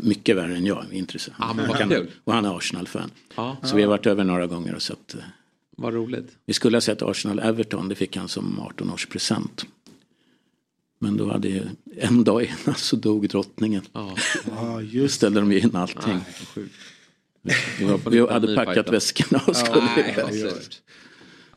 mycket 0.00 0.36
värre 0.36 0.56
än 0.56 0.66
jag 0.66 0.84
i 0.92 0.98
intresse. 0.98 1.32
Ja, 1.38 1.52
men 1.56 1.68
vad 1.68 1.78
Kan- 1.78 1.88
kul. 1.88 2.10
och 2.24 2.32
han 2.32 2.44
är 2.44 2.56
Arsenal-fan. 2.56 3.10
Ja. 3.36 3.56
Så 3.62 3.76
vi 3.76 3.82
har 3.82 3.88
varit 3.88 4.06
över 4.06 4.24
några 4.24 4.46
gånger 4.46 4.74
och 4.74 4.82
sett. 4.82 5.16
Eh, 5.78 5.82
Vad 5.82 5.94
roligt. 5.94 6.36
Vi 6.46 6.52
skulle 6.52 6.76
ha 6.76 6.80
sett 6.80 7.02
Arsenal-Everton, 7.02 7.88
det 7.88 7.94
fick 7.94 8.16
han 8.16 8.28
som 8.28 8.60
18-årspresent. 8.76 9.64
Men 10.98 11.16
då 11.16 11.30
hade 11.32 11.48
ju, 11.48 11.62
en 11.96 12.24
dag 12.24 12.42
innan 12.42 12.74
så 12.76 12.96
dog 12.96 13.28
drottningen. 13.28 13.82
Ja. 13.92 14.16
Då 14.92 15.08
ställde 15.08 15.40
de 15.40 15.52
ju 15.52 15.60
in 15.60 15.76
allting. 15.76 16.20
vi, 17.78 17.84
var, 17.84 18.10
vi 18.10 18.20
hade 18.32 18.54
packat 18.56 18.92
väskorna 18.92 19.42
och 19.46 19.56
skulle 19.56 19.80
Nej, 19.96 20.14
iväg. 20.18 20.34
surt. 20.52 20.80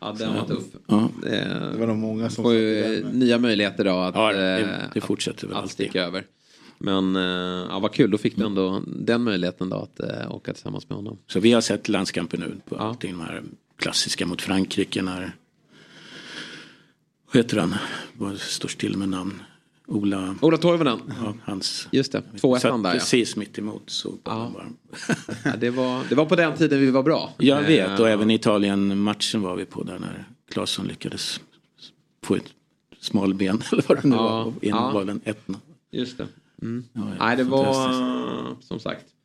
Ja, 0.01 0.15
den 0.19 0.33
var 0.35 0.45
tuff. 0.45 0.63
Ja. 0.87 1.09
Det, 1.21 1.69
Det 1.73 1.77
var 1.79 1.87
nog 1.87 1.97
många 1.97 2.29
som 2.29 2.43
får 2.43 2.53
ju 2.53 3.05
nya 3.13 3.37
möjligheter 3.37 3.83
då 3.85 3.97
att, 3.97 4.15
Ja, 4.15 4.33
det- 4.33 4.59
eh, 4.59 4.67
det 4.93 5.01
fortsätter 5.01 5.47
väl 5.47 5.55
att 5.57 5.61
alltid. 5.63 5.73
sticka 5.73 6.03
över. 6.03 6.25
Men 6.77 7.15
eh, 7.15 7.21
ja, 7.69 7.79
vad 7.79 7.93
kul, 7.93 8.11
då 8.11 8.17
fick 8.17 8.35
du 8.37 8.45
ändå 8.45 8.83
den 8.87 9.21
möjligheten 9.23 9.69
då 9.69 9.75
att 9.77 9.99
eh, 9.99 10.31
åka 10.35 10.53
tillsammans 10.53 10.89
med 10.89 10.95
honom. 10.95 11.17
Så 11.27 11.39
vi 11.39 11.51
har 11.51 11.61
sett 11.61 11.89
landskamper 11.89 12.37
nu 12.37 12.55
på 12.69 12.75
allting 12.75 13.11
de 13.11 13.19
här 13.21 13.43
klassiska 13.77 14.25
mot 14.25 14.41
Frankrike 14.41 15.01
när 15.01 15.35
vad 17.33 17.43
heter 17.43 17.57
han? 17.57 17.75
Vad 18.13 18.39
står 18.39 18.69
still 18.69 18.97
med 18.97 19.09
namn? 19.09 19.41
Ola, 19.87 20.35
Ola 20.41 20.57
Toivonen. 20.57 20.99
Ja, 21.23 21.33
hans... 21.43 21.87
Just 21.91 22.11
det, 22.11 22.21
2-1 22.33 22.59
Satt 22.59 22.83
där 22.83 22.89
ja. 22.89 22.93
precis 22.93 23.35
mitt 23.35 23.57
emot 23.59 23.83
så 23.85 24.13
Ja. 24.23 24.51
ja 25.45 25.55
det, 25.59 25.69
var, 25.69 26.03
det 26.09 26.15
var 26.15 26.25
på 26.25 26.35
den 26.35 26.57
tiden 26.57 26.79
vi 26.79 26.91
var 26.91 27.03
bra. 27.03 27.33
Jag 27.37 27.61
vet 27.61 27.89
Eh, 27.89 28.01
och 28.01 28.09
även 28.09 28.31
Italien-matchen 28.31 29.41
var 29.41 29.55
vi 29.55 29.65
på 29.65 29.83
där 29.83 29.99
när 29.99 30.25
Claesson 30.51 30.87
lyckades 30.87 31.39
få 32.23 32.35
ett 32.35 32.53
smalben 32.99 33.61
eller 33.71 33.83
vad 33.87 34.01
det 34.01 34.07
nu 34.07 34.15
Ja, 34.15 34.43
var. 34.43 34.45
In 34.61 34.69
ja. 34.69 34.91
var 34.91 35.05
den 35.05 35.21
1 35.23 35.47
Just 35.91 36.17
det. 36.17 36.27
Mm. 36.61 36.85
ja, 36.93 37.01
Nej, 37.19 37.37
det 37.37 37.43
var 37.43 37.89
eh, 37.89 38.57
som 38.59 38.79
sagt 38.79 39.01
eh, 39.01 39.16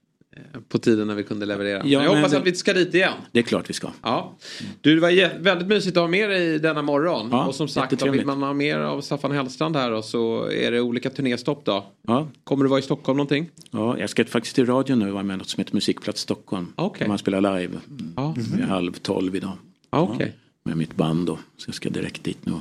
på 0.68 0.78
tiden 0.78 1.06
när 1.06 1.14
vi 1.14 1.22
kunde 1.22 1.46
leverera. 1.46 1.82
Ja, 1.86 2.02
jag 2.04 2.14
hoppas 2.16 2.32
det- 2.32 2.38
att 2.38 2.46
vi 2.46 2.54
ska 2.54 2.72
dit 2.72 2.94
igen. 2.94 3.12
Det 3.32 3.38
är 3.38 3.42
klart 3.42 3.70
vi 3.70 3.74
ska. 3.74 3.88
Ja. 4.02 4.36
Du, 4.80 4.94
det 4.94 5.00
var 5.00 5.38
väldigt 5.38 5.68
mysigt 5.68 5.96
att 5.96 6.00
ha 6.02 6.09
med 6.09 6.30
dig 6.30 6.59
denna 6.59 6.82
morgon. 6.82 7.28
Ja, 7.30 7.46
och 7.46 7.54
som 7.54 7.68
sagt, 7.68 8.02
om 8.02 8.10
vill 8.12 8.26
man 8.26 8.42
ha 8.42 8.52
mer 8.52 8.78
av 8.78 9.00
Staffan 9.00 9.32
Hellstrand 9.32 9.76
här 9.76 9.90
då, 9.90 10.02
så 10.02 10.50
är 10.50 10.70
det 10.70 10.80
olika 10.80 11.10
turnéstopp 11.10 11.64
då. 11.64 11.86
Ja. 12.06 12.28
Kommer 12.44 12.64
du 12.64 12.70
vara 12.70 12.78
i 12.80 12.82
Stockholm 12.82 13.16
någonting? 13.16 13.50
Ja, 13.70 13.98
jag 13.98 14.10
ska 14.10 14.24
faktiskt 14.24 14.54
till 14.54 14.66
radion 14.66 14.98
nu 14.98 15.06
och 15.06 15.12
vara 15.12 15.22
med 15.22 15.38
något 15.38 15.48
som 15.48 15.60
heter 15.60 15.74
Musikplats 15.74 16.20
Stockholm. 16.20 16.72
Där 16.98 17.09
man 17.09 17.18
spelar 17.18 17.59
live. 17.60 17.72
Ja. 18.16 18.34
Vid 18.56 18.64
halv 18.64 18.92
tolv 18.92 19.36
idag. 19.36 19.52
Ja, 19.90 20.00
okej. 20.14 20.32
Med 20.64 20.76
mitt 20.76 20.94
band 20.96 21.26
då. 21.26 21.38
Så 21.56 21.68
jag 21.68 21.74
ska 21.74 21.90
direkt 21.90 22.24
dit 22.24 22.46
nu 22.46 22.52
och 22.52 22.60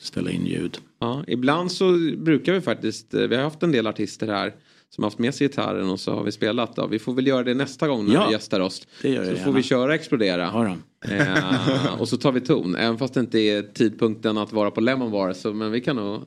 ställa 0.00 0.30
in 0.30 0.46
ljud. 0.46 0.78
Ja, 1.00 1.24
ibland 1.26 1.72
så 1.72 1.98
brukar 2.16 2.52
vi 2.52 2.60
faktiskt, 2.60 3.14
eh, 3.14 3.20
vi 3.20 3.36
har 3.36 3.42
haft 3.42 3.62
en 3.62 3.72
del 3.72 3.86
artister 3.86 4.26
här 4.26 4.52
som 4.90 5.04
har 5.04 5.10
haft 5.10 5.18
med 5.18 5.34
sig 5.34 5.46
gitarren 5.46 5.90
och 5.90 6.00
så 6.00 6.14
har 6.14 6.24
vi 6.24 6.32
spelat. 6.32 6.76
Då. 6.76 6.86
Vi 6.86 6.98
får 6.98 7.14
väl 7.14 7.26
göra 7.26 7.42
det 7.44 7.54
nästa 7.54 7.88
gång 7.88 8.06
när 8.06 8.14
Ja, 8.14 8.26
du 8.26 8.32
gästar 8.32 8.60
oss. 8.60 8.86
det 9.02 9.08
gör 9.08 9.16
jag 9.16 9.26
så 9.26 9.30
får 9.32 9.38
gärna. 9.40 9.52
vi 9.56 9.62
köra 9.62 9.94
Explodera. 9.94 10.50
Ja. 10.54 10.76
Eh, 11.14 12.00
och 12.00 12.08
så 12.08 12.16
tar 12.16 12.32
vi 12.32 12.40
ton. 12.40 12.76
Även 12.76 12.98
fast 12.98 13.14
det 13.14 13.20
inte 13.20 13.38
är 13.38 13.62
tidpunkten 13.62 14.38
att 14.38 14.52
vara 14.52 14.70
på 14.70 14.80
Lemon 14.80 15.10
Bar. 15.10 15.32
Så, 15.32 15.52
men 15.52 15.72
vi 15.72 15.80
kan 15.80 15.96
nog 15.96 16.22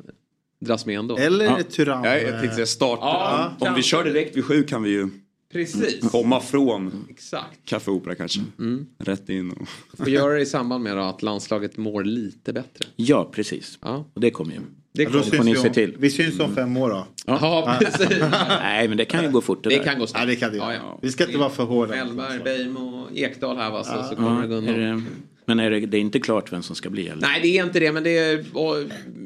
dras 0.59 0.85
med 0.85 0.99
ändå. 0.99 1.17
Eller 1.17 1.45
ja. 1.45 1.57
Tyrann. 1.69 2.03
Jag, 2.03 2.23
jag 2.23 2.29
tänkte 2.39 2.55
säga 2.55 2.65
start. 2.65 2.99
Ja, 3.01 3.51
om 3.59 3.73
vi 3.75 3.81
kör 3.83 4.03
direkt 4.03 4.37
vid 4.37 4.45
sju 4.45 4.63
kan 4.63 4.83
vi 4.83 4.89
ju 4.89 5.09
Precis. 5.51 6.09
komma 6.11 6.39
från 6.39 7.07
Exakt. 7.09 7.59
Café 7.65 7.91
Opera 7.91 8.15
kanske. 8.15 8.41
Mm. 8.59 8.85
Rätt 8.97 9.29
in 9.29 9.51
och... 9.51 9.67
Får 9.97 10.09
göra 10.09 10.33
det 10.33 10.41
i 10.41 10.45
samband 10.45 10.83
med 10.83 10.97
då 10.97 11.03
att 11.03 11.21
landslaget 11.21 11.77
mår 11.77 12.03
lite 12.03 12.53
bättre. 12.53 12.85
Ja, 12.95 13.29
precis. 13.33 13.79
Ja. 13.81 14.05
Och 14.13 14.21
det 14.21 14.31
kommer 14.31 14.53
ju. 14.53 14.59
Det 14.93 15.03
Ja, 15.03 15.09
kommer. 15.09 15.23
får 15.23 15.43
ni 15.43 15.53
vi 15.53 15.59
se 15.59 15.69
till. 15.69 15.95
Vi 15.99 16.09
syns 16.09 16.39
om 16.39 16.55
fem 16.55 16.77
år 16.77 16.89
då. 16.89 17.07
Ja, 17.25 17.77
precis. 17.81 18.09
Nej, 18.61 18.87
men 18.87 18.97
det 18.97 19.05
kan 19.05 19.23
ju 19.23 19.31
gå 19.31 19.41
fort 19.41 19.63
det, 19.63 19.69
Det 19.69 19.79
kan 19.79 19.95
gå 19.97 20.03
Ja, 20.03 20.07
snabbt. 20.07 20.27
det 20.27 20.35
kan 20.35 20.51
det 20.51 20.57
Ja, 20.57 20.73
ja. 20.73 20.99
Vi 21.01 21.11
ska 21.11 21.25
inte 21.25 21.37
vara 21.37 21.49
för 21.49 21.63
hårda. 21.63 21.95
Mellberg, 21.95 22.39
Beijmo, 22.43 23.07
Ekdal 23.15 23.57
här 23.57 23.71
va, 23.71 23.83
så, 23.83 23.91
så 23.91 23.97
Ja, 24.11 24.15
kommer 24.15 24.41
det 24.41 24.47
gå 24.47 24.53
är 24.53 24.57
undan. 24.57 24.75
det, 24.79 25.03
men 25.45 25.59
är 25.59 25.71
det, 25.71 25.79
det 25.79 25.97
är 25.97 26.01
inte 26.01 26.19
klart 26.19 26.53
vem 26.53 26.63
som 26.63 26.75
ska 26.75 26.89
bli 26.89 27.07
eller? 27.07 27.21
Nej, 27.21 27.39
det 27.41 27.57
är 27.57 27.63
inte 27.65 27.79
det, 27.79 27.91
men 27.91 28.03
det 28.03 28.17
är, 28.17 28.45
och 28.53 28.75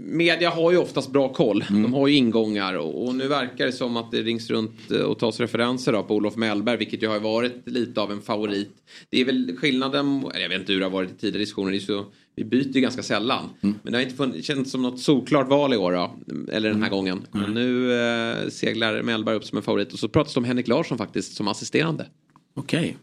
media 0.06 0.50
har 0.50 0.72
ju 0.72 0.78
oftast 0.78 1.12
bra 1.12 1.34
koll. 1.34 1.64
Mm. 1.70 1.84
De 1.84 1.94
har 1.94 2.08
ju 2.08 2.16
ingångar 2.16 2.74
och, 2.74 3.08
och 3.08 3.16
nu 3.16 3.28
verkar 3.28 3.66
det 3.66 3.72
som 3.72 3.98
att 3.98 4.12
det 4.12 4.22
rings 4.22 4.50
runt 4.50 4.92
eh, 4.92 4.98
och 5.00 5.20
tas 5.20 5.40
referenser 5.40 5.92
då 5.94 6.04
på 6.04 6.16
Olof 6.16 6.36
Mellberg, 6.36 6.78
vilket 6.78 7.04
ju 7.04 7.08
har 7.08 7.20
varit 7.20 7.54
lite 7.66 8.02
av 8.02 8.12
en 8.12 8.22
favorit. 8.22 8.72
Det 9.10 9.22
är 9.22 9.26
väl 9.26 9.56
skillnaden, 9.58 10.24
eller 10.34 10.42
jag 10.42 10.50
vet 10.50 10.60
inte 10.60 10.74
hur 10.74 10.80
det 10.80 10.86
har 10.86 10.92
varit 10.92 11.12
i 11.12 11.16
tidigare 11.16 11.40
diskussioner, 11.40 11.72
det 11.72 11.78
är 11.78 11.80
så, 11.80 12.06
vi 12.36 12.44
byter 12.45 12.76
ju 12.76 12.82
ganska 12.82 13.03
sällan. 13.03 13.49
Mm. 13.62 13.76
Men 13.84 13.91
det 13.94 13.98
har 13.98 14.03
inte 14.03 14.16
funnits, 14.16 14.48
känts 14.48 14.72
som 14.72 14.82
något 14.82 14.99
solklart 14.99 15.48
val 15.49 15.74
i 15.74 15.78
år 15.78 15.91
då, 15.91 16.16
eller 16.52 16.70
den 16.70 16.82
här 16.84 16.88
Mm. 16.88 16.98
gången. 16.98 17.22
Men 17.32 17.53
nu 17.53 17.94
eh, 17.94 18.49
seglar 18.49 19.02
Mellberg 19.02 19.36
upp 19.36 19.44
som 19.45 19.57
en 19.57 19.64
favorit 19.64 19.94
och 19.94 19.99
så 19.99 20.07
pratas 20.07 20.34
det 20.34 20.40
om 20.40 20.44
Henrik 20.44 20.68
Larsson 20.68 20.98
faktiskt 20.98 21.34
som 21.36 21.48
assisterande. 21.48 22.06
Okej. 22.53 22.98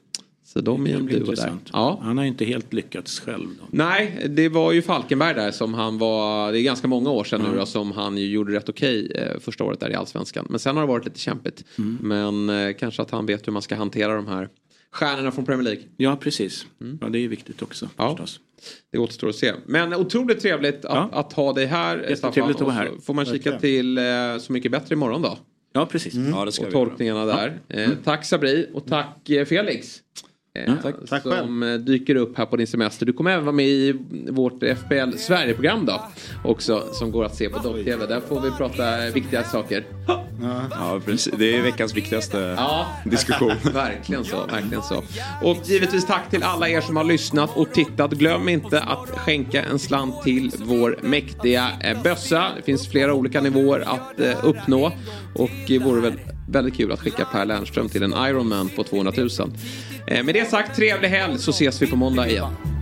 Så 0.44 0.60
de 0.60 0.86
är 0.86 0.90
ju 0.90 0.96
en 0.96 1.06
duo 1.06 1.32
där. 1.34 1.52
Ja. 1.72 1.98
Han 2.02 2.18
har 2.18 2.24
inte 2.24 2.44
helt 2.44 2.72
lyckats 2.72 3.20
själv. 3.20 3.48
Då. 3.60 3.66
Nej, 3.70 4.26
det 4.30 4.48
var 4.48 4.72
ju 4.72 4.82
Falkenberg 4.82 5.34
där 5.34 5.50
som 5.50 5.74
han 5.74 5.98
var, 5.98 6.52
det 6.52 6.60
är 6.60 6.62
ganska 6.62 6.88
många 6.88 7.10
år 7.10 7.24
sedan 7.24 7.40
nu 7.50 7.58
då, 7.58 7.66
som 7.66 7.92
han 7.92 8.18
ju 8.18 8.26
gjorde 8.26 8.52
rätt 8.52 8.68
okej 8.68 9.12
eh, 9.14 9.40
första 9.40 9.64
året 9.64 9.80
där 9.80 9.90
i 9.90 9.94
Allsvenskan. 9.94 10.46
Men 10.50 10.58
sen 10.58 10.76
har 10.76 10.82
det 10.82 10.88
varit 10.88 11.04
lite 11.04 11.18
kämpigt. 11.20 11.64
Men 12.00 12.48
eh, 12.50 12.72
kanske 12.78 13.02
att 13.02 13.10
han 13.10 13.26
vet 13.26 13.46
hur 13.46 13.52
man 13.52 13.62
ska 13.62 13.74
hantera 13.76 14.14
de 14.16 14.26
här 14.26 14.48
stjärnorna 14.92 15.30
från 15.32 15.44
Premier 15.44 15.64
League. 15.64 15.82
Ja, 15.96 16.16
precis. 16.16 16.66
Ja, 17.00 17.08
det 17.08 17.18
är 17.18 17.20
ju 17.20 17.28
viktigt 17.28 17.62
också 17.62 17.88
Ja. 17.96 18.10
förstås. 18.10 18.40
Det 18.92 18.98
återstår 18.98 19.28
att 19.28 19.34
se. 19.36 19.52
Men 19.66 19.94
otroligt 19.94 20.40
trevligt 20.40 20.84
att, 20.84 20.84
Ja. 20.84 21.10
att 21.12 21.32
ha 21.32 21.52
dig 21.52 21.66
här 21.66 22.06
Jättetrevligt 22.10 22.56
att 22.56 22.62
vara 22.62 22.72
här. 22.74 22.90
Får 23.02 23.14
man 23.14 23.24
kika 23.24 23.58
till 23.58 23.98
eh, 23.98 24.04
Så 24.40 24.52
mycket 24.52 24.72
bättre 24.72 24.94
imorgon 24.94 25.22
då. 25.22 25.38
Ja, 25.72 25.86
precis. 25.86 26.14
Ja, 26.14 26.44
det 26.44 26.52
ska 26.52 26.62
Och 26.66 26.68
vi 26.68 26.72
göra. 26.76 26.86
tolkningarna 26.86 27.24
där. 27.24 27.60
Eh, 27.68 27.90
tack 28.04 28.24
Sabri 28.24 28.70
och 28.74 28.86
tack 28.86 29.30
eh, 29.30 29.44
Felix. 29.44 30.00
Eh, 30.54 31.20
som 31.22 31.62
eh, 31.62 31.74
dyker 31.74 32.14
upp 32.14 32.38
här 32.38 32.46
på 32.46 32.56
din 32.56 32.66
semester. 32.66 33.06
Du 33.06 33.12
kommer 33.12 33.30
även 33.30 33.44
vara 33.44 33.56
med 33.56 33.66
i 33.66 33.94
vårt 34.30 34.62
FBL 34.62 35.16
Sverige-program 35.16 35.86
då. 35.86 36.02
Också 36.44 36.88
som 36.92 37.10
går 37.10 37.24
att 37.24 37.34
se 37.34 37.48
på 37.48 37.58
Dock-TV. 37.58 38.06
Där 38.06 38.20
får 38.20 38.40
vi 38.40 38.50
prata 38.50 39.10
viktiga 39.10 39.44
saker. 39.44 39.84
Ja, 40.70 41.00
precis. 41.04 41.32
Det 41.38 41.56
är 41.56 41.62
veckans 41.62 41.96
viktigaste 41.96 42.58
diskussion. 43.04 43.52
verkligen 43.72 44.24
så, 44.24 44.46
verkligen 44.46 44.82
så. 44.82 45.02
Och 45.42 45.56
givetvis 45.64 46.06
tack 46.06 46.30
till 46.30 46.42
alla 46.42 46.68
er 46.68 46.80
som 46.80 46.96
har 46.96 47.04
lyssnat 47.04 47.56
och 47.56 47.72
tittat. 47.72 48.12
Glöm 48.12 48.48
inte 48.48 48.80
att 48.80 49.10
skänka 49.10 49.62
en 49.62 49.78
slant 49.78 50.22
till 50.22 50.50
vår 50.58 50.98
mäktiga 51.02 51.68
eh, 51.80 52.02
bössa. 52.02 52.48
Det 52.56 52.62
finns 52.62 52.88
flera 52.88 53.14
olika 53.14 53.40
nivåer 53.40 53.80
att 53.80 54.20
eh, 54.20 54.44
uppnå. 54.44 54.92
Och 55.34 55.70
vore 55.80 56.00
väl 56.00 56.18
väldigt 56.52 56.76
kul 56.76 56.92
att 56.92 57.00
skicka 57.00 57.24
Per 57.24 57.44
Lernström 57.44 57.88
till 57.88 58.02
en 58.02 58.12
Ironman 58.12 58.68
på 58.68 58.84
200 58.84 59.12
000. 59.16 59.28
Eh, 60.06 60.24
med 60.24 60.34
det 60.34 60.50
sagt, 60.50 60.76
trevlig 60.76 61.08
helg 61.08 61.38
så 61.38 61.50
ses 61.50 61.82
vi 61.82 61.86
på 61.86 61.96
måndag 61.96 62.28
igen. 62.28 62.81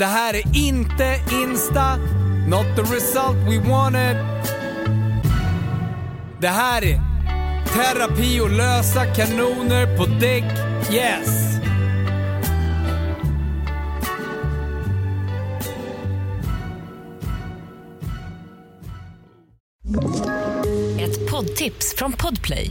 Det 0.00 0.06
här 0.06 0.34
är 0.34 0.56
inte 0.56 1.20
Insta, 1.32 1.96
not 2.48 2.66
the 2.76 2.82
result 2.82 3.36
we 3.36 3.70
wanted. 3.70 4.16
Det 6.40 6.48
här 6.48 6.84
är 6.84 7.00
terapi 7.74 8.40
och 8.40 8.50
lösa 8.50 9.06
kanoner 9.06 9.96
på 9.96 10.06
däck, 10.06 10.44
yes. 10.92 11.56
Ett 21.00 21.30
poddtips 21.30 21.94
från 21.96 22.12
Podplay. 22.12 22.70